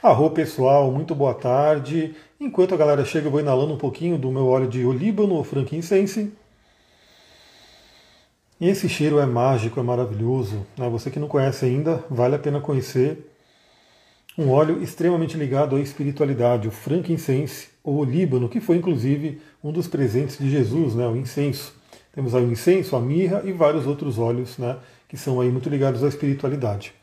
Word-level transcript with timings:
Arro 0.00 0.30
pessoal, 0.30 0.92
muito 0.92 1.12
boa 1.12 1.34
tarde. 1.34 2.14
Enquanto 2.38 2.72
a 2.72 2.76
galera 2.76 3.04
chega, 3.04 3.26
eu 3.26 3.32
vou 3.32 3.40
inalando 3.40 3.74
um 3.74 3.76
pouquinho 3.76 4.16
do 4.16 4.30
meu 4.30 4.46
óleo 4.46 4.68
de 4.68 4.84
olíbano 4.86 5.34
ou 5.34 5.42
frankincense. 5.42 6.32
E 8.60 8.68
esse 8.68 8.88
cheiro 8.88 9.18
é 9.18 9.26
mágico, 9.26 9.80
é 9.80 9.82
maravilhoso. 9.82 10.64
Né? 10.76 10.88
Você 10.88 11.10
que 11.10 11.18
não 11.18 11.26
conhece 11.26 11.64
ainda, 11.64 12.04
vale 12.08 12.36
a 12.36 12.38
pena 12.38 12.60
conhecer. 12.60 13.28
Um 14.38 14.50
óleo 14.50 14.80
extremamente 14.80 15.36
ligado 15.36 15.74
à 15.74 15.80
espiritualidade, 15.80 16.68
o 16.68 16.70
frankincense 16.70 17.70
ou 17.82 17.96
olíbano, 17.96 18.48
que 18.48 18.60
foi 18.60 18.76
inclusive 18.76 19.42
um 19.64 19.72
dos 19.72 19.88
presentes 19.88 20.38
de 20.38 20.48
Jesus, 20.48 20.94
né? 20.94 21.08
o 21.08 21.16
incenso. 21.16 21.74
Temos 22.14 22.36
aí 22.36 22.44
o 22.44 22.52
incenso, 22.52 22.94
a 22.94 23.00
mirra 23.00 23.42
e 23.44 23.50
vários 23.50 23.84
outros 23.84 24.16
óleos 24.16 24.58
né? 24.58 24.76
que 25.08 25.16
são 25.16 25.40
aí 25.40 25.50
muito 25.50 25.68
ligados 25.68 26.04
à 26.04 26.08
espiritualidade. 26.08 26.94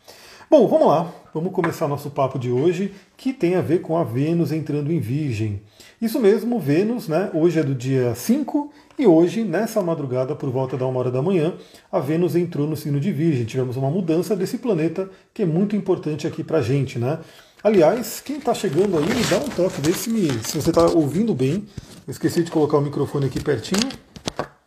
Bom, 0.48 0.68
vamos 0.68 0.88
lá. 0.88 1.12
Vamos 1.34 1.52
começar 1.52 1.88
nosso 1.88 2.11
papo 2.11 2.38
de 2.38 2.52
hoje, 2.52 2.93
que 3.18 3.33
tem 3.33 3.56
a 3.56 3.61
ver 3.61 3.82
com 3.82 3.97
a 3.97 4.04
Vênus 4.04 4.52
entrando 4.52 4.92
em 4.92 5.00
Virgem. 5.00 5.60
Isso 6.00 6.19
mesmo, 6.19 6.60
Vênus, 6.60 7.07
né? 7.07 7.32
Hoje 7.33 7.60
é 7.60 7.64
do 7.64 7.74
dia 7.74 8.14
5 8.14 8.71
e 8.97 9.07
hoje, 9.07 9.43
nessa 9.43 9.82
madrugada, 9.82 10.36
por 10.36 10.52
volta 10.52 10.78
da 10.78 10.86
uma 10.86 11.00
hora 11.00 11.10
da 11.10 11.19
manhã, 11.19 11.55
a 11.92 12.00
Vênus 12.00 12.36
entrou 12.36 12.68
no 12.68 12.75
signo 12.75 13.00
de 13.00 13.11
Virgem. 13.11 13.43
Tivemos 13.43 13.75
uma 13.75 13.89
mudança 13.89 14.36
desse 14.36 14.60
planeta 14.60 15.10
que 15.33 15.42
é 15.42 15.46
muito 15.47 15.75
importante 15.75 16.28
aqui 16.28 16.43
pra 16.43 16.61
gente, 16.61 17.00
né? 17.00 17.18
Aliás, 17.64 18.21
quem 18.24 18.38
está 18.38 18.54
chegando 18.54 19.00
aí, 19.00 19.05
me 19.05 19.24
dá 19.24 19.38
um 19.38 19.50
toque, 19.50 19.82
vê 19.82 19.93
se, 19.93 20.11
me, 20.11 20.30
se 20.43 20.61
você 20.61 20.69
está 20.69 20.86
ouvindo 20.86 21.33
bem. 21.33 21.66
Eu 22.07 22.11
esqueci 22.11 22.43
de 22.43 22.52
colocar 22.52 22.77
o 22.77 22.82
microfone 22.82 23.25
aqui 23.25 23.43
pertinho. 23.43 23.89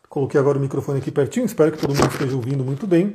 Coloquei 0.08 0.40
agora 0.40 0.58
o 0.58 0.60
microfone 0.60 0.98
aqui 0.98 1.12
pertinho, 1.12 1.46
espero 1.46 1.70
que 1.70 1.78
todo 1.78 1.94
mundo 1.94 2.10
esteja 2.10 2.34
ouvindo 2.34 2.64
muito 2.64 2.84
bem. 2.84 3.14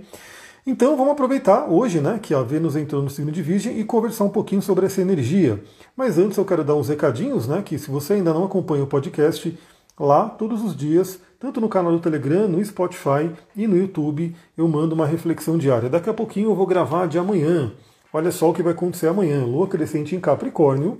Então 0.66 0.96
vamos 0.96 1.12
aproveitar 1.12 1.70
hoje, 1.70 2.00
né, 2.00 2.18
que 2.22 2.34
a 2.34 2.42
Vênus 2.42 2.78
entrou 2.78 3.02
no 3.02 3.10
signo 3.10 3.34
de 3.34 3.42
Virgem 3.42 3.78
e 3.78 3.84
conversar 3.84 4.24
um 4.24 4.30
pouquinho 4.30 4.62
sobre 4.62 4.86
essa 4.86 5.02
energia. 5.02 5.62
Mas 5.94 6.18
antes 6.18 6.38
eu 6.38 6.46
quero 6.46 6.64
dar 6.64 6.76
uns 6.76 6.88
recadinhos, 6.88 7.50
né, 7.50 7.62
que 7.62 7.78
se 7.78 7.92
você 7.92 8.14
ainda 8.14 8.34
não 8.34 8.46
acompanha 8.46 8.82
o 8.82 8.88
podcast, 8.88 9.60
lá 10.00 10.30
todos 10.30 10.64
os 10.64 10.74
dias, 10.74 11.20
tanto 11.38 11.60
no 11.60 11.68
canal 11.68 11.92
do 11.92 12.00
Telegram, 12.00 12.48
no 12.48 12.64
Spotify 12.64 13.30
e 13.54 13.68
no 13.68 13.76
YouTube, 13.76 14.34
eu 14.58 14.66
mando 14.70 14.96
uma 14.96 15.06
reflexão 15.06 15.58
diária. 15.58 15.90
Daqui 15.90 16.10
a 16.10 16.14
pouquinho 16.14 16.52
eu 16.52 16.56
vou 16.56 16.66
gravar 16.66 17.08
de 17.08 17.20
amanhã. 17.20 17.74
Olha 18.14 18.32
só 18.32 18.50
o 18.50 18.54
que 18.54 18.64
vai 18.64 18.72
acontecer 18.72 19.08
amanhã. 19.08 19.44
Lua 19.44 19.68
crescente 19.68 20.16
em 20.16 20.20
Capricórnio. 20.22 20.98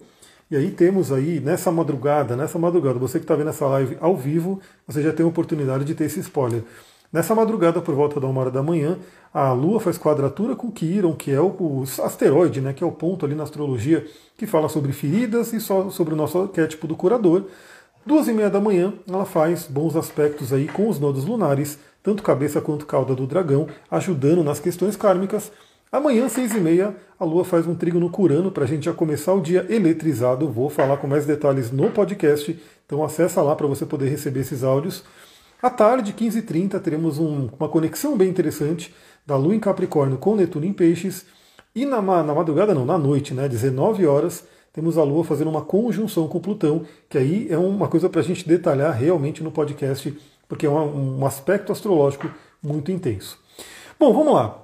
E 0.52 0.58
aí 0.58 0.72
temos 0.72 1.10
aí, 1.10 1.40
nessa 1.40 1.72
madrugada, 1.72 2.36
nessa 2.36 2.60
madrugada, 2.60 3.00
você 3.00 3.18
que 3.18 3.24
está 3.24 3.34
vendo 3.34 3.50
essa 3.50 3.66
live 3.66 3.98
ao 4.02 4.18
vivo, 4.18 4.60
você 4.86 5.02
já 5.02 5.14
tem 5.14 5.26
a 5.26 5.30
oportunidade 5.30 5.86
de 5.86 5.96
ter 5.96 6.04
esse 6.04 6.20
spoiler. 6.20 6.64
Nessa 7.14 7.36
madrugada, 7.36 7.80
por 7.80 7.94
volta 7.94 8.20
da 8.20 8.26
uma 8.26 8.42
hora 8.42 8.50
da 8.50 8.64
manhã, 8.64 8.98
a 9.32 9.54
Lua 9.54 9.80
faz 9.80 10.00
quadratura 10.00 10.56
com 10.56 10.72
Quiron, 10.72 11.14
que 11.14 11.30
é 11.30 11.40
o, 11.40 11.84
asteroide, 12.04 12.60
né, 12.60 12.74
que 12.74 12.84
é 12.84 12.88
o 12.88 12.92
ponto 12.92 13.24
ali 13.24 13.36
na 13.36 13.44
astrologia 13.44 14.04
que 14.36 14.48
fala 14.48 14.68
sobre 14.68 14.92
feridas 14.92 15.54
e 15.54 15.60
só 15.60 15.92
sobre 15.92 16.16
o 16.16 16.18
nosso 16.18 16.40
arquétipo 16.40 16.88
do 16.88 16.96
curador. 16.96 17.44
Duas 18.04 18.28
e 18.28 18.34
meia 18.34 18.50
da 18.50 18.60
manhã, 18.60 18.96
ela 19.08 19.26
faz 19.26 19.68
bons 19.68 19.96
aspectos 19.96 20.52
aí 20.52 20.68
com 20.68 20.90
os 20.90 21.00
nodos 21.00 21.24
lunares, 21.24 21.78
tanto 22.02 22.24
cabeça 22.24 22.60
quanto 22.60 22.88
cauda 22.88 23.14
do 23.14 23.28
dragão, 23.28 23.68
ajudando 23.92 24.44
nas 24.44 24.60
questões 24.60 24.96
kármicas. 24.96 25.52
Amanhã, 25.92 26.28
seis 26.28 26.56
e 26.56 26.60
meia, 26.60 26.96
a 27.20 27.24
Lua 27.24 27.46
faz 27.46 27.68
um 27.68 27.76
trigo 27.76 28.00
no 28.00 28.10
Curano 28.10 28.50
para 28.52 28.64
a 28.64 28.68
gente 28.68 28.86
já 28.86 28.94
começar 28.94 29.34
o 29.34 29.40
dia 29.40 29.68
eletrizado. 29.70 30.50
Vou 30.50 30.68
falar 30.68 30.98
com 30.98 31.06
mais 31.06 31.28
detalhes 31.28 31.70
no 31.70 31.92
podcast, 31.92 32.60
então 32.88 33.04
acessa 33.04 33.40
lá 33.44 33.56
para 33.56 33.68
você 33.68 33.86
poder 33.86 34.10
receber 34.10 34.40
esses 34.40 34.64
áudios. 34.64 35.04
À 35.64 35.70
tarde, 35.70 36.12
15h30, 36.12 36.78
teremos 36.82 37.18
um, 37.20 37.48
uma 37.58 37.70
conexão 37.70 38.18
bem 38.18 38.28
interessante 38.28 38.94
da 39.26 39.38
Lua 39.38 39.56
em 39.56 39.62
Capricórnio 39.62 40.18
com 40.18 40.36
Netuno 40.36 40.66
em 40.66 40.74
Peixes. 40.74 41.26
E 41.74 41.86
na, 41.86 42.02
na 42.02 42.36
madrugada, 42.36 42.74
não, 42.74 42.86
na 42.86 42.98
noite, 42.98 43.34
né, 43.34 43.48
19 43.48 44.06
horas, 44.06 44.44
temos 44.74 44.98
a 44.98 45.04
Lua 45.04 45.24
fazendo 45.24 45.50
uma 45.50 45.62
conjunção 45.62 46.28
com 46.28 46.42
Plutão, 46.42 46.82
que 47.08 47.18
aí 47.18 47.48
é 47.50 47.58
uma 47.58 47.88
coisa 47.88 48.10
para 48.10 48.20
a 48.20 48.24
gente 48.26 48.46
detalhar 48.46 48.94
realmente 48.94 49.42
no 49.42 49.54
podcast, 49.54 50.14
porque 50.50 50.66
é 50.66 50.70
um, 50.70 51.22
um 51.22 51.26
aspecto 51.26 51.72
astrológico 51.72 52.30
muito 52.62 52.92
intenso. 52.92 53.40
Bom, 53.98 54.14
vamos 54.14 54.34
lá. 54.34 54.60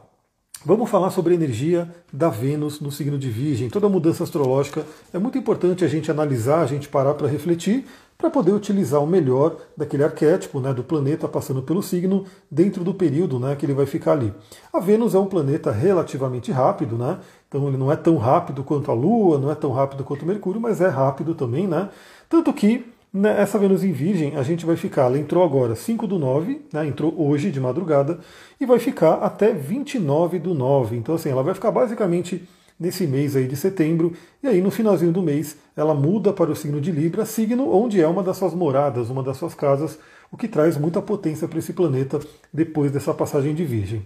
Vamos 0.65 0.89
falar 0.89 1.11
sobre 1.11 1.31
a 1.31 1.37
energia 1.37 1.89
da 2.11 2.27
Vênus 2.27 2.81
no 2.81 2.91
signo 2.91 3.17
de 3.17 3.29
Virgem. 3.29 3.69
Toda 3.69 3.87
mudança 3.87 4.25
astrológica 4.25 4.85
é 5.13 5.17
muito 5.17 5.37
importante 5.37 5.85
a 5.85 5.87
gente 5.87 6.11
analisar, 6.11 6.59
a 6.59 6.65
gente 6.65 6.89
parar 6.89 7.13
para 7.13 7.29
refletir, 7.29 7.85
para 8.19 8.29
poder 8.29 8.51
utilizar 8.51 9.01
o 9.01 9.07
melhor 9.07 9.55
daquele 9.77 10.03
arquétipo 10.03 10.59
né, 10.59 10.73
do 10.73 10.83
planeta 10.83 11.25
passando 11.25 11.61
pelo 11.61 11.81
signo 11.81 12.25
dentro 12.51 12.83
do 12.83 12.93
período 12.93 13.39
né, 13.39 13.55
que 13.55 13.65
ele 13.65 13.73
vai 13.73 13.85
ficar 13.85 14.11
ali. 14.11 14.33
A 14.73 14.79
Vênus 14.81 15.15
é 15.15 15.19
um 15.19 15.25
planeta 15.25 15.71
relativamente 15.71 16.51
rápido, 16.51 16.97
né, 16.97 17.17
então 17.47 17.65
ele 17.69 17.77
não 17.77 17.89
é 17.89 17.95
tão 17.95 18.17
rápido 18.17 18.61
quanto 18.61 18.91
a 18.91 18.93
Lua, 18.93 19.39
não 19.39 19.49
é 19.49 19.55
tão 19.55 19.71
rápido 19.71 20.03
quanto 20.03 20.23
o 20.23 20.25
Mercúrio, 20.25 20.59
mas 20.59 20.81
é 20.81 20.89
rápido 20.89 21.33
também. 21.33 21.65
Né, 21.65 21.87
tanto 22.27 22.51
que 22.51 22.85
né, 23.13 23.41
essa 23.41 23.57
Vênus 23.57 23.85
em 23.85 23.93
Virgem, 23.93 24.35
a 24.35 24.43
gente 24.43 24.65
vai 24.65 24.75
ficar, 24.75 25.03
ela 25.03 25.17
entrou 25.17 25.41
agora 25.41 25.73
5 25.73 26.05
do 26.05 26.19
9, 26.19 26.65
né, 26.73 26.85
entrou 26.85 27.15
hoje 27.17 27.49
de 27.49 27.59
madrugada, 27.61 28.19
e 28.59 28.65
vai 28.65 28.79
ficar 28.79 29.13
até 29.13 29.53
29 29.53 30.39
do 30.39 30.53
9. 30.53 30.97
Então, 30.97 31.15
assim, 31.15 31.29
ela 31.29 31.41
vai 31.41 31.53
ficar 31.53 31.71
basicamente 31.71 32.45
nesse 32.79 33.05
mês 33.05 33.35
aí 33.35 33.47
de 33.47 33.57
setembro, 33.57 34.13
e 34.41 34.47
aí 34.47 34.61
no 34.61 34.71
finalzinho 34.71 35.11
do 35.11 35.21
mês 35.21 35.57
ela 35.75 35.93
muda 35.93 36.31
para 36.31 36.49
o 36.49 36.55
signo 36.55 36.79
de 36.79 36.91
Libra, 36.91 37.25
signo 37.25 37.69
onde 37.71 38.01
é 38.01 38.07
uma 38.07 38.23
das 38.23 38.37
suas 38.37 38.53
moradas, 38.53 39.09
uma 39.09 39.21
das 39.21 39.37
suas 39.37 39.53
casas, 39.53 39.99
o 40.31 40.37
que 40.37 40.47
traz 40.47 40.77
muita 40.77 41.01
potência 41.01 41.47
para 41.47 41.59
esse 41.59 41.73
planeta 41.73 42.19
depois 42.53 42.91
dessa 42.91 43.13
passagem 43.13 43.53
de 43.53 43.65
Virgem. 43.65 44.05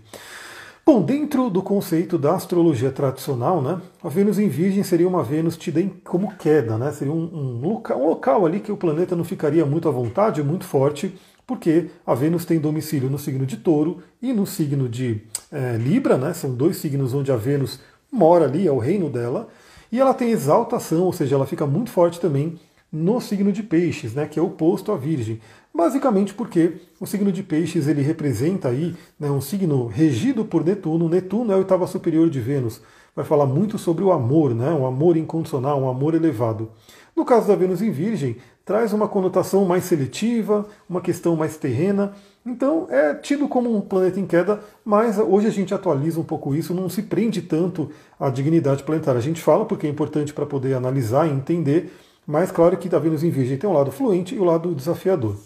Bom, 0.86 1.02
dentro 1.02 1.50
do 1.50 1.62
conceito 1.62 2.18
da 2.18 2.36
astrologia 2.36 2.92
tradicional, 2.92 3.62
né, 3.62 3.82
a 4.04 4.10
Vênus 4.10 4.38
em 4.38 4.50
Virgem 4.50 4.84
seria 4.84 5.08
uma 5.08 5.24
Vênus 5.24 5.56
tida 5.56 5.82
como 6.04 6.36
queda, 6.36 6.78
né, 6.78 6.92
seria 6.92 7.14
um, 7.14 7.24
um, 7.24 7.62
local, 7.62 8.02
um 8.02 8.10
local 8.10 8.46
ali 8.46 8.60
que 8.60 8.72
o 8.72 8.76
planeta 8.76 9.16
não 9.16 9.24
ficaria 9.24 9.66
muito 9.66 9.88
à 9.88 9.92
vontade, 9.94 10.44
muito 10.44 10.66
forte, 10.66 11.16
porque 11.48 11.90
a 12.06 12.14
Vênus 12.14 12.44
tem 12.44 12.60
domicílio 12.60 13.10
no 13.10 13.18
signo 13.18 13.46
de 13.46 13.56
Touro 13.56 14.00
e 14.22 14.34
no 14.34 14.46
signo 14.46 14.90
de 14.90 15.22
é, 15.50 15.78
Libra, 15.78 16.18
né, 16.18 16.34
são 16.34 16.54
dois 16.54 16.76
signos 16.76 17.14
onde 17.14 17.32
a 17.32 17.38
Vênus 17.38 17.80
mora 18.14 18.46
ali, 18.46 18.68
é 18.68 18.72
o 18.72 18.78
reino 18.78 19.10
dela, 19.10 19.48
e 19.92 20.00
ela 20.00 20.14
tem 20.14 20.30
exaltação, 20.30 21.02
ou 21.04 21.14
seja, 21.14 21.36
ela 21.36 21.48
fica 21.48 21.66
muito 21.66 21.90
forte 21.90 22.20
também 22.20 22.60
no 22.92 23.20
signo 23.20 23.52
de 23.52 23.64
Peixes, 23.64 24.14
né, 24.14 24.28
que 24.28 24.40
é 24.40 24.42
oposto 24.42 24.92
à 24.92 24.98
Virgem. 24.98 25.42
Basicamente 25.74 26.36
porque 26.36 26.74
o 27.00 27.08
signo 27.08 27.32
de 27.32 27.42
Peixes 27.42 27.88
ele 27.88 28.04
representa 28.04 28.70
aí 28.70 28.96
né, 29.20 29.32
um 29.32 29.42
signo 29.42 29.88
regido 29.88 30.46
por 30.46 30.64
Netuno. 30.64 31.10
Netuno 31.10 31.52
é 31.52 31.56
a 31.56 31.58
oitava 31.58 31.88
superior 31.88 32.30
de 32.30 32.40
Vênus. 32.40 32.80
Vai 33.16 33.26
falar 33.26 33.48
muito 33.48 33.80
sobre 33.80 34.04
o 34.04 34.12
amor, 34.12 34.54
né, 34.54 34.70
um 34.72 34.86
amor 34.86 35.18
incondicional, 35.18 35.82
um 35.82 35.90
amor 35.90 36.14
elevado. 36.14 36.70
No 37.16 37.26
caso 37.26 37.48
da 37.48 37.56
Vênus 37.56 37.82
em 37.82 37.90
Virgem, 37.90 38.38
traz 38.64 38.94
uma 38.94 39.08
conotação 39.08 39.66
mais 39.66 39.86
seletiva, 39.86 40.68
uma 40.88 41.02
questão 41.02 41.36
mais 41.36 41.58
terrena, 41.58 42.14
então 42.46 42.88
é 42.90 43.14
tido 43.14 43.48
como 43.48 43.76
um 43.76 43.80
planeta 43.80 44.20
em 44.20 44.26
queda, 44.26 44.60
mas 44.84 45.18
hoje 45.18 45.48
a 45.48 45.52
gente 45.52 45.74
atualiza 45.74 46.20
um 46.20 46.24
pouco 46.24 46.54
isso, 46.54 46.74
não 46.74 46.90
se 46.90 47.02
prende 47.04 47.42
tanto 47.42 47.90
à 48.20 48.30
dignidade 48.30 48.84
planetária. 48.84 49.20
A 49.20 49.24
gente 49.24 49.42
fala 49.42 49.66
porque 49.66 49.88
é 49.88 49.90
importante 49.90 50.34
para 50.34 50.46
poder 50.46 50.74
analisar 50.74 51.28
e 51.28 51.32
entender, 51.32 51.94
mas 52.28 52.52
claro 52.52 52.76
que 52.78 52.94
a 52.94 53.00
Vênus 53.00 53.24
em 53.24 53.30
Virgem 53.30 53.58
tem 53.58 53.70
um 53.70 53.74
lado 53.74 53.92
fluente 53.92 54.36
e 54.36 54.40
o 54.40 54.42
um 54.42 54.46
lado 54.46 54.76
desafiador. 54.76 55.38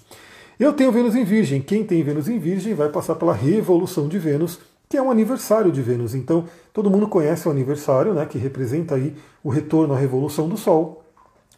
Eu 0.60 0.74
tenho 0.74 0.92
Vênus 0.92 1.16
em 1.16 1.24
Virgem. 1.24 1.62
Quem 1.62 1.84
tem 1.84 2.02
Vênus 2.02 2.28
em 2.28 2.40
Virgem 2.40 2.74
vai 2.74 2.90
passar 2.90 3.14
pela 3.14 3.34
revolução 3.34 4.08
de 4.08 4.18
Vênus, 4.18 4.60
que 4.90 4.98
é 4.98 5.02
um 5.02 5.12
aniversário 5.12 5.72
de 5.72 5.84
Vênus. 5.84 6.16
Então, 6.16 6.46
todo 6.74 6.90
mundo 6.90 7.08
conhece 7.08 7.48
o 7.48 7.52
aniversário, 7.52 8.14
né, 8.14 8.26
que 8.26 8.40
representa 8.40 8.96
aí 8.96 9.16
o 9.44 9.50
retorno 9.50 9.94
à 9.94 9.98
revolução 9.98 10.50
do 10.50 10.58
Sol. 10.58 11.04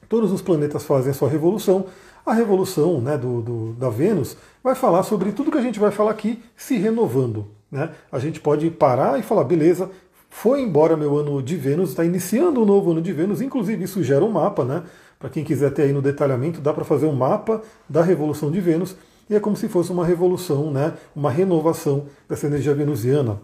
Todos 0.10 0.34
os 0.34 0.42
planetas 0.42 0.84
fazem 0.84 1.12
a 1.12 1.14
sua 1.14 1.30
revolução. 1.30 1.86
A 2.26 2.34
revolução 2.34 3.02
né, 3.02 3.18
do, 3.18 3.42
do, 3.42 3.74
da 3.74 3.90
Vênus 3.90 4.38
vai 4.64 4.76
falar 4.76 5.04
sobre 5.04 5.32
tudo 5.32 5.52
que 5.52 5.58
a 5.58 5.62
gente 5.62 5.80
vai 5.80 5.92
falar 5.92 6.12
aqui 6.12 6.42
se 6.56 6.78
renovando. 6.78 7.48
Né? 7.72 7.90
A 8.12 8.20
gente 8.20 8.40
pode 8.40 8.70
parar 8.70 9.20
e 9.20 9.24
falar, 9.24 9.44
beleza, 9.44 9.90
foi 10.30 10.62
embora 10.62 10.96
meu 10.96 11.18
ano 11.18 11.42
de 11.42 11.56
Vênus, 11.56 11.90
está 11.90 12.06
iniciando 12.06 12.62
um 12.62 12.66
novo 12.66 12.92
ano 12.92 13.02
de 13.02 13.12
Vênus, 13.12 13.42
inclusive 13.42 13.84
isso 13.84 14.04
gera 14.04 14.24
um 14.24 14.32
mapa, 14.32 14.64
né? 14.64 14.84
Para 15.18 15.30
quem 15.30 15.44
quiser 15.44 15.72
ter 15.72 15.84
aí 15.84 15.92
no 15.92 16.02
detalhamento, 16.02 16.62
dá 16.62 16.72
para 16.72 16.86
fazer 16.86 17.08
um 17.08 17.14
mapa 17.14 17.62
da 17.90 18.02
revolução 18.02 18.50
de 18.52 18.62
Vênus, 18.62 18.96
e 19.30 19.36
é 19.36 19.40
como 19.40 19.56
se 19.56 19.68
fosse 19.68 19.92
uma 19.92 20.06
revolução, 20.06 20.72
né? 20.72 20.94
uma 21.16 21.30
renovação 21.30 22.06
dessa 22.28 22.48
energia 22.48 22.74
venusiana. 22.74 23.40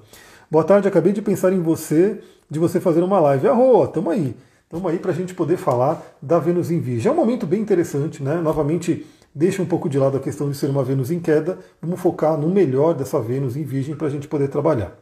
Boa 0.49 0.63
tarde, 0.63 0.87
acabei 0.87 1.13
de 1.13 1.21
pensar 1.21 1.53
em 1.53 1.61
você, 1.61 2.19
de 2.49 2.57
você 2.57 2.79
fazer 2.79 3.03
uma 3.03 3.19
live. 3.19 3.47
Arroa, 3.47 3.87
tamo 3.87 4.09
aí. 4.09 4.35
Estamos 4.65 4.91
aí 4.91 4.97
para 4.97 5.11
a 5.11 5.13
gente 5.13 5.35
poder 5.35 5.57
falar 5.57 6.01
da 6.19 6.39
Vênus 6.39 6.71
em 6.71 6.79
Virgem. 6.79 7.07
É 7.07 7.13
um 7.13 7.15
momento 7.15 7.45
bem 7.45 7.61
interessante, 7.61 8.23
né? 8.23 8.41
Novamente, 8.41 9.05
deixa 9.33 9.61
um 9.61 9.65
pouco 9.65 9.87
de 9.87 9.99
lado 9.99 10.17
a 10.17 10.19
questão 10.19 10.49
de 10.49 10.57
ser 10.57 10.71
uma 10.71 10.83
Vênus 10.83 11.11
em 11.11 11.19
queda. 11.19 11.59
Vamos 11.79 11.99
focar 11.99 12.35
no 12.35 12.49
melhor 12.49 12.95
dessa 12.95 13.21
Vênus 13.21 13.55
em 13.55 13.63
Virgem 13.63 13.95
para 13.95 14.07
a 14.07 14.09
gente 14.09 14.27
poder 14.27 14.47
trabalhar. 14.47 14.97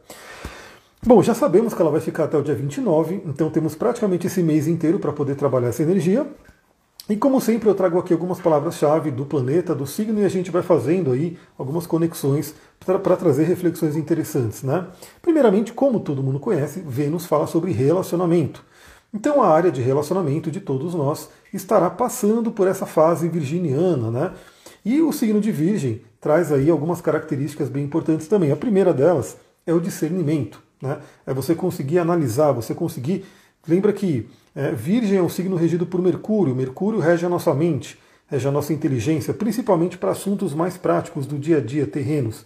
Bom, 1.06 1.24
já 1.24 1.34
sabemos 1.34 1.74
que 1.74 1.82
ela 1.82 1.90
vai 1.90 2.02
ficar 2.02 2.26
até 2.26 2.38
o 2.38 2.44
dia 2.44 2.54
29, 2.54 3.24
então 3.26 3.50
temos 3.50 3.74
praticamente 3.74 4.28
esse 4.28 4.44
mês 4.44 4.68
inteiro 4.68 5.00
para 5.00 5.14
poder 5.14 5.36
trabalhar 5.36 5.70
essa 5.70 5.82
energia. 5.82 6.28
E 7.10 7.16
como 7.16 7.40
sempre, 7.40 7.70
eu 7.70 7.76
trago 7.76 7.98
aqui 7.98 8.12
algumas 8.12 8.42
palavras-chave 8.42 9.12
do 9.12 9.26
planeta, 9.26 9.74
do 9.74 9.88
signo, 9.88 10.20
e 10.20 10.26
a 10.26 10.30
gente 10.30 10.52
vai 10.52 10.62
fazendo 10.62 11.14
aí 11.14 11.38
algumas 11.58 11.88
conexões 11.88 12.54
para 12.86 13.16
trazer 13.16 13.46
reflexões 13.46 13.96
interessantes. 13.96 14.62
Né? 14.62 14.88
Primeiramente, 15.22 15.72
como 15.72 16.02
todo 16.02 16.22
mundo 16.22 16.40
conhece, 16.40 16.84
Vênus 16.86 17.26
fala 17.26 17.48
sobre 17.48 17.72
relacionamento. 17.72 18.64
Então 19.14 19.44
a 19.44 19.48
área 19.48 19.72
de 19.72 19.82
relacionamento 19.82 20.50
de 20.50 20.60
todos 20.60 20.96
nós 20.96 21.30
estará 21.54 21.90
passando 21.90 22.52
por 22.52 22.68
essa 22.68 22.86
fase 22.86 23.30
virginiana, 23.30 24.10
né? 24.10 24.34
E 24.84 25.02
o 25.02 25.14
signo 25.14 25.40
de 25.40 25.52
Virgem 25.52 26.02
traz 26.20 26.52
aí 26.52 26.70
algumas 26.70 27.00
características 27.00 27.70
bem 27.70 27.84
importantes 27.84 28.28
também. 28.28 28.52
A 28.52 28.56
primeira 28.56 28.94
delas 28.94 29.38
é 29.66 29.74
o 29.74 29.80
discernimento, 29.80 30.62
né? 30.82 30.98
É 31.26 31.34
você 31.34 31.54
conseguir 31.54 32.00
analisar, 32.00 32.52
você 32.52 32.74
conseguir. 32.74 33.24
Lembra 33.68 33.94
que 33.94 34.28
é, 34.56 34.72
Virgem 34.72 35.18
é 35.18 35.22
um 35.22 35.30
signo 35.30 35.56
regido 35.56 35.86
por 35.86 36.02
Mercúrio. 36.02 36.56
Mercúrio 36.56 37.00
rege 37.00 37.26
a 37.26 37.30
nossa 37.30 37.54
mente, 37.54 38.00
rege 38.28 38.48
a 38.48 38.52
nossa 38.52 38.74
inteligência, 38.74 39.34
principalmente 39.34 39.98
para 39.98 40.12
assuntos 40.12 40.54
mais 40.54 40.76
práticos 40.76 41.26
do 41.26 41.38
dia 41.38 41.58
a 41.58 41.62
dia, 41.62 41.86
terrenos. 41.86 42.46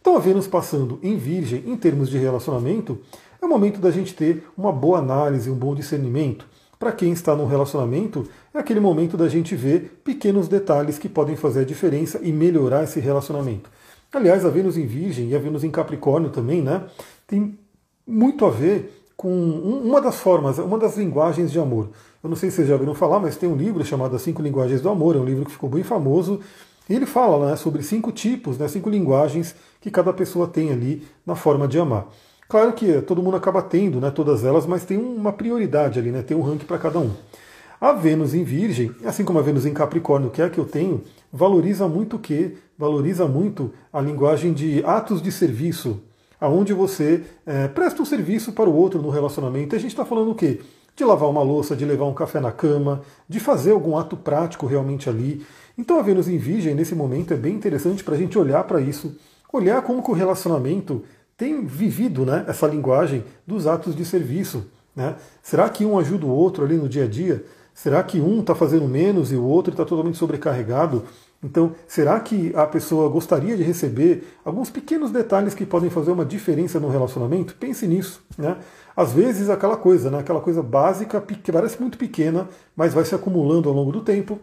Então, 0.00 0.16
a 0.16 0.20
Vênus 0.20 0.46
passando 0.46 0.98
em 1.02 1.16
Virgem, 1.16 1.64
em 1.66 1.76
termos 1.76 2.10
de 2.10 2.18
relacionamento, 2.18 2.98
é 3.44 3.46
o 3.46 3.50
momento 3.50 3.78
da 3.78 3.90
gente 3.90 4.14
ter 4.14 4.42
uma 4.56 4.72
boa 4.72 4.98
análise, 4.98 5.50
um 5.50 5.54
bom 5.54 5.74
discernimento. 5.74 6.46
Para 6.78 6.92
quem 6.92 7.12
está 7.12 7.36
no 7.36 7.46
relacionamento, 7.46 8.26
é 8.52 8.58
aquele 8.58 8.80
momento 8.80 9.16
da 9.16 9.28
gente 9.28 9.54
ver 9.54 10.00
pequenos 10.02 10.48
detalhes 10.48 10.98
que 10.98 11.08
podem 11.08 11.36
fazer 11.36 11.60
a 11.60 11.64
diferença 11.64 12.18
e 12.22 12.32
melhorar 12.32 12.84
esse 12.84 12.98
relacionamento. 12.98 13.70
Aliás, 14.12 14.44
a 14.44 14.48
Vênus 14.48 14.76
em 14.76 14.86
Virgem 14.86 15.28
e 15.28 15.36
a 15.36 15.38
Vênus 15.38 15.62
em 15.62 15.70
Capricórnio 15.70 16.30
também, 16.30 16.62
né? 16.62 16.84
Tem 17.26 17.58
muito 18.06 18.44
a 18.44 18.50
ver 18.50 19.10
com 19.16 19.28
uma 19.30 20.00
das 20.00 20.16
formas, 20.16 20.58
uma 20.58 20.78
das 20.78 20.96
linguagens 20.96 21.50
de 21.52 21.58
amor. 21.58 21.90
Eu 22.22 22.30
não 22.30 22.36
sei 22.36 22.50
se 22.50 22.56
vocês 22.56 22.68
já 22.68 22.74
ouviram 22.74 22.94
falar, 22.94 23.20
mas 23.20 23.36
tem 23.36 23.48
um 23.48 23.56
livro 23.56 23.84
chamado 23.84 24.16
As 24.16 24.22
Cinco 24.22 24.42
Linguagens 24.42 24.80
do 24.80 24.88
Amor, 24.88 25.16
é 25.16 25.18
um 25.18 25.24
livro 25.24 25.44
que 25.44 25.52
ficou 25.52 25.68
bem 25.68 25.82
famoso. 25.82 26.40
E 26.88 26.94
ele 26.94 27.06
fala 27.06 27.50
né, 27.50 27.56
sobre 27.56 27.82
cinco 27.82 28.12
tipos, 28.12 28.58
né, 28.58 28.68
cinco 28.68 28.90
linguagens 28.90 29.54
que 29.80 29.90
cada 29.90 30.12
pessoa 30.12 30.46
tem 30.46 30.70
ali 30.70 31.06
na 31.26 31.34
forma 31.34 31.68
de 31.68 31.78
amar. 31.78 32.06
Claro 32.54 32.72
que 32.72 33.02
todo 33.02 33.20
mundo 33.20 33.36
acaba 33.36 33.60
tendo 33.60 34.00
né, 34.00 34.12
todas 34.12 34.44
elas, 34.44 34.64
mas 34.64 34.84
tem 34.84 34.96
uma 34.96 35.32
prioridade 35.32 35.98
ali, 35.98 36.12
né, 36.12 36.22
tem 36.22 36.36
um 36.36 36.40
ranking 36.40 36.66
para 36.66 36.78
cada 36.78 37.00
um. 37.00 37.10
A 37.80 37.90
Vênus 37.90 38.32
em 38.32 38.44
Virgem, 38.44 38.94
assim 39.04 39.24
como 39.24 39.40
a 39.40 39.42
Vênus 39.42 39.66
em 39.66 39.74
Capricórnio, 39.74 40.30
que 40.30 40.40
é 40.40 40.44
a 40.44 40.48
que 40.48 40.58
eu 40.58 40.64
tenho, 40.64 41.02
valoriza 41.32 41.88
muito 41.88 42.14
o 42.14 42.18
quê? 42.20 42.52
Valoriza 42.78 43.26
muito 43.26 43.72
a 43.92 44.00
linguagem 44.00 44.52
de 44.52 44.84
atos 44.84 45.20
de 45.20 45.32
serviço, 45.32 46.00
aonde 46.40 46.72
você 46.72 47.24
é, 47.44 47.66
presta 47.66 48.00
um 48.00 48.04
serviço 48.04 48.52
para 48.52 48.70
o 48.70 48.76
outro 48.76 49.02
no 49.02 49.10
relacionamento. 49.10 49.74
E 49.74 49.76
a 49.76 49.80
gente 49.80 49.90
está 49.90 50.04
falando 50.04 50.30
o 50.30 50.34
quê? 50.36 50.60
De 50.94 51.04
lavar 51.04 51.28
uma 51.28 51.42
louça, 51.42 51.74
de 51.74 51.84
levar 51.84 52.04
um 52.04 52.14
café 52.14 52.38
na 52.38 52.52
cama, 52.52 53.02
de 53.28 53.40
fazer 53.40 53.72
algum 53.72 53.98
ato 53.98 54.16
prático 54.16 54.64
realmente 54.64 55.10
ali. 55.10 55.44
Então 55.76 55.98
a 55.98 56.02
Vênus 56.02 56.28
em 56.28 56.38
Virgem, 56.38 56.72
nesse 56.72 56.94
momento, 56.94 57.34
é 57.34 57.36
bem 57.36 57.56
interessante 57.56 58.04
para 58.04 58.14
a 58.14 58.16
gente 58.16 58.38
olhar 58.38 58.62
para 58.62 58.80
isso, 58.80 59.16
olhar 59.52 59.82
como 59.82 60.04
que 60.04 60.10
o 60.12 60.14
relacionamento 60.14 61.02
tem 61.36 61.64
vivido 61.66 62.24
né, 62.24 62.44
essa 62.46 62.66
linguagem 62.66 63.24
dos 63.46 63.66
atos 63.66 63.94
de 63.94 64.04
serviço. 64.04 64.66
Né? 64.94 65.16
Será 65.42 65.68
que 65.68 65.84
um 65.84 65.98
ajuda 65.98 66.26
o 66.26 66.30
outro 66.30 66.64
ali 66.64 66.76
no 66.76 66.88
dia 66.88 67.04
a 67.04 67.08
dia? 67.08 67.44
Será 67.74 68.02
que 68.02 68.20
um 68.20 68.40
está 68.40 68.54
fazendo 68.54 68.86
menos 68.86 69.32
e 69.32 69.36
o 69.36 69.44
outro 69.44 69.72
está 69.72 69.84
totalmente 69.84 70.16
sobrecarregado? 70.16 71.04
Então, 71.42 71.74
será 71.86 72.18
que 72.20 72.54
a 72.56 72.66
pessoa 72.66 73.10
gostaria 73.10 73.54
de 73.54 73.62
receber 73.62 74.38
alguns 74.42 74.70
pequenos 74.70 75.10
detalhes 75.10 75.54
que 75.54 75.66
podem 75.66 75.90
fazer 75.90 76.10
uma 76.10 76.24
diferença 76.24 76.80
no 76.80 76.88
relacionamento? 76.88 77.54
Pense 77.56 77.86
nisso, 77.86 78.22
né? 78.38 78.56
Às 78.96 79.12
vezes 79.12 79.50
aquela 79.50 79.76
coisa, 79.76 80.10
né? 80.10 80.20
Aquela 80.20 80.40
coisa 80.40 80.62
básica 80.62 81.20
que 81.20 81.52
parece 81.52 81.78
muito 81.78 81.98
pequena, 81.98 82.48
mas 82.74 82.94
vai 82.94 83.04
se 83.04 83.14
acumulando 83.14 83.68
ao 83.68 83.74
longo 83.74 83.92
do 83.92 84.00
tempo. 84.00 84.40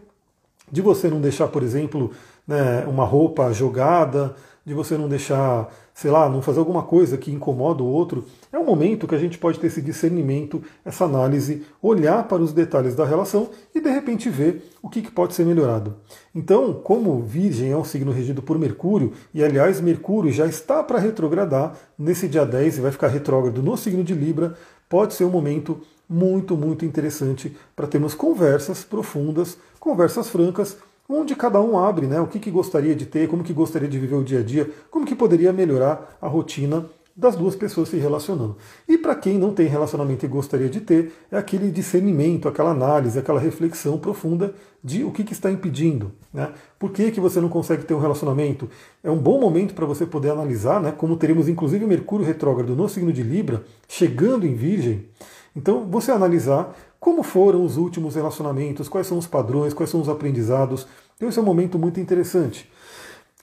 De 0.70 0.80
você 0.80 1.08
não 1.08 1.20
deixar, 1.20 1.48
por 1.48 1.64
exemplo, 1.64 2.12
né, 2.46 2.84
uma 2.86 3.04
roupa 3.04 3.52
jogada, 3.52 4.36
de 4.64 4.72
você 4.72 4.96
não 4.96 5.08
deixar 5.08 5.68
sei 5.94 6.10
lá, 6.10 6.28
não 6.28 6.42
fazer 6.42 6.58
alguma 6.58 6.82
coisa 6.82 7.18
que 7.18 7.30
incomoda 7.30 7.82
o 7.82 7.86
outro, 7.86 8.24
é 8.52 8.58
um 8.58 8.64
momento 8.64 9.06
que 9.06 9.14
a 9.14 9.18
gente 9.18 9.38
pode 9.38 9.58
ter 9.58 9.66
esse 9.66 9.82
discernimento, 9.82 10.62
essa 10.84 11.04
análise, 11.04 11.62
olhar 11.80 12.26
para 12.28 12.42
os 12.42 12.52
detalhes 12.52 12.94
da 12.94 13.04
relação 13.04 13.50
e 13.74 13.80
de 13.80 13.90
repente 13.90 14.28
ver 14.30 14.70
o 14.82 14.88
que, 14.88 15.02
pode 15.10 15.34
ser 15.34 15.44
melhorado. 15.44 15.96
Então, 16.34 16.72
como 16.74 17.22
Virgem 17.22 17.72
é 17.72 17.76
um 17.76 17.84
signo 17.84 18.10
regido 18.12 18.42
por 18.42 18.58
Mercúrio, 18.58 19.12
e 19.34 19.44
aliás, 19.44 19.80
Mercúrio 19.80 20.32
já 20.32 20.46
está 20.46 20.82
para 20.82 20.98
retrogradar 20.98 21.76
nesse 21.98 22.26
dia 22.26 22.46
10 22.46 22.78
e 22.78 22.80
vai 22.80 22.90
ficar 22.90 23.08
retrógrado 23.08 23.62
no 23.62 23.76
signo 23.76 24.02
de 24.02 24.14
Libra, 24.14 24.54
pode 24.88 25.14
ser 25.14 25.24
um 25.24 25.30
momento 25.30 25.80
muito, 26.08 26.56
muito 26.56 26.84
interessante 26.84 27.56
para 27.74 27.86
termos 27.86 28.14
conversas 28.14 28.84
profundas, 28.84 29.56
conversas 29.80 30.28
francas 30.28 30.76
onde 31.12 31.36
cada 31.36 31.60
um 31.60 31.78
abre 31.78 32.06
né, 32.06 32.20
o 32.20 32.26
que, 32.26 32.38
que 32.38 32.50
gostaria 32.50 32.94
de 32.94 33.06
ter, 33.06 33.28
como 33.28 33.44
que 33.44 33.52
gostaria 33.52 33.88
de 33.88 33.98
viver 33.98 34.16
o 34.16 34.24
dia 34.24 34.40
a 34.40 34.42
dia, 34.42 34.70
como 34.90 35.06
que 35.06 35.14
poderia 35.14 35.52
melhorar 35.52 36.16
a 36.20 36.26
rotina 36.26 36.86
das 37.14 37.36
duas 37.36 37.54
pessoas 37.54 37.90
se 37.90 37.96
relacionando. 37.98 38.56
E 38.88 38.96
para 38.96 39.14
quem 39.14 39.38
não 39.38 39.52
tem 39.52 39.66
relacionamento 39.66 40.24
e 40.24 40.28
gostaria 40.28 40.68
de 40.68 40.80
ter, 40.80 41.12
é 41.30 41.36
aquele 41.36 41.70
discernimento, 41.70 42.48
aquela 42.48 42.70
análise, 42.70 43.18
aquela 43.18 43.38
reflexão 43.38 43.98
profunda 43.98 44.54
de 44.82 45.04
o 45.04 45.10
que, 45.10 45.22
que 45.22 45.34
está 45.34 45.50
impedindo. 45.50 46.12
Né? 46.32 46.50
Por 46.78 46.90
que, 46.90 47.10
que 47.10 47.20
você 47.20 47.40
não 47.40 47.50
consegue 47.50 47.84
ter 47.84 47.92
um 47.92 48.00
relacionamento? 48.00 48.68
É 49.04 49.10
um 49.10 49.18
bom 49.18 49.38
momento 49.38 49.74
para 49.74 49.84
você 49.84 50.06
poder 50.06 50.30
analisar, 50.30 50.80
né, 50.80 50.90
como 50.90 51.16
teremos 51.16 51.48
inclusive 51.48 51.84
o 51.84 51.88
Mercúrio 51.88 52.26
retrógrado 52.26 52.74
no 52.74 52.88
signo 52.88 53.12
de 53.12 53.22
Libra, 53.22 53.62
chegando 53.86 54.46
em 54.46 54.54
Virgem. 54.54 55.06
Então, 55.54 55.86
você 55.86 56.10
analisar 56.10 56.74
como 56.98 57.24
foram 57.24 57.64
os 57.64 57.76
últimos 57.76 58.14
relacionamentos, 58.14 58.88
quais 58.88 59.08
são 59.08 59.18
os 59.18 59.26
padrões, 59.26 59.74
quais 59.74 59.90
são 59.90 60.00
os 60.00 60.08
aprendizados. 60.08 60.86
Então, 61.16 61.28
esse 61.28 61.38
é 61.38 61.42
um 61.42 61.44
momento 61.44 61.78
muito 61.78 62.00
interessante. 62.00 62.70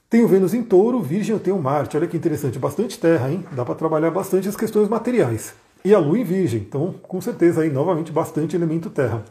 Tenho 0.10 0.28
Vênus 0.28 0.54
em 0.56 0.64
touro, 0.64 1.02
Virgem 1.02 1.34
eu 1.34 1.40
tenho 1.40 1.62
Marte. 1.62 1.96
Olha 1.96 2.08
que 2.08 2.18
interessante, 2.18 2.58
bastante 2.58 3.00
terra, 3.00 3.32
hein? 3.32 3.46
Dá 3.52 3.64
para 3.64 3.76
trabalhar 3.76 4.10
bastante 4.10 4.50
as 4.50 4.56
questões 4.56 4.90
materiais. 4.90 5.54
E 5.86 5.94
a 5.94 6.00
Lua 6.00 6.18
em 6.18 6.24
Virgem, 6.24 6.60
então 6.60 6.96
com 7.04 7.22
certeza 7.22 7.62
aí 7.62 7.70
novamente 7.70 8.12
bastante 8.12 8.56
elemento 8.56 8.90
terra. 8.90 9.24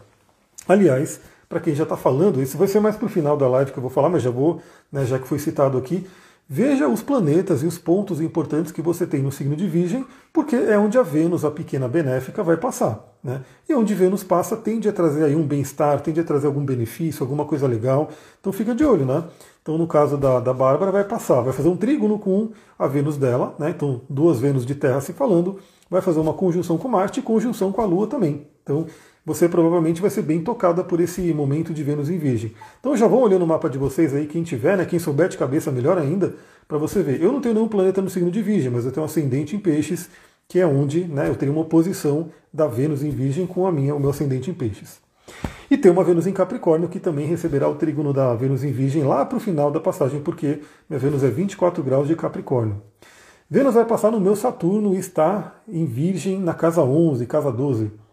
Aliás, 0.69 1.21
para 1.49 1.61
quem 1.61 1.75
já 1.75 1.83
está 1.83 1.97
falando, 1.97 2.41
isso 2.41 2.57
vai 2.57 2.69
ser 2.69 2.79
mais 2.79 2.95
para 2.95 3.07
o 3.07 3.09
final 3.09 3.37
da 3.37 3.49
live 3.49 3.73
que 3.73 3.79
eu 3.79 3.83
vou 3.83 3.91
falar, 3.91 4.09
mas 4.09 4.23
já 4.23 4.31
vou, 4.31 4.63
né, 4.93 5.05
já 5.05 5.19
que 5.19 5.27
foi 5.27 5.39
citado 5.39 5.77
aqui, 5.77 6.07
Veja 6.51 6.89
os 6.89 7.03
planetas 7.03 7.63
e 7.63 7.67
os 7.67 7.77
pontos 7.77 8.23
importantes 8.23 8.73
que 8.73 8.81
você 8.81 9.07
tem 9.07 9.21
no 9.21 9.31
signo 9.31 9.55
de 9.55 9.67
Virgem, 9.67 10.07
porque 10.33 10.57
é 10.57 10.79
onde 10.79 10.97
a 10.97 11.03
Vênus, 11.03 11.45
a 11.45 11.51
pequena 11.51 11.87
benéfica, 11.87 12.43
vai 12.43 12.57
passar. 12.57 13.05
Né? 13.23 13.43
E 13.69 13.75
onde 13.75 13.95
Vênus 13.95 14.25
passa 14.25 14.57
tende 14.57 14.89
a 14.89 14.93
trazer 14.93 15.25
aí 15.25 15.37
um 15.37 15.47
bem-estar, 15.47 16.01
tende 16.01 16.21
a 16.21 16.25
trazer 16.25 16.47
algum 16.47 16.65
benefício, 16.65 17.23
alguma 17.23 17.45
coisa 17.45 17.67
legal. 17.67 18.09
Então 18.41 18.51
fica 18.51 18.75
de 18.75 18.83
olho, 18.83 19.05
né? 19.05 19.25
Então 19.61 19.77
no 19.77 19.87
caso 19.87 20.17
da, 20.17 20.41
da 20.41 20.55
Bárbara 20.55 20.91
vai 20.91 21.05
passar, 21.05 21.43
vai 21.43 21.53
fazer 21.53 21.69
um 21.69 21.77
trígono 21.77 22.19
com 22.19 22.53
a 22.79 22.87
Vênus 22.87 23.19
dela, 23.19 23.55
né? 23.59 23.69
Então 23.69 24.01
duas 24.09 24.41
Vênus 24.41 24.65
de 24.65 24.75
Terra 24.75 25.03
se 25.03 25.13
falando, 25.13 25.59
vai 25.91 26.01
fazer 26.01 26.21
uma 26.21 26.33
conjunção 26.33 26.79
com 26.79 26.89
Marte 26.89 27.21
e 27.21 27.23
conjunção 27.23 27.71
com 27.71 27.83
a 27.83 27.85
Lua 27.85 28.07
também. 28.07 28.47
Então 28.63 28.87
você 29.29 29.47
provavelmente 29.47 30.01
vai 30.01 30.09
ser 30.09 30.23
bem 30.23 30.41
tocada 30.41 30.83
por 30.83 31.01
esse 31.01 31.21
momento 31.35 31.75
de 31.75 31.85
Vênus 31.85 32.09
em 32.09 32.17
Virgem. 32.17 32.55
Então 32.81 32.97
já 32.97 33.07
vão 33.07 33.21
olhando 33.21 33.45
o 33.45 33.47
mapa 33.47 33.69
de 33.69 33.77
vocês 33.77 34.15
aí, 34.15 34.27
quem 34.27 34.43
tiver, 34.43 34.79
né, 34.79 34.87
quem 34.87 34.99
souber 34.99 35.29
de 35.29 35.37
cabeça 35.37 35.71
melhor 35.71 35.99
ainda, 35.99 36.35
para 36.67 36.79
você 36.79 37.03
ver. 37.03 37.21
Eu 37.23 37.31
não 37.31 37.39
tenho 37.39 37.55
nenhum 37.55 37.69
planeta 37.69 38.01
no 38.01 38.09
signo 38.09 38.31
de 38.31 38.41
Virgem, 38.41 38.71
mas 38.71 38.87
eu 38.87 38.91
tenho 38.91 39.03
um 39.03 39.07
ascendente 39.07 39.55
em 39.55 39.59
Peixes, 39.59 40.09
que 40.49 40.59
é 40.59 40.67
onde 40.67 41.05
né, 41.05 41.29
eu 41.29 41.37
tenho 41.37 41.53
uma 41.53 41.61
oposição 41.61 42.31
da 42.51 42.67
Vênus 42.67 43.03
em 43.03 43.11
Virgem 43.11 43.47
com 43.47 43.67
a 43.67 43.71
minha, 43.71 43.95
o 43.95 44.01
meu 44.01 44.09
ascendente 44.09 44.51
em 44.51 44.55
Peixes. 44.55 44.99
E 45.71 45.77
tem 45.77 45.93
uma 45.93 46.03
Vênus 46.03 46.27
em 46.27 46.33
Capricórnio 46.33 46.89
que 46.89 46.99
também 46.99 47.27
receberá 47.27 47.69
o 47.69 47.75
trígono 47.75 48.15
da 48.15 48.35
Vênus 48.35 48.65
em 48.65 48.73
Virgem 48.73 49.05
lá 49.05 49.27
para 49.27 49.37
o 49.37 49.41
final 49.41 49.71
da 49.71 49.79
passagem, 49.79 50.21
porque 50.23 50.61
minha 50.89 50.99
Vênus 50.99 51.23
é 51.23 51.29
24 51.29 51.83
graus 51.83 52.09
de 52.09 52.17
Capricórnio. 52.17 52.81
Vênus 53.51 53.75
vai 53.75 53.85
passar 53.85 54.11
no 54.11 54.21
meu 54.21 54.35
Saturno 54.35 54.95
e 54.95 54.99
está 54.99 55.57
em 55.69 55.85
Virgem 55.85 56.41
na 56.41 56.55
casa 56.55 56.83
11, 56.83 57.27
casa 57.27 57.53
12. 57.53 58.08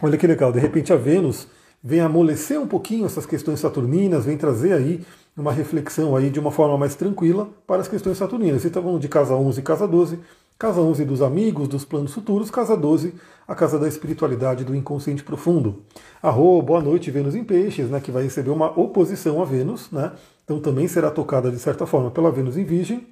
Olha 0.00 0.16
que 0.16 0.26
legal, 0.26 0.52
de 0.52 0.60
repente 0.60 0.92
a 0.92 0.96
Vênus 0.96 1.48
vem 1.82 2.00
amolecer 2.00 2.60
um 2.60 2.66
pouquinho 2.66 3.06
essas 3.06 3.26
questões 3.26 3.58
saturninas, 3.58 4.24
vem 4.24 4.36
trazer 4.36 4.72
aí 4.72 5.04
uma 5.36 5.52
reflexão 5.52 6.14
aí 6.14 6.30
de 6.30 6.38
uma 6.38 6.50
forma 6.50 6.76
mais 6.78 6.94
tranquila 6.94 7.48
para 7.66 7.80
as 7.80 7.88
questões 7.88 8.16
saturninas. 8.16 8.64
Então 8.64 8.82
vamos 8.82 9.00
de 9.00 9.08
casa 9.08 9.34
11 9.34 9.58
e 9.58 9.62
casa 9.62 9.88
12, 9.88 10.20
casa 10.56 10.80
11 10.80 11.04
dos 11.04 11.20
amigos, 11.20 11.66
dos 11.66 11.84
planos 11.84 12.14
futuros, 12.14 12.50
casa 12.50 12.76
12 12.76 13.14
a 13.48 13.54
casa 13.54 13.78
da 13.78 13.88
espiritualidade, 13.88 14.62
do 14.62 14.76
inconsciente 14.76 15.24
profundo. 15.24 15.82
Arro, 16.22 16.60
boa 16.60 16.82
noite, 16.82 17.10
Vênus 17.10 17.34
em 17.34 17.42
Peixes, 17.42 17.88
né, 17.88 17.98
que 17.98 18.12
vai 18.12 18.22
receber 18.22 18.50
uma 18.50 18.78
oposição 18.78 19.40
a 19.40 19.44
Vênus, 19.46 19.90
né? 19.90 20.12
Então 20.44 20.60
também 20.60 20.86
será 20.86 21.10
tocada 21.10 21.50
de 21.50 21.58
certa 21.58 21.86
forma 21.86 22.10
pela 22.10 22.30
Vênus 22.30 22.58
em 22.58 22.64
Virgem. 22.64 23.06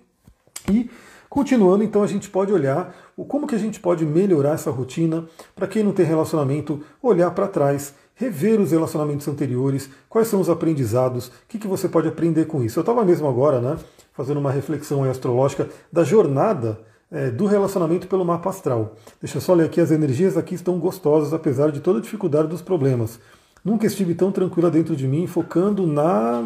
E 0.70 0.90
Continuando, 1.36 1.84
então, 1.84 2.02
a 2.02 2.06
gente 2.06 2.30
pode 2.30 2.50
olhar 2.50 2.96
como 3.28 3.46
que 3.46 3.54
a 3.54 3.58
gente 3.58 3.78
pode 3.78 4.06
melhorar 4.06 4.54
essa 4.54 4.70
rotina. 4.70 5.26
Para 5.54 5.66
quem 5.66 5.84
não 5.84 5.92
tem 5.92 6.06
relacionamento, 6.06 6.80
olhar 7.02 7.30
para 7.32 7.46
trás, 7.46 7.92
rever 8.14 8.58
os 8.58 8.70
relacionamentos 8.70 9.28
anteriores, 9.28 9.90
quais 10.08 10.28
são 10.28 10.40
os 10.40 10.48
aprendizados, 10.48 11.26
o 11.26 11.32
que, 11.46 11.58
que 11.58 11.68
você 11.68 11.90
pode 11.90 12.08
aprender 12.08 12.46
com 12.46 12.62
isso. 12.62 12.78
Eu 12.78 12.80
estava 12.80 13.04
mesmo 13.04 13.28
agora, 13.28 13.60
né, 13.60 13.76
fazendo 14.14 14.40
uma 14.40 14.50
reflexão 14.50 15.04
astrológica 15.04 15.68
da 15.92 16.02
jornada 16.02 16.80
é, 17.12 17.30
do 17.30 17.44
relacionamento 17.44 18.08
pelo 18.08 18.24
mapa 18.24 18.48
astral. 18.48 18.96
Deixa 19.20 19.36
eu 19.36 19.42
só 19.42 19.52
ler 19.52 19.66
aqui, 19.66 19.78
as 19.78 19.90
energias 19.90 20.38
aqui 20.38 20.54
estão 20.54 20.78
gostosas, 20.78 21.34
apesar 21.34 21.70
de 21.70 21.80
toda 21.80 21.98
a 21.98 22.02
dificuldade 22.02 22.48
dos 22.48 22.62
problemas. 22.62 23.20
Nunca 23.62 23.86
estive 23.86 24.14
tão 24.14 24.32
tranquila 24.32 24.70
dentro 24.70 24.96
de 24.96 25.06
mim, 25.06 25.26
focando 25.26 25.86
na. 25.86 26.42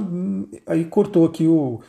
Aí 0.67 0.85
cortou 0.85 1.25
aqui 1.27 1.47
o, 1.47 1.81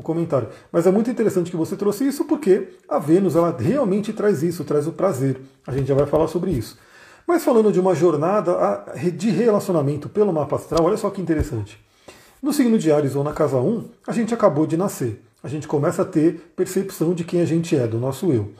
o 0.00 0.02
comentário. 0.02 0.48
Mas 0.72 0.86
é 0.86 0.90
muito 0.90 1.10
interessante 1.10 1.50
que 1.50 1.56
você 1.56 1.76
trouxe 1.76 2.06
isso 2.06 2.24
porque 2.24 2.68
a 2.88 2.98
Vênus 2.98 3.36
ela 3.36 3.56
realmente 3.56 4.12
traz 4.12 4.42
isso, 4.42 4.64
traz 4.64 4.86
o 4.86 4.92
prazer. 4.92 5.40
A 5.66 5.72
gente 5.72 5.86
já 5.86 5.94
vai 5.94 6.06
falar 6.06 6.28
sobre 6.28 6.50
isso. 6.50 6.78
Mas 7.26 7.44
falando 7.44 7.72
de 7.72 7.78
uma 7.78 7.94
jornada 7.94 8.84
de 9.14 9.30
relacionamento 9.30 10.08
pelo 10.08 10.32
mapa 10.32 10.56
astral, 10.56 10.84
olha 10.84 10.96
só 10.96 11.10
que 11.10 11.20
interessante. 11.20 11.78
No 12.42 12.52
signo 12.52 12.78
de 12.78 12.90
Ares 12.90 13.14
ou 13.14 13.22
na 13.22 13.32
casa 13.32 13.58
1, 13.58 13.84
a 14.06 14.12
gente 14.12 14.34
acabou 14.34 14.66
de 14.66 14.76
nascer. 14.76 15.22
A 15.42 15.48
gente 15.48 15.68
começa 15.68 16.02
a 16.02 16.04
ter 16.04 16.52
percepção 16.56 17.14
de 17.14 17.22
quem 17.22 17.40
a 17.40 17.44
gente 17.44 17.76
é, 17.76 17.86
do 17.86 17.98
nosso 17.98 18.32
eu. 18.32 18.50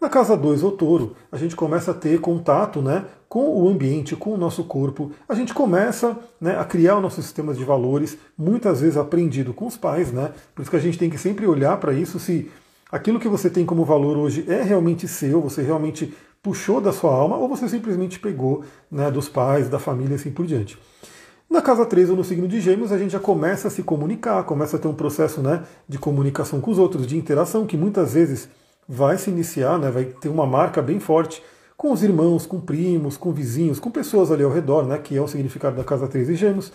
Na 0.00 0.10
casa 0.10 0.36
2 0.36 0.62
ou 0.62 0.72
touro, 0.72 1.16
a 1.32 1.38
gente 1.38 1.56
começa 1.56 1.90
a 1.90 1.94
ter 1.94 2.20
contato 2.20 2.82
né, 2.82 3.06
com 3.28 3.48
o 3.48 3.68
ambiente, 3.68 4.14
com 4.14 4.34
o 4.34 4.36
nosso 4.36 4.62
corpo. 4.64 5.10
A 5.26 5.34
gente 5.34 5.54
começa 5.54 6.18
né, 6.38 6.58
a 6.58 6.64
criar 6.64 6.96
os 6.96 7.02
nossos 7.02 7.24
sistemas 7.24 7.56
de 7.56 7.64
valores, 7.64 8.18
muitas 8.36 8.82
vezes 8.82 8.98
aprendido 8.98 9.54
com 9.54 9.66
os 9.66 9.76
pais. 9.76 10.12
Né? 10.12 10.32
Por 10.54 10.62
isso 10.62 10.70
que 10.70 10.76
a 10.76 10.80
gente 10.80 10.98
tem 10.98 11.08
que 11.08 11.16
sempre 11.16 11.46
olhar 11.46 11.78
para 11.78 11.94
isso 11.94 12.18
se 12.18 12.50
aquilo 12.92 13.18
que 13.18 13.28
você 13.28 13.48
tem 13.48 13.64
como 13.64 13.84
valor 13.84 14.18
hoje 14.18 14.44
é 14.48 14.62
realmente 14.62 15.08
seu, 15.08 15.40
você 15.40 15.62
realmente 15.62 16.14
puxou 16.42 16.80
da 16.80 16.92
sua 16.92 17.12
alma 17.12 17.36
ou 17.36 17.48
você 17.48 17.66
simplesmente 17.68 18.20
pegou 18.20 18.62
né, 18.90 19.10
dos 19.10 19.28
pais, 19.28 19.68
da 19.68 19.78
família 19.78 20.12
e 20.12 20.16
assim 20.16 20.30
por 20.30 20.46
diante. 20.46 20.78
Na 21.48 21.62
casa 21.62 21.86
3 21.86 22.10
ou 22.10 22.16
no 22.16 22.24
signo 22.24 22.46
de 22.46 22.60
Gêmeos, 22.60 22.92
a 22.92 22.98
gente 22.98 23.12
já 23.12 23.20
começa 23.20 23.68
a 23.68 23.70
se 23.70 23.82
comunicar, 23.82 24.44
começa 24.44 24.76
a 24.76 24.80
ter 24.80 24.88
um 24.88 24.94
processo 24.94 25.40
né, 25.40 25.64
de 25.88 25.96
comunicação 25.98 26.60
com 26.60 26.70
os 26.70 26.78
outros, 26.78 27.06
de 27.06 27.16
interação, 27.16 27.66
que 27.66 27.76
muitas 27.76 28.14
vezes 28.14 28.48
vai 28.88 29.18
se 29.18 29.30
iniciar, 29.30 29.78
né, 29.78 29.90
vai 29.90 30.04
ter 30.04 30.28
uma 30.28 30.46
marca 30.46 30.80
bem 30.80 31.00
forte 31.00 31.42
com 31.76 31.92
os 31.92 32.02
irmãos, 32.02 32.46
com 32.46 32.60
primos, 32.60 33.16
com 33.16 33.32
vizinhos, 33.32 33.78
com 33.78 33.90
pessoas 33.90 34.30
ali 34.30 34.42
ao 34.42 34.50
redor, 34.50 34.86
né, 34.86 34.98
que 34.98 35.16
é 35.16 35.20
o 35.20 35.28
significado 35.28 35.76
da 35.76 35.84
casa 35.84 36.08
3 36.08 36.26
de 36.28 36.34
Gêmeos. 36.34 36.72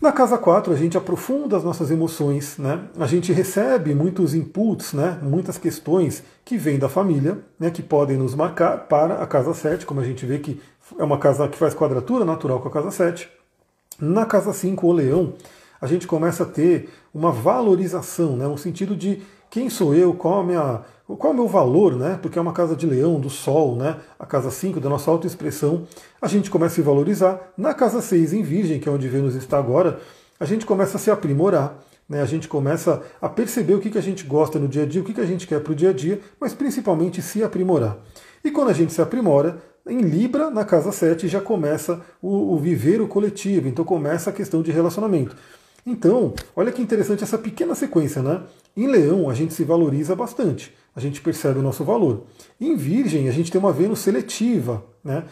Na 0.00 0.12
casa 0.12 0.38
4, 0.38 0.72
a 0.72 0.76
gente 0.76 0.96
aprofunda 0.96 1.56
as 1.56 1.64
nossas 1.64 1.90
emoções, 1.90 2.56
né? 2.56 2.84
a 3.00 3.06
gente 3.06 3.32
recebe 3.32 3.96
muitos 3.96 4.32
inputs, 4.32 4.92
né? 4.92 5.18
muitas 5.20 5.58
questões 5.58 6.22
que 6.44 6.56
vêm 6.56 6.78
da 6.78 6.88
família, 6.88 7.38
né? 7.58 7.68
que 7.68 7.82
podem 7.82 8.16
nos 8.16 8.32
marcar 8.32 8.86
para 8.86 9.20
a 9.20 9.26
casa 9.26 9.52
7, 9.52 9.84
como 9.84 9.98
a 9.98 10.04
gente 10.04 10.24
vê 10.24 10.38
que 10.38 10.60
é 10.96 11.02
uma 11.02 11.18
casa 11.18 11.48
que 11.48 11.58
faz 11.58 11.74
quadratura 11.74 12.24
natural 12.24 12.60
com 12.60 12.68
a 12.68 12.70
casa 12.70 12.92
7. 12.92 13.28
Na 14.00 14.24
casa 14.24 14.52
5, 14.52 14.86
o 14.86 14.92
leão, 14.92 15.34
a 15.80 15.86
gente 15.88 16.06
começa 16.06 16.44
a 16.44 16.46
ter 16.46 16.88
uma 17.12 17.32
valorização, 17.32 18.36
né? 18.36 18.46
um 18.46 18.56
sentido 18.56 18.94
de 18.94 19.20
quem 19.50 19.70
sou 19.70 19.94
eu, 19.94 20.14
qual 20.14 20.40
a 20.40 20.44
minha 20.44 20.82
qual 21.16 21.32
é 21.32 21.34
o 21.34 21.38
meu 21.38 21.48
valor, 21.48 21.96
né? 21.96 22.18
Porque 22.20 22.38
é 22.38 22.42
uma 22.42 22.52
casa 22.52 22.76
de 22.76 22.84
leão, 22.84 23.18
do 23.18 23.30
sol, 23.30 23.76
né? 23.76 23.96
A 24.18 24.26
casa 24.26 24.50
5 24.50 24.78
da 24.78 24.90
nossa 24.90 25.10
autoexpressão, 25.10 25.86
a 26.20 26.28
gente 26.28 26.50
começa 26.50 26.74
a 26.74 26.76
se 26.76 26.82
valorizar. 26.82 27.50
Na 27.56 27.72
casa 27.72 28.02
6, 28.02 28.34
em 28.34 28.42
Virgem, 28.42 28.78
que 28.78 28.88
é 28.88 28.92
onde 28.92 29.08
Vênus 29.08 29.34
está 29.34 29.58
agora, 29.58 30.00
a 30.38 30.44
gente 30.44 30.66
começa 30.66 30.98
a 30.98 31.00
se 31.00 31.10
aprimorar. 31.10 31.82
Né, 32.06 32.22
a 32.22 32.26
gente 32.26 32.48
começa 32.48 33.02
a 33.20 33.28
perceber 33.28 33.74
o 33.74 33.80
que, 33.80 33.90
que 33.90 33.98
a 33.98 34.02
gente 34.02 34.24
gosta 34.24 34.58
no 34.58 34.66
dia 34.66 34.84
a 34.84 34.86
dia, 34.86 35.02
o 35.02 35.04
que, 35.04 35.12
que 35.12 35.20
a 35.20 35.26
gente 35.26 35.46
quer 35.46 35.60
para 35.60 35.72
o 35.72 35.76
dia 35.76 35.90
a 35.90 35.92
dia, 35.92 36.20
mas 36.40 36.54
principalmente 36.54 37.20
se 37.20 37.42
aprimorar. 37.42 37.98
E 38.42 38.50
quando 38.50 38.70
a 38.70 38.72
gente 38.72 38.94
se 38.94 39.02
aprimora, 39.02 39.58
em 39.86 40.00
Libra, 40.00 40.50
na 40.50 40.64
casa 40.64 40.90
7, 40.90 41.28
já 41.28 41.38
começa 41.38 42.00
o, 42.22 42.54
o 42.54 42.58
viver 42.58 43.02
o 43.02 43.08
coletivo, 43.08 43.68
então 43.68 43.84
começa 43.84 44.30
a 44.30 44.32
questão 44.32 44.62
de 44.62 44.70
relacionamento. 44.70 45.36
Então, 45.84 46.34
olha 46.54 46.72
que 46.72 46.82
interessante 46.82 47.24
essa 47.24 47.38
pequena 47.38 47.74
sequência, 47.74 48.22
né? 48.22 48.42
Em 48.78 48.86
Leão, 48.86 49.28
a 49.28 49.34
gente 49.34 49.52
se 49.54 49.64
valoriza 49.64 50.14
bastante, 50.14 50.72
a 50.94 51.00
gente 51.00 51.20
percebe 51.20 51.58
o 51.58 51.62
nosso 51.62 51.82
valor. 51.82 52.22
Em 52.60 52.76
Virgem, 52.76 53.28
a 53.28 53.32
gente 53.32 53.50
tem 53.50 53.60
uma 53.60 53.72
Vênus 53.72 53.98
seletiva, 53.98 54.84
né? 55.02 55.24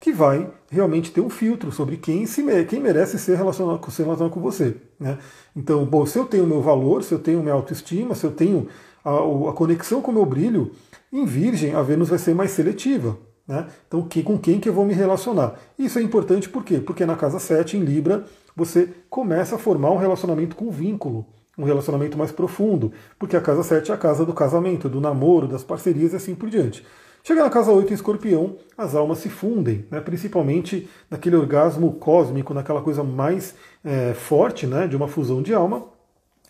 Que 0.00 0.12
vai 0.12 0.48
realmente 0.70 1.10
ter 1.10 1.20
um 1.20 1.28
filtro 1.28 1.72
sobre 1.72 1.96
quem, 1.96 2.26
se, 2.26 2.44
quem 2.66 2.78
merece 2.78 3.18
ser 3.18 3.36
relacionado, 3.36 3.90
ser 3.90 4.04
relacionado 4.04 4.32
com 4.32 4.40
você. 4.40 4.76
Né? 5.00 5.18
Então, 5.56 5.84
bom, 5.84 6.06
se 6.06 6.16
eu 6.16 6.26
tenho 6.26 6.44
o 6.44 6.46
meu 6.46 6.62
valor, 6.62 7.02
se 7.02 7.12
eu 7.12 7.18
tenho 7.18 7.42
minha 7.42 7.54
autoestima, 7.54 8.14
se 8.14 8.22
eu 8.22 8.30
tenho 8.30 8.68
a, 9.04 9.10
a 9.10 9.52
conexão 9.52 10.00
com 10.00 10.12
o 10.12 10.14
meu 10.14 10.24
brilho, 10.24 10.70
em 11.12 11.24
Virgem 11.24 11.74
a 11.74 11.82
Vênus 11.82 12.08
vai 12.08 12.18
ser 12.20 12.36
mais 12.36 12.52
seletiva. 12.52 13.18
Né? 13.48 13.66
Então, 13.88 14.02
que, 14.02 14.22
com 14.22 14.38
quem 14.38 14.60
que 14.60 14.68
eu 14.68 14.72
vou 14.72 14.84
me 14.84 14.94
relacionar? 14.94 15.58
Isso 15.76 15.98
é 15.98 16.02
importante 16.02 16.48
por 16.48 16.62
quê? 16.62 16.78
Porque 16.78 17.04
na 17.04 17.16
casa 17.16 17.40
7, 17.40 17.76
em 17.76 17.80
Libra, 17.80 18.24
você 18.54 18.88
começa 19.10 19.56
a 19.56 19.58
formar 19.58 19.90
um 19.90 19.98
relacionamento 19.98 20.54
com 20.54 20.70
vínculo, 20.70 21.26
um 21.56 21.64
relacionamento 21.64 22.16
mais 22.16 22.32
profundo, 22.32 22.92
porque 23.18 23.36
a 23.36 23.40
casa 23.40 23.62
7 23.62 23.90
é 23.90 23.94
a 23.94 23.98
casa 23.98 24.24
do 24.24 24.32
casamento, 24.32 24.88
do 24.88 25.00
namoro, 25.00 25.46
das 25.46 25.62
parcerias 25.62 26.12
e 26.12 26.16
assim 26.16 26.34
por 26.34 26.48
diante. 26.48 26.84
Chega 27.24 27.44
na 27.44 27.50
casa 27.50 27.70
8 27.70 27.92
em 27.92 27.94
escorpião, 27.94 28.56
as 28.76 28.96
almas 28.96 29.18
se 29.18 29.28
fundem, 29.28 29.84
né, 29.90 30.00
principalmente 30.00 30.88
naquele 31.08 31.36
orgasmo 31.36 31.92
cósmico, 31.92 32.52
naquela 32.52 32.82
coisa 32.82 33.04
mais 33.04 33.54
é, 33.84 34.12
forte 34.12 34.66
né, 34.66 34.88
de 34.88 34.96
uma 34.96 35.06
fusão 35.06 35.40
de 35.40 35.54
alma. 35.54 35.84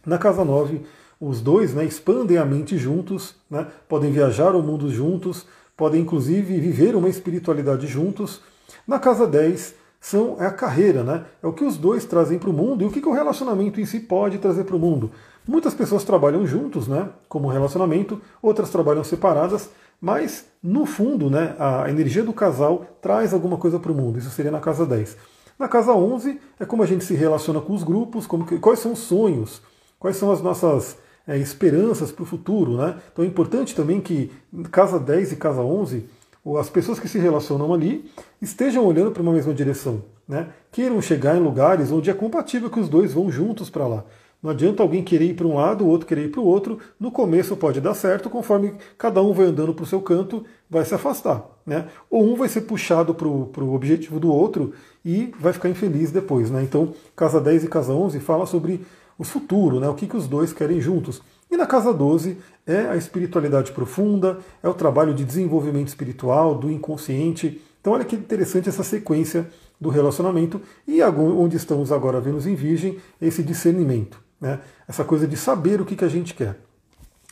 Na 0.06 0.16
casa 0.16 0.44
9, 0.44 0.80
os 1.20 1.42
dois 1.42 1.74
né, 1.74 1.84
expandem 1.84 2.38
a 2.38 2.44
mente 2.46 2.78
juntos, 2.78 3.34
né, 3.50 3.66
podem 3.86 4.10
viajar 4.10 4.56
o 4.56 4.62
mundo 4.62 4.90
juntos, 4.90 5.46
podem 5.76 6.00
inclusive 6.00 6.58
viver 6.58 6.96
uma 6.96 7.08
espiritualidade 7.08 7.86
juntos. 7.86 8.40
Na 8.86 8.98
casa 8.98 9.26
10, 9.26 9.74
são, 10.02 10.36
é 10.40 10.46
a 10.46 10.50
carreira, 10.50 11.04
né? 11.04 11.24
É 11.40 11.46
o 11.46 11.52
que 11.52 11.64
os 11.64 11.76
dois 11.76 12.04
trazem 12.04 12.36
para 12.36 12.50
o 12.50 12.52
mundo 12.52 12.82
e 12.82 12.86
o 12.86 12.90
que, 12.90 13.00
que 13.00 13.08
o 13.08 13.12
relacionamento 13.12 13.80
em 13.80 13.86
si 13.86 14.00
pode 14.00 14.36
trazer 14.38 14.64
para 14.64 14.74
o 14.74 14.78
mundo. 14.78 15.12
Muitas 15.46 15.74
pessoas 15.74 16.02
trabalham 16.02 16.44
juntos, 16.44 16.88
né? 16.88 17.08
Como 17.28 17.46
relacionamento, 17.46 18.20
outras 18.42 18.68
trabalham 18.68 19.04
separadas, 19.04 19.70
mas 20.00 20.44
no 20.60 20.86
fundo, 20.86 21.30
né, 21.30 21.54
a 21.56 21.88
energia 21.88 22.24
do 22.24 22.32
casal 22.32 22.84
traz 23.00 23.32
alguma 23.32 23.56
coisa 23.56 23.78
para 23.78 23.92
o 23.92 23.94
mundo. 23.94 24.18
Isso 24.18 24.30
seria 24.30 24.50
na 24.50 24.58
casa 24.58 24.84
10. 24.84 25.16
Na 25.56 25.68
casa 25.68 25.92
11 25.92 26.40
é 26.58 26.64
como 26.66 26.82
a 26.82 26.86
gente 26.86 27.04
se 27.04 27.14
relaciona 27.14 27.60
com 27.60 27.72
os 27.72 27.84
grupos, 27.84 28.26
como 28.26 28.44
que, 28.44 28.58
quais 28.58 28.80
são 28.80 28.94
os 28.94 28.98
sonhos, 28.98 29.62
quais 30.00 30.16
são 30.16 30.32
as 30.32 30.42
nossas 30.42 30.96
é, 31.28 31.38
esperanças 31.38 32.10
para 32.10 32.24
o 32.24 32.26
futuro, 32.26 32.76
né? 32.76 32.96
Então 33.12 33.24
é 33.24 33.28
importante 33.28 33.72
também 33.72 34.00
que 34.00 34.32
casa 34.72 34.98
10 34.98 35.30
e 35.30 35.36
casa 35.36 35.60
11 35.60 36.04
as 36.58 36.68
pessoas 36.68 36.98
que 36.98 37.08
se 37.08 37.18
relacionam 37.18 37.72
ali 37.72 38.10
estejam 38.40 38.84
olhando 38.84 39.12
para 39.12 39.22
uma 39.22 39.32
mesma 39.32 39.54
direção, 39.54 40.02
né? 40.26 40.48
queiram 40.72 41.00
chegar 41.00 41.36
em 41.36 41.40
lugares 41.40 41.92
onde 41.92 42.10
é 42.10 42.14
compatível 42.14 42.68
que 42.68 42.80
os 42.80 42.88
dois 42.88 43.12
vão 43.12 43.30
juntos 43.30 43.70
para 43.70 43.86
lá. 43.86 44.04
Não 44.42 44.50
adianta 44.50 44.82
alguém 44.82 45.04
querer 45.04 45.26
ir 45.26 45.34
para 45.34 45.46
um 45.46 45.54
lado, 45.54 45.84
o 45.84 45.88
outro 45.88 46.04
querer 46.04 46.24
ir 46.24 46.30
para 46.32 46.40
o 46.40 46.44
outro. 46.44 46.80
No 46.98 47.12
começo 47.12 47.56
pode 47.56 47.80
dar 47.80 47.94
certo, 47.94 48.28
conforme 48.28 48.74
cada 48.98 49.22
um 49.22 49.32
vai 49.32 49.46
andando 49.46 49.72
para 49.72 49.84
o 49.84 49.86
seu 49.86 50.00
canto, 50.00 50.44
vai 50.68 50.84
se 50.84 50.92
afastar. 50.92 51.46
Né? 51.64 51.86
Ou 52.10 52.24
um 52.24 52.34
vai 52.34 52.48
ser 52.48 52.62
puxado 52.62 53.14
para 53.14 53.28
o 53.28 53.72
objetivo 53.72 54.18
do 54.18 54.32
outro 54.32 54.72
e 55.04 55.32
vai 55.38 55.52
ficar 55.52 55.68
infeliz 55.68 56.10
depois. 56.10 56.50
Né? 56.50 56.60
Então, 56.64 56.92
casa 57.14 57.40
10 57.40 57.62
e 57.64 57.68
casa 57.68 57.92
11 57.92 58.18
fala 58.18 58.44
sobre 58.44 58.84
o 59.16 59.22
futuro, 59.22 59.78
né? 59.78 59.88
o 59.88 59.94
que, 59.94 60.08
que 60.08 60.16
os 60.16 60.26
dois 60.26 60.52
querem 60.52 60.80
juntos. 60.80 61.22
E 61.48 61.56
na 61.56 61.66
casa 61.66 61.92
12 61.92 62.38
é 62.66 62.88
a 62.88 62.96
espiritualidade 62.96 63.72
profunda, 63.72 64.38
é 64.62 64.68
o 64.68 64.74
trabalho 64.74 65.12
de 65.14 65.24
desenvolvimento 65.24 65.88
espiritual, 65.88 66.54
do 66.54 66.70
inconsciente. 66.70 67.60
Então, 67.80 67.92
olha 67.92 68.04
que 68.04 68.16
interessante 68.16 68.68
essa 68.68 68.84
sequência 68.84 69.48
do 69.80 69.88
relacionamento 69.88 70.60
e 70.86 71.02
onde 71.02 71.56
estamos 71.56 71.90
agora, 71.90 72.20
Vênus 72.20 72.46
em 72.46 72.54
Virgem, 72.54 72.98
esse 73.20 73.42
discernimento, 73.42 74.20
né? 74.40 74.60
essa 74.86 75.04
coisa 75.04 75.26
de 75.26 75.36
saber 75.36 75.80
o 75.80 75.84
que, 75.84 75.96
que 75.96 76.04
a 76.04 76.08
gente 76.08 76.34
quer. 76.34 76.56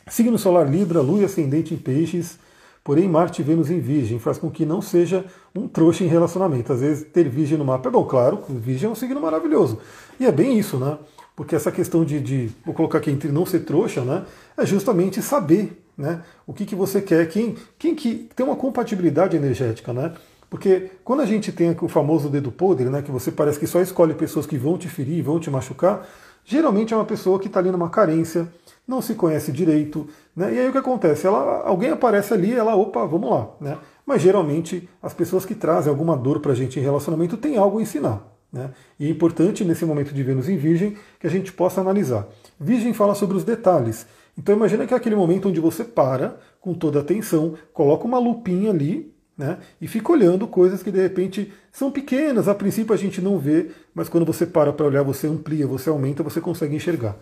Signo 0.09 0.37
solar 0.37 0.69
Libra, 0.69 0.99
Lua 0.99 1.25
ascendente 1.25 1.73
em 1.73 1.77
Peixes, 1.77 2.37
porém 2.83 3.07
Marte 3.07 3.41
e 3.41 3.45
Vênus 3.45 3.69
em 3.69 3.79
Virgem 3.79 4.19
faz 4.19 4.37
com 4.37 4.51
que 4.51 4.65
não 4.65 4.81
seja 4.81 5.23
um 5.55 5.67
trouxa 5.67 6.03
em 6.03 6.07
relacionamento. 6.07 6.73
Às 6.73 6.81
vezes 6.81 7.07
ter 7.13 7.29
Virgem 7.29 7.57
no 7.57 7.63
mapa 7.63 7.87
é 7.87 7.91
bom, 7.91 8.03
claro, 8.03 8.43
Virgem 8.49 8.89
é 8.89 8.91
um 8.91 8.95
signo 8.95 9.21
maravilhoso. 9.21 9.79
E 10.19 10.25
é 10.25 10.31
bem 10.31 10.59
isso, 10.59 10.77
né? 10.77 10.97
Porque 11.41 11.55
essa 11.55 11.71
questão 11.71 12.05
de, 12.05 12.19
de, 12.19 12.51
vou 12.63 12.71
colocar 12.71 12.99
aqui 12.99 13.09
entre 13.09 13.31
não 13.31 13.47
ser 13.47 13.61
trouxa, 13.61 14.01
né, 14.01 14.25
é 14.55 14.63
justamente 14.63 15.23
saber 15.23 15.83
né, 15.97 16.21
o 16.45 16.53
que, 16.53 16.67
que 16.67 16.75
você 16.75 17.01
quer, 17.01 17.27
quem, 17.29 17.55
quem 17.79 17.95
que 17.95 18.29
tem 18.35 18.45
uma 18.45 18.55
compatibilidade 18.55 19.35
energética, 19.35 19.91
né? 19.91 20.13
Porque 20.51 20.91
quando 21.03 21.21
a 21.21 21.25
gente 21.25 21.51
tem 21.51 21.75
o 21.81 21.87
famoso 21.87 22.29
dedo 22.29 22.51
podre, 22.51 22.91
né, 22.91 23.01
que 23.01 23.09
você 23.09 23.31
parece 23.31 23.59
que 23.59 23.65
só 23.65 23.81
escolhe 23.81 24.13
pessoas 24.13 24.45
que 24.45 24.55
vão 24.55 24.77
te 24.77 24.87
ferir, 24.87 25.23
vão 25.23 25.39
te 25.39 25.49
machucar, 25.49 26.07
geralmente 26.45 26.93
é 26.93 26.95
uma 26.95 27.05
pessoa 27.05 27.39
que 27.39 27.47
está 27.47 27.59
ali 27.59 27.71
numa 27.71 27.89
carência, 27.89 28.47
não 28.87 29.01
se 29.01 29.15
conhece 29.15 29.51
direito, 29.51 30.07
né? 30.35 30.53
E 30.53 30.59
aí 30.59 30.69
o 30.69 30.71
que 30.71 30.77
acontece? 30.77 31.25
Ela, 31.25 31.63
alguém 31.65 31.89
aparece 31.89 32.35
ali, 32.35 32.53
ela, 32.53 32.75
opa, 32.75 33.03
vamos 33.07 33.31
lá, 33.31 33.49
né? 33.59 33.79
Mas 34.05 34.21
geralmente 34.21 34.87
as 35.01 35.15
pessoas 35.15 35.43
que 35.43 35.55
trazem 35.55 35.89
alguma 35.89 36.15
dor 36.15 36.39
para 36.39 36.51
a 36.51 36.55
gente 36.55 36.79
em 36.79 36.83
relacionamento 36.83 37.35
têm 37.35 37.57
algo 37.57 37.79
a 37.79 37.81
ensinar. 37.81 38.31
Né? 38.51 38.71
E 38.99 39.07
é 39.07 39.09
importante 39.09 39.63
nesse 39.63 39.85
momento 39.85 40.13
de 40.13 40.23
Vênus 40.23 40.49
em 40.49 40.57
Virgem 40.57 40.97
que 41.19 41.27
a 41.27 41.29
gente 41.29 41.53
possa 41.53 41.81
analisar. 41.81 42.27
Virgem 42.59 42.93
fala 42.93 43.15
sobre 43.15 43.37
os 43.37 43.43
detalhes. 43.43 44.05
Então 44.37 44.55
imagina 44.55 44.85
que 44.85 44.93
é 44.93 44.97
aquele 44.97 45.15
momento 45.15 45.49
onde 45.49 45.59
você 45.59 45.83
para 45.83 46.37
com 46.59 46.73
toda 46.73 46.99
a 46.99 47.01
atenção, 47.01 47.55
coloca 47.73 48.05
uma 48.05 48.19
lupinha 48.19 48.69
ali 48.69 49.11
né, 49.37 49.57
e 49.81 49.87
fica 49.87 50.11
olhando 50.11 50.47
coisas 50.47 50.83
que 50.83 50.91
de 50.91 51.01
repente 51.01 51.51
são 51.71 51.89
pequenas, 51.89 52.47
a 52.47 52.53
princípio 52.53 52.93
a 52.93 52.97
gente 52.97 53.19
não 53.19 53.39
vê, 53.39 53.71
mas 53.93 54.07
quando 54.07 54.25
você 54.25 54.45
para 54.45 54.71
para 54.71 54.85
olhar, 54.85 55.01
você 55.01 55.25
amplia, 55.25 55.65
você 55.65 55.89
aumenta, 55.89 56.21
você 56.21 56.39
consegue 56.39 56.75
enxergar. 56.75 57.17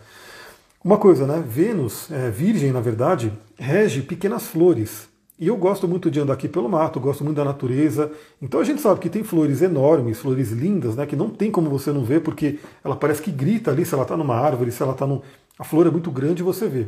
Uma 0.84 0.98
coisa, 0.98 1.26
né? 1.26 1.44
Vênus, 1.46 2.10
é, 2.12 2.30
Virgem, 2.30 2.72
na 2.72 2.82
verdade, 2.82 3.32
rege 3.58 4.02
pequenas 4.02 4.48
flores. 4.48 5.08
E 5.39 5.48
eu 5.48 5.55
gosto 5.55 5.88
muito 5.88 6.12
de 6.12 6.19
andar 6.19 6.34
aqui 6.34 6.50
pelo 6.50 6.67
mato, 6.67 7.00
gosto 7.00 7.24
muito 7.24 7.38
da 7.38 7.46
natureza. 7.46 8.12
Então 8.41 8.60
a 8.60 8.63
gente 8.65 8.81
sabe 8.81 9.00
que 9.00 9.10
tem 9.10 9.24
flores 9.24 9.62
enormes, 9.62 10.19
flores 10.19 10.51
lindas, 10.51 10.98
né? 10.98 11.05
Que 11.05 11.15
não 11.15 11.29
tem 11.29 11.50
como 11.50 11.69
você 11.69 11.93
não 11.93 12.03
ver, 12.03 12.22
porque 12.22 12.60
ela 12.84 12.96
parece 12.96 13.22
que 13.22 13.31
grita 13.31 13.72
ali 13.72 13.86
se 13.86 13.93
ela 13.93 14.03
está 14.03 14.17
numa 14.17 14.36
árvore, 14.36 14.69
se 14.69 14.84
ela 14.84 14.91
está 14.91 15.08
num. 15.08 15.22
A 15.58 15.63
flor 15.63 15.88
é 15.88 15.89
muito 15.89 16.12
grande 16.12 16.43
você 16.43 16.67
vê. 16.67 16.88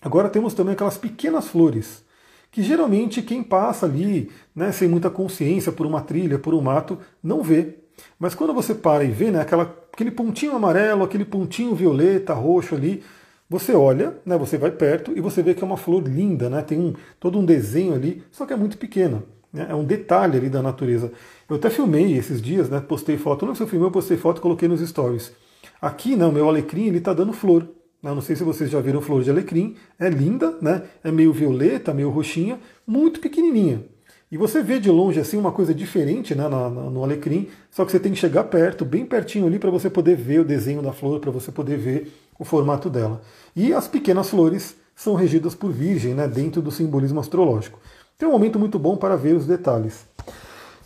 Agora 0.00 0.28
temos 0.28 0.54
também 0.54 0.74
aquelas 0.74 0.96
pequenas 0.96 1.48
flores, 1.48 2.04
que 2.52 2.62
geralmente 2.62 3.22
quem 3.22 3.42
passa 3.42 3.86
ali, 3.86 4.30
né, 4.54 4.70
sem 4.70 4.86
muita 4.86 5.10
consciência 5.10 5.72
por 5.72 5.84
uma 5.84 6.00
trilha, 6.00 6.38
por 6.38 6.54
um 6.54 6.60
mato, 6.60 6.98
não 7.22 7.42
vê. 7.42 7.78
Mas 8.18 8.34
quando 8.34 8.54
você 8.54 8.74
para 8.74 9.02
e 9.02 9.10
vê, 9.10 9.30
né, 9.30 9.40
aquela, 9.40 9.62
aquele 9.92 10.10
pontinho 10.12 10.54
amarelo, 10.54 11.02
aquele 11.02 11.24
pontinho 11.24 11.74
violeta, 11.74 12.34
roxo 12.34 12.74
ali, 12.74 13.02
você 13.48 13.72
olha, 13.72 14.14
né, 14.24 14.36
você 14.38 14.56
vai 14.56 14.70
perto 14.70 15.12
e 15.16 15.20
você 15.20 15.42
vê 15.42 15.54
que 15.54 15.62
é 15.62 15.66
uma 15.66 15.76
flor 15.76 16.02
linda, 16.02 16.48
né, 16.48 16.62
tem 16.62 16.78
um, 16.78 16.94
todo 17.20 17.38
um 17.38 17.44
desenho 17.44 17.94
ali, 17.94 18.22
só 18.30 18.46
que 18.46 18.52
é 18.52 18.56
muito 18.56 18.78
pequena. 18.78 19.22
Né, 19.52 19.66
é 19.68 19.74
um 19.74 19.84
detalhe 19.84 20.36
ali 20.36 20.48
da 20.48 20.62
natureza. 20.62 21.12
Eu 21.48 21.56
até 21.56 21.70
filmei 21.70 22.16
esses 22.16 22.42
dias, 22.42 22.68
né, 22.68 22.80
postei 22.80 23.16
foto. 23.16 23.46
Não 23.46 23.54
sei 23.54 23.58
se 23.58 23.62
eu 23.62 23.70
filmei, 23.70 23.88
eu 23.88 23.92
postei 23.92 24.16
foto 24.16 24.38
e 24.38 24.40
coloquei 24.40 24.68
nos 24.68 24.80
stories. 24.80 25.32
Aqui, 25.80 26.16
né, 26.16 26.26
o 26.26 26.32
meu 26.32 26.48
alecrim, 26.48 26.86
ele 26.86 26.98
está 26.98 27.12
dando 27.12 27.32
flor. 27.32 27.68
Não 28.02 28.20
sei 28.20 28.36
se 28.36 28.44
vocês 28.44 28.68
já 28.68 28.80
viram 28.80 29.00
flor 29.00 29.22
de 29.22 29.30
alecrim. 29.30 29.76
É 29.98 30.10
linda, 30.10 30.58
né? 30.60 30.82
É 31.02 31.10
meio 31.10 31.32
violeta, 31.32 31.94
meio 31.94 32.10
roxinha, 32.10 32.58
muito 32.86 33.18
pequenininha. 33.18 33.82
E 34.30 34.36
você 34.36 34.62
vê 34.62 34.80
de 34.80 34.90
longe 34.90 35.20
assim 35.20 35.36
uma 35.38 35.52
coisa 35.52 35.72
diferente 35.72 36.34
né, 36.34 36.48
no 36.48 37.04
alecrim, 37.04 37.48
só 37.70 37.84
que 37.84 37.92
você 37.92 38.00
tem 38.00 38.10
que 38.10 38.18
chegar 38.18 38.44
perto, 38.44 38.84
bem 38.84 39.06
pertinho 39.06 39.46
ali, 39.46 39.60
para 39.60 39.70
você 39.70 39.88
poder 39.88 40.16
ver 40.16 40.40
o 40.40 40.44
desenho 40.44 40.82
da 40.82 40.92
flor, 40.92 41.20
para 41.20 41.30
você 41.30 41.52
poder 41.52 41.76
ver 41.76 42.12
o 42.38 42.44
formato 42.44 42.90
dela. 42.90 43.20
E 43.54 43.72
as 43.72 43.88
pequenas 43.88 44.30
flores 44.30 44.76
são 44.94 45.14
regidas 45.14 45.54
por 45.54 45.70
Virgem, 45.70 46.14
né, 46.14 46.28
dentro 46.28 46.62
do 46.62 46.70
simbolismo 46.70 47.20
astrológico. 47.20 47.78
Tem 48.16 48.28
um 48.28 48.32
momento 48.32 48.58
muito 48.58 48.78
bom 48.78 48.96
para 48.96 49.16
ver 49.16 49.34
os 49.34 49.46
detalhes. 49.46 50.06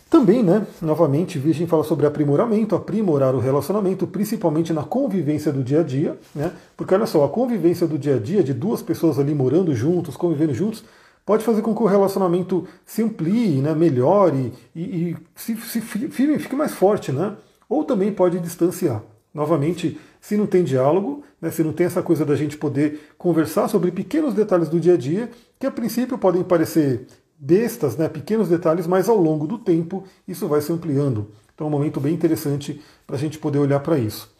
Também, 0.09 0.41
né, 0.41 0.65
novamente, 0.81 1.37
Virgem 1.37 1.67
fala 1.67 1.83
sobre 1.83 2.07
aprimoramento, 2.07 2.75
aprimorar 2.75 3.35
o 3.35 3.39
relacionamento, 3.39 4.07
principalmente 4.07 4.73
na 4.73 4.81
convivência 4.81 5.53
do 5.53 5.63
dia 5.63 5.81
a 5.81 5.83
dia, 5.83 6.17
né? 6.33 6.51
Porque 6.75 6.95
olha 6.95 7.05
só, 7.05 7.23
a 7.23 7.29
convivência 7.29 7.85
do 7.85 7.95
dia 7.95 8.15
a 8.15 8.19
dia 8.19 8.43
de 8.43 8.51
duas 8.51 8.81
pessoas 8.81 9.19
ali 9.19 9.35
morando 9.35 9.75
juntos, 9.75 10.17
convivendo 10.17 10.51
juntos, 10.51 10.83
pode 11.23 11.43
fazer 11.43 11.61
com 11.61 11.75
que 11.75 11.83
o 11.83 11.85
relacionamento 11.85 12.67
se 12.83 13.03
amplie, 13.03 13.61
né, 13.61 13.75
melhore 13.75 14.51
e, 14.75 14.81
e 14.81 15.17
se, 15.35 15.55
se 15.55 15.79
fique 15.79 16.55
mais 16.55 16.73
forte, 16.73 17.11
né? 17.11 17.35
Ou 17.69 17.83
também 17.83 18.11
pode 18.11 18.39
distanciar. 18.39 19.03
Novamente, 19.31 19.99
se 20.21 20.35
não 20.35 20.45
tem 20.45 20.63
diálogo, 20.63 21.23
né, 21.41 21.49
se 21.49 21.63
não 21.63 21.73
tem 21.73 21.85
essa 21.85 22.03
coisa 22.03 22.25
da 22.25 22.35
gente 22.35 22.57
poder 22.57 23.13
conversar 23.17 23.67
sobre 23.67 23.91
pequenos 23.91 24.33
detalhes 24.33 24.69
do 24.69 24.79
dia 24.79 24.93
a 24.93 24.97
dia, 24.97 25.29
que 25.57 25.65
a 25.65 25.71
princípio 25.71 26.17
podem 26.17 26.43
parecer 26.43 27.07
bestas, 27.37 27.95
né, 27.95 28.09
pequenos 28.09 28.49
detalhes, 28.49 28.85
mas 28.85 29.07
ao 29.07 29.15
longo 29.15 29.47
do 29.47 29.57
tempo 29.57 30.03
isso 30.27 30.47
vai 30.47 30.61
se 30.61 30.71
ampliando. 30.73 31.31
Então 31.55 31.65
é 31.65 31.69
um 31.69 31.71
momento 31.71 31.99
bem 31.99 32.13
interessante 32.13 32.81
para 33.07 33.15
a 33.15 33.19
gente 33.19 33.37
poder 33.37 33.59
olhar 33.59 33.79
para 33.79 33.97
isso. 33.97 34.33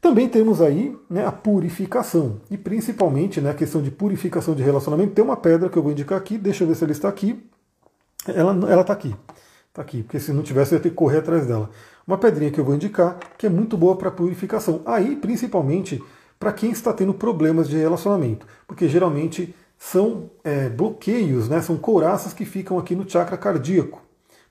Também 0.00 0.28
temos 0.28 0.60
aí 0.60 0.96
né, 1.10 1.26
a 1.26 1.32
purificação, 1.32 2.40
e 2.50 2.56
principalmente 2.56 3.40
né, 3.40 3.50
a 3.50 3.54
questão 3.54 3.82
de 3.82 3.90
purificação 3.90 4.54
de 4.54 4.62
relacionamento. 4.62 5.12
Tem 5.14 5.24
uma 5.24 5.36
pedra 5.36 5.68
que 5.68 5.76
eu 5.76 5.82
vou 5.82 5.90
indicar 5.90 6.18
aqui, 6.18 6.38
deixa 6.38 6.62
eu 6.62 6.68
ver 6.68 6.76
se 6.76 6.84
ela 6.84 6.92
está 6.92 7.08
aqui. 7.08 7.44
Ela 8.28 8.80
está 8.80 8.92
aqui, 8.92 9.14
está 9.68 9.82
aqui, 9.82 10.02
porque 10.02 10.20
se 10.20 10.32
não 10.32 10.42
tivesse 10.42 10.74
eu 10.74 10.78
ia 10.78 10.82
ter 10.82 10.90
que 10.90 10.94
correr 10.94 11.18
atrás 11.18 11.46
dela. 11.46 11.70
Uma 12.06 12.16
pedrinha 12.18 12.50
que 12.50 12.60
eu 12.60 12.64
vou 12.64 12.74
indicar, 12.74 13.18
que 13.36 13.46
é 13.46 13.50
muito 13.50 13.76
boa 13.76 13.96
para 13.96 14.10
purificação. 14.10 14.80
Aí, 14.86 15.16
principalmente, 15.16 16.02
para 16.38 16.52
quem 16.52 16.70
está 16.70 16.92
tendo 16.92 17.12
problemas 17.12 17.68
de 17.68 17.76
relacionamento, 17.76 18.46
porque 18.66 18.88
geralmente 18.88 19.54
são 19.78 20.30
é, 20.44 20.68
bloqueios, 20.68 21.48
né? 21.48 21.60
são 21.60 21.76
couraças 21.76 22.32
que 22.32 22.44
ficam 22.44 22.78
aqui 22.78 22.94
no 22.94 23.08
chakra 23.08 23.36
cardíaco. 23.36 24.02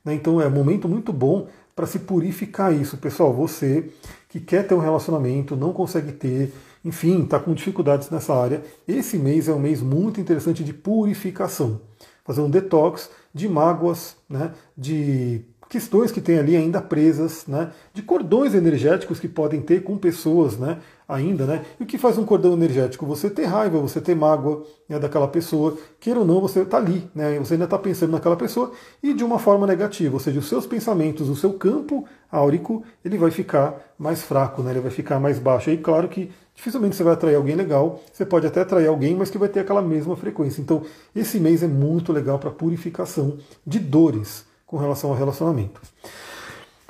Né? 0.03 0.13
Então 0.13 0.41
é 0.41 0.47
um 0.47 0.51
momento 0.51 0.88
muito 0.88 1.12
bom 1.13 1.47
para 1.75 1.88
se 1.88 2.00
purificar 2.00 2.74
isso. 2.74 2.97
Pessoal, 2.97 3.33
você 3.33 3.89
que 4.29 4.39
quer 4.39 4.67
ter 4.67 4.75
um 4.75 4.79
relacionamento, 4.79 5.55
não 5.55 5.74
consegue 5.74 6.12
ter, 6.12 6.53
enfim, 6.83 7.24
está 7.24 7.39
com 7.39 7.53
dificuldades 7.53 8.09
nessa 8.09 8.33
área, 8.33 8.63
esse 8.88 9.17
mês 9.17 9.47
é 9.47 9.53
um 9.53 9.59
mês 9.59 9.81
muito 9.81 10.19
interessante 10.19 10.63
de 10.63 10.74
purificação. 10.74 11.81
Fazer 12.24 12.41
um 12.41 12.50
detox 12.50 13.09
de 13.33 13.47
mágoas, 13.47 14.15
né? 14.29 14.51
de 14.77 15.41
questões 15.75 16.10
que 16.10 16.22
tem 16.22 16.39
ali 16.39 16.55
ainda 16.55 16.82
presas, 16.82 17.46
né, 17.46 17.70
de 17.94 18.01
cordões 18.01 18.55
energéticos 18.55 19.19
que 19.19 19.28
podem 19.28 19.60
ter 19.60 19.84
com 19.84 19.97
pessoas, 19.97 20.58
né, 20.58 20.78
ainda, 21.06 21.45
né, 21.45 21.65
e 21.78 21.84
o 21.84 21.86
que 21.86 21.97
faz 21.97 22.17
um 22.17 22.23
cordão 22.23 22.54
energético? 22.54 23.06
Você 23.08 23.30
ter 23.30 23.43
raiva, 23.43 23.78
você 23.78 23.99
ter 23.99 24.15
mágoa 24.15 24.63
né, 24.88 24.97
daquela 24.97 25.28
pessoa, 25.28 25.78
queira 25.99 26.21
ou 26.21 26.26
não, 26.26 26.39
você 26.39 26.62
está 26.62 26.78
ali, 26.78 27.12
né, 27.13 27.38
você 27.39 27.56
ainda 27.56 27.65
está 27.65 27.78
pensando 27.78 28.12
naquela 28.12 28.38
pessoa 28.38 28.71
e 29.04 29.13
de 29.13 29.21
uma 29.21 29.38
forma 29.38 29.67
negativa, 29.67 30.13
ou 30.13 30.19
seja, 30.21 30.39
os 30.39 30.47
seus 30.47 30.65
pensamentos, 30.65 31.28
o 31.28 31.36
seu 31.36 31.52
campo 31.52 32.06
áurico, 32.32 32.82
ele 33.04 33.17
vai 33.17 33.30
ficar 33.30 33.93
mais 33.99 34.21
fraco, 34.21 34.63
né, 34.63 34.71
ele 34.71 34.80
vai 34.80 34.91
ficar 34.91 35.19
mais 35.19 35.39
baixo. 35.39 35.69
E 35.71 35.78
claro 35.78 36.08
que 36.08 36.32
dificilmente 36.56 36.95
você 36.95 37.04
vai 37.04 37.15
atrair 37.15 37.36
alguém 37.36 37.56
legal, 37.56 38.02
você 38.13 38.26
pode 38.26 38.47
até 38.47 38.62
atrair 38.62 38.88
alguém, 38.88 39.13
mas 39.13 39.30
que 39.30 39.38
vai 39.38 39.49
ter 39.49 39.60
aquela 39.60 39.82
mesma 39.82 40.15
frequência. 40.15 40.62
Então, 40.62 40.84
esse 41.13 41.38
mês 41.38 41.62
é 41.62 41.67
muito 41.67 42.13
legal 42.13 42.39
para 42.39 42.49
purificação 42.49 43.38
de 43.67 43.78
dores 43.78 44.45
com 44.65 44.78
relação 44.78 45.10
ao 45.10 45.15
relacionamento. 45.15 45.82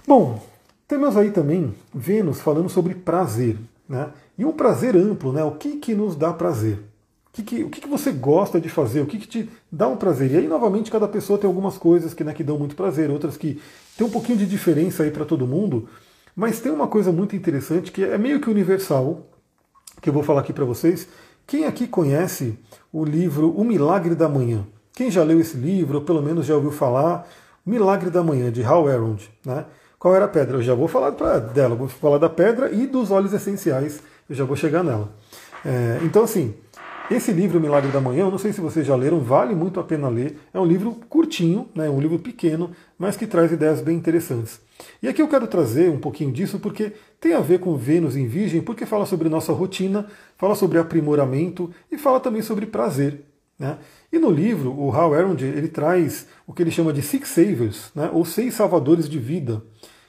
Bom, 0.07 0.41
temos 0.87 1.17
aí 1.17 1.31
também 1.31 1.73
Vênus 1.93 2.39
falando 2.39 2.69
sobre 2.69 2.93
prazer, 2.93 3.57
né? 3.87 4.09
E 4.37 4.45
um 4.45 4.51
prazer 4.51 4.95
amplo, 4.95 5.31
né? 5.31 5.43
O 5.43 5.51
que, 5.51 5.77
que 5.77 5.95
nos 5.95 6.15
dá 6.15 6.31
prazer? 6.33 6.77
O 7.27 7.31
que, 7.33 7.43
que, 7.43 7.63
o 7.63 7.69
que, 7.69 7.81
que 7.81 7.87
você 7.89 8.11
gosta 8.11 8.61
de 8.61 8.69
fazer? 8.69 9.01
O 9.01 9.05
que, 9.05 9.17
que 9.17 9.27
te 9.27 9.49
dá 9.71 9.87
um 9.87 9.97
prazer? 9.97 10.31
E 10.31 10.37
aí, 10.37 10.47
novamente, 10.47 10.91
cada 10.91 11.07
pessoa 11.07 11.37
tem 11.37 11.47
algumas 11.47 11.77
coisas 11.77 12.13
que, 12.13 12.23
né, 12.23 12.33
que 12.33 12.43
dão 12.43 12.57
muito 12.57 12.75
prazer, 12.75 13.09
outras 13.09 13.35
que 13.35 13.59
tem 13.97 14.05
um 14.05 14.09
pouquinho 14.09 14.37
de 14.37 14.45
diferença 14.45 15.03
aí 15.03 15.11
para 15.11 15.25
todo 15.25 15.47
mundo. 15.47 15.89
Mas 16.35 16.59
tem 16.59 16.71
uma 16.71 16.87
coisa 16.87 17.11
muito 17.11 17.35
interessante 17.35 17.91
que 17.91 18.03
é 18.03 18.17
meio 18.17 18.39
que 18.39 18.49
universal, 18.49 19.25
que 20.01 20.09
eu 20.09 20.13
vou 20.13 20.23
falar 20.23 20.41
aqui 20.41 20.53
para 20.53 20.65
vocês. 20.65 21.07
Quem 21.47 21.65
aqui 21.65 21.87
conhece 21.87 22.57
o 22.91 23.03
livro 23.03 23.51
O 23.51 23.63
Milagre 23.63 24.15
da 24.15 24.27
Manhã? 24.29 24.65
Quem 24.93 25.11
já 25.11 25.23
leu 25.23 25.39
esse 25.39 25.57
livro, 25.57 25.99
ou 25.99 26.03
pelo 26.03 26.21
menos 26.21 26.45
já 26.45 26.55
ouviu 26.55 26.71
falar, 26.71 27.27
Milagre 27.65 28.09
da 28.09 28.21
Manhã, 28.21 28.51
de 28.51 28.63
Hal 28.63 28.89
Elrond. 28.89 29.23
Né? 29.45 29.65
Qual 29.97 30.15
era 30.15 30.25
a 30.25 30.27
pedra? 30.27 30.57
Eu 30.57 30.61
já 30.61 30.75
vou 30.75 30.87
falar 30.87 31.11
pra, 31.13 31.39
dela, 31.39 31.75
vou 31.75 31.87
falar 31.87 32.17
da 32.17 32.29
pedra 32.29 32.71
e 32.71 32.85
dos 32.85 33.09
óleos 33.09 33.33
essenciais, 33.33 34.01
eu 34.29 34.35
já 34.35 34.43
vou 34.43 34.55
chegar 34.55 34.83
nela. 34.83 35.11
É, 35.65 35.99
então, 36.03 36.23
assim, 36.23 36.53
esse 37.09 37.31
livro, 37.31 37.59
Milagre 37.59 37.91
da 37.91 38.01
Manhã, 38.01 38.21
eu 38.21 38.31
não 38.31 38.37
sei 38.37 38.51
se 38.51 38.59
vocês 38.59 38.85
já 38.85 38.95
leram, 38.95 39.19
vale 39.19 39.53
muito 39.53 39.79
a 39.79 39.83
pena 39.83 40.09
ler. 40.09 40.37
É 40.53 40.59
um 40.59 40.65
livro 40.65 40.91
curtinho, 41.07 41.67
né, 41.75 41.89
um 41.89 41.99
livro 41.99 42.17
pequeno, 42.19 42.71
mas 42.97 43.15
que 43.15 43.27
traz 43.27 43.51
ideias 43.51 43.81
bem 43.81 43.95
interessantes. 43.95 44.59
E 45.01 45.07
aqui 45.07 45.21
eu 45.21 45.27
quero 45.27 45.47
trazer 45.47 45.89
um 45.89 45.99
pouquinho 45.99 46.31
disso 46.31 46.59
porque 46.59 46.93
tem 47.19 47.33
a 47.33 47.39
ver 47.39 47.59
com 47.59 47.75
Vênus 47.75 48.15
em 48.15 48.27
Virgem, 48.27 48.61
porque 48.61 48.85
fala 48.85 49.05
sobre 49.05 49.29
nossa 49.29 49.53
rotina, 49.53 50.07
fala 50.37 50.55
sobre 50.55 50.79
aprimoramento 50.79 51.71
e 51.91 51.97
fala 51.97 52.19
também 52.19 52.41
sobre 52.41 52.65
prazer. 52.65 53.23
Né? 53.57 53.77
E 54.11 54.19
no 54.19 54.29
livro, 54.29 54.71
o 54.77 54.91
Hal 54.91 55.15
Elrond 55.15 55.41
ele 55.41 55.67
traz 55.67 56.27
o 56.45 56.53
que 56.53 56.61
ele 56.61 56.71
chama 56.71 56.91
de 56.91 57.01
Six 57.01 57.29
Savers, 57.29 57.91
né? 57.95 58.09
ou 58.11 58.25
Seis 58.25 58.53
Salvadores 58.53 59.07
de 59.07 59.17
Vida, 59.17 59.61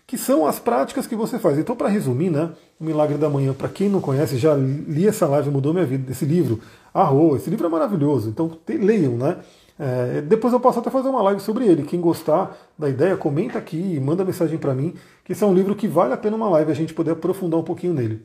que 0.06 0.16
são 0.16 0.46
as 0.46 0.59
práticas 0.59 1.06
que 1.06 1.16
você 1.16 1.38
faz. 1.38 1.59
Então, 1.59 1.74
para 1.74 1.88
resumir, 1.88 2.30
né, 2.30 2.50
o 2.78 2.85
Milagre 2.85 3.18
da 3.18 3.28
Manhã, 3.28 3.52
para 3.52 3.68
quem 3.68 3.88
não 3.88 4.00
conhece, 4.00 4.37
já 4.37 4.54
li 4.54 5.06
essa 5.06 5.26
live, 5.26 5.50
mudou 5.50 5.72
minha 5.72 5.85
vida, 5.85 6.12
esse 6.12 6.24
livro, 6.24 6.61
Arro, 6.94 7.37
esse 7.37 7.50
livro 7.50 7.66
é 7.66 7.68
maravilhoso, 7.68 8.28
então 8.28 8.48
te, 8.64 8.76
leiam, 8.76 9.16
né? 9.16 9.38
É, 9.78 10.22
depois 10.22 10.54
eu 10.54 10.61
posso 10.61 10.78
até 10.78 10.88
fazer 10.88 11.09
uma 11.09 11.20
live 11.22 11.40
sobre 11.40 11.66
ele. 11.66 11.82
Quem 11.82 12.00
gostar 12.00 12.56
da 12.78 12.88
ideia, 12.88 13.14
comenta 13.16 13.59
aqui 13.59 13.76
e 13.76 14.00
manda 14.00 14.24
mensagem 14.24 14.56
para 14.56 14.74
mim, 14.74 14.94
que 15.22 15.32
esse 15.32 15.44
é 15.44 15.46
um 15.46 15.52
livro 15.52 15.74
que 15.74 15.87
vale 15.87 16.14
a 16.14 16.16
pena 16.16 16.37
uma 16.37 16.48
live, 16.48 16.70
a 16.70 16.74
gente 16.74 16.94
poder 16.94 17.11
aprofundar 17.11 17.61
um 17.61 17.62
pouquinho 17.62 17.92
nele. 17.92 18.24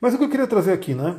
Mas 0.00 0.14
o 0.14 0.18
que 0.18 0.24
eu 0.24 0.30
queria 0.30 0.46
trazer 0.46 0.72
aqui, 0.72 0.94
né? 0.94 1.18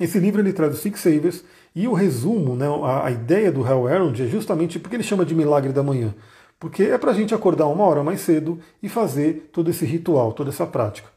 Esse 0.00 0.18
livro 0.18 0.40
ele 0.40 0.52
traz 0.52 0.74
os 0.74 0.80
Six 0.80 1.00
Savers, 1.00 1.44
e 1.74 1.88
o 1.88 1.92
resumo, 1.92 2.54
né, 2.54 2.66
a, 2.82 3.06
a 3.06 3.10
ideia 3.10 3.50
do 3.50 3.64
Hal 3.64 3.88
Elrond 3.88 4.20
é 4.20 4.26
justamente 4.26 4.78
porque 4.78 4.96
ele 4.96 5.02
chama 5.02 5.24
de 5.24 5.34
milagre 5.34 5.72
da 5.72 5.82
manhã. 5.82 6.14
Porque 6.58 6.84
é 6.84 6.96
para 6.96 7.10
a 7.10 7.14
gente 7.14 7.34
acordar 7.34 7.66
uma 7.66 7.84
hora 7.84 8.02
mais 8.02 8.20
cedo 8.20 8.58
e 8.82 8.88
fazer 8.88 9.50
todo 9.52 9.70
esse 9.70 9.84
ritual, 9.84 10.32
toda 10.32 10.50
essa 10.50 10.66
prática. 10.66 11.08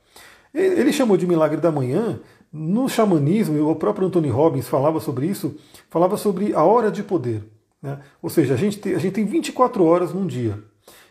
Ele 0.54 0.92
chamou 0.92 1.16
de 1.16 1.28
milagre 1.28 1.62
da 1.62 1.72
manhã, 1.72 2.20
no 2.52 2.90
xamanismo, 2.90 3.70
o 3.70 3.76
próprio 3.76 4.08
Anthony 4.08 4.30
Robbins 4.30 4.68
falava 4.68 5.00
sobre 5.00 5.28
isso, 5.28 5.56
falava 5.90 6.18
sobre 6.18 6.54
a 6.54 6.64
hora 6.64 6.90
de 6.90 7.04
poder. 7.04 7.44
Né? 7.82 8.00
Ou 8.22 8.30
seja, 8.30 8.56
a 8.56 8.58
gente, 8.58 8.80
tem, 8.80 8.96
a 8.96 8.98
gente 8.98 9.14
tem 9.14 9.26
24 9.26 9.84
horas 9.84 10.14
num 10.14 10.26
dia. 10.26 10.58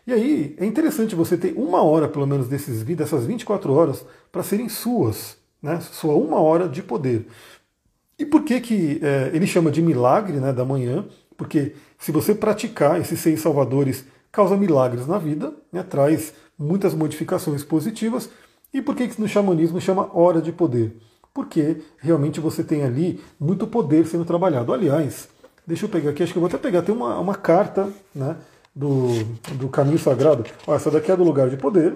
E 0.05 0.13
aí 0.13 0.55
é 0.59 0.65
interessante 0.65 1.15
você 1.15 1.37
ter 1.37 1.53
uma 1.55 1.81
hora, 1.81 2.07
pelo 2.07 2.27
menos, 2.27 2.47
desses, 2.47 2.83
dessas 2.83 3.25
24 3.25 3.71
horas 3.73 4.05
para 4.31 4.43
serem 4.43 4.67
suas, 4.67 5.37
né? 5.61 5.79
sua 5.81 6.15
uma 6.15 6.39
hora 6.39 6.67
de 6.67 6.81
poder. 6.81 7.27
E 8.19 8.25
por 8.25 8.43
que, 8.43 8.59
que 8.59 8.99
é, 9.01 9.31
ele 9.33 9.45
chama 9.45 9.69
de 9.69 9.81
milagre 9.81 10.37
né, 10.39 10.51
da 10.51 10.65
manhã? 10.65 11.05
Porque 11.37 11.73
se 11.99 12.11
você 12.11 12.33
praticar 12.33 12.99
esses 12.99 13.19
seis 13.19 13.41
salvadores, 13.41 14.05
causa 14.31 14.57
milagres 14.57 15.07
na 15.07 15.17
vida, 15.17 15.53
né, 15.71 15.83
traz 15.83 16.33
muitas 16.57 16.93
modificações 16.93 17.63
positivas. 17.63 18.29
E 18.73 18.81
por 18.81 18.95
que, 18.95 19.07
que 19.07 19.21
no 19.21 19.27
xamanismo 19.27 19.79
chama 19.79 20.09
hora 20.13 20.41
de 20.41 20.51
poder? 20.51 20.97
Porque 21.33 21.77
realmente 21.99 22.39
você 22.39 22.63
tem 22.63 22.83
ali 22.83 23.21
muito 23.39 23.67
poder 23.67 24.07
sendo 24.07 24.25
trabalhado. 24.25 24.73
Aliás, 24.73 25.29
deixa 25.65 25.85
eu 25.85 25.89
pegar 25.89 26.09
aqui, 26.09 26.23
acho 26.23 26.31
que 26.31 26.37
eu 26.37 26.41
vou 26.41 26.47
até 26.47 26.57
pegar, 26.57 26.81
tem 26.81 26.95
uma, 26.95 27.19
uma 27.19 27.35
carta 27.35 27.91
né, 28.13 28.35
do, 28.75 29.23
do 29.55 29.69
caminho 29.69 29.99
sagrado. 29.99 30.43
Ó, 30.65 30.75
essa 30.75 30.89
daqui 30.89 31.11
é 31.11 31.15
do 31.15 31.23
lugar 31.23 31.49
de 31.49 31.57
poder, 31.57 31.95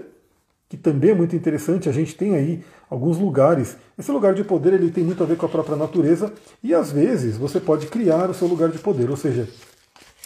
que 0.72 0.78
também 0.78 1.10
é 1.10 1.14
muito 1.14 1.36
interessante. 1.36 1.90
A 1.90 1.92
gente 1.92 2.16
tem 2.16 2.34
aí 2.34 2.64
alguns 2.90 3.18
lugares. 3.18 3.76
Esse 4.00 4.10
lugar 4.10 4.34
de 4.34 4.42
poder 4.42 4.72
ele 4.72 4.90
tem 4.90 5.04
muito 5.04 5.22
a 5.22 5.26
ver 5.26 5.36
com 5.36 5.46
a 5.46 5.50
própria 5.50 5.76
natureza 5.76 6.32
e 6.64 6.74
às 6.74 6.94
vezes 6.94 7.36
você 7.36 7.60
pode 7.60 7.88
criar 7.88 8.30
o 8.30 8.34
seu 8.34 8.48
lugar 8.48 8.70
de 8.70 8.80
poder, 8.80 9.10
ou 9.10 9.18
seja, 9.18 9.50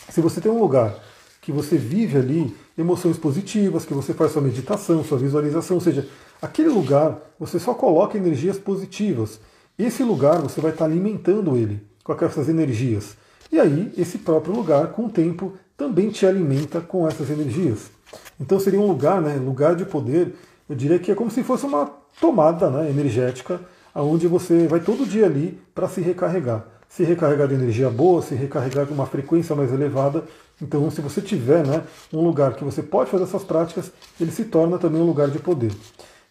Se 0.07 0.21
você 0.21 0.39
tem 0.39 0.51
um 0.51 0.59
lugar 0.59 0.95
que 1.41 1.51
você 1.51 1.77
vive 1.77 2.19
ali 2.19 2.55
emoções 2.77 3.17
positivas, 3.17 3.85
que 3.85 3.93
você 3.95 4.13
faz 4.13 4.33
sua 4.33 4.41
meditação, 4.43 5.03
sua 5.03 5.17
visualização, 5.17 5.77
ou 5.77 5.81
seja, 5.81 6.07
aquele 6.39 6.69
lugar 6.69 7.19
você 7.39 7.57
só 7.57 7.73
coloca 7.73 8.15
energias 8.15 8.59
positivas. 8.59 9.39
Esse 9.79 10.03
lugar 10.03 10.37
você 10.43 10.61
vai 10.61 10.69
estar 10.71 10.85
alimentando 10.85 11.57
ele 11.57 11.81
com 12.03 12.13
essas 12.23 12.47
energias. 12.47 13.17
E 13.51 13.59
aí, 13.59 13.91
esse 13.97 14.19
próprio 14.19 14.53
lugar, 14.53 14.91
com 14.91 15.05
o 15.07 15.09
tempo, 15.09 15.53
também 15.75 16.11
te 16.11 16.23
alimenta 16.23 16.79
com 16.81 17.07
essas 17.07 17.31
energias. 17.31 17.94
Então 18.39 18.59
seria 18.59 18.79
um 18.79 18.87
lugar, 18.87 19.21
né, 19.21 19.35
lugar 19.35 19.75
de 19.75 19.85
poder, 19.85 20.35
eu 20.69 20.75
diria 20.75 20.99
que 20.99 21.11
é 21.11 21.15
como 21.15 21.29
se 21.29 21.43
fosse 21.43 21.65
uma 21.65 21.91
tomada 22.19 22.69
né, 22.69 22.89
energética, 22.89 23.59
onde 23.93 24.27
você 24.27 24.67
vai 24.67 24.79
todo 24.79 25.05
dia 25.05 25.25
ali 25.25 25.59
para 25.73 25.87
se 25.87 26.01
recarregar. 26.01 26.65
Se 26.89 27.03
recarregar 27.03 27.47
de 27.47 27.53
energia 27.55 27.89
boa, 27.89 28.21
se 28.21 28.35
recarregar 28.35 28.85
com 28.85 28.93
uma 28.93 29.05
frequência 29.05 29.55
mais 29.55 29.71
elevada. 29.71 30.23
Então, 30.61 30.89
se 30.89 31.01
você 31.01 31.21
tiver 31.21 31.65
né, 31.65 31.83
um 32.13 32.21
lugar 32.21 32.53
que 32.53 32.63
você 32.63 32.81
pode 32.81 33.09
fazer 33.09 33.23
essas 33.23 33.43
práticas, 33.43 33.91
ele 34.19 34.31
se 34.31 34.45
torna 34.45 34.77
também 34.77 35.01
um 35.01 35.05
lugar 35.05 35.29
de 35.29 35.39
poder. 35.39 35.71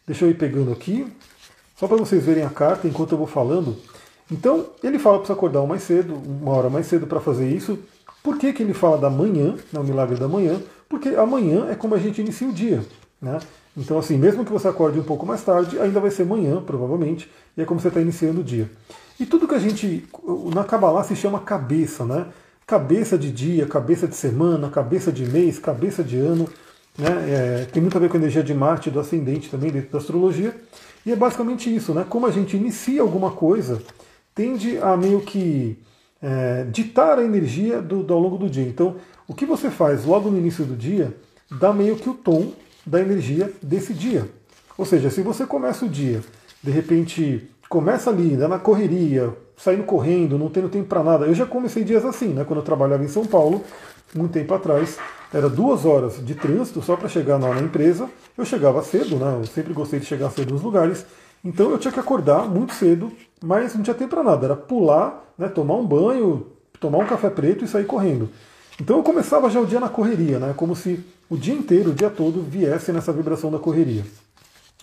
Deixa 0.06 0.24
eu 0.24 0.30
ir 0.30 0.34
pegando 0.34 0.72
aqui, 0.72 1.06
só 1.76 1.86
para 1.86 1.96
vocês 1.96 2.24
verem 2.24 2.44
a 2.44 2.50
carta 2.50 2.86
enquanto 2.86 3.12
eu 3.12 3.18
vou 3.18 3.26
falando. 3.26 3.76
Então, 4.30 4.66
ele 4.82 4.98
fala 4.98 5.18
para 5.18 5.26
você 5.26 5.32
acordar 5.32 5.66
mais 5.66 5.82
cedo, 5.82 6.14
uma 6.14 6.52
hora 6.52 6.70
mais 6.70 6.86
cedo 6.86 7.06
para 7.06 7.20
fazer 7.20 7.48
isso. 7.48 7.78
Por 8.22 8.38
que, 8.38 8.52
que 8.52 8.62
ele 8.62 8.72
fala 8.72 8.96
da 8.96 9.10
manhã, 9.10 9.54
né, 9.70 9.80
o 9.80 9.84
milagre 9.84 10.16
da 10.16 10.26
manhã? 10.26 10.60
Porque 10.94 11.08
amanhã 11.08 11.66
é 11.68 11.74
como 11.74 11.96
a 11.96 11.98
gente 11.98 12.20
inicia 12.20 12.48
o 12.48 12.52
dia. 12.52 12.80
Né? 13.20 13.40
Então, 13.76 13.98
assim, 13.98 14.16
mesmo 14.16 14.44
que 14.44 14.52
você 14.52 14.68
acorde 14.68 14.96
um 15.00 15.02
pouco 15.02 15.26
mais 15.26 15.42
tarde, 15.42 15.76
ainda 15.80 15.98
vai 15.98 16.08
ser 16.08 16.24
manhã, 16.24 16.62
provavelmente, 16.62 17.28
e 17.56 17.62
é 17.62 17.64
como 17.64 17.80
você 17.80 17.88
está 17.88 18.00
iniciando 18.00 18.42
o 18.42 18.44
dia. 18.44 18.70
E 19.18 19.26
tudo 19.26 19.48
que 19.48 19.56
a 19.56 19.58
gente, 19.58 20.08
na 20.54 20.62
Kabbalah 20.62 21.02
se 21.02 21.16
chama 21.16 21.40
cabeça, 21.40 22.04
né? 22.04 22.26
Cabeça 22.64 23.18
de 23.18 23.32
dia, 23.32 23.66
cabeça 23.66 24.06
de 24.06 24.14
semana, 24.14 24.70
cabeça 24.70 25.10
de 25.10 25.26
mês, 25.26 25.58
cabeça 25.58 26.04
de 26.04 26.16
ano. 26.16 26.48
Né? 26.96 27.08
É, 27.08 27.64
tem 27.72 27.82
muito 27.82 27.96
a 27.96 28.00
ver 28.00 28.08
com 28.08 28.16
a 28.16 28.20
energia 28.20 28.44
de 28.44 28.54
Marte 28.54 28.88
do 28.88 29.00
ascendente 29.00 29.50
também 29.50 29.72
dentro 29.72 29.90
da 29.90 29.98
astrologia. 29.98 30.54
E 31.04 31.10
é 31.10 31.16
basicamente 31.16 31.74
isso, 31.74 31.92
né? 31.92 32.06
Como 32.08 32.24
a 32.24 32.30
gente 32.30 32.56
inicia 32.56 33.02
alguma 33.02 33.32
coisa, 33.32 33.82
tende 34.32 34.78
a 34.78 34.96
meio 34.96 35.22
que 35.22 35.76
é, 36.24 36.64
ditar 36.70 37.18
a 37.18 37.22
energia 37.22 37.82
do, 37.82 38.02
do, 38.02 38.14
ao 38.14 38.18
longo 38.18 38.38
do 38.38 38.48
dia. 38.48 38.66
Então, 38.66 38.96
o 39.28 39.34
que 39.34 39.44
você 39.44 39.70
faz 39.70 40.06
logo 40.06 40.30
no 40.30 40.38
início 40.38 40.64
do 40.64 40.74
dia 40.74 41.14
dá 41.50 41.70
meio 41.70 41.96
que 41.96 42.08
o 42.08 42.14
tom 42.14 42.52
da 42.86 42.98
energia 42.98 43.52
desse 43.62 43.92
dia. 43.92 44.26
Ou 44.78 44.86
seja, 44.86 45.10
se 45.10 45.20
você 45.20 45.44
começa 45.44 45.84
o 45.84 45.88
dia, 45.88 46.22
de 46.62 46.70
repente 46.70 47.48
começa 47.68 48.08
ali, 48.08 48.36
na 48.36 48.58
correria, 48.58 49.36
saindo 49.56 49.84
correndo, 49.84 50.38
não 50.38 50.48
tendo 50.48 50.70
tempo 50.70 50.88
para 50.88 51.02
nada. 51.02 51.26
Eu 51.26 51.34
já 51.34 51.44
comecei 51.44 51.84
dias 51.84 52.04
assim, 52.04 52.28
né? 52.28 52.42
Quando 52.44 52.60
eu 52.60 52.64
trabalhava 52.64 53.04
em 53.04 53.08
São 53.08 53.26
Paulo, 53.26 53.62
muito 54.14 54.32
tempo 54.32 54.54
atrás, 54.54 54.98
era 55.32 55.48
duas 55.48 55.84
horas 55.84 56.24
de 56.24 56.34
trânsito 56.34 56.80
só 56.80 56.96
para 56.96 57.08
chegar 57.08 57.36
lá 57.36 57.54
na 57.54 57.60
empresa. 57.60 58.08
Eu 58.36 58.44
chegava 58.44 58.82
cedo, 58.82 59.16
né? 59.16 59.38
Eu 59.40 59.46
sempre 59.46 59.74
gostei 59.74 60.00
de 60.00 60.06
chegar 60.06 60.30
cedo 60.30 60.54
nos 60.54 60.62
lugares. 60.62 61.04
Então 61.44 61.70
eu 61.70 61.78
tinha 61.78 61.92
que 61.92 62.00
acordar 62.00 62.48
muito 62.48 62.72
cedo, 62.72 63.12
mas 63.42 63.74
não 63.74 63.82
tinha 63.82 63.94
tempo 63.94 64.10
para 64.10 64.22
nada. 64.22 64.46
Era 64.46 64.56
pular, 64.56 65.32
né, 65.36 65.48
tomar 65.48 65.74
um 65.74 65.86
banho, 65.86 66.46
tomar 66.80 66.98
um 66.98 67.06
café 67.06 67.28
preto 67.28 67.64
e 67.64 67.68
sair 67.68 67.84
correndo. 67.84 68.30
Então 68.80 68.96
eu 68.96 69.02
começava 69.02 69.50
já 69.50 69.60
o 69.60 69.66
dia 69.66 69.78
na 69.78 69.88
correria, 69.88 70.38
né, 70.38 70.54
como 70.56 70.74
se 70.74 71.04
o 71.28 71.36
dia 71.36 71.54
inteiro, 71.54 71.90
o 71.90 71.94
dia 71.94 72.10
todo, 72.10 72.42
viesse 72.42 72.92
nessa 72.92 73.12
vibração 73.12 73.50
da 73.50 73.58
correria. 73.58 74.04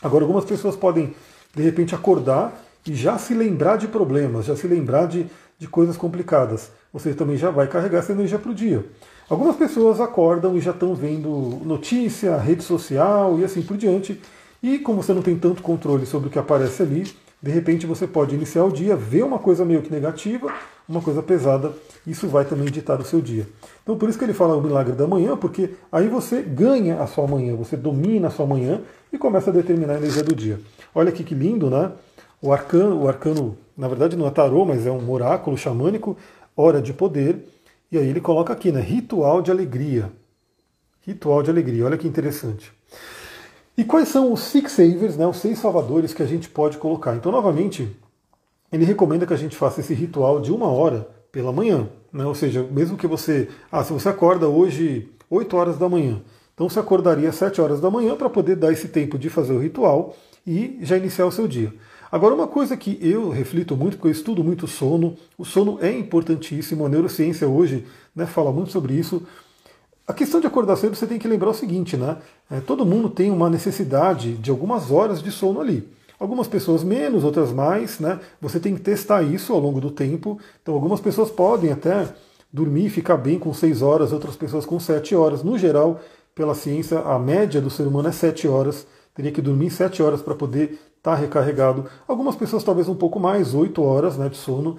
Agora, 0.01 0.23
algumas 0.23 0.45
pessoas 0.45 0.75
podem, 0.75 1.13
de 1.55 1.61
repente, 1.61 1.93
acordar 1.93 2.53
e 2.85 2.95
já 2.95 3.17
se 3.17 3.33
lembrar 3.33 3.77
de 3.77 3.87
problemas, 3.87 4.45
já 4.45 4.55
se 4.55 4.67
lembrar 4.67 5.07
de, 5.07 5.27
de 5.59 5.67
coisas 5.67 5.95
complicadas. 5.95 6.71
Você 6.91 7.13
também 7.13 7.37
já 7.37 7.51
vai 7.51 7.67
carregar 7.67 7.99
essa 7.99 8.11
energia 8.11 8.39
para 8.39 8.51
o 8.51 8.55
dia. 8.55 8.83
Algumas 9.29 9.55
pessoas 9.55 10.01
acordam 10.01 10.57
e 10.57 10.59
já 10.59 10.71
estão 10.71 10.95
vendo 10.95 11.61
notícia, 11.63 12.35
rede 12.37 12.63
social 12.63 13.39
e 13.39 13.45
assim 13.45 13.61
por 13.61 13.77
diante. 13.77 14.19
E 14.63 14.77
como 14.77 15.01
você 15.01 15.13
não 15.13 15.21
tem 15.21 15.37
tanto 15.37 15.63
controle 15.63 16.05
sobre 16.05 16.27
o 16.27 16.31
que 16.31 16.37
aparece 16.37 16.83
ali, 16.83 17.11
de 17.41 17.49
repente 17.49 17.87
você 17.87 18.05
pode 18.05 18.35
iniciar 18.35 18.63
o 18.63 18.71
dia, 18.71 18.95
ver 18.95 19.23
uma 19.23 19.39
coisa 19.39 19.65
meio 19.65 19.81
que 19.81 19.91
negativa, 19.91 20.53
uma 20.87 21.01
coisa 21.01 21.23
pesada, 21.23 21.73
isso 22.05 22.27
vai 22.27 22.45
também 22.45 22.67
ditar 22.67 22.99
o 22.99 23.03
seu 23.03 23.19
dia. 23.19 23.47
Então 23.81 23.97
por 23.97 24.07
isso 24.07 24.19
que 24.19 24.23
ele 24.23 24.33
fala 24.33 24.55
o 24.55 24.61
milagre 24.61 24.93
da 24.93 25.07
manhã, 25.07 25.35
porque 25.35 25.71
aí 25.91 26.07
você 26.07 26.43
ganha 26.43 27.01
a 27.01 27.07
sua 27.07 27.25
manhã, 27.25 27.55
você 27.55 27.75
domina 27.75 28.27
a 28.27 28.31
sua 28.31 28.45
manhã 28.45 28.81
e 29.11 29.17
começa 29.17 29.49
a 29.49 29.53
determinar 29.53 29.93
a 29.93 29.97
energia 29.97 30.23
do 30.23 30.35
dia. 30.35 30.59
Olha 30.93 31.09
aqui 31.09 31.23
que 31.23 31.33
lindo, 31.33 31.69
né? 31.69 31.91
O 32.39 32.53
arcano, 32.53 33.01
o 33.01 33.07
arcano, 33.07 33.57
na 33.75 33.87
verdade 33.87 34.15
não 34.15 34.27
é 34.27 34.31
tarô, 34.31 34.63
mas 34.63 34.85
é 34.85 34.91
um 34.91 35.09
oráculo 35.09 35.57
xamânico, 35.57 36.15
hora 36.55 36.79
de 36.79 36.93
poder, 36.93 37.47
e 37.91 37.97
aí 37.97 38.07
ele 38.07 38.21
coloca 38.21 38.53
aqui, 38.53 38.71
né? 38.71 38.81
Ritual 38.81 39.41
de 39.41 39.49
alegria. 39.49 40.11
Ritual 41.01 41.41
de 41.41 41.49
alegria, 41.49 41.85
olha 41.85 41.97
que 41.97 42.07
interessante. 42.07 42.71
E 43.77 43.83
quais 43.83 44.09
são 44.09 44.33
os 44.33 44.41
six 44.41 44.73
savers, 44.73 45.15
né, 45.15 45.25
os 45.25 45.37
seis 45.37 45.59
salvadores 45.59 46.13
que 46.13 46.21
a 46.21 46.25
gente 46.25 46.49
pode 46.49 46.77
colocar? 46.77 47.15
Então, 47.15 47.31
novamente, 47.31 47.95
ele 48.71 48.85
recomenda 48.85 49.25
que 49.25 49.33
a 49.33 49.37
gente 49.37 49.55
faça 49.55 49.79
esse 49.79 49.93
ritual 49.93 50.41
de 50.41 50.51
uma 50.51 50.67
hora 50.67 51.07
pela 51.31 51.51
manhã. 51.51 51.89
Né? 52.11 52.25
Ou 52.25 52.35
seja, 52.35 52.63
mesmo 52.69 52.97
que 52.97 53.07
você. 53.07 53.49
Ah, 53.71 53.83
se 53.83 53.93
você 53.93 54.09
acorda 54.09 54.47
hoje 54.47 55.09
8 55.29 55.55
horas 55.55 55.77
da 55.77 55.87
manhã, 55.87 56.21
então 56.53 56.69
você 56.69 56.79
acordaria 56.79 57.29
às 57.29 57.35
7 57.35 57.61
horas 57.61 57.79
da 57.79 57.89
manhã 57.89 58.15
para 58.15 58.29
poder 58.29 58.55
dar 58.55 58.71
esse 58.71 58.89
tempo 58.89 59.17
de 59.17 59.29
fazer 59.29 59.53
o 59.53 59.59
ritual 59.59 60.15
e 60.45 60.77
já 60.81 60.97
iniciar 60.97 61.25
o 61.25 61.31
seu 61.31 61.47
dia. 61.47 61.73
Agora, 62.11 62.35
uma 62.35 62.47
coisa 62.47 62.75
que 62.75 62.99
eu 63.01 63.29
reflito 63.29 63.77
muito, 63.77 63.95
porque 63.95 64.09
eu 64.09 64.11
estudo 64.11 64.43
muito 64.43 64.67
sono, 64.67 65.15
o 65.37 65.45
sono 65.45 65.79
é 65.81 65.89
importantíssimo, 65.97 66.85
a 66.85 66.89
neurociência 66.89 67.47
hoje 67.47 67.85
né, 68.13 68.25
fala 68.25 68.51
muito 68.51 68.69
sobre 68.69 68.93
isso. 68.93 69.25
A 70.07 70.13
questão 70.13 70.41
de 70.41 70.47
acordar 70.47 70.75
cedo, 70.75 70.95
você 70.95 71.05
tem 71.05 71.19
que 71.19 71.27
lembrar 71.27 71.49
o 71.49 71.53
seguinte, 71.53 71.95
né? 71.95 72.17
É, 72.49 72.59
todo 72.59 72.85
mundo 72.85 73.09
tem 73.09 73.29
uma 73.29 73.49
necessidade 73.49 74.33
de 74.33 74.49
algumas 74.49 74.91
horas 74.91 75.21
de 75.21 75.31
sono 75.31 75.61
ali. 75.61 75.87
Algumas 76.19 76.47
pessoas 76.47 76.83
menos, 76.83 77.23
outras 77.23 77.51
mais, 77.51 77.99
né? 77.99 78.19
Você 78.41 78.59
tem 78.59 78.75
que 78.75 78.81
testar 78.81 79.23
isso 79.23 79.53
ao 79.53 79.59
longo 79.59 79.79
do 79.79 79.91
tempo. 79.91 80.39
Então, 80.61 80.73
algumas 80.73 80.99
pessoas 80.99 81.29
podem 81.29 81.71
até 81.71 82.07
dormir 82.51 82.87
e 82.87 82.89
ficar 82.89 83.17
bem 83.17 83.39
com 83.39 83.53
6 83.53 83.81
horas, 83.81 84.11
outras 84.11 84.35
pessoas 84.35 84.65
com 84.65 84.79
7 84.79 85.15
horas. 85.15 85.43
No 85.43 85.57
geral, 85.57 86.01
pela 86.35 86.55
ciência, 86.55 86.99
a 86.99 87.17
média 87.17 87.61
do 87.61 87.69
ser 87.69 87.83
humano 87.83 88.09
é 88.09 88.11
7 88.11 88.47
horas. 88.47 88.85
Teria 89.13 89.31
que 89.31 89.41
dormir 89.41 89.69
7 89.69 90.01
horas 90.03 90.21
para 90.21 90.35
poder 90.35 90.79
estar 90.97 91.11
tá 91.11 91.15
recarregado. 91.15 91.85
Algumas 92.07 92.35
pessoas 92.35 92.63
talvez 92.63 92.87
um 92.87 92.95
pouco 92.95 93.19
mais, 93.19 93.53
8 93.53 93.81
horas 93.81 94.17
né, 94.17 94.29
de 94.29 94.37
sono. 94.37 94.77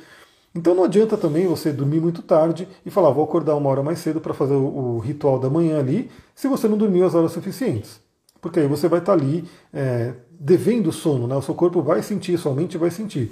Então 0.55 0.75
não 0.75 0.85
adianta 0.85 1.17
também 1.17 1.47
você 1.47 1.73
dormir 1.73 2.01
muito 2.01 2.23
tarde 2.23 2.69
e 2.85 2.91
falar, 2.91 3.11
vou 3.11 3.25
acordar 3.25 3.57
uma 3.57 3.71
hora 3.71 3.83
mais 3.83 4.01
cedo 4.01 4.21
para 4.21 4.35
fazer 4.35 4.55
o, 4.55 4.99
ritual 4.99 5.39
da 5.39 5.49
manhã 5.49 5.79
ali, 5.79 6.11
se 6.35 6.47
você 6.47 6.69
não 6.69 6.77
dormiu 6.77 7.07
as 7.07 7.15
horas 7.15 7.33
suficientes. 7.33 8.01
Porque 8.41 8.61
aí 8.61 8.67
você 8.67 8.89
vai 8.89 8.99
estar 8.99 9.17
tá 9.17 9.19
ali 9.19 9.49
é, 9.73 10.13
devendo 10.31 10.93
sono, 10.93 11.27
né? 11.27 11.35
o 11.37 11.43
seu 11.43 11.55
corpo 11.55 11.81
vai 11.81 12.03
sentir, 12.03 12.37
sua 12.37 12.53
mente 12.55 12.77
vai 12.77 12.91
sentir. 12.91 13.31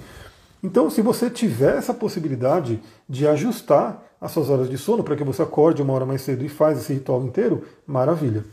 Então, 0.63 0.89
se 0.89 1.01
você 1.01 1.29
tiver 1.29 1.77
essa 1.77 1.93
possibilidade 1.93 2.79
de 3.09 3.27
ajustar 3.27 4.03
as 4.19 4.31
suas 4.31 4.49
horas 4.49 4.69
de 4.69 4.77
sono 4.77 5.03
para 5.03 5.15
que 5.15 5.23
você 5.23 5.41
acorde 5.41 5.81
uma 5.81 5.93
hora 5.93 6.05
mais 6.05 6.21
cedo 6.21 6.45
e 6.45 6.49
faz 6.49 6.79
esse 6.79 6.93
ritual 6.93 7.23
inteiro, 7.23 7.63
maravilha. 7.85 8.45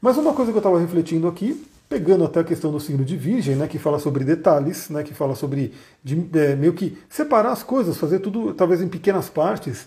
Mas 0.00 0.18
uma 0.18 0.34
coisa 0.34 0.52
que 0.52 0.56
eu 0.56 0.60
estava 0.60 0.78
refletindo 0.78 1.26
aqui 1.26 1.66
pegando 1.88 2.24
até 2.24 2.40
a 2.40 2.44
questão 2.44 2.72
do 2.72 2.80
signo 2.80 3.04
de 3.04 3.16
Virgem, 3.16 3.54
né, 3.54 3.68
que 3.68 3.78
fala 3.78 3.98
sobre 3.98 4.24
detalhes, 4.24 4.88
né, 4.88 5.02
que 5.02 5.14
fala 5.14 5.34
sobre 5.34 5.72
de, 6.02 6.26
é, 6.34 6.56
meio 6.56 6.72
que 6.72 6.98
separar 7.08 7.52
as 7.52 7.62
coisas, 7.62 7.96
fazer 7.96 8.20
tudo 8.20 8.54
talvez 8.54 8.80
em 8.80 8.88
pequenas 8.88 9.28
partes. 9.28 9.86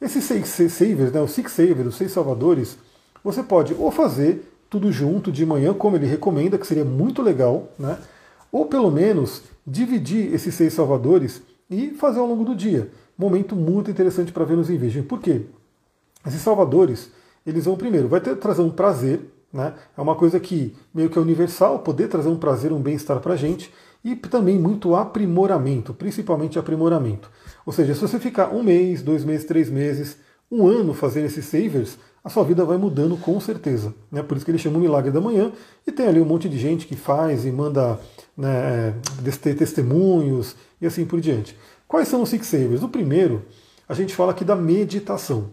Esses 0.00 0.24
seis 0.24 0.48
savers, 0.72 1.12
né, 1.12 1.20
os 1.20 1.32
six 1.32 1.52
savers, 1.52 1.88
os 1.88 1.96
seis 1.96 2.12
salvadores, 2.12 2.78
você 3.22 3.42
pode 3.42 3.74
ou 3.74 3.90
fazer 3.90 4.42
tudo 4.70 4.92
junto 4.92 5.32
de 5.32 5.44
manhã, 5.44 5.72
como 5.74 5.96
ele 5.96 6.06
recomenda, 6.06 6.58
que 6.58 6.66
seria 6.66 6.84
muito 6.84 7.22
legal, 7.22 7.68
né, 7.78 7.98
ou 8.50 8.66
pelo 8.66 8.90
menos 8.90 9.42
dividir 9.66 10.32
esses 10.32 10.54
seis 10.54 10.72
salvadores 10.72 11.42
e 11.70 11.90
fazer 11.90 12.20
ao 12.20 12.26
longo 12.26 12.44
do 12.44 12.54
dia. 12.54 12.90
Momento 13.16 13.54
muito 13.54 13.90
interessante 13.90 14.32
para 14.32 14.44
Vênus 14.44 14.70
em 14.70 14.78
Virgem. 14.78 15.02
Por 15.02 15.20
quê? 15.20 15.42
Esses 16.26 16.40
salvadores, 16.40 17.10
eles 17.46 17.64
vão 17.64 17.76
primeiro, 17.76 18.08
vai 18.08 18.20
ter, 18.20 18.36
trazer 18.36 18.62
um 18.62 18.70
prazer, 18.70 19.20
né? 19.52 19.74
É 19.96 20.00
uma 20.00 20.14
coisa 20.14 20.38
que 20.38 20.76
meio 20.92 21.08
que 21.08 21.18
é 21.18 21.22
universal, 21.22 21.78
poder 21.80 22.08
trazer 22.08 22.28
um 22.28 22.36
prazer, 22.36 22.72
um 22.72 22.80
bem-estar 22.80 23.20
para 23.20 23.34
a 23.34 23.36
gente 23.36 23.72
e 24.04 24.14
também 24.14 24.58
muito 24.58 24.94
aprimoramento, 24.94 25.92
principalmente 25.92 26.58
aprimoramento. 26.58 27.30
Ou 27.66 27.72
seja, 27.72 27.94
se 27.94 28.00
você 28.00 28.18
ficar 28.18 28.54
um 28.54 28.62
mês, 28.62 29.02
dois 29.02 29.24
meses, 29.24 29.46
três 29.46 29.70
meses, 29.70 30.18
um 30.50 30.66
ano 30.66 30.94
fazendo 30.94 31.26
esses 31.26 31.44
savers, 31.44 31.98
a 32.22 32.30
sua 32.30 32.44
vida 32.44 32.64
vai 32.64 32.76
mudando 32.76 33.16
com 33.16 33.38
certeza. 33.40 33.94
Né? 34.10 34.22
Por 34.22 34.36
isso 34.36 34.44
que 34.44 34.50
ele 34.50 34.58
chama 34.58 34.78
o 34.78 34.80
Milagre 34.80 35.10
da 35.10 35.20
Manhã 35.20 35.52
e 35.86 35.92
tem 35.92 36.06
ali 36.06 36.20
um 36.20 36.24
monte 36.24 36.48
de 36.48 36.58
gente 36.58 36.86
que 36.86 36.96
faz 36.96 37.44
e 37.44 37.50
manda 37.50 37.98
né, 38.36 38.94
testemunhos 39.58 40.54
e 40.80 40.86
assim 40.86 41.04
por 41.04 41.20
diante. 41.20 41.56
Quais 41.86 42.08
são 42.08 42.22
os 42.22 42.28
six 42.28 42.46
savers? 42.46 42.82
O 42.82 42.88
primeiro, 42.88 43.44
a 43.88 43.94
gente 43.94 44.14
fala 44.14 44.32
aqui 44.32 44.44
da 44.44 44.54
meditação. 44.54 45.50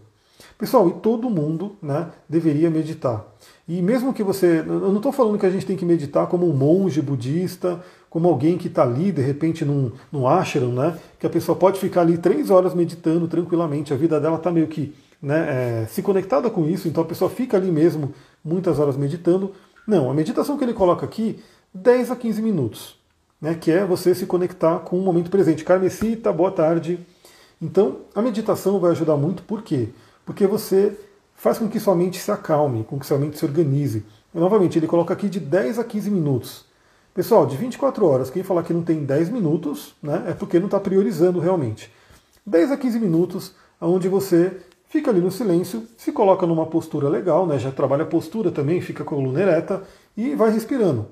Pessoal, 0.57 0.87
e 0.87 0.93
todo 0.93 1.29
mundo 1.29 1.75
né, 1.81 2.09
deveria 2.29 2.69
meditar. 2.69 3.25
E 3.67 3.81
mesmo 3.81 4.13
que 4.13 4.23
você. 4.23 4.59
Eu 4.59 4.89
não 4.89 4.97
estou 4.97 5.11
falando 5.11 5.37
que 5.37 5.45
a 5.45 5.49
gente 5.49 5.65
tem 5.65 5.75
que 5.75 5.85
meditar 5.85 6.27
como 6.27 6.49
um 6.49 6.53
monge 6.53 7.01
budista, 7.01 7.83
como 8.09 8.27
alguém 8.29 8.57
que 8.57 8.67
está 8.67 8.83
ali, 8.83 9.11
de 9.11 9.21
repente, 9.21 9.65
num, 9.65 9.91
num 10.11 10.27
ashram, 10.27 10.71
né? 10.71 10.97
Que 11.19 11.27
a 11.27 11.29
pessoa 11.29 11.57
pode 11.57 11.79
ficar 11.79 12.01
ali 12.01 12.17
três 12.17 12.49
horas 12.49 12.73
meditando 12.73 13.27
tranquilamente, 13.27 13.93
a 13.93 13.97
vida 13.97 14.19
dela 14.19 14.37
está 14.37 14.51
meio 14.51 14.67
que 14.67 14.93
né, 15.21 15.83
é, 15.83 15.85
se 15.87 16.01
conectada 16.01 16.49
com 16.49 16.67
isso, 16.69 16.87
então 16.87 17.03
a 17.03 17.07
pessoa 17.07 17.29
fica 17.29 17.57
ali 17.57 17.71
mesmo 17.71 18.13
muitas 18.43 18.79
horas 18.79 18.95
meditando. 18.95 19.51
Não, 19.87 20.09
a 20.09 20.13
meditação 20.13 20.57
que 20.57 20.63
ele 20.63 20.73
coloca 20.73 21.05
aqui, 21.05 21.39
10 21.73 22.11
a 22.11 22.15
15 22.15 22.41
minutos, 22.41 22.99
né, 23.41 23.55
que 23.55 23.71
é 23.71 23.83
você 23.83 24.13
se 24.13 24.25
conectar 24.25 24.79
com 24.79 24.97
o 24.97 25.01
momento 25.01 25.31
presente. 25.31 25.63
Carmesita, 25.63 26.31
boa 26.31 26.51
tarde. 26.51 26.99
Então, 27.61 28.01
a 28.13 28.21
meditação 28.21 28.79
vai 28.79 28.91
ajudar 28.91 29.17
muito, 29.17 29.41
por 29.43 29.63
quê? 29.63 29.89
Porque 29.89 30.04
você 30.47 30.97
faz 31.35 31.57
com 31.57 31.67
que 31.67 31.79
sua 31.79 31.95
mente 31.95 32.19
se 32.19 32.31
acalme, 32.31 32.83
com 32.83 32.97
que 32.97 33.05
sua 33.05 33.17
mente 33.17 33.37
se 33.37 33.45
organize. 33.45 34.05
E, 34.33 34.39
novamente, 34.39 34.79
ele 34.79 34.87
coloca 34.87 35.13
aqui 35.13 35.29
de 35.29 35.39
10 35.39 35.79
a 35.79 35.83
15 35.83 36.09
minutos. 36.09 36.65
Pessoal, 37.13 37.45
de 37.45 37.55
24 37.55 38.05
horas, 38.05 38.29
quem 38.29 38.43
falar 38.43 38.63
que 38.63 38.73
não 38.73 38.83
tem 38.83 39.05
10 39.05 39.29
minutos, 39.29 39.95
né, 40.03 40.25
é 40.27 40.33
porque 40.33 40.59
não 40.59 40.65
está 40.65 40.79
priorizando 40.79 41.39
realmente. 41.39 41.89
10 42.45 42.71
a 42.71 42.77
15 42.77 42.99
minutos, 42.99 43.53
onde 43.79 44.09
você 44.09 44.57
fica 44.89 45.11
ali 45.11 45.21
no 45.21 45.31
silêncio, 45.31 45.87
se 45.97 46.11
coloca 46.11 46.45
numa 46.45 46.65
postura 46.65 47.07
legal, 47.07 47.47
né, 47.47 47.57
já 47.57 47.71
trabalha 47.71 48.03
a 48.03 48.07
postura 48.07 48.51
também, 48.51 48.81
fica 48.81 49.03
com 49.03 49.15
a 49.15 49.17
coluna 49.17 49.41
ereta 49.41 49.83
e 50.17 50.35
vai 50.35 50.51
respirando. 50.51 51.07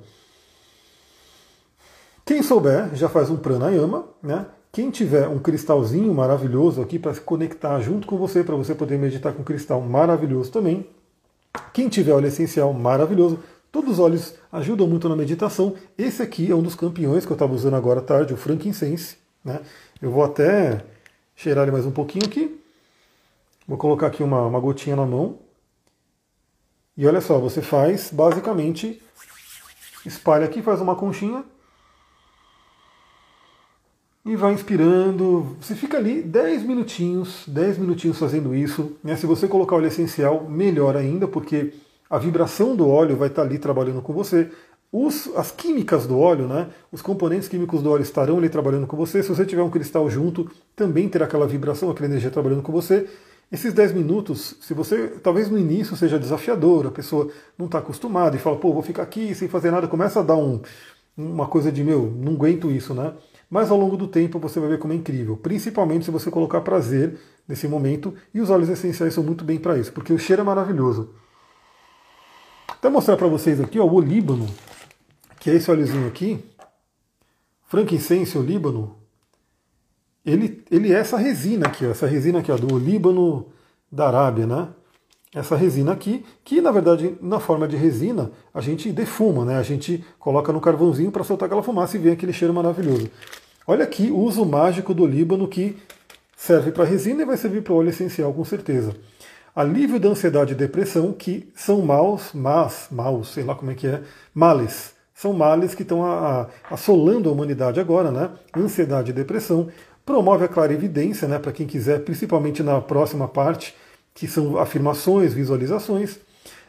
Quem 2.25 2.41
souber, 2.41 2.93
já 2.95 3.09
faz 3.09 3.29
um 3.29 3.35
pranayama, 3.35 4.05
né? 4.21 4.45
Quem 4.73 4.91
tiver 4.91 5.29
um 5.29 5.39
cristalzinho 5.39 6.13
maravilhoso 6.13 6.81
aqui 6.81 6.99
para 6.99 7.13
se 7.13 7.21
conectar 7.21 7.79
junto 7.79 8.05
com 8.05 8.17
você, 8.17 8.43
para 8.43 8.55
você 8.55 8.75
poder 8.75 8.97
meditar 8.97 9.31
com 9.31 9.41
um 9.41 9.45
cristal 9.45 9.79
maravilhoso 9.79 10.51
também. 10.51 10.85
Quem 11.71 11.87
tiver 11.87 12.11
óleo 12.11 12.27
essencial 12.27 12.73
maravilhoso, 12.73 13.39
Todos 13.73 13.93
os 13.93 13.99
óleos 13.99 14.35
ajudam 14.51 14.85
muito 14.85 15.09
na 15.09 15.15
meditação. 15.15 15.75
Esse 15.97 16.21
aqui 16.21 16.51
é 16.51 16.53
um 16.53 16.61
dos 16.61 16.75
campeões 16.75 17.25
que 17.25 17.31
eu 17.31 17.33
estava 17.33 17.55
usando 17.55 17.73
agora 17.73 18.01
à 18.01 18.03
tarde, 18.03 18.31
o 18.31 18.37
frankincense. 18.37 19.17
Né? 19.43 19.61
Eu 19.99 20.11
vou 20.11 20.23
até 20.23 20.85
cheirar 21.35 21.63
ele 21.63 21.71
mais 21.71 21.83
um 21.83 21.89
pouquinho 21.89 22.23
aqui. 22.23 22.61
Vou 23.67 23.75
colocar 23.75 24.05
aqui 24.05 24.21
uma, 24.21 24.45
uma 24.45 24.59
gotinha 24.59 24.95
na 24.95 25.07
mão. 25.07 25.39
E 26.95 27.07
olha 27.07 27.19
só, 27.19 27.39
você 27.39 27.63
faz 27.63 28.11
basicamente, 28.13 29.01
espalha 30.05 30.45
aqui, 30.45 30.61
faz 30.61 30.79
uma 30.79 30.95
conchinha. 30.95 31.43
E 34.25 34.37
vai 34.37 34.53
inspirando. 34.53 35.57
Você 35.59 35.75
fica 35.75 35.97
ali 35.97 36.21
10 36.21 36.63
minutinhos, 36.63 37.43
10 37.45 37.77
minutinhos 37.77 38.17
fazendo 38.17 38.55
isso. 38.55 38.95
Né? 39.03 39.17
Se 39.17 39.25
você 39.25 39.47
colocar 39.47 39.75
óleo 39.75 39.87
essencial, 39.87 40.49
melhor 40.49 40.95
ainda, 40.95 41.27
porque 41.27 41.73
a 42.09 42.17
vibração 42.17 42.75
do 42.75 42.87
óleo 42.87 43.17
vai 43.17 43.27
estar 43.27 43.41
ali 43.41 43.59
trabalhando 43.59 44.01
com 44.01 44.13
você. 44.13 44.49
Os, 44.91 45.29
as 45.35 45.51
químicas 45.51 46.05
do 46.05 46.19
óleo, 46.19 46.47
né, 46.47 46.69
os 46.91 47.01
componentes 47.01 47.47
químicos 47.47 47.81
do 47.81 47.89
óleo 47.89 48.03
estarão 48.03 48.37
ali 48.37 48.47
trabalhando 48.47 48.85
com 48.85 48.95
você. 48.95 49.23
Se 49.23 49.29
você 49.29 49.43
tiver 49.43 49.63
um 49.63 49.69
cristal 49.69 50.07
junto, 50.09 50.49
também 50.75 51.09
terá 51.09 51.25
aquela 51.25 51.47
vibração, 51.47 51.89
aquela 51.89 52.07
energia 52.07 52.29
trabalhando 52.29 52.61
com 52.61 52.71
você. 52.71 53.09
Esses 53.51 53.73
10 53.73 53.93
minutos, 53.93 54.55
se 54.61 54.73
você, 54.73 55.07
talvez 55.21 55.49
no 55.49 55.57
início 55.57 55.97
seja 55.97 56.19
desafiador, 56.19 56.85
a 56.85 56.91
pessoa 56.91 57.29
não 57.57 57.65
está 57.65 57.79
acostumada 57.79 58.35
e 58.35 58.39
fala, 58.39 58.55
pô, 58.57 58.71
vou 58.71 58.83
ficar 58.83 59.03
aqui 59.03 59.33
sem 59.33 59.47
fazer 59.47 59.71
nada, 59.71 59.87
começa 59.87 60.19
a 60.19 60.23
dar 60.23 60.35
um, 60.35 60.61
uma 61.17 61.47
coisa 61.47 61.71
de, 61.71 61.83
meu, 61.83 62.13
não 62.15 62.33
aguento 62.33 62.71
isso, 62.71 62.93
né? 62.93 63.13
Mas 63.53 63.69
ao 63.69 63.77
longo 63.77 63.95
do 63.95 64.07
tempo 64.07 64.39
você 64.39 64.59
vai 64.59 64.67
ver 64.67 64.79
como 64.79 64.93
é 64.93 64.95
incrível, 64.95 65.37
principalmente 65.37 66.05
se 66.05 66.09
você 66.09 66.31
colocar 66.31 66.61
prazer 66.61 67.19
nesse 67.47 67.67
momento, 67.67 68.11
e 68.33 68.41
os 68.41 68.49
óleos 68.49 68.67
essenciais 68.67 69.13
são 69.13 69.23
muito 69.23 69.45
bem 69.45 69.59
para 69.59 69.77
isso, 69.77 69.93
porque 69.93 70.11
o 70.11 70.17
cheiro 70.17 70.41
é 70.41 70.43
maravilhoso. 70.43 71.13
Até 72.67 72.89
mostrar 72.89 73.15
para 73.15 73.27
vocês 73.27 73.61
aqui 73.61 73.79
ó, 73.79 73.85
o 73.85 73.93
olíbano, 73.93 74.47
que 75.39 75.51
é 75.51 75.53
esse 75.53 75.69
óleozinho 75.69 76.07
aqui, 76.07 76.43
frankincense 77.67 78.35
olíbano, 78.35 78.95
ele, 80.25 80.65
ele 80.71 80.91
é 80.91 80.97
essa 80.97 81.15
resina 81.15 81.67
aqui, 81.67 81.85
ó, 81.85 81.91
essa 81.91 82.07
resina 82.07 82.39
aqui 82.39 82.51
ó, 82.51 82.57
do 82.57 82.73
olíbano 82.73 83.49
da 83.91 84.07
Arábia, 84.07 84.47
né? 84.47 84.69
Essa 85.31 85.55
resina 85.55 85.91
aqui, 85.91 86.25
que 86.43 86.59
na 86.59 86.71
verdade, 86.71 87.15
na 87.21 87.39
forma 87.39 87.67
de 87.67 87.75
resina, 87.75 88.31
a 88.51 88.61
gente 88.61 88.91
defuma, 88.91 89.45
né? 89.45 89.57
A 89.57 89.63
gente 89.63 90.03
coloca 90.17 90.51
no 90.51 90.59
carvãozinho 90.59 91.11
para 91.11 91.23
soltar 91.23 91.45
aquela 91.45 91.61
fumaça 91.61 91.97
e 91.97 91.99
vem 91.99 92.13
aquele 92.13 92.33
cheiro 92.33 92.51
maravilhoso. 92.51 93.11
Olha 93.65 93.83
aqui 93.83 94.11
o 94.11 94.17
uso 94.17 94.45
mágico 94.45 94.93
do 94.93 95.03
olíbano 95.03 95.47
que 95.47 95.77
serve 96.35 96.71
para 96.71 96.83
resina 96.83 97.21
e 97.21 97.25
vai 97.25 97.37
servir 97.37 97.63
para 97.63 97.73
óleo 97.73 97.89
essencial 97.89 98.33
com 98.33 98.43
certeza 98.43 98.93
alívio 99.55 99.99
da 99.99 100.09
ansiedade 100.09 100.53
e 100.53 100.55
depressão, 100.55 101.13
que 101.13 101.51
são 101.55 101.81
maus, 101.81 102.31
mas, 102.33 102.87
maus, 102.89 103.29
sei 103.29 103.43
lá 103.43 103.53
como 103.55 103.71
é 103.71 103.75
que 103.75 103.87
é, 103.87 104.01
males. 104.33 104.93
São 105.13 105.31
males 105.31 105.75
que 105.75 105.83
estão 105.83 106.01
assolando 106.69 107.29
a 107.29 107.31
humanidade 107.31 107.79
agora, 107.79 108.11
né? 108.11 108.31
Ansiedade 108.55 109.11
e 109.11 109.13
depressão. 109.13 109.69
Promove 110.05 110.43
a 110.43 110.47
clara 110.47 110.73
evidência, 110.73 111.27
né? 111.27 111.37
Para 111.37 111.51
quem 111.51 111.67
quiser, 111.67 112.03
principalmente 112.03 112.63
na 112.63 112.81
próxima 112.81 113.27
parte, 113.27 113.75
que 114.13 114.27
são 114.27 114.57
afirmações, 114.57 115.33
visualizações. 115.33 116.19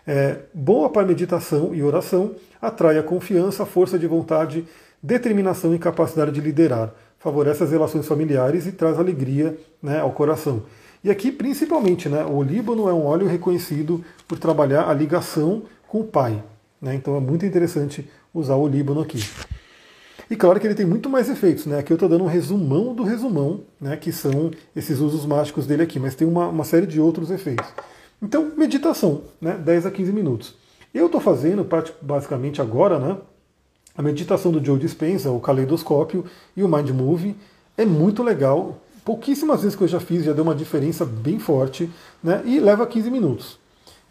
É, 0.07 0.41
boa 0.53 0.91
para 0.91 1.07
meditação 1.07 1.75
e 1.75 1.83
oração, 1.83 2.35
atrai 2.61 2.99
a 2.99 3.03
confiança, 3.03 3.63
a 3.63 3.67
força 3.67 3.99
de 3.99 4.07
vontade, 4.07 4.67
determinação 5.05 5.75
e 5.75 5.79
capacidade 5.79 6.33
de 6.33 6.41
liderar. 6.41 6.95
Favorece 7.19 7.63
as 7.63 7.71
relações 7.71 8.07
familiares 8.07 8.67
e 8.67 8.73
traz 8.73 8.99
alegria 8.99 9.55
né, 9.83 10.01
ao 10.01 10.11
coração. 10.13 10.63
E 11.03 11.11
aqui, 11.11 11.31
principalmente, 11.31 12.09
né, 12.09 12.25
o 12.25 12.43
Líbano 12.43 12.89
é 12.89 12.93
um 12.95 13.05
óleo 13.05 13.27
reconhecido 13.27 14.03
por 14.27 14.39
trabalhar 14.39 14.89
a 14.89 14.95
ligação 14.95 15.65
com 15.87 16.01
o 16.01 16.05
pai. 16.05 16.43
Né, 16.81 16.95
então 16.95 17.15
é 17.17 17.21
muito 17.21 17.45
interessante 17.45 18.09
usar 18.33 18.55
o 18.55 18.67
Líbano 18.67 19.03
aqui. 19.03 19.23
E 20.31 20.37
claro 20.37 20.59
que 20.59 20.67
ele 20.67 20.75
tem 20.75 20.87
muito 20.87 21.11
mais 21.11 21.29
efeitos. 21.29 21.67
Né? 21.67 21.79
Aqui 21.79 21.93
eu 21.93 21.97
estou 21.97 22.09
dando 22.09 22.25
um 22.25 22.29
resumão 22.29 22.95
do 22.95 23.03
resumão, 23.03 23.61
né, 23.79 23.99
que 23.99 24.11
são 24.11 24.53
esses 24.75 25.01
usos 25.01 25.27
mágicos 25.27 25.67
dele 25.67 25.83
aqui, 25.83 26.01
mas 26.01 26.15
tem 26.15 26.27
uma, 26.27 26.49
uma 26.49 26.65
série 26.65 26.87
de 26.87 26.99
outros 26.99 27.31
efeitos. 27.31 27.69
Então, 28.23 28.53
meditação, 28.57 29.25
né, 29.39 29.53
10 29.53 29.85
a 29.85 29.91
15 29.91 30.13
minutos. 30.13 30.55
Eu 30.95 31.07
estou 31.07 31.21
fazendo, 31.21 31.67
basicamente 32.01 32.63
agora, 32.63 32.99
né, 32.99 33.19
a 33.97 34.03
meditação 34.03 34.51
do 34.51 34.65
Joe 34.65 34.79
Dispenza, 34.79 35.31
o 35.31 35.41
caleidoscópio 35.41 36.25
e 36.57 36.63
o 36.63 36.69
Mind 36.69 36.91
Move. 36.91 37.37
É 37.77 37.85
muito 37.85 38.23
legal, 38.23 38.81
pouquíssimas 39.05 39.63
vezes 39.63 39.77
que 39.77 39.85
eu 39.85 39.89
já 39.89 40.01
fiz, 40.01 40.25
já 40.25 40.33
deu 40.33 40.45
uma 40.45 40.55
diferença 40.55 41.05
bem 41.05 41.39
forte, 41.39 41.91
né? 42.23 42.43
E 42.45 42.59
leva 42.59 42.87
15 42.87 43.11
minutos. 43.11 43.59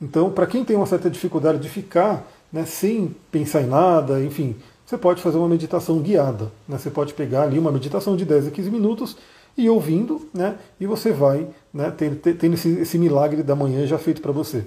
Então, 0.02 0.30
para 0.30 0.46
quem 0.46 0.66
tem 0.66 0.76
uma 0.76 0.86
certa 0.86 1.10
dificuldade 1.10 1.60
de 1.60 1.70
ficar 1.70 2.28
né, 2.52 2.66
sem 2.66 3.16
pensar 3.32 3.62
em 3.62 3.68
nada, 3.68 4.24
enfim, 4.24 4.56
você 4.86 4.98
pode 4.98 5.22
fazer 5.22 5.38
uma 5.38 5.48
meditação 5.48 6.00
guiada. 6.00 6.52
Né? 6.68 6.78
Você 6.78 6.90
pode 6.90 7.14
pegar 7.14 7.44
ali 7.44 7.58
uma 7.58 7.72
meditação 7.72 8.16
de 8.16 8.26
10 8.26 8.48
a 8.48 8.52
15 8.52 8.70
minutos 8.70 9.18
e 9.58 9.70
ouvindo, 9.70 10.28
né? 10.34 10.58
E 10.80 10.86
você 10.86 11.12
vai 11.12 11.48
né, 11.74 11.92
tendo, 11.92 12.54
esse, 12.54 12.70
esse 12.70 12.98
milagre 12.98 13.44
da 13.44 13.56
manhã 13.56 13.86
já 13.86 13.98
feito 13.98 14.22
para 14.22 14.32
você. 14.32 14.66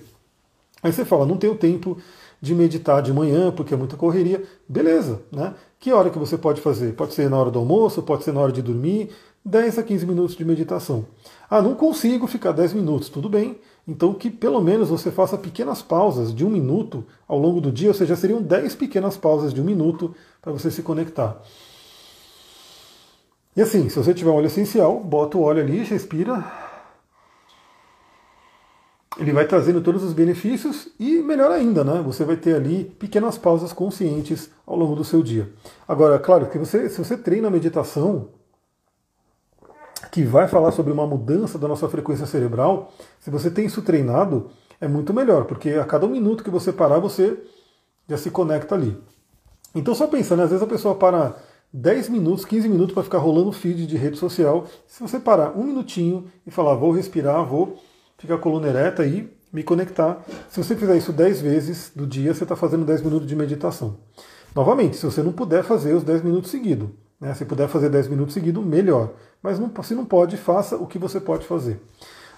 Aí 0.82 0.92
você 0.92 1.04
fala, 1.04 1.26
não 1.26 1.36
tenho 1.36 1.54
tempo 1.56 1.98
de 2.40 2.54
meditar 2.54 3.02
de 3.02 3.12
manhã 3.12 3.50
porque 3.50 3.74
é 3.74 3.76
muita 3.76 3.96
correria. 3.96 4.42
Beleza, 4.68 5.22
né? 5.30 5.54
Que 5.78 5.92
hora 5.92 6.10
que 6.10 6.18
você 6.18 6.36
pode 6.36 6.60
fazer? 6.60 6.94
Pode 6.94 7.14
ser 7.14 7.30
na 7.30 7.38
hora 7.38 7.50
do 7.50 7.58
almoço, 7.58 8.02
pode 8.02 8.24
ser 8.24 8.32
na 8.32 8.40
hora 8.40 8.52
de 8.52 8.62
dormir, 8.62 9.10
10 9.44 9.78
a 9.78 9.82
15 9.82 10.06
minutos 10.06 10.36
de 10.36 10.44
meditação. 10.44 11.06
Ah, 11.48 11.62
não 11.62 11.74
consigo 11.74 12.26
ficar 12.26 12.52
10 12.52 12.72
minutos, 12.72 13.08
tudo 13.08 13.28
bem. 13.28 13.58
Então 13.86 14.12
que 14.12 14.28
pelo 14.28 14.60
menos 14.60 14.88
você 14.88 15.10
faça 15.10 15.38
pequenas 15.38 15.80
pausas 15.80 16.34
de 16.34 16.44
um 16.44 16.50
minuto 16.50 17.04
ao 17.28 17.38
longo 17.38 17.60
do 17.60 17.70
dia, 17.70 17.88
ou 17.88 17.94
seja, 17.94 18.16
seriam 18.16 18.42
10 18.42 18.74
pequenas 18.74 19.16
pausas 19.16 19.54
de 19.54 19.60
um 19.60 19.64
minuto 19.64 20.14
para 20.42 20.52
você 20.52 20.70
se 20.70 20.82
conectar. 20.82 21.40
E 23.56 23.62
assim, 23.62 23.88
se 23.88 23.96
você 23.96 24.12
tiver 24.12 24.30
um 24.30 24.34
óleo 24.34 24.46
essencial, 24.46 25.00
bota 25.00 25.38
o 25.38 25.42
óleo 25.42 25.62
ali, 25.62 25.78
respira. 25.84 26.65
Ele 29.18 29.32
vai 29.32 29.46
trazendo 29.46 29.80
todos 29.80 30.02
os 30.02 30.12
benefícios 30.12 30.88
e 31.00 31.22
melhor 31.22 31.50
ainda, 31.50 31.82
né? 31.82 32.02
Você 32.04 32.22
vai 32.22 32.36
ter 32.36 32.54
ali 32.54 32.84
pequenas 32.84 33.38
pausas 33.38 33.72
conscientes 33.72 34.50
ao 34.66 34.76
longo 34.76 34.94
do 34.94 35.04
seu 35.04 35.22
dia. 35.22 35.50
Agora, 35.88 36.18
claro 36.18 36.46
que 36.46 36.58
você, 36.58 36.88
se 36.90 36.98
você 36.98 37.16
treina 37.16 37.48
a 37.48 37.50
meditação, 37.50 38.28
que 40.12 40.22
vai 40.22 40.46
falar 40.48 40.70
sobre 40.72 40.92
uma 40.92 41.06
mudança 41.06 41.58
da 41.58 41.66
nossa 41.66 41.88
frequência 41.88 42.26
cerebral, 42.26 42.92
se 43.18 43.30
você 43.30 43.50
tem 43.50 43.64
isso 43.64 43.80
treinado, 43.80 44.50
é 44.80 44.86
muito 44.86 45.14
melhor, 45.14 45.46
porque 45.46 45.70
a 45.70 45.84
cada 45.84 46.04
um 46.04 46.10
minuto 46.10 46.44
que 46.44 46.50
você 46.50 46.70
parar, 46.70 46.98
você 46.98 47.38
já 48.06 48.18
se 48.18 48.30
conecta 48.30 48.74
ali. 48.74 48.96
Então, 49.74 49.94
só 49.94 50.06
pensando, 50.06 50.42
às 50.42 50.50
vezes 50.50 50.62
a 50.62 50.68
pessoa 50.68 50.94
para 50.94 51.36
10 51.72 52.10
minutos, 52.10 52.44
15 52.44 52.68
minutos 52.68 52.94
para 52.94 53.02
ficar 53.02 53.18
rolando 53.18 53.52
feed 53.52 53.86
de 53.86 53.96
rede 53.96 54.16
social. 54.16 54.66
Se 54.86 55.00
você 55.00 55.18
parar 55.18 55.56
um 55.56 55.64
minutinho 55.64 56.26
e 56.46 56.50
falar, 56.50 56.74
vou 56.74 56.92
respirar, 56.92 57.44
vou 57.44 57.78
ficar 58.18 58.34
a 58.34 58.38
coluna 58.38 58.68
ereta 58.68 59.04
e 59.04 59.30
me 59.52 59.62
conectar. 59.62 60.24
Se 60.48 60.62
você 60.62 60.76
fizer 60.76 60.96
isso 60.96 61.12
10 61.12 61.40
vezes 61.40 61.92
do 61.94 62.06
dia, 62.06 62.34
você 62.34 62.44
está 62.44 62.56
fazendo 62.56 62.84
10 62.84 63.02
minutos 63.02 63.26
de 63.26 63.36
meditação. 63.36 63.96
Novamente, 64.54 64.96
se 64.96 65.04
você 65.04 65.22
não 65.22 65.32
puder 65.32 65.62
fazer 65.62 65.94
os 65.94 66.02
10 66.02 66.22
minutos 66.22 66.50
seguidos, 66.50 66.88
né? 67.20 67.34
Se 67.34 67.44
puder 67.44 67.68
fazer 67.68 67.88
10 67.88 68.08
minutos 68.08 68.34
seguidos, 68.34 68.64
melhor. 68.64 69.10
Mas 69.42 69.58
não, 69.58 69.70
se 69.82 69.94
não 69.94 70.04
pode, 70.04 70.36
faça 70.36 70.76
o 70.76 70.86
que 70.86 70.98
você 70.98 71.20
pode 71.20 71.46
fazer. 71.46 71.80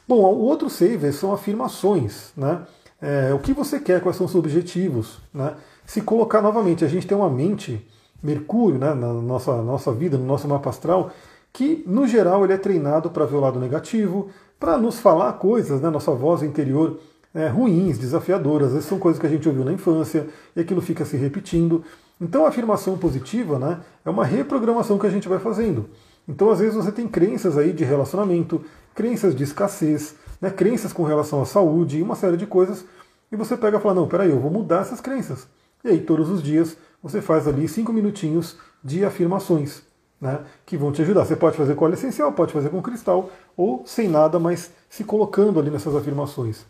Bom, 0.06 0.16
o 0.16 0.40
outro 0.40 0.70
save 0.70 1.12
são 1.12 1.32
afirmações. 1.32 2.32
Né? 2.36 2.62
É, 3.00 3.32
o 3.34 3.38
que 3.38 3.52
você 3.52 3.80
quer, 3.80 4.00
quais 4.00 4.16
são 4.16 4.26
os 4.26 4.34
objetivos. 4.34 5.18
Né? 5.32 5.54
Se 5.84 6.00
colocar 6.00 6.40
novamente, 6.40 6.84
a 6.84 6.88
gente 6.88 7.06
tem 7.06 7.16
uma 7.16 7.30
mente, 7.30 7.86
Mercúrio, 8.20 8.80
né, 8.80 8.94
na 8.94 9.12
nossa, 9.12 9.62
nossa 9.62 9.92
vida, 9.92 10.18
no 10.18 10.24
nosso 10.24 10.48
mapa 10.48 10.70
astral, 10.70 11.12
que 11.52 11.82
no 11.86 12.06
geral 12.06 12.44
ele 12.44 12.52
é 12.52 12.58
treinado 12.58 13.10
para 13.10 13.24
ver 13.24 13.36
o 13.36 13.40
lado 13.40 13.58
negativo, 13.58 14.28
para 14.58 14.76
nos 14.76 14.98
falar 14.98 15.32
coisas, 15.34 15.80
né, 15.80 15.90
nossa 15.90 16.12
voz 16.12 16.42
interior 16.42 16.98
é, 17.34 17.46
ruins, 17.46 17.98
desafiadoras, 17.98 18.72
vezes 18.72 18.86
são 18.86 18.98
coisas 18.98 19.20
que 19.20 19.26
a 19.26 19.30
gente 19.30 19.48
ouviu 19.48 19.64
na 19.64 19.72
infância 19.72 20.26
e 20.56 20.60
aquilo 20.60 20.80
fica 20.80 21.04
se 21.04 21.16
repetindo. 21.16 21.84
Então 22.20 22.44
a 22.44 22.48
afirmação 22.48 22.98
positiva 22.98 23.58
né, 23.58 23.80
é 24.04 24.10
uma 24.10 24.24
reprogramação 24.24 24.98
que 24.98 25.06
a 25.06 25.10
gente 25.10 25.28
vai 25.28 25.38
fazendo. 25.38 25.88
Então 26.26 26.50
às 26.50 26.58
vezes 26.58 26.74
você 26.74 26.90
tem 26.90 27.06
crenças 27.06 27.56
aí 27.56 27.72
de 27.72 27.84
relacionamento, 27.84 28.64
crenças 28.94 29.34
de 29.34 29.44
escassez, 29.44 30.16
né, 30.40 30.50
crenças 30.50 30.92
com 30.92 31.04
relação 31.04 31.40
à 31.40 31.46
saúde 31.46 31.98
e 31.98 32.02
uma 32.02 32.16
série 32.16 32.36
de 32.36 32.46
coisas, 32.46 32.84
e 33.30 33.36
você 33.36 33.56
pega 33.56 33.76
e 33.76 33.80
fala, 33.80 33.94
não, 33.94 34.08
peraí, 34.08 34.30
eu 34.30 34.40
vou 34.40 34.50
mudar 34.50 34.80
essas 34.80 35.00
crenças. 35.00 35.46
E 35.84 35.88
aí 35.88 36.00
todos 36.00 36.28
os 36.28 36.42
dias 36.42 36.76
você 37.02 37.20
faz 37.20 37.46
ali 37.46 37.68
cinco 37.68 37.92
minutinhos 37.92 38.56
de 38.82 39.04
afirmações. 39.04 39.82
Né, 40.20 40.40
que 40.66 40.76
vão 40.76 40.90
te 40.90 41.00
ajudar. 41.02 41.24
Você 41.24 41.36
pode 41.36 41.56
fazer 41.56 41.76
com 41.76 41.84
óleo 41.84 41.94
essencial, 41.94 42.32
pode 42.32 42.52
fazer 42.52 42.70
com 42.70 42.82
cristal, 42.82 43.30
ou 43.56 43.84
sem 43.86 44.08
nada, 44.08 44.38
mas 44.40 44.72
se 44.90 45.04
colocando 45.04 45.60
ali 45.60 45.70
nessas 45.70 45.94
afirmações. 45.94 46.66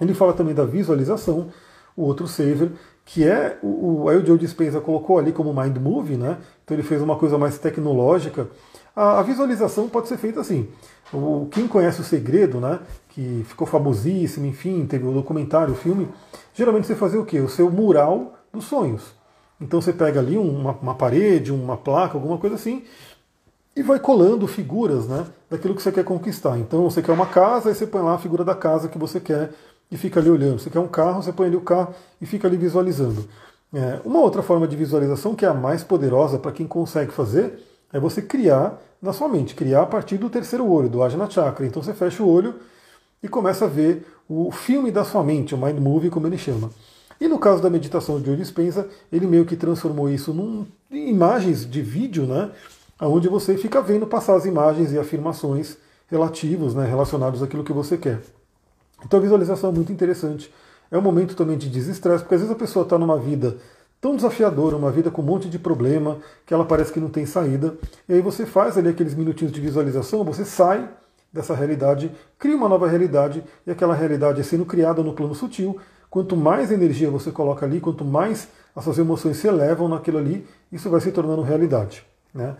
Ele 0.00 0.12
fala 0.12 0.32
também 0.32 0.54
da 0.54 0.64
visualização, 0.64 1.48
o 1.96 2.02
outro 2.02 2.28
saver, 2.28 2.70
que 3.04 3.26
é 3.26 3.58
o, 3.62 4.02
o 4.02 4.08
aí 4.08 4.16
o 4.16 4.24
Joe 4.24 4.38
Dispenza 4.38 4.80
colocou 4.80 5.18
ali 5.18 5.32
como 5.32 5.52
mind 5.52 5.76
movie, 5.78 6.16
né? 6.16 6.38
Então 6.62 6.76
ele 6.76 6.84
fez 6.84 7.02
uma 7.02 7.16
coisa 7.16 7.38
mais 7.38 7.58
tecnológica. 7.58 8.48
A, 8.94 9.18
a 9.18 9.22
visualização 9.22 9.88
pode 9.88 10.08
ser 10.08 10.18
feita 10.18 10.40
assim. 10.40 10.68
O, 11.12 11.48
quem 11.50 11.66
conhece 11.66 12.00
o 12.00 12.04
segredo, 12.04 12.60
né? 12.60 12.80
Que 13.08 13.44
ficou 13.48 13.66
famosíssimo, 13.66 14.46
enfim, 14.46 14.86
teve 14.86 15.06
o 15.06 15.12
documentário, 15.12 15.72
o 15.72 15.76
filme. 15.76 16.08
Geralmente 16.54 16.86
você 16.86 16.94
fazia 16.94 17.20
o 17.20 17.24
quê? 17.24 17.40
O 17.40 17.48
seu 17.48 17.70
mural 17.70 18.34
dos 18.52 18.64
sonhos. 18.64 19.17
Então 19.60 19.80
você 19.80 19.92
pega 19.92 20.20
ali 20.20 20.36
uma, 20.38 20.72
uma 20.72 20.94
parede, 20.94 21.52
uma 21.52 21.76
placa, 21.76 22.16
alguma 22.16 22.38
coisa 22.38 22.56
assim, 22.56 22.84
e 23.74 23.82
vai 23.82 23.98
colando 23.98 24.46
figuras 24.46 25.06
né, 25.06 25.26
daquilo 25.50 25.74
que 25.74 25.82
você 25.82 25.92
quer 25.92 26.04
conquistar. 26.04 26.58
Então 26.58 26.88
você 26.88 27.02
quer 27.02 27.12
uma 27.12 27.26
casa, 27.26 27.68
aí 27.68 27.74
você 27.74 27.86
põe 27.86 28.02
lá 28.02 28.14
a 28.14 28.18
figura 28.18 28.44
da 28.44 28.54
casa 28.54 28.88
que 28.88 28.98
você 28.98 29.20
quer 29.20 29.50
e 29.90 29.96
fica 29.96 30.20
ali 30.20 30.30
olhando. 30.30 30.58
Você 30.58 30.70
quer 30.70 30.80
um 30.80 30.88
carro, 30.88 31.22
você 31.22 31.32
põe 31.32 31.46
ali 31.46 31.56
o 31.56 31.60
carro 31.60 31.94
e 32.20 32.26
fica 32.26 32.46
ali 32.46 32.56
visualizando. 32.56 33.28
É, 33.72 34.00
uma 34.04 34.20
outra 34.20 34.42
forma 34.42 34.66
de 34.66 34.76
visualização, 34.76 35.34
que 35.34 35.44
é 35.44 35.48
a 35.48 35.54
mais 35.54 35.84
poderosa 35.84 36.38
para 36.38 36.52
quem 36.52 36.66
consegue 36.66 37.12
fazer, 37.12 37.62
é 37.92 38.00
você 38.00 38.22
criar 38.22 38.80
na 39.00 39.12
sua 39.12 39.28
mente, 39.28 39.54
criar 39.54 39.82
a 39.82 39.86
partir 39.86 40.18
do 40.18 40.28
terceiro 40.28 40.66
olho, 40.68 40.88
do 40.88 41.02
Ajna 41.02 41.28
Chakra. 41.28 41.66
Então 41.66 41.82
você 41.82 41.92
fecha 41.92 42.22
o 42.22 42.28
olho 42.28 42.56
e 43.22 43.28
começa 43.28 43.64
a 43.64 43.68
ver 43.68 44.06
o 44.28 44.50
filme 44.50 44.90
da 44.90 45.04
sua 45.04 45.22
mente, 45.22 45.54
o 45.54 45.58
Mind 45.58 45.78
Movie, 45.78 46.10
como 46.10 46.26
ele 46.26 46.38
chama. 46.38 46.70
E 47.20 47.26
no 47.26 47.38
caso 47.38 47.62
da 47.62 47.68
meditação 47.68 48.20
de 48.20 48.26
Joe 48.26 48.36
Dispenza, 48.36 48.88
ele 49.12 49.26
meio 49.26 49.44
que 49.44 49.56
transformou 49.56 50.08
isso 50.08 50.32
num, 50.32 50.66
em 50.90 51.10
imagens 51.10 51.68
de 51.68 51.82
vídeo, 51.82 52.26
né? 52.26 52.50
Onde 53.00 53.28
você 53.28 53.56
fica 53.56 53.80
vendo 53.80 54.06
passar 54.06 54.34
as 54.36 54.44
imagens 54.44 54.92
e 54.92 54.98
afirmações 54.98 55.76
relativos, 56.08 56.74
né, 56.74 56.86
relacionados 56.86 57.42
àquilo 57.42 57.62
que 57.62 57.72
você 57.72 57.96
quer. 57.96 58.20
Então 59.04 59.18
a 59.18 59.22
visualização 59.22 59.70
é 59.70 59.72
muito 59.72 59.92
interessante. 59.92 60.52
É 60.90 60.98
um 60.98 61.02
momento 61.02 61.36
também 61.36 61.56
de 61.56 61.68
desestresse, 61.68 62.22
porque 62.22 62.34
às 62.34 62.40
vezes 62.40 62.54
a 62.54 62.58
pessoa 62.58 62.82
está 62.82 62.98
numa 62.98 63.18
vida 63.18 63.56
tão 64.00 64.16
desafiadora, 64.16 64.76
uma 64.76 64.90
vida 64.90 65.10
com 65.10 65.22
um 65.22 65.24
monte 65.24 65.48
de 65.48 65.58
problema, 65.58 66.18
que 66.46 66.54
ela 66.54 66.64
parece 66.64 66.92
que 66.92 67.00
não 67.00 67.10
tem 67.10 67.26
saída. 67.26 67.76
E 68.08 68.14
aí 68.14 68.20
você 68.20 68.46
faz 68.46 68.78
ali 68.78 68.88
aqueles 68.88 69.14
minutinhos 69.14 69.52
de 69.52 69.60
visualização, 69.60 70.24
você 70.24 70.44
sai 70.44 70.88
dessa 71.32 71.54
realidade, 71.54 72.10
cria 72.38 72.56
uma 72.56 72.68
nova 72.68 72.88
realidade, 72.88 73.44
e 73.66 73.70
aquela 73.70 73.94
realidade 73.94 74.40
é 74.40 74.42
sendo 74.42 74.64
criada 74.64 75.02
no 75.02 75.12
plano 75.12 75.34
sutil. 75.34 75.78
Quanto 76.10 76.36
mais 76.36 76.70
energia 76.70 77.10
você 77.10 77.30
coloca 77.30 77.66
ali, 77.66 77.80
quanto 77.80 78.04
mais 78.04 78.48
as 78.74 78.84
suas 78.84 78.98
emoções 78.98 79.36
se 79.36 79.46
elevam 79.46 79.88
naquilo 79.88 80.18
ali, 80.18 80.46
isso 80.72 80.88
vai 80.88 81.00
se 81.00 81.12
tornando 81.12 81.42
realidade. 81.42 82.04
Né? 82.32 82.56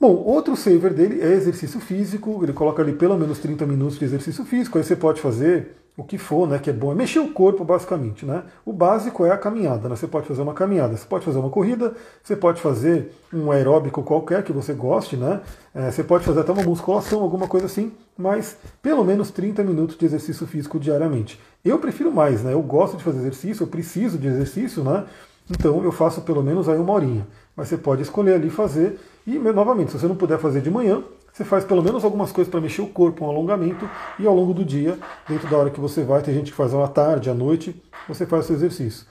Bom, 0.00 0.14
outro 0.14 0.56
saver 0.56 0.92
dele 0.92 1.20
é 1.20 1.32
exercício 1.32 1.80
físico, 1.80 2.40
ele 2.42 2.52
coloca 2.52 2.82
ali 2.82 2.92
pelo 2.92 3.16
menos 3.18 3.38
30 3.38 3.66
minutos 3.66 3.98
de 3.98 4.04
exercício 4.04 4.44
físico, 4.44 4.78
aí 4.78 4.84
você 4.84 4.96
pode 4.96 5.20
fazer 5.20 5.76
o 5.96 6.02
que 6.02 6.18
for, 6.18 6.48
né, 6.48 6.58
que 6.58 6.68
é 6.68 6.72
bom, 6.72 6.90
é 6.90 6.94
mexer 6.94 7.20
o 7.20 7.28
corpo 7.28 7.64
basicamente, 7.64 8.26
né? 8.26 8.42
O 8.66 8.72
básico 8.72 9.24
é 9.24 9.30
a 9.30 9.38
caminhada, 9.38 9.88
né? 9.88 9.94
Você 9.94 10.08
pode 10.08 10.26
fazer 10.26 10.42
uma 10.42 10.52
caminhada, 10.52 10.96
você 10.96 11.06
pode 11.06 11.24
fazer 11.24 11.38
uma 11.38 11.50
corrida, 11.50 11.94
você 12.20 12.34
pode 12.34 12.60
fazer 12.60 13.12
um 13.32 13.52
aeróbico 13.52 14.02
qualquer 14.02 14.42
que 14.42 14.52
você 14.52 14.72
goste, 14.72 15.16
né? 15.16 15.40
É, 15.72 15.92
você 15.92 16.02
pode 16.02 16.24
fazer 16.24 16.40
até 16.40 16.50
uma 16.50 16.64
musculação, 16.64 17.22
alguma 17.22 17.46
coisa 17.46 17.66
assim, 17.66 17.92
mas 18.18 18.56
pelo 18.82 19.04
menos 19.04 19.30
30 19.30 19.62
minutos 19.62 19.96
de 19.96 20.04
exercício 20.04 20.46
físico 20.48 20.80
diariamente. 20.80 21.40
Eu 21.64 21.78
prefiro 21.78 22.10
mais, 22.10 22.42
né? 22.42 22.52
Eu 22.52 22.62
gosto 22.62 22.96
de 22.96 23.04
fazer 23.04 23.18
exercício, 23.20 23.62
eu 23.62 23.68
preciso 23.68 24.18
de 24.18 24.26
exercício, 24.26 24.82
né? 24.82 25.04
Então 25.48 25.84
eu 25.84 25.92
faço 25.92 26.22
pelo 26.22 26.42
menos 26.42 26.68
aí 26.68 26.78
uma 26.78 26.92
horinha. 26.92 27.24
Mas 27.54 27.68
você 27.68 27.76
pode 27.76 28.02
escolher 28.02 28.34
ali 28.34 28.50
fazer 28.50 28.98
e, 29.24 29.38
novamente, 29.38 29.92
se 29.92 29.98
você 29.98 30.08
não 30.08 30.16
puder 30.16 30.38
fazer 30.38 30.60
de 30.60 30.70
manhã, 30.70 31.02
você 31.34 31.42
faz 31.44 31.64
pelo 31.64 31.82
menos 31.82 32.04
algumas 32.04 32.30
coisas 32.30 32.48
para 32.48 32.60
mexer 32.60 32.80
o 32.80 32.86
corpo, 32.86 33.24
um 33.24 33.28
alongamento, 33.28 33.90
e 34.20 34.26
ao 34.26 34.32
longo 34.36 34.54
do 34.54 34.64
dia, 34.64 34.96
dentro 35.28 35.50
da 35.50 35.58
hora 35.58 35.68
que 35.68 35.80
você 35.80 36.04
vai, 36.04 36.22
tem 36.22 36.32
gente 36.32 36.52
que 36.52 36.56
faz 36.56 36.72
à 36.72 36.86
tarde, 36.86 37.28
à 37.28 37.34
noite, 37.34 37.82
você 38.06 38.24
faz 38.24 38.44
o 38.44 38.46
seu 38.46 38.56
exercício. 38.56 39.04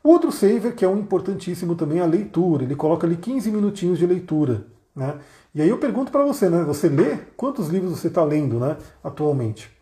O 0.00 0.10
outro 0.10 0.30
saver, 0.30 0.76
que 0.76 0.84
é 0.84 0.88
um 0.88 0.96
importantíssimo 0.96 1.74
também, 1.74 1.98
é 1.98 2.02
a 2.02 2.06
leitura. 2.06 2.62
Ele 2.62 2.76
coloca 2.76 3.04
ali 3.04 3.16
15 3.16 3.50
minutinhos 3.50 3.98
de 3.98 4.06
leitura. 4.06 4.64
Né? 4.94 5.16
E 5.52 5.62
aí 5.62 5.68
eu 5.68 5.78
pergunto 5.78 6.12
para 6.12 6.24
você, 6.24 6.48
né? 6.48 6.62
Você 6.62 6.88
lê? 6.88 7.16
Quantos 7.36 7.68
livros 7.68 7.98
você 7.98 8.06
está 8.06 8.22
lendo 8.22 8.60
né, 8.60 8.76
atualmente? 9.02 9.73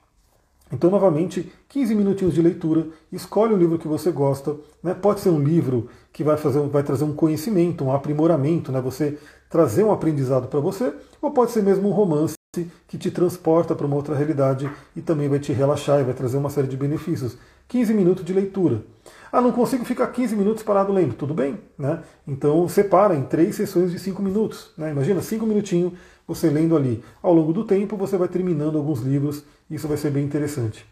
Então, 0.72 0.90
novamente, 0.90 1.52
15 1.68 1.94
minutinhos 1.94 2.34
de 2.34 2.40
leitura, 2.40 2.86
escolhe 3.12 3.52
um 3.52 3.58
livro 3.58 3.78
que 3.78 3.86
você 3.86 4.10
gosta. 4.10 4.56
Né? 4.82 4.94
Pode 4.94 5.20
ser 5.20 5.28
um 5.28 5.38
livro 5.38 5.88
que 6.12 6.24
vai, 6.24 6.38
fazer, 6.38 6.60
vai 6.68 6.82
trazer 6.82 7.04
um 7.04 7.14
conhecimento, 7.14 7.84
um 7.84 7.92
aprimoramento, 7.92 8.72
né? 8.72 8.80
você 8.80 9.18
trazer 9.50 9.84
um 9.84 9.92
aprendizado 9.92 10.48
para 10.48 10.60
você, 10.60 10.94
ou 11.20 11.30
pode 11.30 11.50
ser 11.50 11.62
mesmo 11.62 11.88
um 11.88 11.92
romance 11.92 12.34
que 12.86 12.98
te 12.98 13.10
transporta 13.10 13.74
para 13.74 13.86
uma 13.86 13.96
outra 13.96 14.14
realidade 14.14 14.70
e 14.94 15.00
também 15.00 15.28
vai 15.28 15.38
te 15.38 15.52
relaxar 15.52 16.00
e 16.00 16.04
vai 16.04 16.14
trazer 16.14 16.36
uma 16.36 16.50
série 16.50 16.68
de 16.68 16.76
benefícios. 16.76 17.36
15 17.68 17.94
minutos 17.94 18.24
de 18.24 18.32
leitura. 18.34 18.82
Ah, 19.32 19.40
não 19.40 19.52
consigo 19.52 19.84
ficar 19.86 20.06
15 20.08 20.36
minutos 20.36 20.62
parado 20.62 20.92
lendo. 20.92 21.14
Tudo 21.14 21.32
bem, 21.32 21.58
né? 21.78 22.02
Então 22.28 22.68
separa 22.68 23.14
em 23.14 23.22
três 23.22 23.56
sessões 23.56 23.90
de 23.90 23.98
5 23.98 24.20
minutos. 24.20 24.70
Né? 24.76 24.90
Imagina, 24.90 25.22
5 25.22 25.46
minutinhos 25.46 25.94
você 26.34 26.48
lendo 26.48 26.76
ali. 26.76 27.02
Ao 27.22 27.32
longo 27.32 27.52
do 27.52 27.64
tempo 27.64 27.96
você 27.96 28.16
vai 28.16 28.28
terminando 28.28 28.78
alguns 28.78 29.00
livros, 29.00 29.44
isso 29.70 29.88
vai 29.88 29.96
ser 29.96 30.10
bem 30.10 30.24
interessante. 30.24 30.86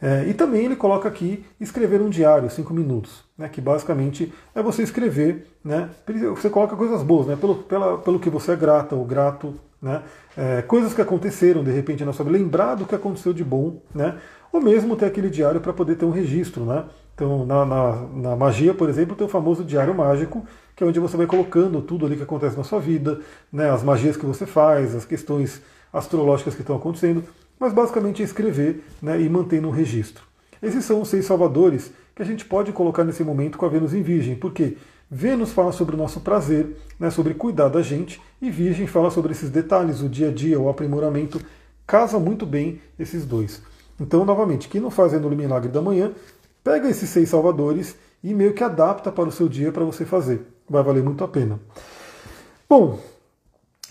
É, 0.00 0.26
e 0.28 0.34
também 0.34 0.66
ele 0.66 0.76
coloca 0.76 1.08
aqui 1.08 1.44
escrever 1.60 2.02
um 2.02 2.10
diário, 2.10 2.50
5 2.50 2.74
minutos, 2.74 3.24
né, 3.38 3.48
que 3.48 3.60
basicamente 3.60 4.32
é 4.54 4.62
você 4.62 4.82
escrever, 4.82 5.46
né, 5.64 5.88
você 6.36 6.50
coloca 6.50 6.76
coisas 6.76 7.02
boas, 7.02 7.26
né, 7.26 7.36
pelo, 7.36 7.54
pela, 7.54 7.98
pelo 7.98 8.18
que 8.18 8.28
você 8.28 8.52
é 8.52 8.56
grata 8.56 8.94
ou 8.94 9.04
grato, 9.04 9.54
né, 9.80 10.02
é, 10.36 10.62
coisas 10.62 10.92
que 10.92 11.00
aconteceram 11.00 11.64
de 11.64 11.70
repente 11.70 12.04
na 12.04 12.12
sua 12.12 12.24
vida, 12.24 12.36
lembrar 12.36 12.74
do 12.74 12.84
que 12.84 12.94
aconteceu 12.94 13.32
de 13.32 13.42
bom, 13.42 13.80
né, 13.94 14.18
ou 14.52 14.60
mesmo 14.60 14.94
ter 14.94 15.06
aquele 15.06 15.30
diário 15.30 15.60
para 15.60 15.72
poder 15.72 15.96
ter 15.96 16.04
um 16.04 16.10
registro. 16.10 16.64
Né, 16.64 16.84
então, 17.14 17.46
na, 17.46 17.64
na, 17.64 17.92
na, 18.14 18.36
magia, 18.36 18.74
por 18.74 18.88
exemplo, 18.88 19.14
tem 19.14 19.26
o 19.26 19.30
famoso 19.30 19.64
diário 19.64 19.94
mágico, 19.94 20.44
que 20.74 20.82
é 20.82 20.86
onde 20.86 20.98
você 20.98 21.16
vai 21.16 21.26
colocando 21.26 21.80
tudo 21.80 22.04
ali 22.04 22.16
que 22.16 22.24
acontece 22.24 22.56
na 22.56 22.64
sua 22.64 22.80
vida, 22.80 23.20
né, 23.52 23.70
as 23.70 23.84
magias 23.84 24.16
que 24.16 24.26
você 24.26 24.44
faz, 24.44 24.94
as 24.94 25.04
questões 25.04 25.62
astrológicas 25.92 26.54
que 26.54 26.62
estão 26.62 26.74
acontecendo, 26.74 27.22
mas 27.58 27.72
basicamente 27.72 28.20
é 28.20 28.24
escrever 28.24 28.84
né, 29.00 29.20
e 29.20 29.28
manter 29.28 29.64
um 29.64 29.70
registro. 29.70 30.24
Esses 30.60 30.84
são 30.84 31.00
os 31.02 31.08
seis 31.08 31.24
salvadores 31.24 31.92
que 32.16 32.22
a 32.22 32.24
gente 32.24 32.44
pode 32.44 32.72
colocar 32.72 33.04
nesse 33.04 33.22
momento 33.22 33.56
com 33.56 33.64
a 33.64 33.68
Vênus 33.68 33.94
em 33.94 34.02
Virgem, 34.02 34.34
porque 34.34 34.76
Vênus 35.08 35.52
fala 35.52 35.70
sobre 35.70 35.94
o 35.94 35.98
nosso 35.98 36.20
prazer, 36.20 36.76
né, 36.98 37.10
sobre 37.10 37.34
cuidar 37.34 37.68
da 37.68 37.80
gente, 37.80 38.20
e 38.42 38.50
Virgem 38.50 38.88
fala 38.88 39.10
sobre 39.10 39.30
esses 39.30 39.50
detalhes, 39.50 40.00
o 40.00 40.08
dia 40.08 40.28
a 40.28 40.32
dia, 40.32 40.58
o 40.58 40.68
aprimoramento. 40.68 41.40
Casa 41.86 42.18
muito 42.18 42.44
bem 42.44 42.80
esses 42.98 43.24
dois. 43.24 43.62
Então, 44.00 44.24
novamente, 44.24 44.68
quem 44.68 44.80
não 44.80 44.90
faz 44.90 45.14
ainda 45.14 45.26
o 45.28 45.30
Milagre 45.30 45.70
da 45.70 45.80
Manhã, 45.80 46.10
pega 46.64 46.88
esses 46.88 47.10
seis 47.10 47.28
salvadores 47.28 47.94
e 48.22 48.32
meio 48.32 48.54
que 48.54 48.64
adapta 48.64 49.12
para 49.12 49.28
o 49.28 49.32
seu 49.32 49.48
dia 49.48 49.70
para 49.70 49.84
você 49.84 50.06
fazer. 50.06 50.40
Vai 50.68 50.82
valer 50.82 51.04
muito 51.04 51.22
a 51.22 51.28
pena. 51.28 51.60
Bom, 52.66 52.98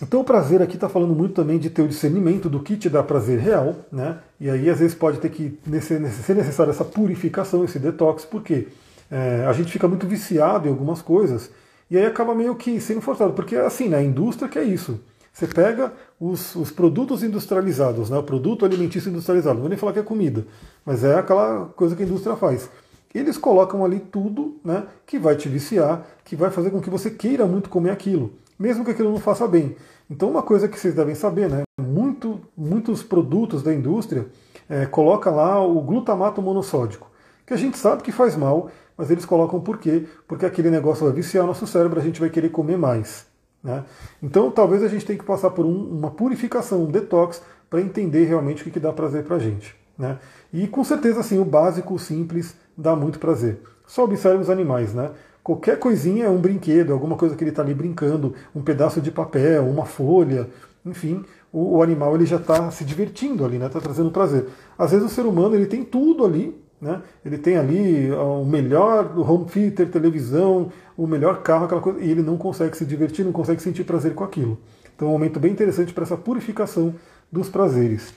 então 0.02 0.22
o 0.22 0.24
prazer 0.24 0.62
aqui 0.62 0.74
está 0.74 0.90
falando 0.90 1.14
muito 1.14 1.36
também 1.36 1.60
de 1.60 1.70
ter 1.70 1.84
o 1.84 1.88
discernimento 1.88 2.50
do 2.50 2.60
que 2.60 2.76
te 2.76 2.90
dá 2.90 3.04
prazer 3.04 3.40
real, 3.40 3.76
né? 3.92 4.18
E 4.40 4.50
aí 4.50 4.70
às 4.70 4.80
vezes 4.80 4.96
pode 4.96 5.20
ter 5.20 5.30
que 5.30 5.58
ser 5.82 6.00
necessária 6.36 6.72
essa 6.72 6.84
purificação, 6.84 7.64
esse 7.64 7.78
detox, 7.78 8.26
porque 8.26 8.68
é, 9.12 9.46
a 9.48 9.54
gente 9.54 9.72
fica 9.72 9.88
muito 9.88 10.08
viciado 10.08 10.68
em 10.68 10.72
algumas 10.72 11.02
coisas 11.02 11.52
e 11.92 11.98
aí 11.98 12.06
acaba 12.06 12.34
meio 12.34 12.56
que 12.56 12.82
sendo 12.82 13.02
forçado, 13.02 13.34
porque 13.34 13.56
assim, 13.56 13.88
na 13.88 13.98
né, 13.98 14.04
indústria 14.04 14.50
que 14.50 14.58
é 14.58 14.64
isso. 14.64 15.00
Você 15.34 15.48
pega 15.48 15.92
os, 16.20 16.56
os, 16.56 16.70
produtos 16.70 17.24
industrializados, 17.24 18.08
né, 18.12 18.18
o 18.20 18.24
produto 18.24 18.66
alimentício 18.66 19.10
industrializado, 19.10 19.56
não 19.56 19.62
vou 19.62 19.70
nem 19.70 19.80
falar 19.80 19.92
que 19.92 20.00
é 20.00 20.04
comida, 20.04 20.46
mas 20.86 21.04
é 21.04 21.16
aquela 21.16 21.66
coisa 21.76 21.96
que 21.96 22.04
a 22.04 22.06
indústria 22.06 22.36
faz. 22.36 22.70
Eles 23.16 23.36
colocam 23.36 23.84
ali 23.84 24.00
tudo 24.00 24.60
né, 24.64 24.86
que 25.08 25.18
vai 25.18 25.36
te 25.36 25.50
viciar, 25.50 26.06
que 26.24 26.36
vai 26.36 26.52
fazer 26.52 26.70
com 26.70 26.80
que 26.80 26.90
você 26.90 27.10
queira 27.10 27.48
muito 27.48 27.68
comer 27.68 27.90
aquilo, 27.90 28.34
mesmo 28.60 28.86
que 28.86 28.92
aquilo 28.92 29.10
não 29.10 29.20
faça 29.20 29.48
bem. 29.48 29.76
Então, 30.08 30.30
uma 30.30 30.44
coisa 30.44 30.68
que 30.68 30.80
vocês 30.80 30.94
devem 30.94 31.16
saber, 31.16 31.50
né, 31.50 31.64
muito, 31.82 32.40
muitos 32.56 33.02
produtos 33.02 33.64
da 33.64 33.74
indústria 33.74 34.28
é, 34.70 34.86
coloca 34.86 35.32
lá 35.32 35.60
o 35.66 35.82
glutamato 35.82 36.44
monossódico, 36.44 37.10
que 37.44 37.56
a 37.56 37.58
gente 37.58 37.78
sabe 37.80 38.04
que 38.04 38.12
faz 38.12 38.36
mal, 38.36 38.70
mas 38.96 39.10
eles 39.10 39.26
colocam 39.26 39.60
por 39.60 39.80
quê? 39.80 40.06
Porque 40.28 40.46
aquele 40.46 40.70
negócio 40.70 41.06
vai 41.06 41.14
viciar 41.14 41.48
nosso 41.48 41.66
cérebro, 41.66 42.00
a 42.00 42.04
gente 42.04 42.20
vai 42.20 42.30
querer 42.30 42.50
comer 42.50 42.78
mais. 42.78 43.33
Né? 43.64 43.84
Então 44.22 44.52
talvez 44.52 44.84
a 44.84 44.88
gente 44.88 45.06
tenha 45.06 45.18
que 45.18 45.26
passar 45.26 45.52
por 45.52 45.66
um, 45.66 45.98
uma 45.98 46.12
purificação, 46.12 46.84
um 46.84 46.92
detox, 46.92 47.42
para 47.70 47.82
entender 47.82 48.26
realmente 48.26 48.62
o 48.62 48.66
que, 48.66 48.72
que 48.72 48.80
dá 48.80 48.92
prazer 48.92 49.24
para 49.24 49.38
a 49.38 49.40
gente. 49.40 49.76
Né? 49.98 50.18
E 50.52 50.68
com 50.68 50.84
certeza 50.84 51.22
assim, 51.22 51.40
o 51.40 51.46
básico, 51.46 51.94
o 51.94 52.00
simples, 52.00 52.56
dá 52.78 52.96
muito 52.96 53.20
prazer. 53.20 53.62
Só 53.88 54.04
observe 54.04 54.42
os 54.42 54.50
animais, 54.50 54.94
né? 54.94 55.12
Qualquer 55.44 55.78
coisinha 55.78 56.26
é 56.26 56.30
um 56.30 56.40
brinquedo, 56.40 56.94
alguma 56.94 57.18
coisa 57.18 57.36
que 57.36 57.44
ele 57.44 57.50
está 57.50 57.62
ali 57.62 57.74
brincando, 57.74 58.34
um 58.56 58.62
pedaço 58.62 59.02
de 59.02 59.12
papel, 59.12 59.68
uma 59.68 59.86
folha, 59.86 60.48
enfim, 60.86 61.24
o, 61.52 61.78
o 61.78 61.84
animal 61.84 62.16
ele 62.16 62.26
já 62.26 62.38
está 62.38 62.72
se 62.72 62.86
divertindo 62.86 63.44
ali, 63.44 63.58
né? 63.58 63.68
Está 63.68 63.82
trazendo 63.82 64.10
prazer. 64.10 64.48
Às 64.78 64.92
vezes 64.92 65.06
o 65.06 65.14
ser 65.14 65.26
humano 65.26 65.56
ele 65.56 65.66
tem 65.66 65.84
tudo 65.84 66.26
ali, 66.26 66.58
né? 66.80 67.02
Ele 67.26 67.38
tem 67.38 67.58
ali 67.58 68.12
o 68.12 68.44
melhor 68.46 69.18
home 69.18 69.46
theater, 69.46 69.90
televisão, 69.90 70.72
o 70.98 71.08
melhor 71.08 71.42
carro, 71.42 71.66
aquela 71.66 71.82
coisa, 71.82 72.00
e 72.00 72.10
ele 72.10 72.22
não 72.22 72.38
consegue 72.38 72.78
se 72.78 72.86
divertir, 72.86 73.26
não 73.26 73.32
consegue 73.32 73.62
sentir 73.62 73.84
prazer 73.84 74.14
com 74.14 74.24
aquilo. 74.24 74.58
Então 74.96 75.08
é 75.08 75.10
um 75.10 75.14
momento 75.14 75.40
bem 75.40 75.52
interessante 75.52 75.94
para 75.94 76.04
essa 76.04 76.18
purificação 76.18 76.94
dos 77.32 77.50
prazeres. 77.50 78.14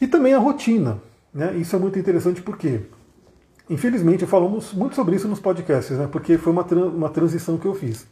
E 0.00 0.06
também 0.06 0.34
a 0.34 0.38
rotina. 0.38 0.98
Né? 1.32 1.56
Isso 1.56 1.74
é 1.74 1.78
muito 1.78 1.98
interessante 1.98 2.42
porque, 2.42 2.80
infelizmente, 3.70 4.26
falamos 4.26 4.72
muito 4.72 4.94
sobre 4.94 5.16
isso 5.16 5.28
nos 5.28 5.40
podcasts, 5.40 5.96
né? 5.96 6.08
porque 6.10 6.36
foi 6.36 6.52
uma, 6.52 6.62
uma 6.62 7.08
transição 7.08 7.56
que 7.56 7.66
eu 7.66 7.74
fiz. 7.74 8.06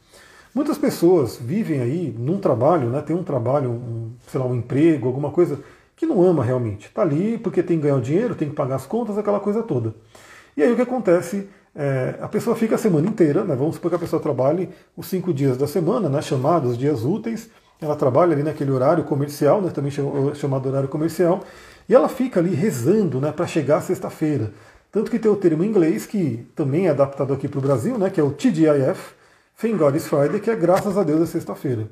Muitas 0.54 0.78
pessoas 0.78 1.36
vivem 1.36 1.80
aí 1.80 2.14
num 2.16 2.38
trabalho, 2.38 2.88
né? 2.90 3.00
tem 3.02 3.14
um 3.14 3.22
trabalho, 3.22 3.70
um, 3.70 4.12
sei 4.28 4.40
lá, 4.40 4.46
um 4.46 4.56
emprego, 4.56 5.06
alguma 5.06 5.30
coisa 5.30 5.60
que 5.96 6.06
não 6.06 6.22
ama 6.22 6.42
realmente. 6.42 6.86
Está 6.86 7.02
ali 7.02 7.36
porque 7.38 7.62
tem 7.62 7.76
que 7.76 7.82
ganhar 7.82 7.96
o 7.96 8.00
dinheiro, 8.00 8.34
tem 8.34 8.48
que 8.48 8.54
pagar 8.54 8.76
as 8.76 8.86
contas, 8.86 9.18
aquela 9.18 9.38
coisa 9.38 9.62
toda. 9.62 9.94
E 10.56 10.62
aí 10.62 10.72
o 10.72 10.76
que 10.76 10.82
acontece? 10.82 11.48
É, 11.74 12.16
a 12.20 12.28
pessoa 12.28 12.56
fica 12.56 12.74
a 12.74 12.78
semana 12.78 13.06
inteira, 13.06 13.44
né, 13.44 13.54
vamos 13.54 13.76
supor 13.76 13.90
que 13.90 13.96
a 13.96 13.98
pessoa 13.98 14.20
trabalhe 14.20 14.68
os 14.96 15.06
cinco 15.06 15.32
dias 15.32 15.56
da 15.56 15.66
semana, 15.66 16.08
né, 16.08 16.20
chamados 16.20 16.76
dias 16.76 17.04
úteis, 17.04 17.48
ela 17.80 17.94
trabalha 17.94 18.32
ali 18.32 18.42
naquele 18.42 18.70
horário 18.70 19.04
comercial, 19.04 19.62
né, 19.62 19.70
também 19.70 19.92
chamado 20.34 20.68
horário 20.68 20.88
comercial, 20.88 21.40
e 21.88 21.94
ela 21.94 22.08
fica 22.08 22.40
ali 22.40 22.54
rezando 22.54 23.20
né, 23.20 23.32
para 23.32 23.46
chegar 23.46 23.80
sexta-feira. 23.80 24.52
Tanto 24.92 25.10
que 25.10 25.18
tem 25.18 25.30
o 25.30 25.36
termo 25.36 25.62
em 25.62 25.68
inglês, 25.68 26.04
que 26.06 26.46
também 26.54 26.88
é 26.88 26.90
adaptado 26.90 27.32
aqui 27.32 27.46
para 27.46 27.58
o 27.58 27.62
Brasil, 27.62 27.96
né, 27.96 28.10
que 28.10 28.20
é 28.20 28.24
o 28.24 28.32
TGIF, 28.32 29.14
Thank 29.60 29.76
God 29.76 29.94
is 29.94 30.08
Friday, 30.08 30.40
que 30.40 30.50
é 30.50 30.56
graças 30.56 30.96
a 30.96 31.02
Deus 31.02 31.20
é 31.20 31.26
sexta-feira. 31.26 31.86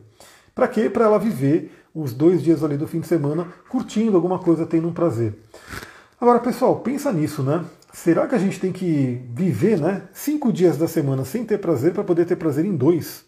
Para 0.55 0.67
quê? 0.67 0.89
Para 0.89 1.05
ela 1.05 1.19
viver 1.19 1.71
os 1.95 2.13
dois 2.13 2.43
dias 2.43 2.65
ali 2.65 2.77
do 2.77 2.89
fim 2.89 3.01
de 3.01 3.07
semana 3.07 3.47
curtindo 3.69 4.17
alguma 4.17 4.39
coisa, 4.39 4.67
tendo 4.67 4.89
um 4.89 4.93
prazer. 4.93 5.35
Agora, 6.21 6.41
pessoal, 6.41 6.77
pensa 6.81 7.13
nisso, 7.13 7.43
né? 7.43 7.65
Será 7.93 8.27
que 8.27 8.35
a 8.35 8.39
gente 8.39 8.61
tem 8.61 8.73
que 8.73 9.23
viver, 9.31 9.81
né, 9.81 10.03
cinco 10.13 10.53
dias 10.53 10.77
da 10.77 10.87
semana 10.87 11.25
sem 11.25 11.45
ter 11.45 11.59
prazer 11.59 11.93
para 11.93 12.05
poder 12.05 12.27
ter 12.27 12.37
prazer 12.37 12.65
em 12.65 12.77
dois? 12.77 13.25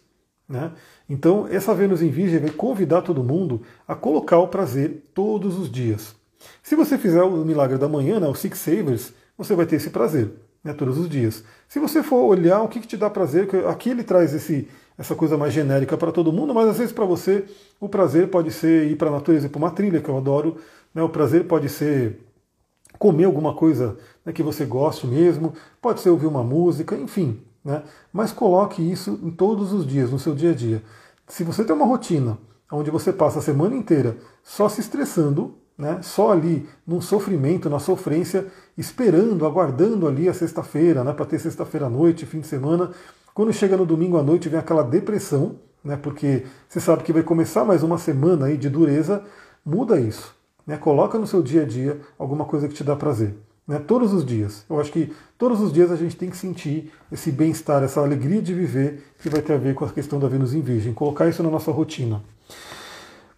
Né? 0.47 0.71
Então, 1.09 1.47
essa 1.49 1.73
Vênus 1.73 2.01
em 2.01 2.09
Virgem 2.09 2.39
vai 2.39 2.51
convidar 2.51 3.01
todo 3.01 3.23
mundo 3.23 3.61
a 3.87 3.95
colocar 3.95 4.37
o 4.37 4.47
prazer 4.47 5.09
todos 5.13 5.57
os 5.57 5.71
dias. 5.71 6.15
Se 6.61 6.75
você 6.75 6.97
fizer 6.97 7.23
o 7.23 7.45
milagre 7.45 7.77
da 7.77 7.87
manhã, 7.87 8.19
né, 8.19 8.27
o 8.27 8.35
Six 8.35 8.59
Savers, 8.59 9.13
você 9.37 9.55
vai 9.55 9.65
ter 9.65 9.77
esse 9.77 9.89
prazer 9.89 10.31
né, 10.63 10.73
todos 10.73 10.97
os 10.97 11.09
dias. 11.09 11.43
Se 11.67 11.79
você 11.79 12.03
for 12.03 12.25
olhar 12.25 12.61
o 12.61 12.67
que, 12.67 12.79
que 12.79 12.87
te 12.87 12.97
dá 12.97 13.09
prazer, 13.09 13.49
aqui 13.67 13.89
ele 13.89 14.03
traz 14.03 14.33
esse, 14.33 14.67
essa 14.97 15.15
coisa 15.15 15.37
mais 15.37 15.53
genérica 15.53 15.97
para 15.97 16.11
todo 16.11 16.33
mundo, 16.33 16.53
mas 16.53 16.69
às 16.69 16.77
vezes 16.77 16.93
para 16.93 17.05
você 17.05 17.45
o 17.79 17.89
prazer 17.89 18.29
pode 18.29 18.51
ser 18.51 18.89
ir 18.89 18.95
para 18.95 19.09
a 19.09 19.13
natureza, 19.13 19.49
para 19.49 19.57
uma 19.57 19.71
trilha, 19.71 20.01
que 20.01 20.09
eu 20.09 20.17
adoro. 20.17 20.57
Né? 20.93 21.01
O 21.01 21.09
prazer 21.09 21.45
pode 21.45 21.69
ser 21.69 22.19
comer 22.99 23.25
alguma 23.25 23.55
coisa 23.55 23.97
né, 24.25 24.31
que 24.31 24.43
você 24.43 24.65
goste 24.65 25.07
mesmo, 25.07 25.53
pode 25.81 26.01
ser 26.01 26.09
ouvir 26.09 26.27
uma 26.27 26.43
música, 26.43 26.95
enfim. 26.95 27.41
Né? 27.63 27.83
Mas 28.11 28.31
coloque 28.31 28.81
isso 28.81 29.19
em 29.21 29.31
todos 29.31 29.71
os 29.71 29.85
dias, 29.85 30.11
no 30.11 30.19
seu 30.19 30.33
dia 30.33 30.51
a 30.51 30.55
dia. 30.55 30.83
Se 31.27 31.43
você 31.43 31.63
tem 31.63 31.75
uma 31.75 31.85
rotina 31.85 32.37
onde 32.71 32.89
você 32.89 33.11
passa 33.11 33.39
a 33.39 33.41
semana 33.41 33.75
inteira 33.75 34.17
só 34.43 34.69
se 34.69 34.81
estressando, 34.81 35.55
né, 35.77 35.99
só 36.01 36.31
ali 36.31 36.67
num 36.85 37.01
sofrimento, 37.01 37.69
na 37.69 37.79
sofrência, 37.79 38.47
esperando, 38.77 39.45
aguardando 39.45 40.07
ali 40.07 40.29
a 40.29 40.33
sexta-feira, 40.33 41.03
né, 41.03 41.11
para 41.11 41.25
ter 41.25 41.39
sexta-feira 41.39 41.87
à 41.87 41.89
noite, 41.89 42.25
fim 42.25 42.39
de 42.39 42.47
semana, 42.47 42.91
quando 43.33 43.51
chega 43.51 43.75
no 43.75 43.85
domingo 43.85 44.17
à 44.17 44.23
noite 44.23 44.47
vem 44.47 44.59
aquela 44.59 44.83
depressão, 44.83 45.55
né, 45.83 45.97
porque 45.97 46.45
você 46.69 46.79
sabe 46.79 47.03
que 47.03 47.11
vai 47.11 47.23
começar 47.23 47.65
mais 47.65 47.83
uma 47.83 47.97
semana 47.97 48.45
aí 48.45 48.57
de 48.57 48.69
dureza, 48.69 49.23
muda 49.65 49.99
isso. 49.99 50.35
Né, 50.65 50.77
coloca 50.77 51.17
no 51.17 51.25
seu 51.25 51.41
dia 51.41 51.63
a 51.63 51.65
dia 51.65 51.99
alguma 52.17 52.45
coisa 52.45 52.67
que 52.67 52.73
te 52.73 52.83
dá 52.83 52.95
prazer. 52.95 53.35
Né, 53.67 53.79
todos 53.79 54.11
os 54.11 54.25
dias. 54.25 54.65
Eu 54.69 54.79
acho 54.79 54.91
que 54.91 55.13
todos 55.37 55.61
os 55.61 55.71
dias 55.71 55.91
a 55.91 55.95
gente 55.95 56.15
tem 56.15 56.29
que 56.29 56.37
sentir 56.37 56.91
esse 57.11 57.31
bem-estar, 57.31 57.83
essa 57.83 58.01
alegria 58.01 58.41
de 58.41 58.53
viver 58.53 59.03
que 59.19 59.29
vai 59.29 59.41
ter 59.41 59.53
a 59.53 59.57
ver 59.57 59.75
com 59.75 59.85
a 59.85 59.89
questão 59.89 60.19
da 60.19 60.27
Vênus 60.27 60.53
em 60.53 60.61
Virgem. 60.61 60.93
Colocar 60.93 61.29
isso 61.29 61.43
na 61.43 61.49
nossa 61.49 61.71
rotina. 61.71 62.21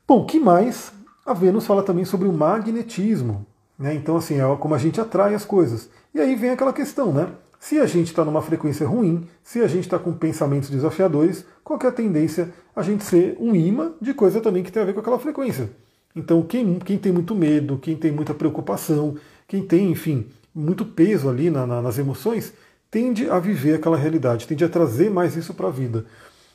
Bom, 0.08 0.26
que 0.26 0.40
mais? 0.40 0.92
A 1.26 1.34
Vênus 1.34 1.66
fala 1.66 1.84
também 1.84 2.06
sobre 2.06 2.28
o 2.28 2.34
magnetismo. 2.34 3.46
Né? 3.78 3.94
Então, 3.96 4.16
assim, 4.16 4.40
é 4.40 4.56
como 4.58 4.76
a 4.76 4.78
gente 4.78 5.00
atrai 5.00 5.34
as 5.34 5.46
coisas. 5.46 5.90
E 6.14 6.20
aí 6.20 6.36
vem 6.36 6.52
aquela 6.52 6.74
questão, 6.74 7.12
né? 7.12 7.28
Se 7.60 7.80
a 7.80 7.86
gente 7.86 8.08
está 8.08 8.26
numa 8.26 8.42
frequência 8.42 8.86
ruim, 8.86 9.26
se 9.42 9.62
a 9.62 9.68
gente 9.68 9.86
está 9.86 9.98
com 9.98 10.12
pensamentos 10.12 10.70
desafiadores, 10.70 11.46
qual 11.64 11.80
é 11.82 11.88
a 11.88 11.92
tendência 11.92 12.54
a 12.76 12.82
gente 12.82 13.06
ser 13.06 13.38
um 13.40 13.56
imã 13.56 13.94
de 14.02 14.14
coisa 14.14 14.42
também 14.42 14.64
que 14.64 14.72
tem 14.72 14.84
a 14.84 14.86
ver 14.86 14.94
com 14.94 15.00
aquela 15.00 15.18
frequência? 15.18 15.70
Então, 16.14 16.44
quem, 16.44 16.78
quem 16.80 16.98
tem 16.98 17.12
muito 17.12 17.34
medo, 17.34 17.78
quem 17.78 17.96
tem 17.96 18.12
muita 18.12 18.34
preocupação, 18.34 19.16
quem 19.54 19.62
tem, 19.62 19.92
enfim, 19.92 20.26
muito 20.54 20.84
peso 20.84 21.30
ali 21.30 21.52
na, 21.52 21.68
na, 21.68 21.80
nas 21.80 22.00
emoções, 22.00 22.54
tende 22.90 23.30
a 23.30 23.38
viver 23.38 23.76
aquela 23.76 23.96
realidade, 23.96 24.48
tende 24.48 24.66
a 24.66 24.70
trazer 24.70 25.12
mais 25.12 25.36
isso 25.36 25.54
para 25.54 25.68
a 25.68 25.72
vida. 25.72 26.08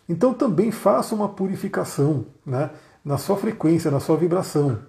Então, 0.09 0.35
também 0.35 0.73
faça 0.73 1.15
uma 1.15 1.29
purificação 1.29 2.27
né, 2.45 2.71
na 3.05 3.17
sua 3.17 3.37
frequência, 3.37 3.89
na 3.89 4.01
sua 4.01 4.17
vibração. 4.17 4.81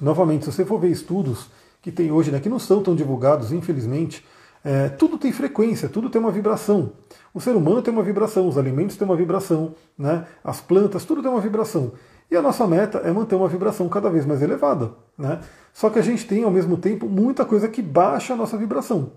Novamente, 0.00 0.46
se 0.46 0.52
você 0.52 0.64
for 0.64 0.80
ver 0.80 0.88
estudos 0.88 1.50
que 1.82 1.92
tem 1.92 2.10
hoje, 2.10 2.30
né, 2.30 2.40
que 2.40 2.48
não 2.48 2.58
são 2.58 2.82
tão 2.82 2.96
divulgados, 2.96 3.52
infelizmente, 3.52 4.24
é, 4.64 4.88
tudo 4.88 5.18
tem 5.18 5.30
frequência, 5.30 5.86
tudo 5.86 6.08
tem 6.08 6.18
uma 6.18 6.32
vibração. 6.32 6.92
O 7.34 7.42
ser 7.42 7.54
humano 7.54 7.82
tem 7.82 7.92
uma 7.92 8.02
vibração, 8.02 8.48
os 8.48 8.56
alimentos 8.56 8.96
têm 8.96 9.06
uma 9.06 9.16
vibração, 9.16 9.74
né? 9.98 10.26
as 10.42 10.62
plantas, 10.62 11.04
tudo 11.04 11.20
tem 11.20 11.30
uma 11.30 11.42
vibração. 11.42 11.92
E 12.30 12.36
a 12.36 12.42
nossa 12.42 12.66
meta 12.66 12.98
é 12.98 13.12
manter 13.12 13.34
uma 13.34 13.48
vibração 13.48 13.88
cada 13.88 14.10
vez 14.10 14.26
mais 14.26 14.42
elevada. 14.42 14.92
Né? 15.16 15.40
Só 15.72 15.90
que 15.90 15.98
a 15.98 16.02
gente 16.02 16.26
tem, 16.26 16.44
ao 16.44 16.50
mesmo 16.50 16.76
tempo, 16.76 17.08
muita 17.08 17.44
coisa 17.44 17.68
que 17.68 17.82
baixa 17.82 18.34
a 18.34 18.36
nossa 18.36 18.56
vibração. 18.56 19.12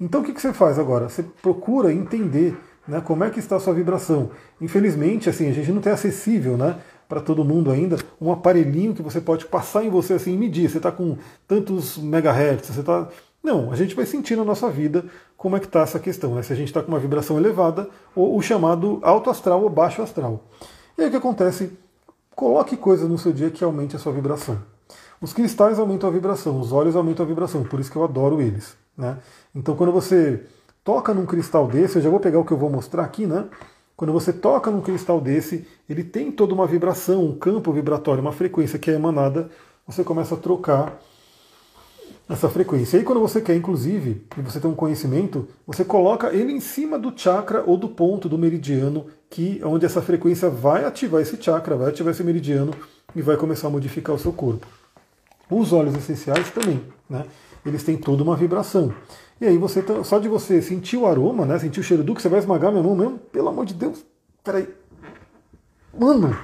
Então 0.00 0.20
o 0.20 0.24
que, 0.24 0.32
que 0.32 0.40
você 0.40 0.52
faz 0.52 0.78
agora? 0.78 1.08
Você 1.08 1.24
procura 1.42 1.92
entender 1.92 2.56
né, 2.86 3.00
como 3.00 3.24
é 3.24 3.30
que 3.30 3.38
está 3.38 3.56
a 3.56 3.60
sua 3.60 3.74
vibração. 3.74 4.30
Infelizmente, 4.60 5.28
assim, 5.28 5.48
a 5.48 5.52
gente 5.52 5.70
não 5.72 5.80
tem 5.80 5.92
acessível 5.92 6.56
né, 6.56 6.76
para 7.08 7.20
todo 7.20 7.44
mundo 7.44 7.70
ainda 7.70 7.96
um 8.20 8.32
aparelhinho 8.32 8.94
que 8.94 9.02
você 9.02 9.20
pode 9.20 9.46
passar 9.46 9.84
em 9.84 9.90
você 9.90 10.14
assim 10.14 10.34
e 10.34 10.36
medir. 10.36 10.70
Você 10.70 10.78
está 10.78 10.90
com 10.90 11.16
tantos 11.46 11.98
megahertz, 11.98 12.68
você 12.68 12.80
está 12.80 13.08
não, 13.42 13.72
a 13.72 13.76
gente 13.76 13.94
vai 13.94 14.04
sentir 14.04 14.36
na 14.36 14.44
nossa 14.44 14.68
vida 14.68 15.04
como 15.36 15.56
é 15.56 15.60
que 15.60 15.66
está 15.66 15.80
essa 15.80 15.98
questão, 15.98 16.34
né? 16.34 16.42
se 16.42 16.52
a 16.52 16.56
gente 16.56 16.68
está 16.68 16.82
com 16.82 16.88
uma 16.88 16.98
vibração 16.98 17.38
elevada 17.38 17.88
ou 18.14 18.36
o 18.36 18.42
chamado 18.42 18.98
alto 19.02 19.30
astral 19.30 19.62
ou 19.62 19.70
baixo 19.70 20.02
astral. 20.02 20.44
E 20.96 21.02
aí 21.02 21.08
o 21.08 21.10
que 21.10 21.16
acontece? 21.16 21.72
Coloque 22.38 22.76
coisas 22.76 23.10
no 23.10 23.18
seu 23.18 23.32
dia 23.32 23.50
que 23.50 23.64
aumente 23.64 23.96
a 23.96 23.98
sua 23.98 24.12
vibração. 24.12 24.62
Os 25.20 25.32
cristais 25.32 25.76
aumentam 25.76 26.08
a 26.08 26.12
vibração, 26.12 26.60
os 26.60 26.70
olhos 26.70 26.94
aumentam 26.94 27.26
a 27.26 27.28
vibração, 27.28 27.64
por 27.64 27.80
isso 27.80 27.90
que 27.90 27.96
eu 27.96 28.04
adoro 28.04 28.40
eles. 28.40 28.76
Né? 28.96 29.18
Então 29.52 29.74
quando 29.74 29.90
você 29.90 30.44
toca 30.84 31.12
num 31.12 31.26
cristal 31.26 31.66
desse, 31.66 31.96
eu 31.96 32.02
já 32.02 32.08
vou 32.08 32.20
pegar 32.20 32.38
o 32.38 32.44
que 32.44 32.52
eu 32.52 32.56
vou 32.56 32.70
mostrar 32.70 33.02
aqui, 33.02 33.26
né? 33.26 33.46
Quando 33.96 34.12
você 34.12 34.32
toca 34.32 34.70
num 34.70 34.80
cristal 34.80 35.20
desse, 35.20 35.66
ele 35.90 36.04
tem 36.04 36.30
toda 36.30 36.54
uma 36.54 36.64
vibração, 36.64 37.24
um 37.24 37.36
campo 37.36 37.72
vibratório, 37.72 38.20
uma 38.20 38.30
frequência 38.30 38.78
que 38.78 38.88
é 38.88 38.94
emanada, 38.94 39.50
você 39.84 40.04
começa 40.04 40.36
a 40.36 40.38
trocar 40.38 40.96
essa 42.28 42.48
frequência. 42.48 42.96
E 42.96 43.00
aí 43.00 43.04
quando 43.04 43.20
você 43.20 43.40
quer, 43.40 43.56
inclusive, 43.56 44.22
e 44.36 44.40
você 44.42 44.60
tem 44.60 44.70
um 44.70 44.74
conhecimento, 44.74 45.48
você 45.66 45.84
coloca 45.84 46.32
ele 46.34 46.52
em 46.52 46.60
cima 46.60 46.98
do 46.98 47.12
chakra 47.16 47.62
ou 47.66 47.76
do 47.76 47.88
ponto 47.88 48.28
do 48.28 48.36
meridiano, 48.36 49.06
que 49.30 49.60
onde 49.64 49.86
essa 49.86 50.02
frequência 50.02 50.50
vai 50.50 50.84
ativar 50.84 51.22
esse 51.22 51.40
chakra, 51.40 51.76
vai 51.76 51.88
ativar 51.88 52.12
esse 52.12 52.22
meridiano 52.22 52.72
e 53.16 53.22
vai 53.22 53.36
começar 53.36 53.68
a 53.68 53.70
modificar 53.70 54.14
o 54.14 54.18
seu 54.18 54.32
corpo. 54.32 54.66
Os 55.50 55.72
óleos 55.72 55.96
essenciais 55.96 56.50
também, 56.50 56.82
né? 57.08 57.24
Eles 57.64 57.82
têm 57.82 57.96
toda 57.96 58.22
uma 58.22 58.36
vibração. 58.36 58.92
E 59.40 59.46
aí 59.46 59.56
você 59.56 59.82
tá, 59.82 60.04
só 60.04 60.18
de 60.18 60.28
você 60.28 60.60
sentir 60.60 60.96
o 60.96 61.06
aroma, 61.06 61.46
né? 61.46 61.58
Sentir 61.58 61.80
o 61.80 61.82
cheiro 61.82 62.02
do 62.02 62.14
que 62.14 62.20
você 62.20 62.28
vai 62.28 62.38
esmagar 62.38 62.70
minha 62.70 62.82
mão 62.82 62.94
mesmo, 62.94 63.18
pelo 63.18 63.48
amor 63.48 63.64
de 63.64 63.72
Deus. 63.72 64.04
Peraí. 64.44 64.68
Mano, 65.98 66.36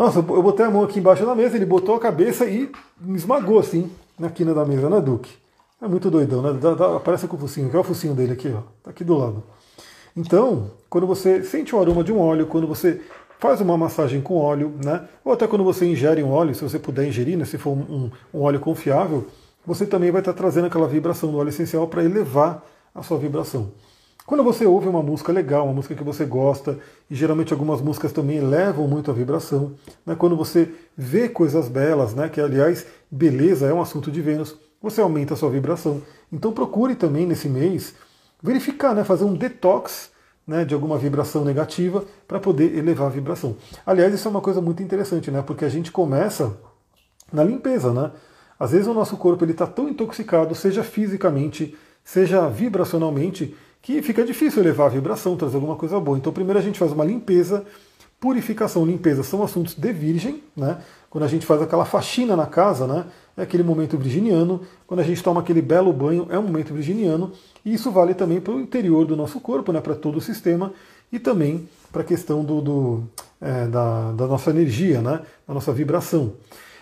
nossa, 0.00 0.20
eu 0.20 0.42
botei 0.42 0.64
a 0.64 0.70
mão 0.70 0.82
aqui 0.82 0.98
embaixo 0.98 1.26
da 1.26 1.34
mesa, 1.34 1.56
ele 1.56 1.66
botou 1.66 1.94
a 1.94 2.00
cabeça 2.00 2.46
e 2.46 2.72
me 2.98 3.18
esmagou 3.18 3.58
assim, 3.58 3.90
na 4.18 4.30
quina 4.30 4.54
da 4.54 4.64
mesa, 4.64 4.88
né, 4.88 4.98
Duque? 4.98 5.30
É 5.78 5.86
muito 5.86 6.10
doidão, 6.10 6.40
né? 6.40 6.58
Dá, 6.58 6.72
dá, 6.72 6.96
aparece 6.96 7.28
com 7.28 7.36
o 7.36 7.38
focinho, 7.38 7.68
que 7.68 7.76
é 7.76 7.78
o 7.78 7.84
focinho 7.84 8.14
dele 8.14 8.32
aqui, 8.32 8.48
ó. 8.48 8.62
Tá 8.82 8.92
aqui 8.92 9.04
do 9.04 9.14
lado. 9.14 9.42
Então, 10.16 10.70
quando 10.88 11.06
você 11.06 11.42
sente 11.42 11.76
o 11.76 11.78
aroma 11.78 12.02
de 12.02 12.10
um 12.10 12.18
óleo, 12.18 12.46
quando 12.46 12.66
você 12.66 12.98
faz 13.38 13.60
uma 13.60 13.76
massagem 13.76 14.22
com 14.22 14.38
óleo, 14.38 14.72
né? 14.82 15.06
Ou 15.22 15.34
até 15.34 15.46
quando 15.46 15.64
você 15.64 15.84
ingere 15.84 16.22
um 16.22 16.30
óleo, 16.30 16.54
se 16.54 16.62
você 16.62 16.78
puder 16.78 17.06
ingerir, 17.06 17.36
né? 17.36 17.44
Se 17.44 17.58
for 17.58 17.72
um, 17.72 18.10
um 18.32 18.40
óleo 18.40 18.58
confiável, 18.58 19.26
você 19.66 19.84
também 19.84 20.10
vai 20.10 20.22
estar 20.22 20.32
trazendo 20.32 20.66
aquela 20.66 20.88
vibração 20.88 21.30
do 21.30 21.36
óleo 21.36 21.50
essencial 21.50 21.86
para 21.86 22.02
elevar 22.02 22.64
a 22.94 23.02
sua 23.02 23.18
vibração. 23.18 23.70
Quando 24.30 24.44
você 24.44 24.64
ouve 24.64 24.86
uma 24.86 25.02
música 25.02 25.32
legal, 25.32 25.64
uma 25.64 25.72
música 25.72 25.92
que 25.92 26.04
você 26.04 26.24
gosta, 26.24 26.78
e 27.10 27.16
geralmente 27.16 27.52
algumas 27.52 27.80
músicas 27.80 28.12
também 28.12 28.36
elevam 28.36 28.86
muito 28.86 29.10
a 29.10 29.12
vibração, 29.12 29.72
né? 30.06 30.14
quando 30.14 30.36
você 30.36 30.72
vê 30.96 31.28
coisas 31.28 31.68
belas, 31.68 32.14
né? 32.14 32.28
que 32.28 32.40
aliás, 32.40 32.86
beleza 33.10 33.66
é 33.66 33.74
um 33.74 33.80
assunto 33.80 34.08
de 34.08 34.22
Vênus, 34.22 34.54
você 34.80 35.00
aumenta 35.00 35.34
a 35.34 35.36
sua 35.36 35.50
vibração. 35.50 36.00
Então 36.32 36.52
procure 36.52 36.94
também 36.94 37.26
nesse 37.26 37.48
mês 37.48 37.92
verificar, 38.40 38.94
né? 38.94 39.02
fazer 39.02 39.24
um 39.24 39.34
detox 39.34 40.12
né, 40.46 40.64
de 40.64 40.74
alguma 40.74 40.96
vibração 40.96 41.44
negativa 41.44 42.04
para 42.28 42.38
poder 42.38 42.78
elevar 42.78 43.08
a 43.08 43.10
vibração. 43.10 43.56
Aliás, 43.84 44.14
isso 44.14 44.28
é 44.28 44.30
uma 44.30 44.40
coisa 44.40 44.60
muito 44.60 44.80
interessante, 44.80 45.28
né? 45.28 45.42
Porque 45.42 45.64
a 45.64 45.68
gente 45.68 45.90
começa 45.90 46.56
na 47.32 47.42
limpeza, 47.42 47.92
né? 47.92 48.12
Às 48.60 48.70
vezes 48.70 48.86
o 48.86 48.94
nosso 48.94 49.16
corpo 49.16 49.44
está 49.44 49.66
tão 49.66 49.88
intoxicado, 49.88 50.54
seja 50.54 50.84
fisicamente, 50.84 51.76
seja 52.04 52.48
vibracionalmente, 52.48 53.56
que 53.82 54.02
fica 54.02 54.24
difícil 54.24 54.62
elevar 54.62 54.86
a 54.86 54.90
vibração, 54.90 55.36
trazer 55.36 55.56
alguma 55.56 55.76
coisa 55.76 55.98
boa. 55.98 56.18
Então, 56.18 56.32
primeiro 56.32 56.58
a 56.58 56.62
gente 56.62 56.78
faz 56.78 56.92
uma 56.92 57.04
limpeza, 57.04 57.64
purificação, 58.18 58.84
limpeza 58.84 59.22
são 59.22 59.42
assuntos 59.42 59.74
de 59.74 59.92
virgem, 59.92 60.42
né? 60.56 60.78
Quando 61.08 61.24
a 61.24 61.28
gente 61.28 61.44
faz 61.44 61.60
aquela 61.60 61.84
faxina 61.84 62.36
na 62.36 62.46
casa, 62.46 62.86
né? 62.86 63.06
É 63.36 63.42
aquele 63.42 63.62
momento 63.62 63.96
virginiano. 63.96 64.60
Quando 64.86 65.00
a 65.00 65.02
gente 65.02 65.22
toma 65.22 65.40
aquele 65.40 65.62
belo 65.62 65.92
banho, 65.92 66.26
é 66.30 66.38
um 66.38 66.42
momento 66.42 66.72
virginiano. 66.72 67.32
E 67.64 67.72
isso 67.74 67.90
vale 67.90 68.14
também 68.14 68.40
para 68.40 68.52
o 68.52 68.60
interior 68.60 69.06
do 69.06 69.16
nosso 69.16 69.40
corpo, 69.40 69.72
né? 69.72 69.80
Para 69.80 69.94
todo 69.94 70.18
o 70.18 70.20
sistema 70.20 70.72
e 71.10 71.18
também 71.18 71.68
para 71.90 72.02
a 72.02 72.04
questão 72.04 72.44
do, 72.44 72.60
do 72.60 73.02
é, 73.40 73.66
da, 73.66 74.12
da 74.12 74.26
nossa 74.26 74.50
energia, 74.50 75.00
né? 75.00 75.22
Da 75.48 75.54
nossa 75.54 75.72
vibração. 75.72 76.34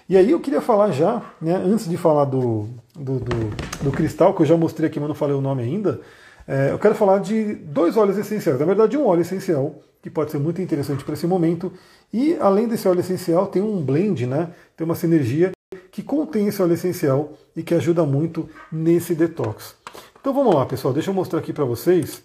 E 0.09 0.17
aí 0.17 0.31
eu 0.31 0.41
queria 0.41 0.63
falar 0.63 0.91
já, 0.91 1.23
né, 1.39 1.55
antes 1.55 1.87
de 1.87 1.99
falar 1.99 2.25
do, 2.25 2.67
do, 2.95 3.21
do, 3.21 3.85
do 3.85 3.93
cristal, 3.93 4.33
que 4.33 4.41
eu 4.41 4.47
já 4.47 4.57
mostrei 4.57 4.89
aqui, 4.89 4.99
mas 4.99 5.07
não 5.07 5.15
falei 5.15 5.37
o 5.37 5.41
nome 5.41 5.63
ainda, 5.63 6.01
é, 6.49 6.73
eu 6.73 6.79
quero 6.79 6.95
falar 6.95 7.19
de 7.19 7.55
dois 7.55 7.97
óleos 7.99 8.17
essenciais. 8.17 8.59
Na 8.59 8.65
verdade, 8.65 8.97
um 8.97 9.07
óleo 9.07 9.21
essencial, 9.21 9.83
que 10.03 10.09
pode 10.09 10.31
ser 10.31 10.39
muito 10.39 10.63
interessante 10.63 11.05
para 11.05 11.13
esse 11.13 11.27
momento. 11.27 11.71
E 12.11 12.37
além 12.41 12.67
desse 12.67 12.89
óleo 12.89 13.01
essencial, 13.01 13.49
tem 13.49 13.61
um 13.61 13.83
blend, 13.83 14.27
né, 14.27 14.51
tem 14.75 14.85
uma 14.85 14.95
sinergia 14.95 15.53
que 15.93 16.03
contém 16.03 16.47
esse 16.49 16.63
óleo 16.63 16.73
essencial 16.73 17.35
e 17.55 17.63
que 17.63 17.75
ajuda 17.75 18.05
muito 18.05 18.49
nesse 18.73 19.15
detox. 19.15 19.77
Então 20.19 20.33
vamos 20.33 20.55
lá, 20.55 20.65
pessoal, 20.65 20.95
deixa 20.95 21.11
eu 21.11 21.15
mostrar 21.15 21.41
aqui 21.41 21.53
para 21.53 21.65
vocês. 21.65 22.23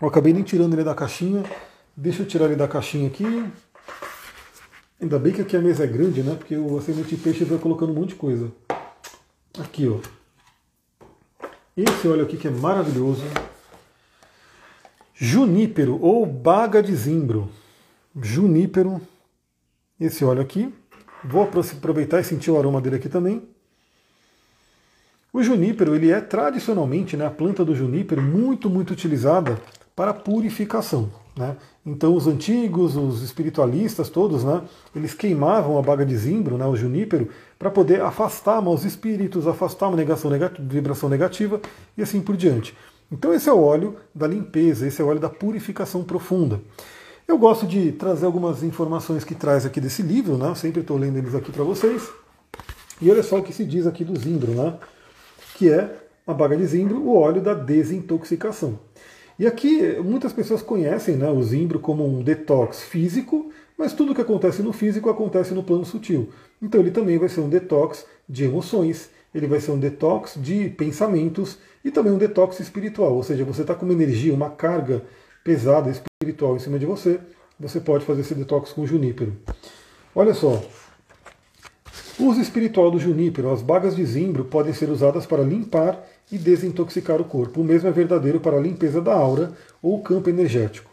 Eu 0.00 0.08
acabei 0.08 0.32
nem 0.32 0.42
tirando 0.42 0.74
ele 0.74 0.84
da 0.84 0.94
caixinha. 0.94 1.44
Deixa 1.96 2.22
eu 2.22 2.26
tirar 2.26 2.46
ele 2.46 2.56
da 2.56 2.68
caixinha 2.68 3.08
aqui. 3.08 3.24
Ainda 5.00 5.18
bem 5.18 5.32
que 5.32 5.42
aqui 5.42 5.56
a 5.56 5.60
mesa 5.60 5.84
é 5.84 5.86
grande, 5.86 6.22
né? 6.22 6.34
Porque 6.36 6.56
o 6.56 6.80
semente 6.80 7.14
de 7.14 7.22
peixe 7.22 7.44
vai 7.44 7.58
colocando 7.58 7.90
um 7.90 7.94
monte 7.94 8.10
de 8.10 8.14
coisa. 8.14 8.50
Aqui, 9.58 9.88
ó. 9.88 10.17
Esse 11.78 12.08
óleo 12.08 12.24
aqui 12.24 12.36
que 12.36 12.48
é 12.48 12.50
maravilhoso. 12.50 13.22
Junípero 15.14 15.96
ou 16.02 16.26
baga 16.26 16.82
de 16.82 16.92
zimbro. 16.92 17.48
Junípero. 18.20 19.00
Esse 20.00 20.24
óleo 20.24 20.42
aqui. 20.42 20.74
Vou 21.22 21.40
aproveitar 21.40 22.18
e 22.18 22.24
sentir 22.24 22.50
o 22.50 22.58
aroma 22.58 22.80
dele 22.80 22.96
aqui 22.96 23.08
também. 23.08 23.48
O 25.32 25.40
junípero 25.40 25.94
ele 25.94 26.10
é 26.10 26.20
tradicionalmente, 26.20 27.16
né, 27.16 27.24
a 27.26 27.30
planta 27.30 27.64
do 27.64 27.76
junípero, 27.76 28.20
muito, 28.20 28.68
muito 28.68 28.92
utilizada 28.92 29.56
para 29.94 30.12
purificação. 30.12 31.12
Né? 31.38 31.56
Então 31.86 32.14
os 32.16 32.26
antigos, 32.26 32.96
os 32.96 33.22
espiritualistas 33.22 34.08
todos, 34.08 34.42
né, 34.42 34.60
eles 34.94 35.14
queimavam 35.14 35.78
a 35.78 35.82
baga 35.82 36.04
de 36.04 36.16
zimbro, 36.16 36.58
né, 36.58 36.66
o 36.66 36.74
junípero, 36.74 37.28
para 37.56 37.70
poder 37.70 38.02
afastar 38.02 38.60
maus 38.60 38.84
espíritos, 38.84 39.46
afastar 39.46 39.86
uma 39.86 39.96
negação 39.96 40.28
negativa, 40.28 40.68
vibração 40.68 41.08
negativa 41.08 41.60
e 41.96 42.02
assim 42.02 42.20
por 42.20 42.36
diante. 42.36 42.76
Então 43.10 43.32
esse 43.32 43.48
é 43.48 43.52
o 43.52 43.62
óleo 43.62 43.96
da 44.12 44.26
limpeza, 44.26 44.86
esse 44.86 45.00
é 45.00 45.04
o 45.04 45.08
óleo 45.08 45.20
da 45.20 45.30
purificação 45.30 46.02
profunda. 46.02 46.60
Eu 47.26 47.38
gosto 47.38 47.66
de 47.66 47.92
trazer 47.92 48.26
algumas 48.26 48.64
informações 48.64 49.22
que 49.22 49.34
traz 49.34 49.64
aqui 49.64 49.80
desse 49.80 50.02
livro, 50.02 50.36
né? 50.36 50.52
sempre 50.56 50.80
estou 50.80 50.96
lendo 50.96 51.18
eles 51.18 51.36
aqui 51.36 51.52
para 51.52 51.62
vocês. 51.62 52.10
E 53.00 53.08
olha 53.10 53.22
só 53.22 53.38
o 53.38 53.42
que 53.44 53.52
se 53.52 53.64
diz 53.64 53.86
aqui 53.86 54.04
do 54.04 54.18
zimbro, 54.18 54.52
né? 54.52 54.76
que 55.54 55.70
é 55.70 55.94
a 56.26 56.34
baga 56.34 56.56
de 56.56 56.66
zimbro, 56.66 57.00
o 57.00 57.16
óleo 57.16 57.40
da 57.40 57.54
desintoxicação. 57.54 58.78
E 59.38 59.46
aqui 59.46 59.96
muitas 60.02 60.32
pessoas 60.32 60.62
conhecem 60.62 61.16
né, 61.16 61.30
o 61.30 61.40
zimbro 61.42 61.78
como 61.78 62.04
um 62.04 62.22
detox 62.22 62.82
físico, 62.82 63.52
mas 63.76 63.92
tudo 63.92 64.14
que 64.14 64.20
acontece 64.20 64.62
no 64.62 64.72
físico 64.72 65.08
acontece 65.08 65.54
no 65.54 65.62
plano 65.62 65.84
sutil. 65.84 66.30
Então 66.60 66.80
ele 66.80 66.90
também 66.90 67.18
vai 67.18 67.28
ser 67.28 67.40
um 67.40 67.48
detox 67.48 68.04
de 68.28 68.44
emoções, 68.44 69.10
ele 69.32 69.46
vai 69.46 69.60
ser 69.60 69.70
um 69.70 69.78
detox 69.78 70.34
de 70.36 70.68
pensamentos 70.70 71.56
e 71.84 71.90
também 71.90 72.12
um 72.12 72.18
detox 72.18 72.58
espiritual. 72.58 73.14
Ou 73.14 73.22
seja, 73.22 73.44
você 73.44 73.62
está 73.62 73.76
com 73.76 73.84
uma 73.84 73.94
energia, 73.94 74.34
uma 74.34 74.50
carga 74.50 75.04
pesada 75.44 75.88
espiritual 75.88 76.56
em 76.56 76.58
cima 76.58 76.78
de 76.78 76.86
você, 76.86 77.20
você 77.60 77.78
pode 77.78 78.04
fazer 78.04 78.22
esse 78.22 78.34
detox 78.34 78.72
com 78.72 78.84
junípero. 78.84 79.36
Olha 80.14 80.34
só, 80.34 80.60
o 82.18 82.24
uso 82.24 82.40
espiritual 82.40 82.90
do 82.90 82.98
junípero, 82.98 83.52
as 83.52 83.62
bagas 83.62 83.94
de 83.94 84.04
zimbro 84.04 84.44
podem 84.44 84.72
ser 84.72 84.90
usadas 84.90 85.24
para 85.26 85.44
limpar 85.44 86.04
e 86.30 86.38
desintoxicar 86.38 87.20
o 87.20 87.24
corpo. 87.24 87.60
O 87.60 87.64
mesmo 87.64 87.88
é 87.88 87.92
verdadeiro 87.92 88.40
para 88.40 88.56
a 88.56 88.60
limpeza 88.60 89.00
da 89.00 89.14
aura 89.14 89.52
ou 89.82 90.02
campo 90.02 90.28
energético. 90.28 90.90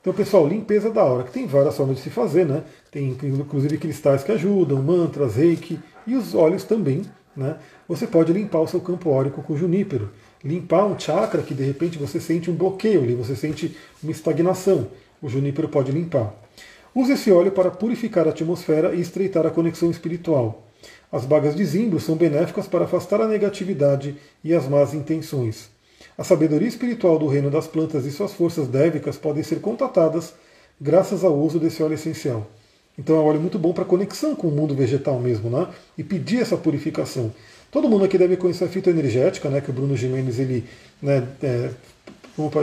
Então, 0.00 0.12
pessoal, 0.12 0.48
limpeza 0.48 0.90
da 0.90 1.00
aura, 1.00 1.22
que 1.22 1.30
tem 1.30 1.46
várias 1.46 1.76
formas 1.76 1.96
de 1.96 2.02
se 2.02 2.10
fazer, 2.10 2.44
né? 2.44 2.64
Tem 2.90 3.16
inclusive 3.22 3.78
cristais 3.78 4.24
que 4.24 4.32
ajudam, 4.32 4.82
mantras, 4.82 5.36
reiki 5.36 5.78
e 6.04 6.16
os 6.16 6.34
óleos 6.34 6.64
também, 6.64 7.02
né? 7.36 7.56
Você 7.86 8.06
pode 8.06 8.32
limpar 8.32 8.60
o 8.60 8.66
seu 8.66 8.80
campo 8.80 9.10
órico 9.10 9.42
com 9.42 9.56
junípero. 9.56 10.10
Limpar 10.44 10.86
um 10.86 10.98
chakra 10.98 11.40
que 11.42 11.54
de 11.54 11.62
repente 11.62 11.98
você 11.98 12.18
sente 12.18 12.50
um 12.50 12.54
bloqueio 12.54 13.00
ali, 13.00 13.14
você 13.14 13.36
sente 13.36 13.76
uma 14.02 14.10
estagnação. 14.10 14.88
O 15.22 15.28
junípero 15.28 15.68
pode 15.68 15.92
limpar. 15.92 16.34
Use 16.92 17.12
esse 17.12 17.30
óleo 17.30 17.52
para 17.52 17.70
purificar 17.70 18.26
a 18.26 18.30
atmosfera 18.30 18.94
e 18.94 19.00
estreitar 19.00 19.46
a 19.46 19.50
conexão 19.50 19.88
espiritual. 19.88 20.66
As 21.12 21.26
bagas 21.26 21.54
de 21.54 21.62
zimbro 21.62 22.00
são 22.00 22.16
benéficas 22.16 22.66
para 22.66 22.86
afastar 22.86 23.20
a 23.20 23.28
negatividade 23.28 24.16
e 24.42 24.54
as 24.54 24.66
más 24.66 24.94
intenções. 24.94 25.68
A 26.16 26.24
sabedoria 26.24 26.66
espiritual 26.66 27.18
do 27.18 27.26
reino 27.26 27.50
das 27.50 27.66
plantas 27.66 28.06
e 28.06 28.10
suas 28.10 28.32
forças 28.32 28.66
dévicas 28.66 29.18
podem 29.18 29.42
ser 29.42 29.60
contatadas 29.60 30.32
graças 30.80 31.22
ao 31.22 31.38
uso 31.38 31.58
desse 31.58 31.82
óleo 31.82 31.94
essencial. 31.94 32.46
Então 32.98 33.16
é 33.16 33.18
um 33.20 33.24
óleo 33.24 33.40
muito 33.40 33.58
bom 33.58 33.74
para 33.74 33.84
conexão 33.84 34.34
com 34.34 34.48
o 34.48 34.50
mundo 34.50 34.74
vegetal 34.74 35.20
mesmo, 35.20 35.50
né? 35.50 35.68
E 35.98 36.02
pedir 36.02 36.40
essa 36.40 36.56
purificação. 36.56 37.30
Todo 37.70 37.88
mundo 37.88 38.04
aqui 38.04 38.16
deve 38.16 38.38
conhecer 38.38 38.64
a 38.64 38.68
fitoenergética, 38.68 39.50
né? 39.50 39.60
Que 39.60 39.70
o 39.70 39.72
Bruno 39.72 39.94
Jimenez 39.94 40.38
ele, 40.38 40.64
né, 41.00 41.26
é, 41.42 41.70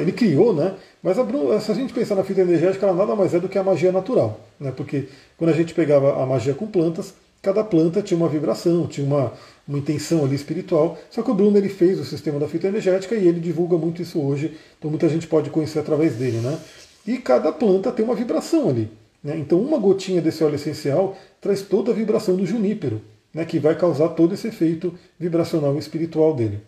ele 0.02 0.12
criou, 0.12 0.54
né? 0.54 0.74
Mas 1.04 1.18
a, 1.20 1.60
se 1.60 1.72
a 1.72 1.76
gente 1.76 1.94
pensar 1.94 2.16
na 2.16 2.24
fitoenergética, 2.24 2.86
ela 2.86 2.96
nada 2.96 3.16
mais 3.16 3.34
é 3.34 3.40
do 3.40 3.48
que 3.48 3.58
a 3.58 3.64
magia 3.64 3.92
natural, 3.92 4.40
né? 4.60 4.72
Porque 4.76 5.08
quando 5.38 5.52
a 5.52 5.56
gente 5.56 5.74
pegava 5.74 6.22
a 6.22 6.26
magia 6.26 6.54
com 6.56 6.68
plantas, 6.68 7.14
cada 7.42 7.64
planta 7.64 8.02
tinha 8.02 8.18
uma 8.18 8.28
vibração, 8.28 8.88
tinha 8.88 9.06
uma, 9.06 9.34
uma 9.68 9.78
intenção 9.78 10.24
ali 10.24 10.36
espiritual. 10.36 10.98
Só 11.10 11.22
que 11.22 11.32
o 11.32 11.34
Bruno 11.34 11.58
ele 11.58 11.70
fez 11.70 12.00
o 12.00 12.06
sistema 12.06 12.40
da 12.40 12.48
fitoenergética 12.48 13.16
e 13.16 13.28
ele 13.28 13.40
divulga 13.40 13.78
muito 13.78 14.02
isso 14.02 14.20
hoje, 14.20 14.58
então 14.78 14.90
muita 14.90 15.08
gente 15.08 15.28
pode 15.28 15.50
conhecer 15.50 15.80
através 15.80 16.16
dele. 16.16 16.38
Né? 16.38 16.60
E 17.08 17.18
cada 17.18 17.52
planta 17.52 17.92
tem 17.92 18.04
uma 18.04 18.16
vibração 18.16 18.70
ali. 18.70 18.90
Né? 19.24 19.38
Então 19.38 19.60
uma 19.60 19.78
gotinha 19.78 20.22
desse 20.22 20.44
óleo 20.44 20.56
essencial 20.56 21.18
traz 21.40 21.62
toda 21.62 21.92
a 21.92 21.96
vibração 21.96 22.36
do 22.36 22.46
junípero, 22.46 23.02
né? 23.34 23.46
que 23.46 23.60
vai 23.60 23.76
causar 23.76 24.10
todo 24.10 24.34
esse 24.34 24.48
efeito 24.48 24.94
vibracional 25.20 25.76
e 25.76 25.80
espiritual 25.80 26.34
dele. 26.34 26.60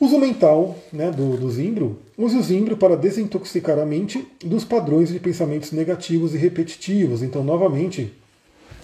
Uso 0.00 0.16
mental 0.16 0.78
né, 0.92 1.10
do, 1.10 1.36
do 1.36 1.50
zimbro. 1.50 1.98
Use 2.16 2.36
o 2.36 2.42
zimbro 2.42 2.76
para 2.76 2.96
desintoxicar 2.96 3.80
a 3.80 3.84
mente 3.84 4.24
dos 4.44 4.64
padrões 4.64 5.08
de 5.08 5.18
pensamentos 5.18 5.72
negativos 5.72 6.34
e 6.34 6.38
repetitivos. 6.38 7.20
Então, 7.20 7.42
novamente, 7.42 8.12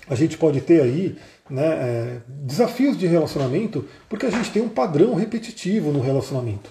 a 0.09 0.15
gente 0.15 0.37
pode 0.37 0.61
ter 0.61 0.83
aí 0.83 1.17
né, 1.49 1.67
é, 1.67 2.17
desafios 2.29 2.97
de 2.97 3.07
relacionamento 3.07 3.87
porque 4.09 4.27
a 4.27 4.31
gente 4.31 4.51
tem 4.51 4.63
um 4.63 4.69
padrão 4.69 5.15
repetitivo 5.15 5.91
no 5.91 6.01
relacionamento. 6.01 6.71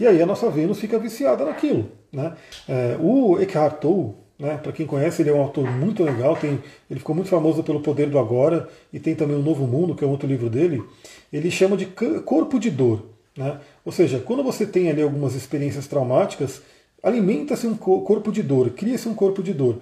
E 0.00 0.06
aí 0.06 0.22
a 0.22 0.26
nossa 0.26 0.48
Vênus 0.50 0.80
fica 0.80 0.98
viciada 0.98 1.44
naquilo. 1.44 1.90
Né? 2.12 2.32
É, 2.68 2.96
o 3.00 3.38
Eckhart 3.40 3.80
Tolle, 3.80 4.14
né, 4.38 4.56
para 4.56 4.72
quem 4.72 4.86
conhece, 4.86 5.22
ele 5.22 5.30
é 5.30 5.32
um 5.32 5.40
autor 5.40 5.68
muito 5.68 6.04
legal, 6.04 6.36
tem, 6.36 6.60
ele 6.88 7.00
ficou 7.00 7.14
muito 7.14 7.28
famoso 7.28 7.62
pelo 7.62 7.80
Poder 7.80 8.08
do 8.08 8.18
Agora 8.18 8.68
e 8.92 9.00
tem 9.00 9.14
também 9.14 9.36
o 9.36 9.42
Novo 9.42 9.66
Mundo, 9.66 9.94
que 9.94 10.04
é 10.04 10.06
outro 10.06 10.28
livro 10.28 10.48
dele. 10.48 10.82
Ele 11.32 11.50
chama 11.50 11.76
de 11.76 11.86
corpo 12.24 12.58
de 12.58 12.70
dor. 12.70 13.04
Né? 13.36 13.58
Ou 13.84 13.92
seja, 13.92 14.20
quando 14.20 14.42
você 14.42 14.66
tem 14.66 14.90
ali 14.90 15.02
algumas 15.02 15.34
experiências 15.34 15.86
traumáticas, 15.86 16.62
alimenta-se 17.02 17.66
um 17.66 17.76
corpo 17.76 18.32
de 18.32 18.42
dor, 18.42 18.70
cria-se 18.70 19.08
um 19.08 19.14
corpo 19.14 19.42
de 19.42 19.52
dor. 19.52 19.78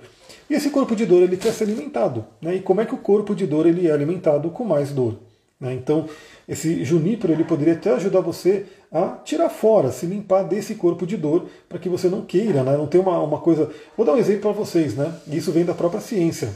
E 0.49 0.55
esse 0.55 0.70
corpo 0.70 0.94
de 0.94 1.05
dor 1.05 1.22
ele 1.22 1.36
quer 1.36 1.53
ser 1.53 1.64
alimentado. 1.64 2.24
Né? 2.40 2.57
E 2.57 2.61
como 2.61 2.80
é 2.80 2.86
que 2.86 2.94
o 2.94 2.99
corpo 2.99 3.34
de 3.34 3.47
dor 3.47 3.66
ele 3.66 3.88
é 3.88 3.92
alimentado 3.92 4.51
com 4.51 4.64
mais 4.64 4.90
dor? 4.90 5.18
Né? 5.61 5.74
Então, 5.74 6.07
esse 6.49 6.84
junípero 6.84 7.32
ele 7.32 7.44
poderia 7.44 7.74
até 7.74 7.92
ajudar 7.94 8.20
você 8.20 8.66
a 8.92 9.18
tirar 9.24 9.49
fora, 9.49 9.90
se 9.90 10.07
limpar 10.07 10.44
desse 10.44 10.74
corpo 10.74 11.07
de 11.07 11.16
dor, 11.16 11.47
para 11.68 11.78
que 11.78 11.88
você 11.88 12.09
não 12.09 12.22
queira, 12.22 12.62
né? 12.62 12.76
não 12.76 12.86
tenha 12.86 13.03
uma, 13.03 13.20
uma 13.20 13.40
coisa. 13.40 13.70
Vou 13.97 14.07
dar 14.07 14.12
um 14.12 14.18
exemplo 14.18 14.42
para 14.42 14.53
vocês, 14.53 14.94
né? 14.94 15.12
Isso 15.28 15.51
vem 15.51 15.64
da 15.64 15.74
própria 15.74 16.01
ciência. 16.01 16.51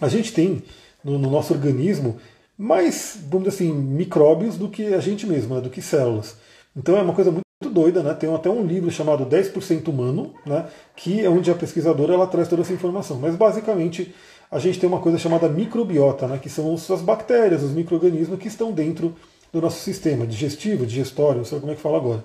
A 0.00 0.08
gente 0.08 0.32
tem 0.32 0.62
no, 1.04 1.18
no 1.18 1.30
nosso 1.30 1.54
organismo 1.54 2.16
mais, 2.58 3.18
vamos 3.28 3.48
dizer 3.48 3.64
assim, 3.64 3.72
micróbios 3.72 4.56
do 4.56 4.68
que 4.68 4.94
a 4.94 5.00
gente 5.00 5.26
mesmo, 5.26 5.54
né? 5.54 5.60
do 5.60 5.70
que 5.70 5.80
células. 5.80 6.36
Então 6.74 6.96
é 6.96 7.02
uma 7.02 7.14
coisa 7.14 7.30
muito 7.30 7.45
muito 7.62 7.72
doida, 7.72 8.02
né? 8.02 8.12
Tem 8.12 8.32
até 8.34 8.50
um 8.50 8.66
livro 8.66 8.90
chamado 8.90 9.24
10% 9.24 9.88
Humano, 9.88 10.34
né? 10.44 10.66
que 10.94 11.24
é 11.24 11.30
onde 11.30 11.50
a 11.50 11.54
pesquisadora 11.54 12.12
ela 12.12 12.26
traz 12.26 12.48
toda 12.48 12.60
essa 12.60 12.72
informação. 12.72 13.18
Mas 13.18 13.34
basicamente 13.34 14.14
a 14.50 14.58
gente 14.58 14.78
tem 14.78 14.86
uma 14.86 15.00
coisa 15.00 15.16
chamada 15.16 15.48
microbiota, 15.48 16.26
né? 16.28 16.38
que 16.38 16.50
são 16.50 16.74
as 16.74 17.00
bactérias, 17.00 17.62
os 17.62 17.72
micro-organismos 17.72 18.38
que 18.38 18.48
estão 18.48 18.72
dentro 18.72 19.16
do 19.50 19.62
nosso 19.62 19.80
sistema 19.80 20.26
digestivo, 20.26 20.84
digestório, 20.84 21.38
não 21.38 21.44
sei 21.46 21.58
como 21.58 21.72
é 21.72 21.74
que 21.74 21.80
fala 21.80 21.96
agora. 21.96 22.22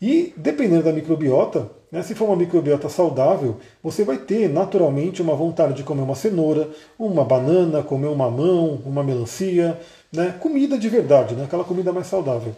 E 0.00 0.32
dependendo 0.36 0.84
da 0.84 0.92
microbiota, 0.92 1.68
né, 1.90 2.02
se 2.02 2.14
for 2.14 2.26
uma 2.26 2.36
microbiota 2.36 2.88
saudável, 2.88 3.58
você 3.82 4.04
vai 4.04 4.18
ter 4.18 4.48
naturalmente 4.48 5.22
uma 5.22 5.34
vontade 5.34 5.74
de 5.74 5.84
comer 5.84 6.02
uma 6.02 6.16
cenoura, 6.16 6.68
uma 6.98 7.24
banana, 7.24 7.82
comer 7.82 8.08
um 8.08 8.14
mamão, 8.14 8.80
uma 8.84 9.02
melancia, 9.02 9.78
né, 10.12 10.34
comida 10.40 10.76
de 10.76 10.88
verdade, 10.88 11.34
né, 11.34 11.44
aquela 11.44 11.62
comida 11.62 11.92
mais 11.92 12.08
saudável. 12.08 12.54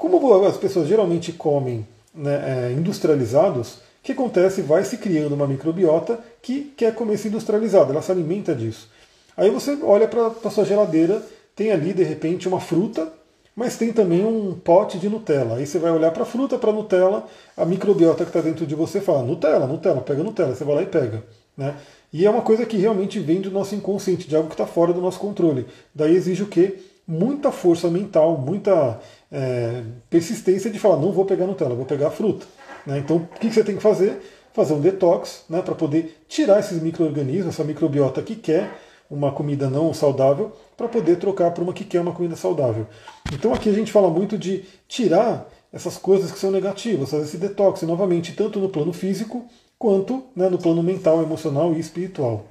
Como 0.00 0.46
as 0.46 0.56
pessoas 0.56 0.88
geralmente 0.88 1.30
comem 1.30 1.86
né, 2.14 2.70
é, 2.70 2.72
industrializados, 2.72 3.74
o 3.74 3.80
que 4.02 4.12
acontece? 4.12 4.62
Vai 4.62 4.82
se 4.82 4.96
criando 4.96 5.34
uma 5.34 5.46
microbiota 5.46 6.18
que 6.40 6.72
quer 6.74 6.94
comer 6.94 7.16
esse 7.16 7.28
industrializado, 7.28 7.92
ela 7.92 8.00
se 8.00 8.10
alimenta 8.10 8.54
disso. 8.54 8.88
Aí 9.36 9.50
você 9.50 9.78
olha 9.82 10.08
para 10.08 10.28
a 10.42 10.50
sua 10.50 10.64
geladeira, 10.64 11.22
tem 11.54 11.70
ali 11.70 11.92
de 11.92 12.02
repente 12.02 12.48
uma 12.48 12.58
fruta 12.58 13.12
mas 13.54 13.76
tem 13.76 13.92
também 13.92 14.24
um 14.24 14.54
pote 14.54 14.96
de 14.96 15.06
Nutella. 15.06 15.56
Aí 15.56 15.66
você 15.66 15.78
vai 15.78 15.90
olhar 15.90 16.10
para 16.12 16.22
a 16.22 16.26
fruta, 16.26 16.56
para 16.56 16.70
a 16.70 16.72
Nutella, 16.72 17.26
a 17.54 17.66
microbiota 17.66 18.24
que 18.24 18.30
está 18.30 18.40
dentro 18.40 18.64
de 18.64 18.74
você 18.74 19.02
fala: 19.02 19.22
Nutella, 19.22 19.66
Nutella, 19.66 20.00
pega 20.00 20.22
Nutella. 20.22 20.54
Você 20.54 20.64
vai 20.64 20.76
lá 20.76 20.82
e 20.82 20.86
pega. 20.86 21.22
Né? 21.54 21.76
E 22.10 22.24
é 22.24 22.30
uma 22.30 22.40
coisa 22.40 22.64
que 22.64 22.78
realmente 22.78 23.18
vem 23.18 23.38
do 23.38 23.50
nosso 23.50 23.74
inconsciente, 23.74 24.26
de 24.26 24.34
algo 24.34 24.48
que 24.48 24.54
está 24.54 24.66
fora 24.66 24.94
do 24.94 25.00
nosso 25.02 25.18
controle. 25.18 25.66
Daí 25.94 26.14
exige 26.14 26.42
o 26.42 26.46
quê? 26.46 26.78
Muita 27.06 27.52
força 27.52 27.90
mental, 27.90 28.38
muita 28.38 28.98
é, 29.30 29.82
persistência 30.08 30.70
de 30.70 30.78
falar: 30.78 30.96
não 30.96 31.12
vou 31.12 31.24
pegar 31.24 31.46
Nutella, 31.46 31.74
vou 31.74 31.86
pegar 31.86 32.10
fruta. 32.10 32.46
Né? 32.86 32.98
Então 32.98 33.16
o 33.16 33.38
que 33.38 33.50
você 33.50 33.64
tem 33.64 33.76
que 33.76 33.82
fazer? 33.82 34.20
Fazer 34.52 34.74
um 34.74 34.80
detox 34.80 35.44
né, 35.48 35.62
para 35.62 35.74
poder 35.74 36.22
tirar 36.28 36.58
esses 36.58 36.82
micro-organismos, 36.82 37.54
essa 37.54 37.62
microbiota 37.62 38.20
que 38.20 38.34
quer 38.34 38.70
uma 39.10 39.32
comida 39.32 39.68
não 39.68 39.92
saudável 39.92 40.52
para 40.76 40.88
poder 40.88 41.16
trocar 41.16 41.50
por 41.52 41.62
uma 41.62 41.72
que 41.72 41.84
quer 41.84 42.00
uma 42.00 42.12
comida 42.12 42.36
saudável. 42.36 42.86
Então 43.32 43.52
aqui 43.52 43.68
a 43.68 43.72
gente 43.72 43.92
fala 43.92 44.08
muito 44.08 44.38
de 44.38 44.64
tirar 44.88 45.48
essas 45.72 45.96
coisas 45.96 46.32
que 46.32 46.38
são 46.38 46.50
negativas, 46.50 47.10
fazer 47.10 47.24
esse 47.24 47.36
detox 47.36 47.82
novamente, 47.82 48.32
tanto 48.32 48.58
no 48.58 48.68
plano 48.68 48.92
físico 48.92 49.44
quanto 49.78 50.24
né, 50.34 50.48
no 50.48 50.58
plano 50.58 50.82
mental, 50.82 51.22
emocional 51.22 51.72
e 51.72 51.80
espiritual. 51.80 52.44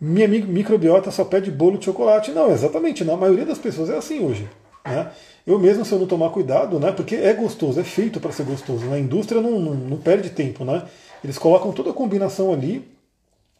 Minha 0.00 0.26
microbiota 0.26 1.10
só 1.10 1.24
pede 1.24 1.50
bolo 1.50 1.78
de 1.78 1.84
chocolate. 1.84 2.32
Não, 2.32 2.50
exatamente, 2.50 3.04
na 3.04 3.16
maioria 3.16 3.46
das 3.46 3.58
pessoas 3.58 3.88
é 3.88 3.96
assim 3.96 4.24
hoje. 4.24 4.48
Né? 4.84 5.10
Eu 5.46 5.58
mesmo, 5.58 5.84
se 5.84 5.92
eu 5.92 5.98
não 5.98 6.06
tomar 6.06 6.30
cuidado, 6.30 6.78
né, 6.78 6.92
porque 6.92 7.16
é 7.16 7.32
gostoso, 7.32 7.80
é 7.80 7.84
feito 7.84 8.20
para 8.20 8.32
ser 8.32 8.44
gostoso. 8.44 8.84
Né? 8.86 9.00
Indústria 9.00 9.40
não, 9.40 9.58
não, 9.58 9.74
não 9.74 9.96
perde 9.96 10.30
tempo. 10.30 10.64
Né? 10.64 10.82
Eles 11.22 11.38
colocam 11.38 11.72
toda 11.72 11.90
a 11.90 11.94
combinação 11.94 12.52
ali 12.52 12.92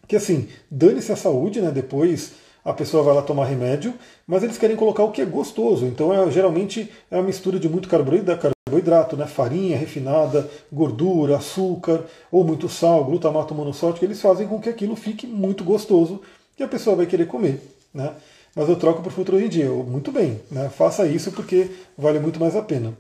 que 0.06 0.16
assim, 0.16 0.48
dane-se 0.70 1.12
a 1.12 1.16
saúde, 1.16 1.60
né? 1.60 1.70
Depois 1.70 2.32
a 2.64 2.72
pessoa 2.72 3.02
vai 3.02 3.14
lá 3.14 3.22
tomar 3.22 3.46
remédio, 3.46 3.94
mas 4.26 4.42
eles 4.42 4.58
querem 4.58 4.76
colocar 4.76 5.02
o 5.02 5.10
que 5.10 5.20
é 5.20 5.24
gostoso. 5.24 5.86
Então, 5.86 6.12
é, 6.12 6.30
geralmente 6.30 6.92
é 7.10 7.16
uma 7.16 7.22
mistura 7.22 7.58
de 7.58 7.68
muito 7.68 7.88
carboidrato, 7.88 9.16
né? 9.16 9.26
farinha 9.26 9.76
refinada, 9.76 10.48
gordura, 10.70 11.36
açúcar, 11.36 12.04
ou 12.30 12.44
muito 12.44 12.68
sal, 12.68 13.04
glutamato 13.04 13.54
monossódico. 13.54 14.04
Eles 14.04 14.20
fazem 14.20 14.46
com 14.46 14.60
que 14.60 14.68
aquilo 14.68 14.94
fique 14.94 15.26
muito 15.26 15.64
gostoso 15.64 16.20
e 16.58 16.62
a 16.62 16.68
pessoa 16.68 16.94
vai 16.94 17.06
querer 17.06 17.26
comer. 17.26 17.60
Né? 17.92 18.12
Mas 18.54 18.68
eu 18.68 18.76
troco 18.76 19.02
por 19.02 19.40
em 19.40 19.48
dia. 19.48 19.70
Muito 19.70 20.12
bem, 20.12 20.40
né? 20.50 20.68
faça 20.68 21.06
isso 21.06 21.32
porque 21.32 21.70
vale 21.96 22.20
muito 22.20 22.38
mais 22.38 22.54
a 22.54 22.62
pena. 22.62 22.92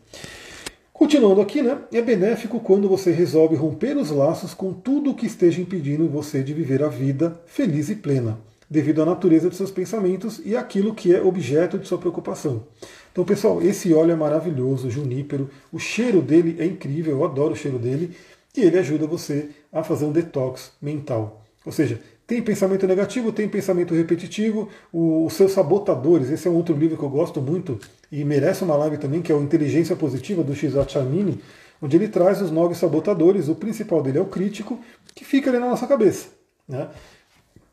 Continuando 0.92 1.40
aqui, 1.40 1.62
né? 1.62 1.78
É 1.92 2.00
benéfico 2.00 2.60
quando 2.60 2.88
você 2.88 3.10
resolve 3.10 3.56
romper 3.56 3.96
os 3.96 4.10
laços 4.10 4.54
com 4.54 4.72
tudo 4.72 5.10
o 5.10 5.14
que 5.14 5.26
esteja 5.26 5.60
impedindo 5.60 6.08
você 6.08 6.42
de 6.42 6.54
viver 6.54 6.82
a 6.82 6.88
vida 6.88 7.40
feliz 7.44 7.90
e 7.90 7.96
plena, 7.96 8.38
devido 8.70 9.02
à 9.02 9.04
natureza 9.04 9.50
de 9.50 9.56
seus 9.56 9.70
pensamentos 9.70 10.40
e 10.44 10.56
aquilo 10.56 10.94
que 10.94 11.14
é 11.14 11.20
objeto 11.20 11.76
de 11.76 11.88
sua 11.88 11.98
preocupação. 11.98 12.64
Então, 13.10 13.24
pessoal, 13.24 13.60
esse 13.60 13.92
óleo 13.92 14.12
é 14.12 14.16
maravilhoso, 14.16 14.90
junípero, 14.90 15.50
o 15.72 15.78
cheiro 15.78 16.22
dele 16.22 16.56
é 16.60 16.64
incrível, 16.64 17.16
eu 17.16 17.24
adoro 17.24 17.52
o 17.52 17.56
cheiro 17.56 17.78
dele, 17.78 18.16
e 18.56 18.60
ele 18.60 18.78
ajuda 18.78 19.06
você 19.06 19.50
a 19.72 19.82
fazer 19.82 20.04
um 20.04 20.12
detox 20.12 20.72
mental. 20.80 21.42
Ou 21.66 21.72
seja, 21.72 22.00
tem 22.32 22.40
pensamento 22.40 22.86
negativo, 22.86 23.30
tem 23.30 23.46
pensamento 23.46 23.94
repetitivo, 23.94 24.70
os 24.90 25.34
seus 25.34 25.52
sabotadores. 25.52 26.30
Esse 26.30 26.48
é 26.48 26.50
um 26.50 26.54
outro 26.54 26.74
livro 26.74 26.96
que 26.96 27.02
eu 27.02 27.10
gosto 27.10 27.42
muito 27.42 27.78
e 28.10 28.24
merece 28.24 28.64
uma 28.64 28.74
live 28.74 28.96
também, 28.96 29.20
que 29.20 29.30
é 29.30 29.34
o 29.34 29.42
Inteligência 29.42 29.94
Positiva 29.94 30.42
do 30.42 30.54
Shizat 30.54 30.96
onde 31.82 31.96
ele 31.96 32.08
traz 32.08 32.40
os 32.40 32.50
nove 32.50 32.74
sabotadores. 32.74 33.50
O 33.50 33.54
principal 33.54 34.02
dele 34.02 34.16
é 34.16 34.20
o 34.22 34.24
crítico, 34.24 34.80
que 35.14 35.26
fica 35.26 35.50
ali 35.50 35.58
na 35.58 35.68
nossa 35.68 35.86
cabeça. 35.86 36.28
Né? 36.66 36.88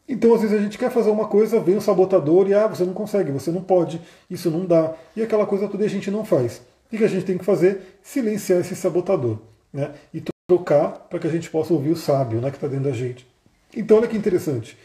Então, 0.09 0.33
às 0.33 0.41
vezes, 0.41 0.57
a 0.57 0.61
gente 0.61 0.77
quer 0.77 0.91
fazer 0.91 1.09
uma 1.09 1.29
coisa, 1.29 1.57
vem 1.61 1.77
o 1.77 1.81
sabotador 1.81 2.49
e 2.49 2.53
ah, 2.53 2.67
você 2.67 2.83
não 2.83 2.93
consegue, 2.93 3.31
você 3.31 3.51
não 3.51 3.61
pode, 3.61 4.01
isso 4.29 4.51
não 4.51 4.65
dá. 4.65 4.93
E 5.15 5.21
aquela 5.21 5.45
coisa 5.45 5.69
toda 5.69 5.85
a 5.85 5.87
gente 5.87 6.11
não 6.11 6.25
faz. 6.25 6.61
O 6.91 6.97
que 6.97 7.01
a 7.01 7.07
gente 7.07 7.23
tem 7.23 7.37
que 7.37 7.45
fazer? 7.45 7.99
Silenciar 8.03 8.59
esse 8.59 8.75
sabotador. 8.75 9.37
Né? 9.71 9.93
E 10.13 10.21
trocar 10.49 11.07
para 11.09 11.17
que 11.17 11.27
a 11.27 11.31
gente 11.31 11.49
possa 11.49 11.73
ouvir 11.73 11.91
o 11.91 11.95
sábio 11.95 12.41
né, 12.41 12.49
que 12.49 12.57
está 12.57 12.67
dentro 12.67 12.85
da 12.85 12.91
gente. 12.91 13.28
Então, 13.75 13.97
olha 13.97 14.07
que 14.07 14.17
interessante. 14.17 14.77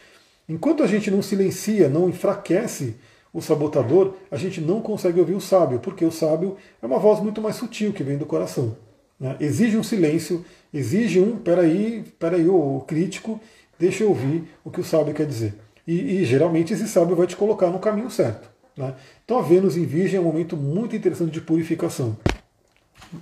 Enquanto 0.47 0.83
a 0.83 0.87
gente 0.87 1.09
não 1.09 1.21
silencia, 1.21 1.89
não 1.89 2.07
enfraquece 2.07 2.95
o 3.33 3.41
sabotador, 3.41 4.13
a 4.31 4.37
gente 4.37 4.61
não 4.61 4.79
consegue 4.79 5.19
ouvir 5.19 5.33
o 5.33 5.41
sábio, 5.41 5.79
porque 5.79 6.05
o 6.05 6.11
sábio 6.11 6.55
é 6.81 6.85
uma 6.85 6.99
voz 6.99 7.19
muito 7.19 7.41
mais 7.41 7.55
sutil 7.55 7.91
que 7.91 8.03
vem 8.03 8.17
do 8.17 8.25
coração. 8.25 8.77
Né? 9.19 9.35
Exige 9.39 9.77
um 9.77 9.83
silêncio, 9.83 10.45
exige 10.73 11.19
um, 11.19 11.37
peraí, 11.37 12.03
peraí, 12.19 12.47
o 12.47 12.83
crítico, 12.87 13.39
deixa 13.77 14.03
eu 14.03 14.09
ouvir 14.09 14.43
o 14.63 14.71
que 14.71 14.79
o 14.79 14.83
sábio 14.83 15.13
quer 15.13 15.25
dizer. 15.25 15.53
E, 15.85 16.17
e 16.17 16.25
geralmente 16.25 16.73
esse 16.73 16.87
sábio 16.87 17.15
vai 17.15 17.27
te 17.27 17.35
colocar 17.35 17.67
no 17.67 17.79
caminho 17.79 18.09
certo. 18.09 18.49
Né? 18.77 18.93
Então 19.23 19.37
a 19.37 19.41
Vênus 19.41 19.75
em 19.75 19.85
Virgem 19.85 20.17
é 20.17 20.21
um 20.21 20.25
momento 20.25 20.55
muito 20.55 20.95
interessante 20.95 21.31
de 21.31 21.41
purificação. 21.41 22.15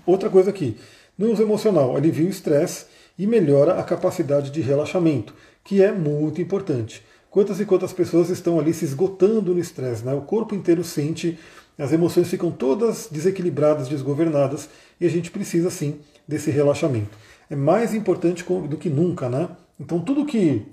Outra 0.05 0.30
coisa 0.30 0.49
aqui, 0.49 0.78
no 1.18 1.32
uso 1.32 1.41
emocional, 1.41 1.95
alivia 1.95 2.28
o 2.28 2.30
estresse 2.30 2.86
e 3.18 3.28
melhora 3.28 3.80
a 3.80 3.84
capacidade 3.84 4.51
de 4.51 4.61
relaxamento 4.61 5.34
que 5.64 5.82
é 5.82 5.91
muito 5.91 6.41
importante. 6.41 7.03
Quantas 7.30 7.59
e 7.59 7.66
quantas 7.66 7.93
pessoas 7.93 8.30
estão 8.30 8.59
ali 8.59 8.74
se 8.74 8.86
esgotando 8.86 9.53
no 9.53 9.59
estresse, 9.59 10.05
né? 10.05 10.14
O 10.14 10.22
corpo 10.22 10.53
inteiro 10.53 10.84
sente, 10.84 11.39
as 11.78 11.91
emoções 11.91 12.30
ficam 12.30 12.51
todas 12.51 13.07
desequilibradas, 13.09 13.88
desgovernadas, 13.88 14.70
e 14.99 15.05
a 15.05 15.09
gente 15.09 15.32
precisa 15.32 15.70
sim 15.70 15.99
desse 16.28 16.51
relaxamento. 16.51 17.18
É 17.49 17.55
mais 17.55 17.93
importante 17.93 18.43
do 18.43 18.78
que 18.78 18.89
nunca, 18.89 19.30
né? 19.30 19.49
Então 19.80 19.99
tudo 19.99 20.26
que 20.26 20.66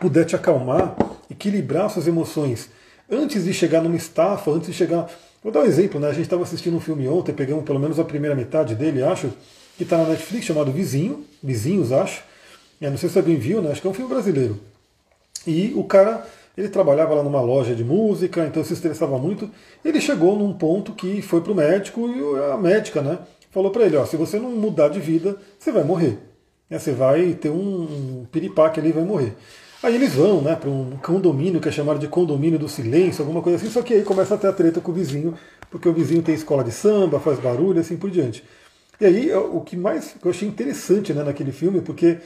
puder 0.00 0.24
te 0.24 0.34
acalmar, 0.34 0.96
equilibrar 1.30 1.90
suas 1.90 2.06
emoções, 2.06 2.70
antes 3.10 3.44
de 3.44 3.52
chegar 3.52 3.82
numa 3.82 3.96
estafa, 3.96 4.50
antes 4.50 4.68
de 4.68 4.74
chegar. 4.74 5.10
Vou 5.42 5.52
dar 5.52 5.60
um 5.60 5.64
exemplo, 5.64 6.00
né? 6.00 6.08
A 6.08 6.12
gente 6.12 6.24
estava 6.24 6.42
assistindo 6.42 6.76
um 6.76 6.80
filme 6.80 7.06
ontem, 7.08 7.34
pegamos 7.34 7.64
pelo 7.64 7.78
menos 7.78 7.98
a 7.98 8.04
primeira 8.04 8.34
metade 8.34 8.74
dele, 8.74 9.02
acho, 9.02 9.30
que 9.78 9.84
está 9.84 9.96
na 9.96 10.06
Netflix, 10.06 10.44
chamado 10.44 10.72
Vizinho, 10.72 11.24
Vizinhos, 11.40 11.92
acho. 11.92 12.24
Eu 12.80 12.90
não 12.90 12.98
sei 12.98 13.08
se 13.08 13.16
alguém 13.16 13.36
viu, 13.36 13.62
né? 13.62 13.70
Acho 13.70 13.80
que 13.80 13.86
é 13.86 13.90
um 13.90 13.94
filme 13.94 14.10
brasileiro. 14.10 14.58
E 15.46 15.72
o 15.76 15.84
cara, 15.84 16.26
ele 16.56 16.68
trabalhava 16.68 17.14
lá 17.14 17.22
numa 17.22 17.40
loja 17.40 17.76
de 17.76 17.84
música, 17.84 18.44
então 18.44 18.62
se 18.64 18.72
estressava 18.72 19.16
muito. 19.18 19.48
Ele 19.84 20.00
chegou 20.00 20.36
num 20.36 20.52
ponto 20.52 20.92
que 20.92 21.22
foi 21.22 21.40
para 21.40 21.52
o 21.52 21.54
médico 21.54 22.08
e 22.08 22.52
a 22.52 22.56
médica, 22.56 23.00
né? 23.00 23.20
Falou 23.52 23.70
para 23.70 23.84
ele, 23.84 23.96
ó, 23.96 24.04
se 24.04 24.16
você 24.16 24.38
não 24.38 24.50
mudar 24.50 24.88
de 24.88 24.98
vida, 24.98 25.36
você 25.56 25.70
vai 25.70 25.84
morrer. 25.84 26.18
Né, 26.68 26.78
você 26.78 26.92
vai 26.92 27.34
ter 27.34 27.50
um, 27.50 27.82
um 27.82 28.26
piripaque 28.30 28.80
ali 28.80 28.90
e 28.90 28.92
vai 28.92 29.04
morrer. 29.04 29.32
Aí 29.80 29.94
eles 29.94 30.14
vão 30.14 30.40
né, 30.40 30.56
para 30.56 30.68
um 30.68 30.98
condomínio 31.00 31.60
que 31.60 31.68
é 31.68 31.72
chamado 31.72 32.00
de 32.00 32.08
condomínio 32.08 32.58
do 32.58 32.68
silêncio, 32.68 33.22
alguma 33.22 33.40
coisa 33.40 33.56
assim, 33.58 33.70
só 33.70 33.80
que 33.80 33.94
aí 33.94 34.02
começa 34.02 34.34
a 34.34 34.38
ter 34.38 34.48
a 34.48 34.52
treta 34.52 34.80
com 34.80 34.90
o 34.90 34.94
vizinho, 34.94 35.34
porque 35.70 35.88
o 35.88 35.92
vizinho 35.92 36.20
tem 36.20 36.34
escola 36.34 36.64
de 36.64 36.72
samba, 36.72 37.20
faz 37.20 37.38
barulho, 37.38 37.80
assim 37.80 37.96
por 37.96 38.10
diante. 38.10 38.42
E 39.00 39.06
aí 39.06 39.32
o 39.32 39.60
que 39.60 39.76
mais 39.76 40.14
eu 40.22 40.30
achei 40.30 40.48
interessante 40.48 41.12
né, 41.12 41.22
naquele 41.22 41.52
filme, 41.52 41.80
porque 41.80 42.18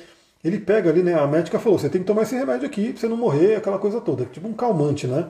ele 0.42 0.58
pega 0.58 0.90
ali, 0.90 1.02
né? 1.02 1.14
A 1.14 1.26
médica 1.26 1.58
falou: 1.58 1.78
você 1.78 1.88
tem 1.88 2.00
que 2.00 2.06
tomar 2.06 2.22
esse 2.22 2.34
remédio 2.34 2.66
aqui 2.66 2.92
pra 2.92 3.00
você 3.00 3.08
não 3.08 3.16
morrer, 3.16 3.56
aquela 3.56 3.78
coisa 3.78 4.00
toda. 4.00 4.24
Tipo 4.24 4.48
um 4.48 4.54
calmante, 4.54 5.06
né? 5.06 5.28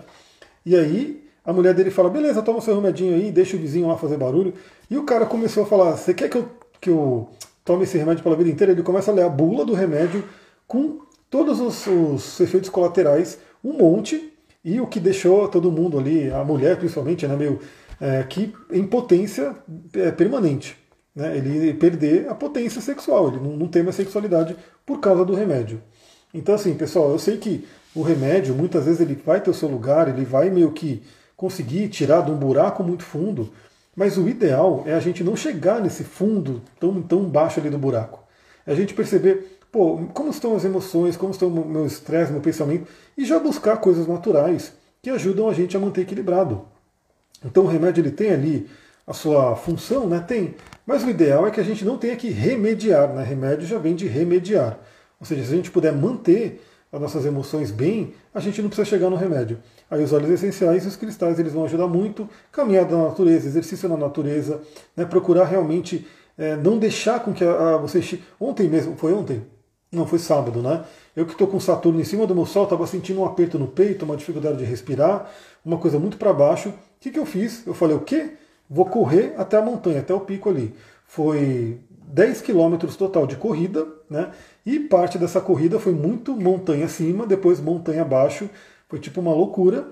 E 0.64 0.76
aí 0.76 1.22
a 1.44 1.52
mulher 1.52 1.74
dele 1.74 1.90
fala: 1.90 2.08
beleza, 2.08 2.42
toma 2.42 2.60
seu 2.60 2.74
remedinho 2.74 3.14
aí, 3.14 3.30
deixa 3.30 3.56
o 3.56 3.60
vizinho 3.60 3.88
lá 3.88 3.96
fazer 3.96 4.16
barulho. 4.16 4.54
E 4.90 4.96
o 4.96 5.04
cara 5.04 5.26
começou 5.26 5.64
a 5.64 5.66
falar: 5.66 5.96
você 5.96 6.14
quer 6.14 6.28
que 6.28 6.36
eu, 6.38 6.48
que 6.80 6.90
eu 6.90 7.28
tome 7.64 7.84
esse 7.84 7.98
remédio 7.98 8.22
pela 8.22 8.36
vida 8.36 8.50
inteira? 8.50 8.72
Ele 8.72 8.82
começa 8.82 9.10
a 9.10 9.14
ler 9.14 9.24
a 9.24 9.28
bula 9.28 9.64
do 9.64 9.74
remédio 9.74 10.24
com 10.66 11.00
todos 11.28 11.60
os, 11.60 11.86
os 11.86 12.40
efeitos 12.40 12.70
colaterais, 12.70 13.38
um 13.64 13.72
monte, 13.72 14.32
e 14.64 14.80
o 14.80 14.86
que 14.86 15.00
deixou 15.00 15.48
todo 15.48 15.72
mundo 15.72 15.98
ali, 15.98 16.30
a 16.30 16.44
mulher 16.44 16.76
principalmente, 16.76 17.26
né, 17.26 17.36
meio 17.36 17.58
é, 18.00 18.22
que 18.22 18.54
em 18.70 18.86
potência 18.86 19.56
é, 19.94 20.10
permanente 20.10 20.81
né, 21.14 21.36
ele 21.36 21.74
perder 21.74 22.28
a 22.28 22.34
potência 22.34 22.80
sexual, 22.80 23.28
ele 23.28 23.40
não, 23.40 23.56
não 23.56 23.68
tem 23.68 23.82
mais 23.82 23.96
sexualidade 23.96 24.56
por 24.86 25.00
causa 25.00 25.24
do 25.24 25.34
remédio. 25.34 25.82
Então, 26.32 26.54
assim, 26.54 26.74
pessoal, 26.74 27.10
eu 27.10 27.18
sei 27.18 27.36
que 27.36 27.66
o 27.94 28.02
remédio, 28.02 28.54
muitas 28.54 28.86
vezes, 28.86 29.00
ele 29.00 29.14
vai 29.14 29.40
ter 29.40 29.50
o 29.50 29.54
seu 29.54 29.68
lugar, 29.68 30.08
ele 30.08 30.24
vai 30.24 30.48
meio 30.48 30.72
que 30.72 31.02
conseguir 31.36 31.88
tirar 31.88 32.22
de 32.22 32.30
um 32.30 32.36
buraco 32.36 32.82
muito 32.82 33.02
fundo, 33.02 33.52
Mas 33.94 34.16
o 34.16 34.26
ideal 34.26 34.84
é 34.86 34.94
a 34.94 35.00
gente 35.00 35.22
não 35.22 35.36
chegar 35.36 35.80
nesse 35.80 36.02
fundo 36.02 36.62
tão, 36.80 37.02
tão 37.02 37.24
baixo 37.24 37.60
ali 37.60 37.68
do 37.68 37.78
buraco. 37.78 38.24
É 38.66 38.72
a 38.72 38.74
gente 38.74 38.94
perceber, 38.94 39.58
pô, 39.70 39.98
como 40.14 40.30
estão 40.30 40.56
as 40.56 40.64
emoções, 40.64 41.16
como 41.16 41.30
estão 41.30 41.48
o 41.48 41.68
meu 41.68 41.84
estresse, 41.84 42.32
meu 42.32 42.40
pensamento, 42.40 42.86
e 43.16 43.24
já 43.24 43.38
buscar 43.38 43.76
coisas 43.76 44.06
naturais 44.06 44.72
que 45.02 45.10
ajudam 45.10 45.48
a 45.48 45.52
gente 45.52 45.76
a 45.76 45.80
manter 45.80 46.02
equilibrado. 46.02 46.64
Então 47.44 47.64
o 47.64 47.68
remédio 47.68 48.00
ele 48.00 48.12
tem 48.12 48.30
ali 48.30 48.70
a 49.06 49.12
sua 49.12 49.56
função, 49.56 50.08
né? 50.08 50.20
Tem. 50.20 50.54
Mas 50.86 51.04
o 51.04 51.10
ideal 51.10 51.46
é 51.46 51.50
que 51.50 51.60
a 51.60 51.64
gente 51.64 51.84
não 51.84 51.96
tenha 51.96 52.16
que 52.16 52.28
remediar, 52.28 53.12
né? 53.12 53.22
Remédio 53.22 53.66
já 53.66 53.78
vem 53.78 53.94
de 53.94 54.06
remediar. 54.06 54.78
Ou 55.20 55.26
seja, 55.26 55.44
se 55.44 55.52
a 55.52 55.56
gente 55.56 55.70
puder 55.70 55.92
manter 55.92 56.60
as 56.92 57.00
nossas 57.00 57.24
emoções 57.24 57.70
bem, 57.70 58.12
a 58.34 58.40
gente 58.40 58.60
não 58.60 58.68
precisa 58.68 58.88
chegar 58.88 59.08
no 59.08 59.16
remédio. 59.16 59.58
Aí 59.90 60.02
os 60.02 60.12
óleos 60.12 60.30
essenciais 60.30 60.84
e 60.84 60.88
os 60.88 60.96
cristais 60.96 61.38
eles 61.38 61.52
vão 61.52 61.64
ajudar 61.64 61.86
muito. 61.86 62.28
Caminhada 62.50 62.96
na 62.96 63.04
natureza, 63.04 63.46
exercício 63.46 63.88
na 63.88 63.96
natureza, 63.96 64.60
né? 64.96 65.04
procurar 65.04 65.44
realmente 65.44 66.06
é, 66.36 66.56
não 66.56 66.78
deixar 66.78 67.20
com 67.20 67.32
que 67.32 67.44
a, 67.44 67.74
a, 67.74 67.76
você. 67.76 68.18
Ontem 68.40 68.68
mesmo, 68.68 68.96
foi 68.96 69.12
ontem? 69.12 69.42
Não, 69.90 70.06
foi 70.06 70.18
sábado, 70.18 70.62
né? 70.62 70.84
Eu 71.14 71.26
que 71.26 71.32
estou 71.32 71.46
com 71.46 71.60
Saturno 71.60 72.00
em 72.00 72.04
cima 72.04 72.26
do 72.26 72.34
meu 72.34 72.46
sol, 72.46 72.64
estava 72.64 72.86
sentindo 72.86 73.20
um 73.20 73.26
aperto 73.26 73.58
no 73.58 73.68
peito, 73.68 74.06
uma 74.06 74.16
dificuldade 74.16 74.56
de 74.58 74.64
respirar, 74.64 75.30
uma 75.64 75.76
coisa 75.76 75.98
muito 75.98 76.16
para 76.16 76.32
baixo. 76.32 76.70
O 76.70 76.74
que, 76.98 77.10
que 77.10 77.18
eu 77.18 77.26
fiz? 77.26 77.66
Eu 77.66 77.74
falei, 77.74 77.94
o 77.94 78.00
quê? 78.00 78.32
Vou 78.72 78.86
correr 78.86 79.34
até 79.36 79.58
a 79.58 79.62
montanha, 79.62 80.00
até 80.00 80.14
o 80.14 80.20
pico 80.20 80.48
ali. 80.48 80.74
Foi 81.06 81.78
10 82.08 82.40
quilômetros 82.40 82.96
total 82.96 83.26
de 83.26 83.36
corrida, 83.36 83.86
né? 84.08 84.30
E 84.64 84.80
parte 84.80 85.18
dessa 85.18 85.42
corrida 85.42 85.78
foi 85.78 85.92
muito 85.92 86.34
montanha 86.34 86.86
acima, 86.86 87.26
depois 87.26 87.60
montanha 87.60 88.00
abaixo. 88.00 88.48
Foi 88.88 88.98
tipo 88.98 89.20
uma 89.20 89.34
loucura. 89.34 89.88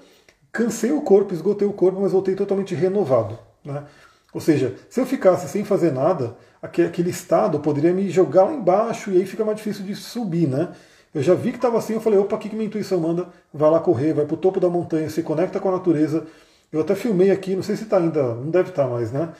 Cansei 0.51 0.93
o 0.93 1.03
corpo, 1.03 1.35
esgotei 1.35 1.69
o 1.69 1.75
corpo, 1.75 2.01
mas 2.01 2.13
voltei 2.13 2.35
totalmente 2.35 2.75
renovado. 2.75 3.39
Né? 3.63 3.85
Ou 4.33 4.41
seja, 4.41 4.75
se 4.89 4.99
eu 4.99 5.05
ficasse 5.05 5.47
sem 5.47 5.63
fazer 5.63 5.93
nada, 5.93 6.35
aquele 6.63 7.11
estado 7.11 7.61
poderia 7.61 7.93
me 7.93 8.09
jogar 8.09 8.45
lá 8.45 8.55
embaixo 8.55 9.11
e 9.11 9.19
aí 9.19 9.27
fica 9.27 9.45
mais 9.45 9.59
difícil 9.59 9.85
de 9.85 9.95
subir, 9.95 10.49
né? 10.49 10.71
Eu 11.15 11.23
já 11.23 11.35
vi 11.35 11.51
que 11.51 11.59
estava 11.59 11.77
assim, 11.77 11.95
eu 11.95 12.01
falei, 12.01 12.19
opa, 12.19 12.37
o 12.37 12.39
que, 12.39 12.55
minha 12.55 12.67
intuição 12.67 12.99
manda? 12.99 13.29
Vai 13.53 13.71
lá 13.71 13.79
correr, 13.81 14.15
vai 14.15 14.25
para 14.25 14.35
o 14.35 14.39
topo 14.39 14.59
da 14.59 14.71
montanha, 14.71 15.11
se 15.11 15.23
conecta 15.23 15.61
com 15.61 15.69
a 15.69 15.73
natureza. 15.73 16.27
Eu 16.73 16.81
até 16.81 16.95
filmei 16.95 17.31
aqui, 17.31 17.57
não 17.57 17.63
sei 17.63 17.77
se 17.77 17.83
está 17.83 17.99
ainda, 17.99 18.35
não 18.35 18.51
deve 18.51 18.71
estar 18.71 18.85
tá 18.85 18.91
mais, 18.91 19.11
né? 19.11 19.31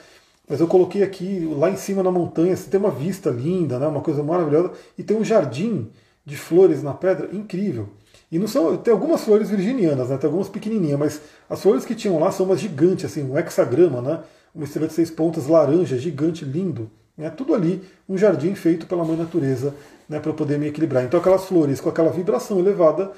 Mas 0.51 0.59
eu 0.59 0.67
coloquei 0.67 1.01
aqui, 1.01 1.49
lá 1.57 1.69
em 1.69 1.77
cima 1.77 2.03
na 2.03 2.11
montanha, 2.11 2.53
você 2.53 2.69
tem 2.69 2.77
uma 2.77 2.91
vista 2.91 3.29
linda, 3.29 3.79
né? 3.79 3.87
uma 3.87 4.01
coisa 4.01 4.21
maravilhosa, 4.21 4.71
e 4.97 5.03
tem 5.03 5.15
um 5.15 5.23
jardim 5.23 5.89
de 6.25 6.35
flores 6.35 6.83
na 6.83 6.93
pedra 6.93 7.29
incrível. 7.31 7.87
E 8.29 8.37
não 8.37 8.47
são, 8.47 8.75
tem 8.75 8.93
algumas 8.93 9.23
flores 9.23 9.49
virginianas, 9.49 10.09
né? 10.09 10.17
tem 10.17 10.27
algumas 10.27 10.49
pequenininhas, 10.49 10.99
mas 10.99 11.21
as 11.49 11.61
flores 11.61 11.85
que 11.85 11.95
tinham 11.95 12.19
lá 12.19 12.31
são 12.31 12.45
umas 12.45 12.59
gigantes, 12.59 13.05
assim, 13.05 13.23
um 13.23 13.37
hexagrama, 13.37 14.01
né? 14.01 14.19
uma 14.53 14.65
estrela 14.65 14.89
de 14.89 14.93
seis 14.93 15.09
pontas 15.09 15.47
laranja, 15.47 15.97
gigante, 15.97 16.43
lindo. 16.43 16.91
Né? 17.17 17.29
Tudo 17.29 17.53
ali, 17.53 17.81
um 18.09 18.17
jardim 18.17 18.53
feito 18.53 18.85
pela 18.87 19.05
mãe 19.05 19.15
natureza 19.15 19.73
né? 20.09 20.19
para 20.19 20.33
poder 20.33 20.59
me 20.59 20.67
equilibrar. 20.67 21.05
Então 21.05 21.17
aquelas 21.17 21.45
flores 21.45 21.79
com 21.79 21.87
aquela 21.87 22.11
vibração 22.11 22.59
elevada, 22.59 23.13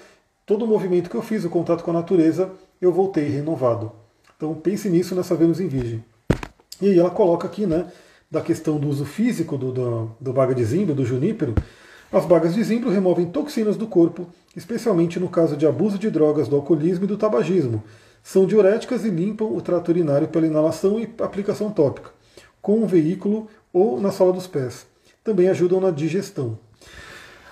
todo 0.46 0.66
o 0.66 0.68
movimento 0.68 1.10
que 1.10 1.16
eu 1.16 1.22
fiz, 1.24 1.44
o 1.46 1.50
contato 1.50 1.84
com 1.84 1.90
a 1.90 1.96
natureza, 1.96 2.52
eu 2.80 2.92
voltei 2.92 3.28
renovado. 3.28 4.03
Então 4.44 4.54
pense 4.56 4.90
nisso 4.90 5.16
nessa 5.16 5.36
Vênus 5.36 5.62
em 5.62 5.70
Virgem. 5.70 6.04
E 6.82 6.90
aí 6.90 7.00
ela 7.00 7.10
coloca 7.10 7.48
aqui, 7.48 7.66
né, 7.66 7.86
da 8.30 8.42
questão 8.42 8.78
do 8.78 8.90
uso 8.90 9.06
físico 9.06 9.58
do, 9.58 9.72
do, 9.72 10.12
do 10.20 10.34
baga 10.34 10.54
de 10.54 10.66
zimbro, 10.66 10.94
do 10.94 11.06
junípero. 11.06 11.56
As 12.12 12.26
bagas 12.26 12.54
de 12.54 12.62
zimbro 12.62 12.90
removem 12.90 13.28
toxinas 13.28 13.78
do 13.78 13.88
corpo, 13.88 14.28
especialmente 14.54 15.18
no 15.18 15.30
caso 15.30 15.56
de 15.56 15.66
abuso 15.66 15.98
de 15.98 16.12
drogas, 16.12 16.50
do 16.50 16.58
alcoolismo 16.58 17.06
e 17.06 17.08
do 17.08 17.16
tabagismo. 17.16 17.82
São 18.22 18.46
diuréticas 18.46 19.06
e 19.06 19.10
limpam 19.10 19.46
o 19.46 19.62
trato 19.62 19.88
urinário 19.88 20.28
pela 20.28 20.46
inalação 20.46 21.00
e 21.00 21.10
aplicação 21.22 21.72
tópica, 21.72 22.10
com 22.62 22.80
um 22.80 22.86
veículo 22.86 23.48
ou 23.72 23.98
na 24.02 24.12
sola 24.12 24.34
dos 24.34 24.46
pés. 24.46 24.86
Também 25.24 25.48
ajudam 25.48 25.80
na 25.80 25.90
digestão. 25.90 26.60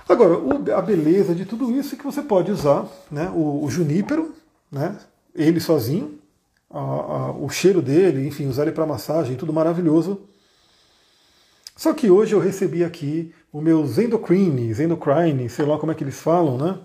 Agora, 0.10 0.36
a 0.76 0.82
beleza 0.82 1.34
de 1.34 1.46
tudo 1.46 1.72
isso 1.72 1.96
é 1.96 1.98
que 1.98 2.04
você 2.04 2.22
pode 2.22 2.52
usar 2.52 2.86
né, 3.10 3.32
o, 3.34 3.64
o 3.64 3.70
junípero, 3.70 4.36
né, 4.70 4.98
ele 5.34 5.62
sozinho, 5.62 6.20
a, 6.74 6.80
a, 6.80 7.32
o 7.32 7.50
cheiro 7.50 7.82
dele, 7.82 8.28
enfim, 8.28 8.48
usar 8.48 8.64
ele 8.64 8.72
para 8.72 8.86
massagem, 8.86 9.36
tudo 9.36 9.54
maravilhoso. 9.54 10.22
Só 11.76 11.94
que 11.94 12.10
hoje 12.10 12.34
eu 12.34 12.40
recebi 12.40 12.84
aqui 12.84 13.34
o 13.52 13.60
meu 13.62 13.86
Zendocrine, 13.86 14.74
Zendocrine, 14.74 15.50
sei 15.50 15.66
lá 15.66 15.78
como 15.78 15.92
é 15.92 15.96
que 15.96 16.04
eles 16.04 16.20
falam, 16.20 16.58
né? 16.58 16.80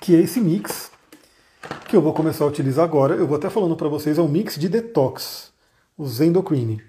Que 0.00 0.14
é 0.14 0.20
esse 0.20 0.40
mix 0.40 0.90
que 1.88 1.96
eu 1.96 2.00
vou 2.00 2.12
começar 2.12 2.44
a 2.44 2.48
utilizar 2.48 2.84
agora. 2.84 3.14
Eu 3.14 3.26
vou 3.26 3.36
até 3.36 3.50
falando 3.50 3.76
para 3.76 3.88
vocês, 3.88 4.16
é 4.16 4.22
um 4.22 4.28
mix 4.28 4.56
de 4.56 4.68
detox, 4.68 5.52
o 5.98 6.06
Zendocrine. 6.06 6.80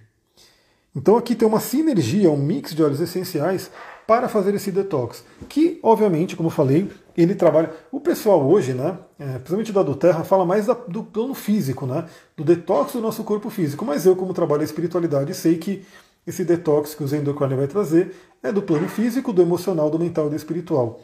Então 0.95 1.17
aqui 1.17 1.35
tem 1.35 1.47
uma 1.47 1.59
sinergia, 1.59 2.29
um 2.29 2.37
mix 2.37 2.75
de 2.75 2.83
óleos 2.83 3.01
essenciais 3.01 3.71
para 4.05 4.27
fazer 4.27 4.53
esse 4.53 4.71
detox. 4.71 5.23
Que, 5.47 5.79
obviamente, 5.81 6.35
como 6.35 6.47
eu 6.47 6.53
falei, 6.53 6.89
ele 7.15 7.35
trabalha. 7.35 7.71
O 7.91 7.99
pessoal 7.99 8.45
hoje, 8.47 8.73
né, 8.73 8.97
é, 9.19 9.33
principalmente 9.33 9.71
da 9.71 9.83
do 9.83 9.95
Terra, 9.95 10.23
fala 10.23 10.45
mais 10.45 10.65
da, 10.65 10.73
do 10.73 11.03
plano 11.03 11.33
físico, 11.33 11.85
né, 11.85 12.05
do 12.35 12.43
detox 12.43 12.93
do 12.93 13.01
nosso 13.01 13.23
corpo 13.23 13.49
físico. 13.49 13.85
Mas 13.85 14.05
eu, 14.05 14.15
como 14.15 14.33
trabalho 14.33 14.61
a 14.61 14.65
espiritualidade, 14.65 15.33
sei 15.33 15.57
que 15.57 15.85
esse 16.25 16.45
detox 16.45 16.93
que 16.93 17.03
o 17.03 17.07
Zen 17.07 17.21
Endocrine 17.21 17.55
vai 17.55 17.67
trazer 17.67 18.15
é 18.43 18.51
do 18.51 18.61
plano 18.61 18.87
físico, 18.87 19.33
do 19.33 19.41
emocional, 19.41 19.89
do 19.89 19.99
mental 19.99 20.27
e 20.27 20.29
do 20.29 20.35
espiritual. 20.35 21.01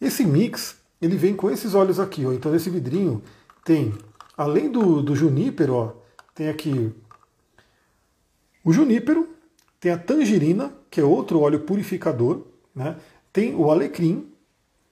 Esse 0.00 0.24
mix, 0.24 0.76
ele 1.00 1.16
vem 1.16 1.34
com 1.34 1.50
esses 1.50 1.74
olhos 1.74 2.00
aqui. 2.00 2.24
Ó. 2.24 2.32
Então, 2.32 2.54
esse 2.54 2.70
vidrinho 2.70 3.22
tem, 3.64 3.92
além 4.36 4.70
do, 4.70 5.02
do 5.02 5.14
junípero, 5.14 5.74
ó, 5.74 5.92
tem 6.34 6.48
aqui 6.48 6.92
o 8.64 8.72
junípero, 8.72 9.28
tem 9.78 9.90
a 9.92 9.98
tangerina, 9.98 10.72
que 10.90 11.00
é 11.00 11.04
outro 11.04 11.40
óleo 11.40 11.60
purificador, 11.60 12.42
né? 12.74 12.96
tem 13.32 13.54
o 13.54 13.70
alecrim, 13.70 14.29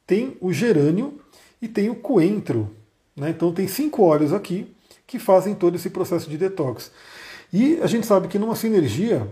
tem 0.08 0.38
o 0.40 0.52
gerânio 0.52 1.20
e 1.60 1.68
tem 1.68 1.90
o 1.90 1.94
coentro. 1.94 2.70
Né? 3.14 3.28
Então 3.28 3.52
tem 3.52 3.68
cinco 3.68 4.02
óleos 4.02 4.32
aqui 4.32 4.66
que 5.06 5.18
fazem 5.18 5.54
todo 5.54 5.76
esse 5.76 5.90
processo 5.90 6.28
de 6.28 6.38
detox. 6.38 6.90
E 7.52 7.78
a 7.82 7.86
gente 7.86 8.06
sabe 8.06 8.26
que 8.26 8.38
numa 8.38 8.56
sinergia, 8.56 9.28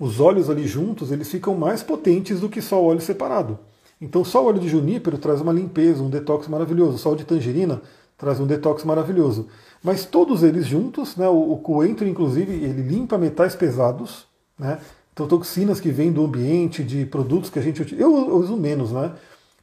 os 0.00 0.18
óleos 0.18 0.48
ali 0.48 0.66
juntos, 0.66 1.12
eles 1.12 1.30
ficam 1.30 1.54
mais 1.54 1.82
potentes 1.82 2.40
do 2.40 2.48
que 2.48 2.62
só 2.62 2.82
o 2.82 2.86
óleo 2.86 3.02
separado. 3.02 3.58
Então 4.00 4.24
só 4.24 4.42
o 4.42 4.46
óleo 4.46 4.60
de 4.60 4.68
junípero 4.68 5.18
traz 5.18 5.42
uma 5.42 5.52
limpeza, 5.52 6.02
um 6.02 6.08
detox 6.08 6.48
maravilhoso. 6.48 6.96
Só 6.96 7.12
o 7.12 7.16
de 7.16 7.24
tangerina 7.24 7.82
traz 8.16 8.40
um 8.40 8.46
detox 8.46 8.84
maravilhoso. 8.84 9.48
Mas 9.82 10.06
todos 10.06 10.42
eles 10.42 10.66
juntos, 10.66 11.16
né, 11.16 11.28
o, 11.28 11.52
o 11.52 11.58
coentro 11.58 12.08
inclusive, 12.08 12.50
ele 12.52 12.82
limpa 12.82 13.18
metais 13.18 13.54
pesados, 13.54 14.26
né? 14.58 14.78
Então, 15.12 15.28
toxinas 15.28 15.78
que 15.78 15.90
vêm 15.90 16.10
do 16.10 16.24
ambiente, 16.24 16.82
de 16.82 17.04
produtos 17.04 17.50
que 17.50 17.58
a 17.58 17.62
gente 17.62 17.82
utiliza. 17.82 18.02
Eu, 18.02 18.16
eu 18.16 18.36
uso 18.36 18.56
menos, 18.56 18.92
né? 18.92 19.12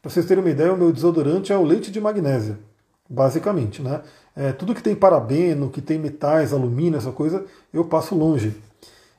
Para 0.02 0.12
vocês 0.12 0.26
terem 0.26 0.44
uma 0.44 0.50
ideia, 0.50 0.74
o 0.74 0.78
meu 0.78 0.92
desodorante 0.92 1.52
é 1.52 1.58
o 1.58 1.64
leite 1.64 1.92
de 1.92 2.00
magnésia, 2.00 2.58
basicamente, 3.10 3.82
né? 3.82 4.02
É, 4.36 4.54
tudo 4.54 4.74
que 4.74 4.82
tem 4.82 4.96
parabeno, 4.96 5.70
que 5.70 5.82
tem 5.82 6.00
metais, 6.00 6.54
alumínio, 6.54 6.98
essa 6.98 7.12
coisa, 7.12 7.44
eu 7.74 7.84
passo 7.84 8.16
longe. 8.16 8.56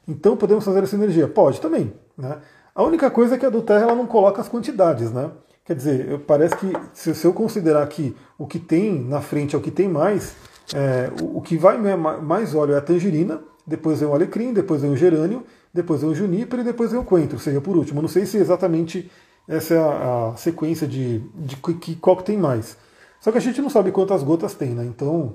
Então, 0.08 0.36
podemos 0.36 0.64
fazer 0.64 0.82
essa 0.82 0.96
energia? 0.96 1.28
Pode 1.28 1.60
também, 1.60 1.92
né? 2.16 2.38
A 2.74 2.82
única 2.82 3.10
coisa 3.10 3.34
é 3.34 3.38
que 3.38 3.44
a 3.44 3.50
do 3.50 3.60
Terra 3.60 3.82
ela 3.82 3.94
não 3.94 4.06
coloca 4.06 4.40
as 4.40 4.48
quantidades, 4.48 5.12
né? 5.12 5.30
Quer 5.64 5.74
dizer, 5.74 6.18
parece 6.20 6.56
que 6.56 6.72
se, 6.94 7.14
se 7.14 7.26
eu 7.26 7.32
considerar 7.32 7.86
que 7.86 8.16
o 8.38 8.46
que 8.46 8.58
tem 8.58 9.00
na 9.02 9.20
frente 9.20 9.54
é 9.54 9.58
o 9.58 9.60
que 9.60 9.70
tem 9.70 9.88
mais, 9.88 10.34
é, 10.74 11.10
o, 11.22 11.38
o, 11.38 11.42
que 11.42 11.56
vai 11.56 11.76
mais 11.78 12.54
óleo 12.54 12.74
é 12.74 12.78
a 12.78 12.80
tangerina, 12.80 13.40
depois 13.66 14.00
vem 14.00 14.08
o 14.08 14.14
alecrim, 14.14 14.52
depois 14.52 14.82
vem 14.82 14.90
o 14.90 14.96
gerânio, 14.96 15.44
depois 15.72 16.00
vem 16.00 16.10
o 16.10 16.14
junípero 16.14 16.62
e 16.62 16.64
depois 16.64 16.90
vem 16.90 17.00
o 17.00 17.04
coentro, 17.04 17.38
seja 17.38 17.60
por 17.60 17.76
último. 17.76 18.00
Não 18.00 18.08
sei 18.08 18.24
se 18.24 18.38
exatamente 18.38 19.10
essa 19.48 19.74
é 19.74 19.78
a, 19.78 20.30
a 20.32 20.36
sequência 20.36 20.86
de, 20.86 21.18
de, 21.34 21.56
que, 21.56 21.96
qual 21.96 22.16
que 22.16 22.24
tem 22.24 22.36
mais. 22.36 22.76
Só 23.20 23.30
que 23.30 23.38
a 23.38 23.40
gente 23.40 23.60
não 23.60 23.68
sabe 23.68 23.92
quantas 23.92 24.22
gotas 24.22 24.54
tem, 24.54 24.70
né? 24.70 24.84
Então 24.84 25.34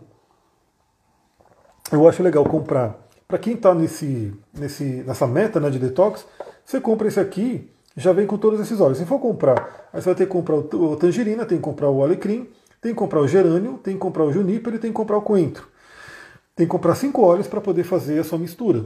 eu 1.92 2.08
acho 2.08 2.24
legal 2.24 2.44
comprar. 2.46 2.98
Para 3.28 3.38
quem 3.38 3.54
está 3.54 3.74
nesse, 3.74 4.34
nesse, 4.54 4.84
nessa 4.84 5.28
meta 5.28 5.60
né, 5.60 5.70
de 5.70 5.80
detox, 5.80 6.26
você 6.64 6.80
compra 6.80 7.08
esse 7.08 7.20
aqui, 7.20 7.70
já 7.98 8.12
vem 8.12 8.28
com 8.28 8.38
todos 8.38 8.60
esses 8.60 8.80
óleos. 8.80 8.98
Se 8.98 9.06
for 9.06 9.20
comprar, 9.20 9.90
aí 9.92 10.02
você 10.02 10.10
vai 10.10 10.16
ter 10.16 10.26
que 10.26 10.32
comprar 10.32 10.56
o, 10.56 10.96
tangerina, 10.96 11.46
tem 11.46 11.58
que 11.58 11.64
comprar 11.64 11.90
o 11.90 12.04
alecrim, 12.04 12.50
tem 12.82 12.92
que 12.92 12.98
comprar 12.98 13.22
o 13.22 13.28
gerânio, 13.28 13.80
tem 13.84 13.96
que 13.96 14.00
comprar 14.00 14.26
o 14.26 14.32
junípero 14.32 14.76
e 14.76 14.80
tem 14.80 14.92
que 14.92 14.96
comprar 14.96 15.18
o 15.18 15.22
coentro. 15.22 15.68
Tem 16.56 16.66
que 16.66 16.72
comprar 16.72 16.96
cinco 16.96 17.22
óleos 17.22 17.48
para 17.48 17.60
poder 17.60 17.84
fazer 17.84 18.20
a 18.20 18.24
sua 18.24 18.38
mistura. 18.38 18.86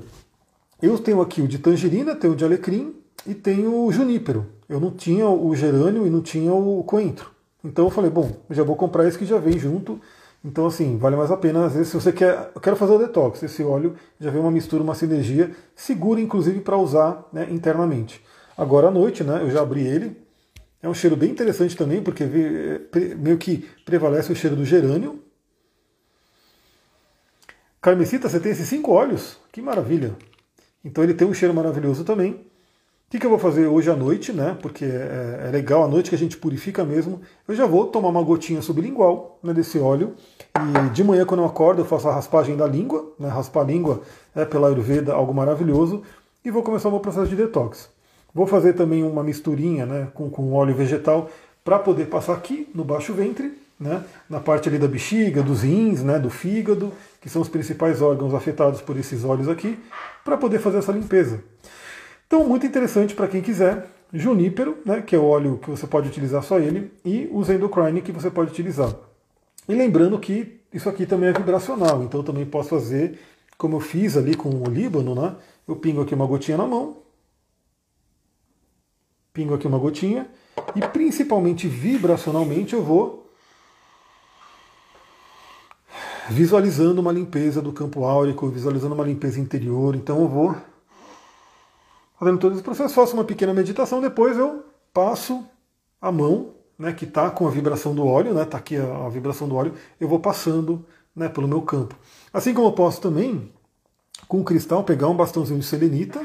Eu 0.81 0.97
tenho 0.97 1.21
aqui 1.21 1.41
o 1.41 1.47
de 1.47 1.59
tangerina, 1.59 2.15
tenho 2.15 2.33
o 2.33 2.35
de 2.35 2.45
alecrim 2.45 2.95
e 3.27 3.33
tenho 3.33 3.85
o 3.85 3.91
junípero. 3.91 4.45
Eu 4.69 4.79
não 4.79 4.91
tinha 4.91 5.27
o 5.27 5.55
gerânio 5.55 6.05
e 6.05 6.09
não 6.09 6.21
tinha 6.21 6.53
o 6.53 6.83
coentro. 6.83 7.31
Então 7.63 7.85
eu 7.85 7.91
falei, 7.91 8.11
bom, 8.11 8.31
já 8.49 8.63
vou 8.63 8.75
comprar 8.75 9.07
esse 9.07 9.17
que 9.17 9.25
já 9.25 9.37
vem 9.39 9.57
junto. 9.57 9.99
Então, 10.45 10.67
assim, 10.67 10.97
vale 10.97 11.15
mais 11.15 11.31
a 11.31 11.37
pena. 11.37 11.65
Às 11.65 11.73
vezes, 11.73 11.89
se 11.89 11.95
você 11.95 12.13
quer, 12.13 12.51
eu 12.53 12.61
quero 12.61 12.75
fazer 12.75 12.93
o 12.93 12.99
detox, 12.99 13.41
esse 13.43 13.63
óleo 13.63 13.95
já 14.19 14.29
vem 14.29 14.39
uma 14.39 14.51
mistura, 14.51 14.83
uma 14.83 14.95
sinergia, 14.95 15.51
segura 15.75 16.21
inclusive 16.21 16.61
para 16.61 16.77
usar 16.77 17.27
né, 17.33 17.47
internamente. 17.49 18.23
Agora 18.55 18.87
à 18.87 18.91
noite, 18.91 19.23
né, 19.23 19.41
eu 19.41 19.49
já 19.49 19.61
abri 19.61 19.85
ele. 19.85 20.15
É 20.81 20.87
um 20.87 20.93
cheiro 20.93 21.17
bem 21.17 21.31
interessante 21.31 21.75
também, 21.75 22.01
porque 22.01 22.23
meio 23.17 23.37
que 23.37 23.67
prevalece 23.83 24.31
o 24.31 24.35
cheiro 24.35 24.55
do 24.55 24.63
gerânio, 24.63 25.21
Carmesita, 27.81 28.27
você 28.27 28.41
tem 28.41 28.51
esses 28.51 28.67
cinco 28.67 28.91
óleos? 28.91 29.37
Que 29.53 29.61
maravilha! 29.61 30.13
Então 30.83 31.01
ele 31.01 31.13
tem 31.13 31.25
um 31.25 31.33
cheiro 31.33 31.53
maravilhoso 31.53 32.03
também. 32.03 32.45
O 33.09 33.11
que, 33.11 33.17
que 33.17 33.25
eu 33.25 33.29
vou 33.31 33.39
fazer 33.39 33.65
hoje 33.65 33.89
à 33.89 33.95
noite, 33.95 34.31
né? 34.31 34.55
Porque 34.61 34.85
é, 34.85 35.45
é, 35.47 35.49
legal 35.51 35.83
à 35.83 35.87
noite 35.87 36.11
que 36.11 36.15
a 36.15 36.17
gente 36.17 36.37
purifica 36.37 36.83
mesmo. 36.83 37.19
Eu 37.47 37.55
já 37.55 37.65
vou 37.65 37.87
tomar 37.87 38.09
uma 38.09 38.21
gotinha 38.21 38.61
sublingual 38.61 39.39
né, 39.41 39.51
desse 39.51 39.79
óleo. 39.79 40.13
E 40.55 40.89
de 40.91 41.03
manhã, 41.03 41.25
quando 41.25 41.39
eu 41.39 41.47
acordo, 41.47 41.81
eu 41.81 41.85
faço 41.85 42.07
a 42.07 42.13
raspagem 42.13 42.55
da 42.55 42.67
língua. 42.67 43.11
Né? 43.17 43.27
Raspar 43.27 43.61
a 43.61 43.63
língua 43.63 44.03
é 44.35 44.45
pela 44.45 44.67
Ayurveda 44.67 45.11
algo 45.13 45.33
maravilhoso. 45.33 46.03
E 46.45 46.51
vou 46.51 46.61
começar 46.61 46.89
o 46.89 46.91
meu 46.91 46.99
processo 46.99 47.27
de 47.27 47.35
detox. 47.35 47.89
Vou 48.31 48.45
fazer 48.45 48.73
também 48.73 49.03
uma 49.03 49.23
misturinha 49.23 49.87
né, 49.87 50.07
com, 50.13 50.29
com 50.29 50.53
óleo 50.53 50.75
vegetal 50.75 51.31
para 51.65 51.79
poder 51.79 52.09
passar 52.09 52.33
aqui 52.33 52.69
no 52.75 52.83
baixo 52.83 53.11
ventre, 53.11 53.57
né, 53.79 54.03
na 54.29 54.39
parte 54.39 54.69
ali 54.69 54.77
da 54.77 54.87
bexiga, 54.87 55.41
dos 55.41 55.63
rins, 55.63 56.03
né, 56.03 56.19
do 56.19 56.29
fígado, 56.29 56.93
que 57.19 57.27
são 57.27 57.41
os 57.41 57.49
principais 57.49 58.03
órgãos 58.03 58.35
afetados 58.35 58.81
por 58.81 58.95
esses 58.97 59.23
óleos 59.23 59.49
aqui, 59.49 59.79
para 60.23 60.37
poder 60.37 60.59
fazer 60.59 60.77
essa 60.77 60.91
limpeza. 60.91 61.43
Então, 62.29 62.47
muito 62.47 62.63
interessante 62.63 63.15
para 63.15 63.27
quem 63.27 63.41
quiser. 63.41 63.87
Junípero, 64.13 64.77
né, 64.85 65.01
que 65.01 65.15
é 65.15 65.19
o 65.19 65.25
óleo 65.25 65.57
que 65.57 65.67
você 65.67 65.87
pode 65.87 66.07
utilizar 66.07 66.43
só 66.43 66.59
ele, 66.59 66.93
e 67.03 67.27
o 67.31 67.43
Zendocrine 67.43 68.03
que 68.03 68.11
você 68.11 68.29
pode 68.29 68.51
utilizar. 68.51 68.93
E 69.67 69.73
lembrando 69.73 70.19
que 70.19 70.59
isso 70.71 70.87
aqui 70.87 71.07
também 71.07 71.29
é 71.29 71.33
vibracional, 71.33 72.03
então 72.03 72.19
eu 72.19 72.23
também 72.23 72.45
posso 72.45 72.69
fazer 72.69 73.19
como 73.57 73.77
eu 73.77 73.79
fiz 73.79 74.15
ali 74.15 74.35
com 74.35 74.49
o 74.49 74.69
Líbano, 74.69 75.15
né? 75.15 75.35
Eu 75.67 75.75
pingo 75.75 76.01
aqui 76.01 76.13
uma 76.13 76.27
gotinha 76.27 76.55
na 76.55 76.67
mão, 76.67 76.97
pingo 79.33 79.55
aqui 79.55 79.65
uma 79.65 79.79
gotinha, 79.79 80.27
e 80.75 80.81
principalmente 80.81 81.67
vibracionalmente 81.67 82.75
eu 82.75 82.83
vou 82.83 83.27
visualizando 86.29 87.01
uma 87.01 87.11
limpeza 87.11 87.59
do 87.59 87.73
campo 87.73 88.05
áurico, 88.05 88.47
visualizando 88.49 88.93
uma 88.93 89.03
limpeza 89.03 89.39
interior. 89.39 89.95
Então 89.95 90.21
eu 90.21 90.27
vou 90.27 90.55
fazendo 92.19 92.37
todo 92.37 92.53
esse 92.53 92.61
processo, 92.61 92.93
faço 92.93 93.13
uma 93.13 93.23
pequena 93.23 93.53
meditação, 93.53 94.01
depois 94.01 94.37
eu 94.37 94.65
passo 94.93 95.45
a 96.01 96.11
mão, 96.11 96.53
né, 96.77 96.91
que 96.91 97.05
está 97.05 97.29
com 97.29 97.47
a 97.47 97.49
vibração 97.49 97.95
do 97.95 98.05
óleo, 98.05 98.33
né, 98.33 98.43
está 98.43 98.57
aqui 98.57 98.75
a, 98.75 99.05
a, 99.05 99.09
vibração 99.09 99.47
do 99.47 99.55
óleo, 99.55 99.73
eu 99.99 100.07
vou 100.07 100.19
passando 100.19 100.85
né, 101.15 101.29
pelo 101.29 101.47
meu 101.47 101.61
campo. 101.61 101.95
Assim 102.33 102.53
como 102.53 102.67
eu 102.67 102.73
posso 102.73 102.99
também, 102.99 103.51
com 104.27 104.41
o 104.41 104.43
cristal, 104.43 104.83
pegar 104.83 105.07
um 105.07 105.15
bastãozinho 105.15 105.59
de 105.59 105.65
selenita, 105.65 106.21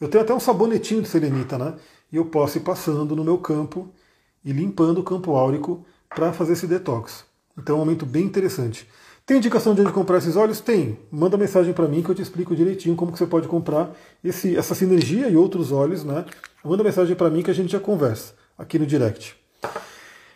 eu 0.00 0.08
tenho 0.08 0.24
até 0.24 0.32
um 0.32 0.40
sabonetinho 0.40 1.02
de 1.02 1.08
selenita, 1.08 1.58
né, 1.58 1.74
e 2.10 2.16
eu 2.16 2.24
posso 2.24 2.56
ir 2.56 2.62
passando 2.62 3.14
no 3.14 3.22
meu 3.22 3.36
campo 3.38 3.90
e 4.42 4.52
limpando 4.52 4.98
o 4.98 5.04
campo 5.04 5.36
áurico 5.36 5.84
para 6.08 6.32
fazer 6.32 6.54
esse 6.54 6.66
detox. 6.66 7.24
Então 7.56 7.76
é 7.76 7.76
um 7.76 7.84
momento 7.84 8.06
bem 8.06 8.24
interessante. 8.24 8.88
Tem 9.30 9.36
indicação 9.36 9.76
de 9.76 9.82
onde 9.82 9.92
comprar 9.92 10.18
esses 10.18 10.34
óleos? 10.34 10.58
Tem. 10.58 10.98
Manda 11.08 11.36
mensagem 11.36 11.72
para 11.72 11.86
mim 11.86 12.02
que 12.02 12.08
eu 12.08 12.14
te 12.16 12.20
explico 12.20 12.52
direitinho 12.52 12.96
como 12.96 13.12
que 13.12 13.18
você 13.20 13.28
pode 13.28 13.46
comprar 13.46 13.92
esse, 14.24 14.56
essa 14.56 14.74
sinergia 14.74 15.28
e 15.28 15.36
outros 15.36 15.70
óleos, 15.70 16.02
né? 16.02 16.24
Manda 16.64 16.82
mensagem 16.82 17.14
para 17.14 17.30
mim 17.30 17.40
que 17.40 17.50
a 17.52 17.54
gente 17.54 17.70
já 17.70 17.78
conversa 17.78 18.34
aqui 18.58 18.76
no 18.76 18.84
direct. 18.84 19.36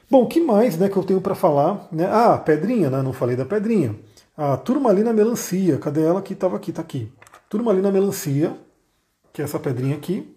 Bom, 0.08 0.24
que 0.26 0.40
mais 0.40 0.78
né, 0.78 0.88
que 0.88 0.96
eu 0.96 1.02
tenho 1.02 1.20
para 1.20 1.34
falar? 1.34 1.88
Né? 1.90 2.08
Ah, 2.08 2.38
pedrinha, 2.38 2.88
né? 2.88 3.02
Não 3.02 3.12
falei 3.12 3.34
da 3.34 3.44
pedrinha. 3.44 3.96
A 4.36 4.56
turmalina 4.56 5.12
melancia, 5.12 5.76
cadê 5.78 6.04
ela 6.04 6.22
que 6.22 6.32
estava 6.32 6.56
aqui? 6.56 6.70
Está 6.70 6.82
aqui. 6.82 7.12
Turmalina 7.48 7.90
melancia, 7.90 8.56
que 9.32 9.42
é 9.42 9.44
essa 9.44 9.58
pedrinha 9.58 9.96
aqui, 9.96 10.32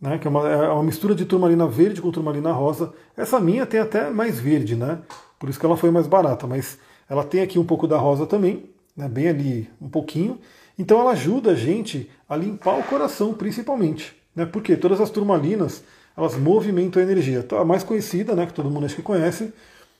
né? 0.00 0.18
Que 0.18 0.28
é 0.28 0.30
uma, 0.30 0.48
é 0.48 0.68
uma 0.68 0.84
mistura 0.84 1.16
de 1.16 1.24
turmalina 1.24 1.66
verde 1.66 2.00
com 2.00 2.12
turmalina 2.12 2.52
rosa. 2.52 2.92
Essa 3.16 3.40
minha 3.40 3.66
tem 3.66 3.80
até 3.80 4.08
mais 4.08 4.38
verde, 4.38 4.76
né? 4.76 5.00
Por 5.36 5.48
isso 5.48 5.58
que 5.58 5.66
ela 5.66 5.76
foi 5.76 5.90
mais 5.90 6.06
barata, 6.06 6.46
mas 6.46 6.78
ela 7.08 7.24
tem 7.24 7.42
aqui 7.42 7.58
um 7.58 7.64
pouco 7.64 7.86
da 7.86 7.96
rosa 7.96 8.26
também, 8.26 8.70
né, 8.96 9.08
bem 9.08 9.28
ali 9.28 9.70
um 9.80 9.88
pouquinho. 9.88 10.38
Então 10.78 11.00
ela 11.00 11.12
ajuda 11.12 11.52
a 11.52 11.54
gente 11.54 12.10
a 12.28 12.36
limpar 12.36 12.78
o 12.78 12.84
coração, 12.84 13.34
principalmente. 13.34 14.16
Né, 14.34 14.44
porque 14.44 14.76
todas 14.76 15.00
as 15.00 15.10
turmalinas 15.10 15.84
elas 16.16 16.36
movimentam 16.36 17.00
a 17.00 17.04
energia. 17.04 17.40
Então, 17.40 17.58
a 17.58 17.64
mais 17.64 17.82
conhecida, 17.82 18.34
né, 18.34 18.46
que 18.46 18.52
todo 18.52 18.70
mundo 18.70 18.86
acho 18.86 18.96
que 18.96 19.02
conhece, 19.02 19.52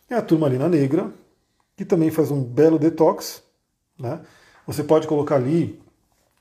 é 0.09 0.15
a 0.15 0.23
turmalina 0.23 0.69
negra, 0.69 1.11
que 1.77 1.85
também 1.85 2.11
faz 2.11 2.31
um 2.31 2.43
belo 2.43 2.79
detox. 2.79 3.43
Né? 3.99 4.21
Você 4.67 4.85
pode 4.85 5.07
colocar 5.07 5.37
ali 5.37 5.81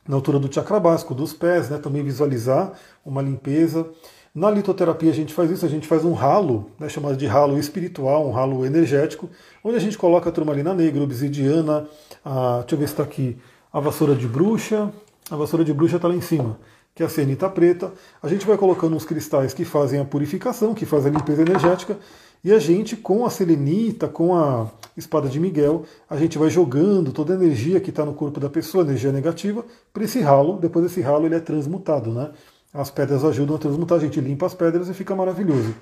na 0.08 0.16
altura 0.16 0.38
do 0.38 0.54
chakra 0.54 0.80
básico, 0.80 1.16
dos 1.16 1.34
pés, 1.34 1.70
né, 1.70 1.78
também 1.78 2.04
visualizar 2.04 2.74
uma 3.06 3.22
limpeza. 3.22 3.90
Na 4.36 4.50
litoterapia 4.50 5.12
a 5.12 5.14
gente 5.14 5.32
faz 5.32 5.52
isso, 5.52 5.64
a 5.64 5.70
gente 5.70 5.88
faz 5.88 6.04
um 6.04 6.14
ralo, 6.14 6.72
né, 6.80 6.90
chamado 6.90 7.16
de 7.16 7.28
ralo 7.28 7.60
espiritual, 7.60 8.28
um 8.28 8.32
ralo 8.32 8.66
energético, 8.66 9.30
onde 9.64 9.78
a 9.78 9.80
gente 9.80 9.96
coloca 9.96 10.28
a 10.28 10.32
turmalina 10.32 10.74
negra, 10.74 11.04
obsidiana, 11.04 11.88
a, 12.26 12.62
deixa 12.62 12.74
eu 12.74 12.80
ver 12.80 12.88
se 12.88 12.94
está 12.94 13.04
aqui, 13.04 13.38
a 13.72 13.80
vassoura 13.80 14.16
de 14.16 14.28
bruxa, 14.28 14.92
a 15.30 15.36
vassoura 15.36 15.64
de 15.64 15.72
bruxa 15.72 15.98
está 15.98 16.08
lá 16.08 16.16
em 16.16 16.22
cima, 16.22 16.58
que 16.96 17.04
é 17.04 17.06
a 17.06 17.10
cianita 17.10 17.48
preta. 17.48 17.94
A 18.24 18.28
gente 18.28 18.44
vai 18.44 18.58
colocando 18.58 18.96
uns 18.96 19.06
cristais 19.06 19.54
que 19.54 19.64
fazem 19.64 20.00
a 20.00 20.06
purificação, 20.06 20.74
que 20.74 20.86
fazem 20.86 21.12
a 21.12 21.18
limpeza 21.20 21.44
energética, 21.44 21.96
e 22.44 22.52
a 22.52 22.58
gente, 22.58 22.98
com 22.98 23.26
a 23.28 23.30
selenita, 23.30 24.08
com 24.08 24.36
a 24.36 24.68
espada 24.98 25.30
de 25.30 25.40
Miguel, 25.40 25.84
a 26.10 26.18
gente 26.18 26.40
vai 26.40 26.50
jogando 26.50 27.12
toda 27.12 27.34
a 27.34 27.36
energia 27.36 27.80
que 27.80 27.92
está 27.92 28.04
no 28.04 28.16
corpo 28.16 28.40
da 28.40 28.50
pessoa, 28.50 28.84
energia 28.84 29.12
negativa, 29.12 29.64
para 29.94 30.04
esse 30.04 30.20
ralo. 30.20 30.58
Depois 30.60 30.86
esse 30.86 31.02
ralo 31.02 31.26
ele 31.26 31.36
é 31.36 31.40
transmutado, 31.40 32.12
né? 32.12 32.32
As 32.74 32.90
pedras 32.90 33.24
ajudam 33.24 33.56
a 33.56 33.60
transmutar, 33.60 33.98
a 34.00 34.02
gente 34.02 34.20
limpa 34.20 34.48
as 34.48 34.54
pedras 34.54 34.90
e 34.90 34.94
fica 34.94 35.16
maravilhoso. 35.16 35.76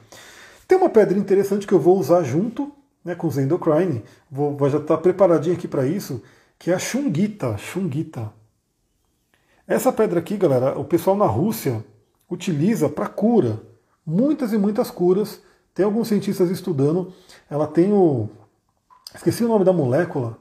Tem 0.67 0.77
uma 0.77 0.89
pedra 0.89 1.17
interessante 1.17 1.65
que 1.65 1.73
eu 1.73 1.79
vou 1.79 1.97
usar 1.97 2.23
junto 2.23 2.71
né, 3.03 3.15
com 3.15 3.27
o 3.27 3.31
Zendocrine, 3.31 4.03
vou, 4.29 4.55
vou 4.55 4.69
já 4.69 4.77
estar 4.77 4.97
tá 4.97 5.01
preparadinho 5.01 5.55
aqui 5.55 5.67
para 5.67 5.85
isso, 5.85 6.21
que 6.59 6.69
é 6.69 6.73
a 6.73 6.79
Shungita. 6.79 7.57
Shungita. 7.57 8.31
Essa 9.67 9.91
pedra 9.91 10.19
aqui, 10.19 10.35
galera, 10.35 10.77
o 10.77 10.83
pessoal 10.83 11.15
na 11.15 11.25
Rússia 11.25 11.83
utiliza 12.29 12.89
para 12.89 13.07
cura. 13.07 13.61
Muitas 14.05 14.51
e 14.51 14.57
muitas 14.57 14.91
curas. 14.91 15.41
Tem 15.73 15.85
alguns 15.85 16.09
cientistas 16.09 16.49
estudando. 16.49 17.13
Ela 17.49 17.67
tem 17.67 17.93
o. 17.93 18.29
Esqueci 19.15 19.43
o 19.43 19.47
nome 19.47 19.63
da 19.63 19.71
molécula. 19.71 20.37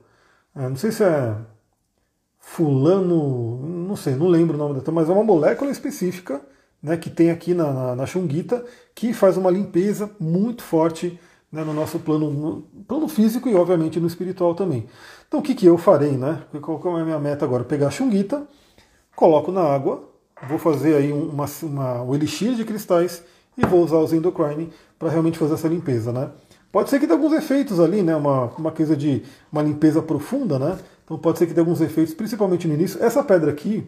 É, 0.54 0.68
não 0.68 0.76
sei 0.76 0.90
se 0.90 1.04
é 1.04 1.36
fulano, 2.38 3.79
não 3.90 3.96
sei, 3.96 4.14
não 4.14 4.28
lembro 4.28 4.54
o 4.54 4.58
nome 4.58 4.80
da 4.80 4.92
mas 4.92 5.08
é 5.10 5.12
uma 5.12 5.24
molécula 5.24 5.70
específica 5.70 6.40
né, 6.80 6.96
que 6.96 7.10
tem 7.10 7.30
aqui 7.30 7.52
na, 7.52 7.72
na, 7.72 7.96
na 7.96 8.06
Xunguita 8.06 8.64
que 8.94 9.12
faz 9.12 9.36
uma 9.36 9.50
limpeza 9.50 10.08
muito 10.18 10.62
forte 10.62 11.18
né, 11.50 11.64
no 11.64 11.74
nosso 11.74 11.98
plano, 11.98 12.30
no 12.30 12.62
plano 12.84 13.08
físico 13.08 13.48
e 13.48 13.54
obviamente 13.56 13.98
no 13.98 14.06
espiritual 14.06 14.54
também. 14.54 14.86
Então 15.26 15.40
o 15.40 15.42
que, 15.42 15.56
que 15.56 15.66
eu 15.66 15.76
farei, 15.76 16.12
né? 16.12 16.42
Qual 16.62 16.98
é 16.98 17.02
a 17.02 17.04
minha 17.04 17.18
meta 17.18 17.44
agora? 17.44 17.64
Pegar 17.64 17.88
a 17.88 17.90
Xunguita, 17.90 18.46
coloco 19.16 19.50
na 19.50 19.62
água, 19.62 20.08
vou 20.48 20.58
fazer 20.58 20.94
aí 20.94 21.12
uma, 21.12 21.46
uma, 21.62 22.02
um 22.02 22.14
elixir 22.14 22.54
de 22.54 22.64
cristais 22.64 23.24
e 23.58 23.66
vou 23.66 23.82
usar 23.82 23.98
os 23.98 24.12
endocrine 24.12 24.70
para 24.98 25.10
realmente 25.10 25.36
fazer 25.36 25.54
essa 25.54 25.68
limpeza, 25.68 26.12
né? 26.12 26.30
Pode 26.70 26.88
ser 26.88 27.00
que 27.00 27.06
dê 27.06 27.12
alguns 27.12 27.32
efeitos 27.32 27.80
ali, 27.80 28.00
né? 28.00 28.14
Uma, 28.14 28.44
uma 28.56 28.70
coisa 28.70 28.96
de 28.96 29.24
uma 29.50 29.62
limpeza 29.62 30.00
profunda, 30.00 30.56
né? 30.58 30.78
Então 31.10 31.18
pode 31.18 31.40
ser 31.40 31.48
que 31.48 31.52
dê 31.52 31.58
alguns 31.58 31.80
efeitos, 31.80 32.14
principalmente 32.14 32.68
no 32.68 32.74
início. 32.74 33.02
Essa 33.02 33.20
pedra 33.24 33.50
aqui, 33.50 33.84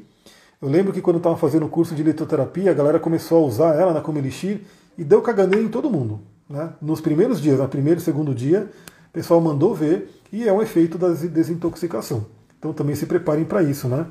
eu 0.60 0.68
lembro 0.68 0.92
que 0.92 1.00
quando 1.00 1.16
eu 1.16 1.20
estava 1.20 1.36
fazendo 1.36 1.66
o 1.66 1.68
curso 1.68 1.94
de 1.94 2.02
litoterapia, 2.02 2.72
a 2.72 2.74
galera 2.74 2.98
começou 2.98 3.44
a 3.44 3.46
usar 3.46 3.76
ela 3.76 3.94
na 3.94 4.00
como 4.00 4.18
elixir 4.18 4.62
e 4.98 5.04
deu 5.04 5.22
caganeira 5.22 5.64
em 5.64 5.68
todo 5.68 5.88
mundo. 5.88 6.18
Né? 6.50 6.70
Nos 6.82 7.00
primeiros 7.00 7.40
dias, 7.40 7.60
no 7.60 7.68
primeiro 7.68 8.00
e 8.00 8.02
segundo 8.02 8.34
dia, 8.34 8.68
o 9.08 9.12
pessoal 9.12 9.40
mandou 9.40 9.72
ver 9.72 10.10
e 10.32 10.48
é 10.48 10.52
um 10.52 10.60
efeito 10.60 10.98
da 10.98 11.10
desintoxicação. 11.10 12.26
Então 12.58 12.72
também 12.72 12.96
se 12.96 13.06
preparem 13.06 13.44
para 13.44 13.62
isso, 13.62 13.86
né? 13.86 14.04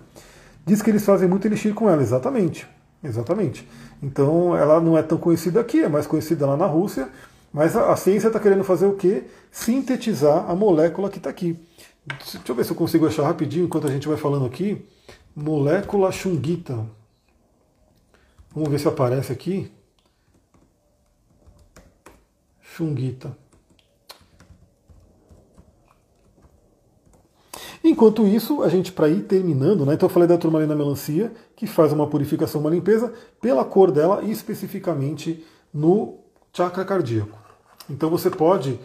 Diz 0.65 0.81
que 0.81 0.89
eles 0.89 1.03
fazem 1.03 1.27
muito 1.27 1.45
elixir 1.45 1.73
com 1.73 1.89
ela, 1.89 2.01
exatamente. 2.01 2.65
Exatamente. 3.03 3.67
Então 4.01 4.55
ela 4.55 4.79
não 4.79 4.97
é 4.97 5.03
tão 5.03 5.17
conhecida 5.17 5.59
aqui, 5.59 5.83
é 5.83 5.89
mais 5.89 6.07
conhecida 6.07 6.45
lá 6.45 6.55
na 6.55 6.65
Rússia, 6.65 7.09
mas 7.51 7.75
a, 7.75 7.91
a 7.91 7.95
ciência 7.97 8.27
está 8.27 8.39
querendo 8.39 8.63
fazer 8.63 8.85
o 8.85 8.93
quê? 8.93 9.23
Sintetizar 9.51 10.49
a 10.49 10.55
molécula 10.55 11.09
que 11.09 11.17
está 11.17 11.29
aqui. 11.29 11.59
Deixa 12.19 12.41
eu 12.47 12.55
ver 12.55 12.63
se 12.65 12.71
eu 12.71 12.75
consigo 12.75 13.07
achar 13.07 13.23
rapidinho 13.23 13.65
enquanto 13.65 13.87
a 13.87 13.91
gente 13.91 14.07
vai 14.07 14.17
falando 14.17 14.45
aqui. 14.45 14.85
Molécula 15.35 16.11
chunguita. 16.11 16.85
Vamos 18.53 18.69
ver 18.69 18.79
se 18.79 18.87
aparece 18.87 19.31
aqui. 19.31 19.71
Chunguita. 22.61 23.35
Enquanto 27.83 28.27
isso, 28.27 28.61
a 28.61 28.69
gente, 28.69 28.91
para 28.91 29.09
ir 29.09 29.23
terminando, 29.23 29.85
né, 29.85 29.95
então 29.95 30.07
eu 30.07 30.13
falei 30.13 30.27
da 30.27 30.37
turmalina 30.37 30.75
melancia, 30.75 31.33
que 31.55 31.65
faz 31.65 31.91
uma 31.91 32.07
purificação, 32.07 32.61
uma 32.61 32.69
limpeza, 32.69 33.11
pela 33.41 33.65
cor 33.65 33.91
dela 33.91 34.21
e 34.23 34.31
especificamente 34.31 35.43
no 35.73 36.19
chakra 36.53 36.85
cardíaco. 36.85 37.37
Então 37.89 38.09
você 38.09 38.29
pode, 38.29 38.79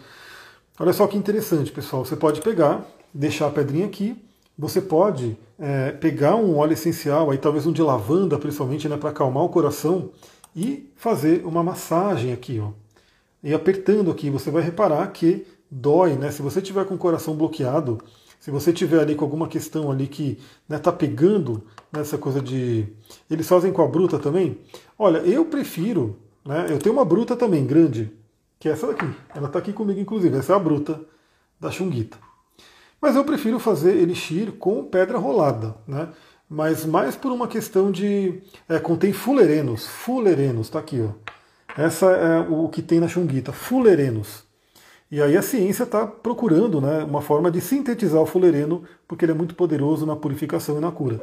olha 0.79 0.91
só 0.93 1.05
que 1.05 1.15
interessante, 1.15 1.71
pessoal, 1.71 2.03
você 2.03 2.15
pode 2.15 2.41
pegar 2.41 2.83
deixar 3.13 3.47
a 3.47 3.51
pedrinha 3.51 3.85
aqui. 3.85 4.15
Você 4.57 4.81
pode 4.81 5.37
é, 5.59 5.91
pegar 5.91 6.35
um 6.35 6.57
óleo 6.57 6.73
essencial, 6.73 7.29
aí 7.29 7.37
talvez 7.37 7.65
um 7.65 7.71
de 7.71 7.81
lavanda, 7.81 8.37
principalmente, 8.37 8.89
né, 8.89 8.97
para 8.97 9.09
acalmar 9.11 9.43
o 9.43 9.49
coração, 9.49 10.11
e 10.55 10.91
fazer 10.95 11.45
uma 11.45 11.63
massagem 11.63 12.33
aqui, 12.33 12.59
ó. 12.59 12.71
E 13.43 13.53
apertando 13.53 14.09
aqui, 14.09 14.29
você 14.31 14.49
vai 14.49 14.63
reparar 14.63 15.05
que 15.11 15.45
dói, 15.69 16.15
né? 16.15 16.31
Se 16.31 16.41
você 16.41 16.61
tiver 16.61 16.85
com 16.85 16.95
o 16.95 16.97
coração 16.97 17.35
bloqueado, 17.35 17.99
Se 18.39 18.51
você 18.51 18.71
tiver 18.71 18.99
ali 18.99 19.15
com 19.15 19.25
alguma 19.25 19.47
questão 19.47 19.91
ali 19.91 20.07
que 20.07 20.37
né, 20.69 20.77
tá 20.77 20.91
pegando 20.91 21.63
nessa 21.91 22.17
coisa 22.17 22.39
de. 22.41 22.87
Eles 23.29 23.47
fazem 23.47 23.73
com 23.73 23.81
a 23.81 23.87
bruta 23.87 24.19
também? 24.19 24.59
Olha, 24.97 25.17
eu 25.19 25.45
prefiro. 25.45 26.17
Né, 26.45 26.67
eu 26.69 26.77
tenho 26.79 26.95
uma 26.95 27.03
bruta 27.03 27.35
também, 27.35 27.65
grande, 27.65 28.11
que 28.59 28.69
é 28.69 28.71
essa 28.71 28.87
daqui. 28.87 29.09
Ela 29.35 29.47
está 29.47 29.59
aqui 29.59 29.73
comigo, 29.73 29.99
inclusive. 29.99 30.37
Essa 30.37 30.53
é 30.53 30.55
a 30.55 30.59
bruta 30.59 31.01
da 31.59 31.71
Xunguita. 31.71 32.17
Mas 33.01 33.15
eu 33.15 33.23
prefiro 33.23 33.59
fazer 33.59 33.95
elixir 33.95 34.53
com 34.53 34.83
pedra 34.83 35.17
rolada, 35.17 35.75
né? 35.87 36.09
Mas 36.49 36.85
mais 36.85 37.15
por 37.15 37.31
uma 37.31 37.47
questão 37.47 37.91
de. 37.91 38.41
É, 38.67 38.79
contém 38.79 39.11
fulerenos. 39.11 39.85
Fulerenos, 39.85 40.69
tá 40.69 40.79
aqui, 40.79 41.01
ó. 41.01 41.11
Essa 41.81 42.07
é 42.07 42.39
o 42.39 42.67
que 42.69 42.81
tem 42.81 42.99
na 42.99 43.07
Xunguita, 43.07 43.51
fulerenos. 43.51 44.43
E 45.11 45.21
aí 45.21 45.37
a 45.37 45.41
ciência 45.41 45.83
está 45.83 46.05
procurando 46.05 46.81
né, 46.81 47.03
uma 47.03 47.21
forma 47.21 47.49
de 47.49 47.61
sintetizar 47.61 48.21
o 48.21 48.25
fulereno, 48.25 48.83
porque 49.07 49.23
ele 49.23 49.31
é 49.31 49.35
muito 49.35 49.55
poderoso 49.55 50.05
na 50.05 50.15
purificação 50.15 50.77
e 50.77 50.81
na 50.81 50.91
cura. 50.91 51.21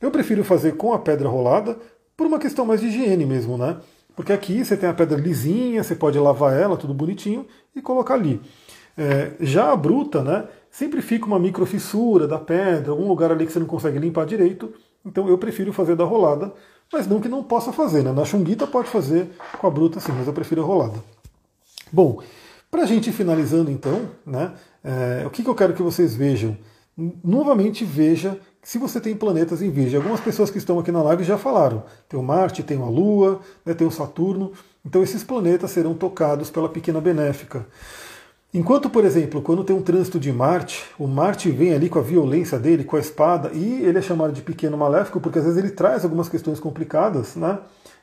Eu 0.00 0.10
prefiro 0.10 0.44
fazer 0.44 0.76
com 0.76 0.92
a 0.92 0.98
pedra 0.98 1.28
rolada, 1.28 1.76
por 2.16 2.26
uma 2.26 2.38
questão 2.38 2.64
mais 2.64 2.80
de 2.80 2.86
higiene 2.86 3.26
mesmo, 3.26 3.58
né? 3.58 3.76
Porque 4.14 4.32
aqui 4.32 4.64
você 4.64 4.76
tem 4.76 4.88
a 4.88 4.94
pedra 4.94 5.18
lisinha, 5.18 5.82
você 5.82 5.94
pode 5.94 6.18
lavar 6.18 6.58
ela, 6.58 6.78
tudo 6.78 6.94
bonitinho, 6.94 7.46
e 7.74 7.82
colocar 7.82 8.14
ali. 8.14 8.40
É, 8.96 9.32
já 9.40 9.70
a 9.70 9.76
bruta, 9.76 10.22
né? 10.22 10.46
Sempre 10.76 11.00
fica 11.00 11.24
uma 11.24 11.38
microfissura 11.38 12.28
da 12.28 12.38
pedra, 12.38 12.90
algum 12.90 13.08
lugar 13.08 13.32
ali 13.32 13.46
que 13.46 13.52
você 13.52 13.58
não 13.58 13.66
consegue 13.66 13.98
limpar 13.98 14.26
direito. 14.26 14.74
Então 15.06 15.26
eu 15.26 15.38
prefiro 15.38 15.72
fazer 15.72 15.96
da 15.96 16.04
rolada, 16.04 16.52
mas 16.92 17.06
não 17.06 17.18
que 17.18 17.30
não 17.30 17.42
possa 17.42 17.72
fazer, 17.72 18.02
né? 18.02 18.12
Na 18.12 18.26
chunguita 18.26 18.66
pode 18.66 18.90
fazer 18.90 19.26
com 19.58 19.66
a 19.66 19.70
bruta 19.70 20.00
sim, 20.00 20.12
mas 20.12 20.26
eu 20.26 20.34
prefiro 20.34 20.60
a 20.60 20.66
rolada. 20.66 21.02
Bom, 21.90 22.20
para 22.70 22.82
a 22.82 22.84
gente 22.84 23.08
ir 23.08 23.14
finalizando 23.14 23.70
então, 23.70 24.02
né? 24.26 24.52
É, 24.84 25.26
o 25.26 25.30
que, 25.30 25.42
que 25.42 25.48
eu 25.48 25.54
quero 25.54 25.72
que 25.72 25.82
vocês 25.82 26.14
vejam? 26.14 26.54
Novamente 27.24 27.82
veja 27.82 28.38
se 28.62 28.76
você 28.76 29.00
tem 29.00 29.16
planetas 29.16 29.62
em 29.62 29.70
Virgem. 29.70 29.96
Algumas 29.96 30.20
pessoas 30.20 30.50
que 30.50 30.58
estão 30.58 30.78
aqui 30.78 30.92
na 30.92 31.02
live 31.02 31.24
já 31.24 31.38
falaram. 31.38 31.84
Tem 32.06 32.20
o 32.20 32.22
Marte, 32.22 32.62
tem 32.62 32.82
a 32.82 32.84
Lua, 32.84 33.40
né, 33.64 33.72
tem 33.72 33.86
o 33.86 33.90
Saturno. 33.90 34.52
Então 34.84 35.02
esses 35.02 35.24
planetas 35.24 35.70
serão 35.70 35.94
tocados 35.94 36.50
pela 36.50 36.68
pequena 36.68 37.00
benéfica. 37.00 37.66
Enquanto, 38.54 38.88
por 38.88 39.04
exemplo, 39.04 39.42
quando 39.42 39.64
tem 39.64 39.76
um 39.76 39.82
trânsito 39.82 40.18
de 40.18 40.32
Marte, 40.32 40.84
o 40.98 41.06
Marte 41.06 41.50
vem 41.50 41.74
ali 41.74 41.88
com 41.88 41.98
a 41.98 42.02
violência 42.02 42.58
dele, 42.58 42.84
com 42.84 42.96
a 42.96 43.00
espada, 43.00 43.50
e 43.52 43.84
ele 43.84 43.98
é 43.98 44.02
chamado 44.02 44.32
de 44.32 44.40
pequeno 44.40 44.76
maléfico 44.76 45.20
porque 45.20 45.38
às 45.38 45.44
vezes 45.44 45.58
ele 45.58 45.70
traz 45.70 46.04
algumas 46.04 46.28
questões 46.28 46.58
complicadas, 46.58 47.36
né? 47.36 47.58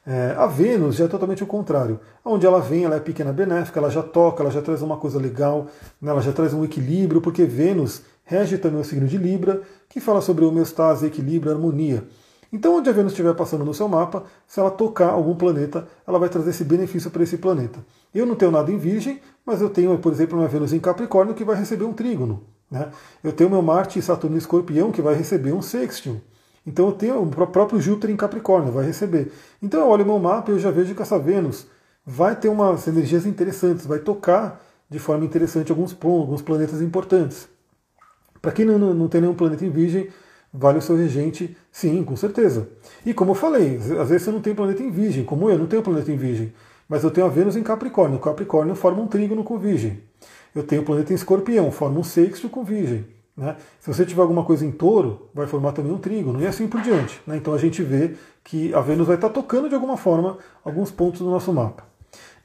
É, 0.06 0.36
a 0.38 0.46
Vênus 0.46 0.98
já 0.98 1.06
é 1.06 1.08
totalmente 1.08 1.44
o 1.44 1.48
contrário. 1.48 2.00
Onde 2.26 2.46
ela 2.46 2.60
vem, 2.60 2.84
ela 2.84 2.98
é 2.98 3.00
pequena 3.00 3.32
benéfica, 3.32 3.80
ela 3.80 3.90
já 3.90 4.04
toca, 4.04 4.44
ela 4.44 4.52
já 4.52 4.62
traz 4.62 4.82
uma 4.82 4.98
coisa 4.98 5.18
legal, 5.18 5.68
né? 6.02 6.12
ela 6.12 6.22
já 6.22 6.34
traz 6.34 6.54
um 6.54 6.64
equilíbrio, 6.64 7.22
porque 7.22 7.46
Vênus 7.46 8.02
rege 8.26 8.58
também 8.58 8.82
o 8.82 8.84
signo 8.84 9.08
de 9.08 9.18
Libra, 9.18 9.62
que 9.88 10.02
fala 10.02 10.20
sobre 10.20 10.44
homeostase, 10.44 11.06
equilíbrio, 11.06 11.54
harmonia. 11.54 12.04
Então, 12.52 12.78
onde 12.78 12.90
a 12.90 12.94
Vênus 12.94 13.14
estiver 13.14 13.34
passando 13.34 13.64
no 13.64 13.74
seu 13.74 13.88
mapa, 13.88 14.26
se 14.46 14.60
ela 14.60 14.70
tocar 14.70 15.10
algum 15.10 15.36
planeta, 15.36 15.88
ela 16.06 16.20
vai 16.20 16.30
trazer 16.30 16.52
esse 16.52 16.64
benefício 16.64 17.10
para 17.10 17.24
esse 17.24 17.38
planeta. 17.38 17.80
Eu 18.14 18.26
não 18.26 18.36
tenho 18.36 18.52
nada 18.52 18.72
em 18.72 18.78
Virgem, 18.78 19.20
mas 19.46 19.62
eu 19.62 19.70
tenho, 19.70 19.98
por 19.98 20.12
exemplo, 20.12 20.38
uma 20.38 20.48
Vênus 20.48 20.74
em 20.74 20.80
Capricórnio 20.80 21.34
que 21.34 21.44
vai 21.44 21.56
receber 21.56 21.86
um 21.86 21.94
trígono. 21.94 22.44
Né? 22.70 22.90
Eu 23.24 23.32
tenho 23.32 23.50
meu 23.50 23.62
Marte 23.62 24.00
e 24.00 24.02
Saturno 24.02 24.36
em 24.36 24.40
Escorpião 24.40 24.92
que 24.92 25.02
vai 25.02 25.16
receber 25.16 25.54
um 25.54 25.62
sextil. 25.62 26.22
Então 26.66 26.88
eu 26.88 26.94
tenho 26.94 27.22
o 27.22 27.28
próprio 27.28 27.82
Júpiter 27.82 28.10
em 28.10 28.16
Capricórnio, 28.16 28.72
vai 28.72 28.86
receber. 28.86 29.32
Então 29.62 29.82
eu 29.82 29.88
olho 29.88 30.06
meu 30.06 30.18
mapa 30.18 30.52
e 30.52 30.56
eu 30.56 30.60
já 30.60 30.72
vejo 30.72 30.96
que 30.96 31.02
essa 31.02 31.20
Vênus 31.20 31.68
vai 32.06 32.36
ter 32.36 32.50
umas 32.50 32.88
energias 32.88 33.26
interessantes, 33.26 33.86
vai 33.86 34.00
tocar 34.00 34.62
de 34.90 35.00
forma 35.00 35.26
interessante 35.26 35.72
alguns, 35.72 35.96
alguns 36.02 36.42
planetas 36.42 36.82
importantes. 36.82 37.48
Para 38.42 38.52
quem 38.52 38.66
não, 38.66 38.94
não 38.94 39.08
tem 39.08 39.22
nenhum 39.22 39.34
planeta 39.34 39.66
em 39.66 39.70
Virgem, 39.70 40.10
vale 40.54 40.78
o 40.78 40.82
seu 40.82 40.96
regente, 40.96 41.56
sim, 41.72 42.04
com 42.04 42.16
certeza. 42.16 42.70
E 43.06 43.14
como 43.14 43.32
eu 43.32 43.36
falei, 43.36 43.78
às 43.78 44.10
vezes 44.10 44.24
você 44.24 44.32
não 44.32 44.42
tem 44.42 44.54
planeta 44.54 44.84
em 44.84 44.92
Virgem, 44.92 45.24
como 45.24 45.50
eu, 45.50 45.58
não 45.58 45.66
tenho 45.66 45.82
planeta 45.82 46.12
em 46.12 46.18
Virgem, 46.18 46.54
mas 46.94 47.04
eu 47.04 47.10
tenho 47.10 47.26
a 47.26 47.30
Vênus 47.30 47.56
em 47.56 47.64
Capricórnio. 47.64 48.20
Capricórnio 48.20 48.76
forma 48.76 49.02
um 49.02 49.08
trígono 49.08 49.44
com 49.44 49.58
Virgem. 49.58 50.04
Eu 50.54 50.62
tenho 50.62 50.84
o 50.84 50.86
planeta 50.86 51.12
em 51.12 51.16
Escorpião, 51.16 51.72
forma 51.72 52.00
um 52.00 52.04
sexto 52.04 52.48
com 52.48 52.64
Virgem. 52.64 53.08
Né? 53.36 53.56
Se 53.80 53.92
você 53.92 54.06
tiver 54.06 54.22
alguma 54.22 54.44
coisa 54.44 54.64
em 54.64 54.70
touro, 54.70 55.28
vai 55.34 55.48
formar 55.48 55.72
também 55.72 55.92
um 55.92 55.98
trígono, 55.98 56.40
e 56.40 56.46
assim 56.46 56.68
por 56.68 56.82
diante. 56.82 57.20
Né? 57.26 57.38
Então 57.38 57.52
a 57.52 57.58
gente 57.58 57.82
vê 57.82 58.14
que 58.44 58.72
a 58.76 58.80
Vênus 58.80 59.08
vai 59.08 59.16
estar 59.16 59.30
tocando 59.30 59.68
de 59.68 59.74
alguma 59.74 59.98
forma 59.98 60.38
alguns 60.64 60.92
pontos 60.92 61.22
do 61.22 61.32
nosso 61.32 61.52
mapa. 61.52 61.84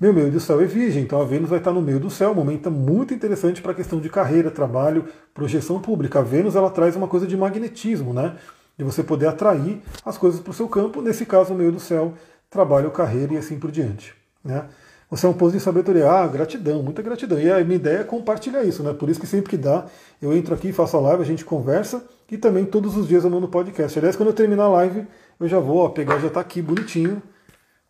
Meu 0.00 0.14
meio 0.14 0.32
do 0.32 0.40
céu 0.40 0.62
é 0.62 0.64
virgem, 0.64 1.02
então 1.02 1.20
a 1.20 1.26
Vênus 1.26 1.50
vai 1.50 1.58
estar 1.58 1.74
no 1.74 1.82
meio 1.82 2.00
do 2.00 2.08
céu, 2.08 2.30
um 2.30 2.34
momento 2.34 2.70
muito 2.70 3.12
interessante 3.12 3.60
para 3.60 3.72
a 3.72 3.74
questão 3.74 4.00
de 4.00 4.08
carreira, 4.08 4.50
trabalho, 4.50 5.04
projeção 5.34 5.78
pública. 5.78 6.20
A 6.20 6.22
Vênus 6.22 6.56
ela 6.56 6.70
traz 6.70 6.96
uma 6.96 7.06
coisa 7.06 7.26
de 7.26 7.36
magnetismo, 7.36 8.14
né? 8.14 8.34
De 8.78 8.82
você 8.82 9.02
poder 9.02 9.26
atrair 9.26 9.82
as 10.06 10.16
coisas 10.16 10.40
para 10.40 10.52
o 10.52 10.54
seu 10.54 10.68
campo, 10.68 11.02
nesse 11.02 11.26
caso, 11.26 11.52
no 11.52 11.58
meio 11.58 11.70
do 11.70 11.80
céu, 11.80 12.14
trabalho, 12.48 12.90
carreira 12.90 13.34
e 13.34 13.36
assim 13.36 13.58
por 13.58 13.70
diante. 13.70 14.17
Né? 14.44 14.64
Você 15.10 15.24
é 15.24 15.28
um 15.28 15.32
posto 15.32 15.56
de 15.56 15.62
sabedoria. 15.62 16.10
Ah, 16.10 16.26
gratidão, 16.26 16.82
muita 16.82 17.00
gratidão. 17.00 17.40
E 17.40 17.50
a 17.50 17.64
minha 17.64 17.76
ideia 17.76 17.98
é 17.98 18.04
compartilhar 18.04 18.62
isso, 18.62 18.82
né? 18.82 18.92
Por 18.92 19.08
isso 19.08 19.18
que 19.18 19.26
sempre 19.26 19.48
que 19.48 19.56
dá, 19.56 19.86
eu 20.20 20.36
entro 20.36 20.54
aqui, 20.54 20.72
faço 20.72 20.96
a 20.96 21.00
live, 21.00 21.22
a 21.22 21.26
gente 21.26 21.44
conversa 21.44 22.04
e 22.30 22.36
também 22.36 22.66
todos 22.66 22.96
os 22.96 23.08
dias 23.08 23.24
eu 23.24 23.30
mando 23.30 23.48
podcast. 23.48 23.98
Aliás, 23.98 24.16
quando 24.16 24.28
eu 24.28 24.34
terminar 24.34 24.64
a 24.64 24.68
live, 24.68 25.06
eu 25.40 25.48
já 25.48 25.58
vou 25.58 25.78
ó, 25.78 25.88
pegar, 25.88 26.18
já 26.18 26.26
está 26.26 26.40
aqui 26.40 26.60
bonitinho, 26.60 27.22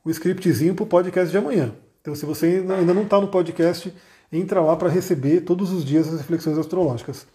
o 0.05 0.11
scriptzinho 0.11 0.74
para 0.74 0.84
o 0.84 0.86
podcast 0.86 1.30
de 1.30 1.36
amanhã. 1.36 1.72
Então, 2.01 2.14
se 2.14 2.24
você 2.24 2.64
ainda 2.70 2.94
não 2.94 3.03
está 3.03 3.20
no 3.20 3.28
podcast, 3.28 3.92
entra 4.32 4.61
lá 4.61 4.76
para 4.76 4.88
receber 4.88 5.40
todos 5.40 5.72
os 5.72 5.84
dias 5.84 6.07
as 6.07 6.18
reflexões 6.18 6.57
astrológicas. 6.57 7.26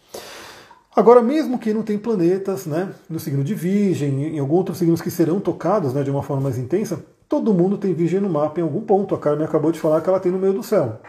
Agora, 0.95 1.21
mesmo 1.21 1.57
que 1.57 1.73
não 1.73 1.81
tem 1.81 1.97
planetas 1.97 2.65
né, 2.67 2.93
no 3.09 3.19
signo 3.19 3.43
de 3.43 3.53
Virgem, 3.53 4.35
em 4.35 4.39
alguns 4.39 4.57
outros 4.59 4.77
signos 4.77 5.01
que 5.01 5.11
serão 5.11 5.39
tocados 5.39 5.93
né, 5.93 6.03
de 6.03 6.11
uma 6.11 6.21
forma 6.21 6.43
mais 6.43 6.57
intensa, 6.57 7.03
Todo 7.33 7.51
mundo 7.51 7.79
tem 7.79 7.95
Virgem 7.95 8.19
no 8.19 8.29
mapa 8.29 8.59
em 8.59 8.63
algum 8.63 8.81
ponto. 8.81 9.15
A 9.15 9.17
Carmen 9.17 9.43
acabou 9.43 9.71
de 9.71 9.79
falar 9.79 10.01
que 10.01 10.07
ela 10.07 10.19
tem 10.19 10.31
no 10.31 10.37
meio 10.37 10.53
do 10.53 10.61
céu. 10.61 11.01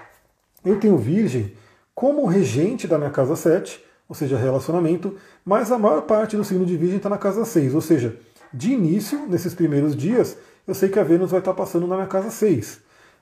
Eu 0.64 0.80
tenho 0.80 0.96
Virgem 0.96 1.52
como 1.94 2.24
regente 2.24 2.88
da 2.88 2.96
minha 2.96 3.10
casa 3.10 3.36
7, 3.36 3.78
ou 4.08 4.14
seja, 4.14 4.38
relacionamento, 4.38 5.16
mas 5.44 5.70
a 5.70 5.78
maior 5.78 6.00
parte 6.00 6.34
do 6.34 6.42
signo 6.42 6.64
de 6.64 6.78
Virgem 6.78 6.96
está 6.96 7.10
na 7.10 7.18
casa 7.18 7.44
6, 7.44 7.74
ou 7.74 7.82
seja, 7.82 8.16
de 8.54 8.72
início, 8.72 9.26
nesses 9.28 9.52
primeiros 9.54 9.94
dias, 9.94 10.38
eu 10.66 10.72
sei 10.72 10.88
que 10.88 10.98
a 10.98 11.04
Vênus 11.04 11.30
vai 11.30 11.40
estar 11.40 11.52
passando 11.52 11.86
na 11.86 11.94
minha 11.94 12.08
casa 12.08 12.30
6, 12.30 12.80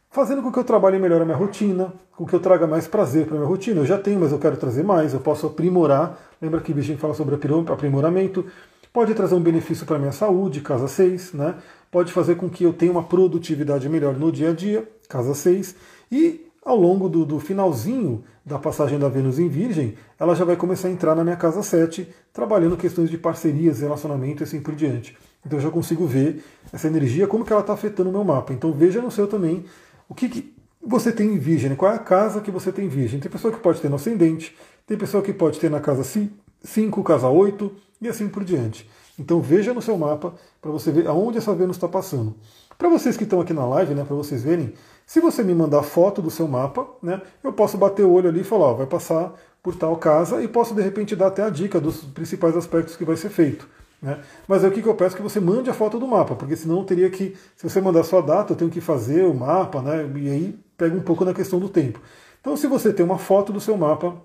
fazendo 0.09 0.41
com 0.41 0.53
que 0.53 0.61
eu 0.61 0.65
trabalhe 0.65 0.97
melhor 0.97 1.21
a 1.21 1.25
minha 1.25 1.37
rotina, 1.37 1.93
com 2.17 2.25
que 2.25 2.37
eu 2.37 2.39
traga 2.39 2.69
mais 2.69 2.87
prazer 2.87 3.27
para 3.27 3.35
a 3.35 3.39
minha 3.39 3.51
rotina. 3.51 3.81
Eu 3.81 3.87
já 3.87 3.99
tenho, 3.99 4.21
mas 4.21 4.31
eu 4.31 4.39
quero 4.39 4.57
trazer 4.57 4.85
mais, 4.85 5.13
eu 5.13 5.19
posso 5.19 5.49
aprimorar. 5.49 6.21
Lembra 6.41 6.61
que 6.61 6.73
Virgem 6.73 6.97
fala 6.97 7.15
sobre 7.15 7.35
aprimoramento? 7.35 8.47
Pode 8.93 9.15
trazer 9.15 9.35
um 9.35 9.41
benefício 9.41 9.87
para 9.87 9.97
a 9.97 9.99
minha 9.99 10.13
saúde, 10.13 10.61
casa 10.61 10.87
6, 10.87 11.33
né? 11.33 11.57
Pode 11.93 12.11
fazer 12.11 12.37
com 12.37 12.49
que 12.49 12.65
eu 12.65 12.73
tenha 12.73 12.91
uma 12.91 13.03
produtividade 13.03 13.87
melhor 13.87 14.17
no 14.17 14.33
dia 14.33 14.51
a 14.51 14.53
dia, 14.55 14.91
casa 15.11 15.35
6, 15.35 15.77
e 16.11 16.47
ao 16.65 16.75
longo 16.75 17.07
do, 17.07 17.27
do, 17.27 17.39
finalzinho 17.39 18.25
da 18.47 18.59
passagem 18.59 18.99
da 18.99 19.11
Vênus 19.11 19.39
em 19.39 19.47
Virgem, 19.47 19.95
ela 20.19 20.35
já 20.35 20.43
vai 20.43 20.57
começar 20.57 20.89
a 20.89 20.91
entrar 20.91 21.15
na 21.15 21.23
minha 21.23 21.37
casa 21.37 21.63
7, 21.63 22.09
trabalhando 22.33 22.79
questões 22.79 23.11
de 23.11 23.19
parcerias, 23.19 23.81
relacionamento 23.81 24.43
e 24.43 24.45
assim 24.45 24.61
por 24.61 24.75
diante. 24.75 25.15
Então 25.45 25.59
eu 25.59 25.63
já 25.63 25.71
consigo 25.71 26.07
ver 26.07 26.43
essa 26.73 26.87
energia, 26.87 27.27
como 27.27 27.45
que 27.45 27.53
ela 27.53 27.61
está 27.61 27.75
afetando 27.75 28.09
o 28.09 28.13
meu 28.13 28.25
mapa. 28.25 28.55
Então 28.55 28.73
veja 28.73 29.03
no 29.03 29.11
seu 29.11 29.27
também 29.27 29.65
o 30.09 30.15
que, 30.15 30.29
que 30.31 30.55
você 30.81 31.13
tem 31.13 31.35
em 31.35 31.39
Virgem, 31.39 31.77
qual 31.77 31.93
é 31.93 31.97
a 31.97 31.99
casa 31.99 32.41
que 32.41 32.51
você 32.51 32.73
tem 32.73 32.87
em 32.87 32.89
Virgem. 32.89 33.21
Tem 33.21 33.31
pessoa 33.31 33.53
que 33.53 33.61
pode 33.61 33.83
ter 33.83 33.91
no 33.91 33.97
ascendente, 33.97 34.57
tem 34.87 34.97
pessoa 34.97 35.23
que 35.23 35.33
pode 35.33 35.61
ter 35.61 35.71
na 35.71 35.81
casa 35.81 36.05
5, 36.63 37.03
casa 37.03 37.29
8 37.29 37.71
e 38.01 38.09
assim 38.09 38.29
por 38.29 38.45
diante. 38.45 38.89
Então 39.19 39.41
veja 39.41 39.75
no 39.75 39.83
seu 39.83 39.97
mapa 39.97 40.35
para 40.61 40.71
você 40.71 40.91
ver 40.91 41.07
aonde 41.07 41.39
essa 41.39 41.55
Vênus 41.55 41.77
está 41.77 41.89
passando. 41.89 42.35
Para 42.79 42.89
vocês 42.89 43.17
que 43.17 43.25
estão 43.25 43.41
aqui 43.41 43.53
na 43.53 43.67
live, 43.67 43.95
né, 43.95 44.05
para 44.05 44.17
vocês 44.17 44.43
verem, 44.43 44.73
se 45.07 45.21
você 45.21 45.43
me 45.43 45.55
mandar 45.55 45.83
foto 45.83 46.23
do 46.23 46.31
seu 46.31 46.49
mapa, 46.49 46.87
né, 47.03 47.21
eu 47.45 47.53
posso 47.53 47.77
bater 47.77 48.05
o 48.05 48.13
olho 48.13 48.29
ali 48.29 48.41
e 48.41 48.45
falar, 48.45 48.67
ó, 48.67 48.75
vai 48.75 48.87
passar 48.87 49.35
por 49.63 49.77
tal 49.77 49.97
casa 49.97 50.43
e 50.43 50.49
posso 50.49 50.75
de 50.75 50.83
repente 50.83 51.15
dar 51.15 51.29
até 51.29 51.43
a 51.43 51.51
dica 51.51 51.81
dos 51.81 51.99
principais 51.99 52.57
aspectos 52.57 52.97
que 52.97 53.05
vai 53.05 53.17
ser 53.17 53.29
feito. 53.29 53.69
Né? 54.03 54.19
Mas 54.49 54.65
aí 54.65 54.71
o 54.71 54.73
que, 54.73 54.83
que 54.83 54.89
eu 54.89 54.97
peço 54.97 55.15
é 55.15 55.19
que 55.19 55.23
você 55.23 55.39
mande 55.39 55.71
a 55.71 55.75
foto 55.75 55.99
do 55.99 56.09
mapa, 56.09 56.35
porque 56.35 56.57
senão 56.57 56.79
eu 56.79 56.85
teria 56.85 57.09
que, 57.09 57.37
se 57.55 57.69
você 57.69 57.81
mandar 57.81 58.03
sua 58.03 58.21
data, 58.21 58.53
eu 58.53 58.57
tenho 58.57 58.71
que 58.71 58.81
fazer 58.81 59.25
o 59.25 59.33
mapa, 59.33 59.81
né? 59.81 60.11
E 60.17 60.29
aí 60.29 60.59
pega 60.77 60.97
um 60.97 61.01
pouco 61.01 61.25
na 61.25 61.33
questão 61.33 61.61
do 61.61 61.69
tempo. 61.69 62.01
Então, 62.41 62.57
se 62.57 62.67
você 62.67 62.93
tem 62.93 63.07
uma 63.07 63.19
foto 63.19 63.53
do 63.53 63.61
seu 63.61 63.77
mapa, 63.77 64.17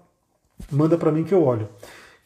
manda 0.72 0.98
para 0.98 1.12
mim 1.12 1.24
que 1.24 1.34
eu 1.34 1.44
olho. 1.44 1.70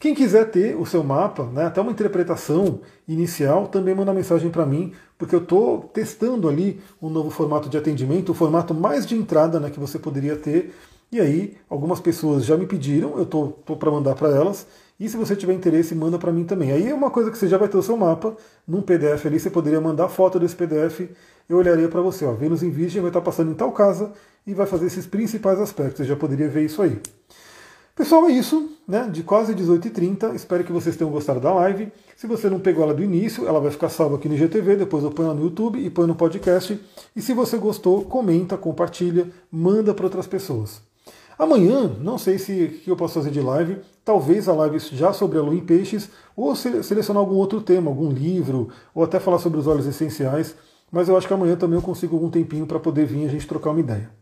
Quem 0.02 0.16
quiser 0.16 0.50
ter 0.50 0.74
o 0.74 0.84
seu 0.84 1.04
mapa, 1.04 1.44
né, 1.44 1.66
até 1.66 1.80
uma 1.80 1.92
interpretação 1.92 2.80
inicial, 3.06 3.68
também 3.68 3.94
manda 3.94 4.12
mensagem 4.12 4.50
para 4.50 4.66
mim, 4.66 4.92
porque 5.16 5.32
eu 5.32 5.38
estou 5.38 5.78
testando 5.94 6.48
ali 6.48 6.80
um 7.00 7.08
novo 7.08 7.30
formato 7.30 7.68
de 7.68 7.78
atendimento, 7.78 8.32
o 8.32 8.34
formato 8.34 8.74
mais 8.74 9.06
de 9.06 9.14
entrada 9.14 9.60
né, 9.60 9.70
que 9.70 9.78
você 9.78 10.00
poderia 10.00 10.34
ter. 10.34 10.74
E 11.12 11.20
aí, 11.20 11.56
algumas 11.70 12.00
pessoas 12.00 12.44
já 12.44 12.56
me 12.56 12.66
pediram, 12.66 13.16
eu 13.16 13.22
estou 13.22 13.52
para 13.78 13.92
mandar 13.92 14.16
para 14.16 14.28
elas. 14.30 14.66
E 14.98 15.08
se 15.08 15.16
você 15.16 15.36
tiver 15.36 15.52
interesse, 15.52 15.94
manda 15.94 16.18
para 16.18 16.32
mim 16.32 16.42
também. 16.42 16.72
Aí 16.72 16.88
é 16.88 16.94
uma 16.94 17.08
coisa 17.08 17.30
que 17.30 17.38
você 17.38 17.46
já 17.46 17.56
vai 17.56 17.68
ter 17.68 17.76
o 17.76 17.82
seu 17.82 17.96
mapa 17.96 18.36
num 18.66 18.82
PDF 18.82 19.24
ali, 19.26 19.38
você 19.38 19.50
poderia 19.50 19.80
mandar 19.80 20.08
foto 20.08 20.36
desse 20.40 20.56
PDF, 20.56 21.02
eu 21.48 21.58
olharia 21.58 21.88
para 21.88 22.00
você. 22.00 22.24
Ó, 22.24 22.32
Vênus 22.32 22.64
em 22.64 22.70
Virgem 22.70 23.00
vai 23.00 23.10
estar 23.10 23.20
passando 23.20 23.52
em 23.52 23.54
tal 23.54 23.70
casa 23.70 24.10
e 24.44 24.52
vai 24.52 24.66
fazer 24.66 24.86
esses 24.86 25.06
principais 25.06 25.60
aspectos. 25.60 25.98
Você 25.98 26.06
já 26.06 26.16
poderia 26.16 26.48
ver 26.48 26.64
isso 26.64 26.82
aí. 26.82 27.00
Pessoal, 27.94 28.24
é 28.24 28.32
isso, 28.32 28.70
né? 28.88 29.06
De 29.12 29.22
quase 29.22 29.54
18h30. 29.54 30.34
Espero 30.34 30.64
que 30.64 30.72
vocês 30.72 30.96
tenham 30.96 31.10
gostado 31.10 31.40
da 31.40 31.52
live. 31.52 31.92
Se 32.16 32.26
você 32.26 32.48
não 32.48 32.58
pegou 32.58 32.84
ela 32.84 32.94
do 32.94 33.04
início, 33.04 33.46
ela 33.46 33.60
vai 33.60 33.70
ficar 33.70 33.90
salva 33.90 34.16
aqui 34.16 34.30
no 34.30 34.36
GTV, 34.36 34.76
depois 34.76 35.04
eu 35.04 35.10
ponho 35.10 35.26
ela 35.26 35.34
no 35.34 35.44
YouTube 35.44 35.78
e 35.78 35.90
ponho 35.90 36.08
no 36.08 36.14
podcast. 36.14 36.80
E 37.14 37.20
se 37.20 37.34
você 37.34 37.58
gostou, 37.58 38.02
comenta, 38.02 38.56
compartilha, 38.56 39.28
manda 39.50 39.92
para 39.92 40.06
outras 40.06 40.26
pessoas. 40.26 40.80
Amanhã, 41.38 41.94
não 42.00 42.16
sei 42.16 42.38
se 42.38 42.80
que 42.82 42.90
eu 42.90 42.96
posso 42.96 43.14
fazer 43.14 43.30
de 43.30 43.42
live, 43.42 43.78
talvez 44.02 44.48
a 44.48 44.54
live 44.54 44.78
já 44.78 45.12
sobre 45.12 45.38
a 45.38 45.42
lua 45.42 45.54
em 45.54 45.60
peixes, 45.60 46.08
ou 46.34 46.56
selecionar 46.56 47.20
algum 47.20 47.34
outro 47.34 47.60
tema, 47.60 47.90
algum 47.90 48.10
livro, 48.10 48.70
ou 48.94 49.04
até 49.04 49.20
falar 49.20 49.38
sobre 49.38 49.58
os 49.58 49.66
óleos 49.66 49.86
essenciais. 49.86 50.54
Mas 50.90 51.10
eu 51.10 51.16
acho 51.16 51.26
que 51.26 51.34
amanhã 51.34 51.56
também 51.56 51.76
eu 51.76 51.82
consigo 51.82 52.16
algum 52.16 52.30
tempinho 52.30 52.66
para 52.66 52.80
poder 52.80 53.04
vir 53.04 53.26
a 53.26 53.28
gente 53.28 53.46
trocar 53.46 53.70
uma 53.70 53.80
ideia. 53.80 54.21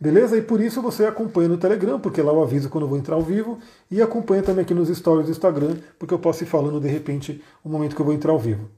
Beleza? 0.00 0.36
E 0.36 0.42
por 0.42 0.60
isso 0.60 0.80
você 0.80 1.04
acompanha 1.04 1.48
no 1.48 1.58
Telegram, 1.58 2.00
porque 2.00 2.22
lá 2.22 2.32
eu 2.32 2.42
aviso 2.42 2.70
quando 2.70 2.84
eu 2.84 2.88
vou 2.88 2.96
entrar 2.96 3.16
ao 3.16 3.22
vivo, 3.22 3.58
e 3.90 4.00
acompanha 4.00 4.42
também 4.42 4.62
aqui 4.62 4.72
nos 4.72 4.88
stories 4.88 5.26
do 5.26 5.32
Instagram, 5.32 5.76
porque 5.98 6.14
eu 6.14 6.18
posso 6.18 6.42
ir 6.42 6.46
falando 6.46 6.80
de 6.80 6.88
repente 6.88 7.42
o 7.62 7.68
momento 7.68 7.94
que 7.94 8.00
eu 8.00 8.06
vou 8.06 8.14
entrar 8.14 8.32
ao 8.32 8.38
vivo. 8.38 8.70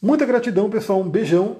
Muita 0.00 0.24
gratidão, 0.24 0.70
pessoal. 0.70 1.00
Um 1.00 1.08
beijão. 1.08 1.56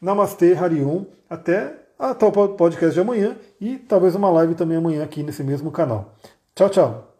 Namastê, 0.00 0.54
Harion. 0.54 1.04
Até 1.30 1.74
a 1.98 2.14
tal 2.14 2.32
podcast 2.32 2.92
de 2.92 3.00
amanhã 3.00 3.36
e 3.60 3.76
talvez 3.76 4.14
uma 4.14 4.30
live 4.30 4.54
também 4.54 4.76
amanhã 4.76 5.02
aqui 5.02 5.22
nesse 5.22 5.42
mesmo 5.42 5.70
canal. 5.70 6.14
Tchau, 6.54 6.68
tchau. 6.68 7.13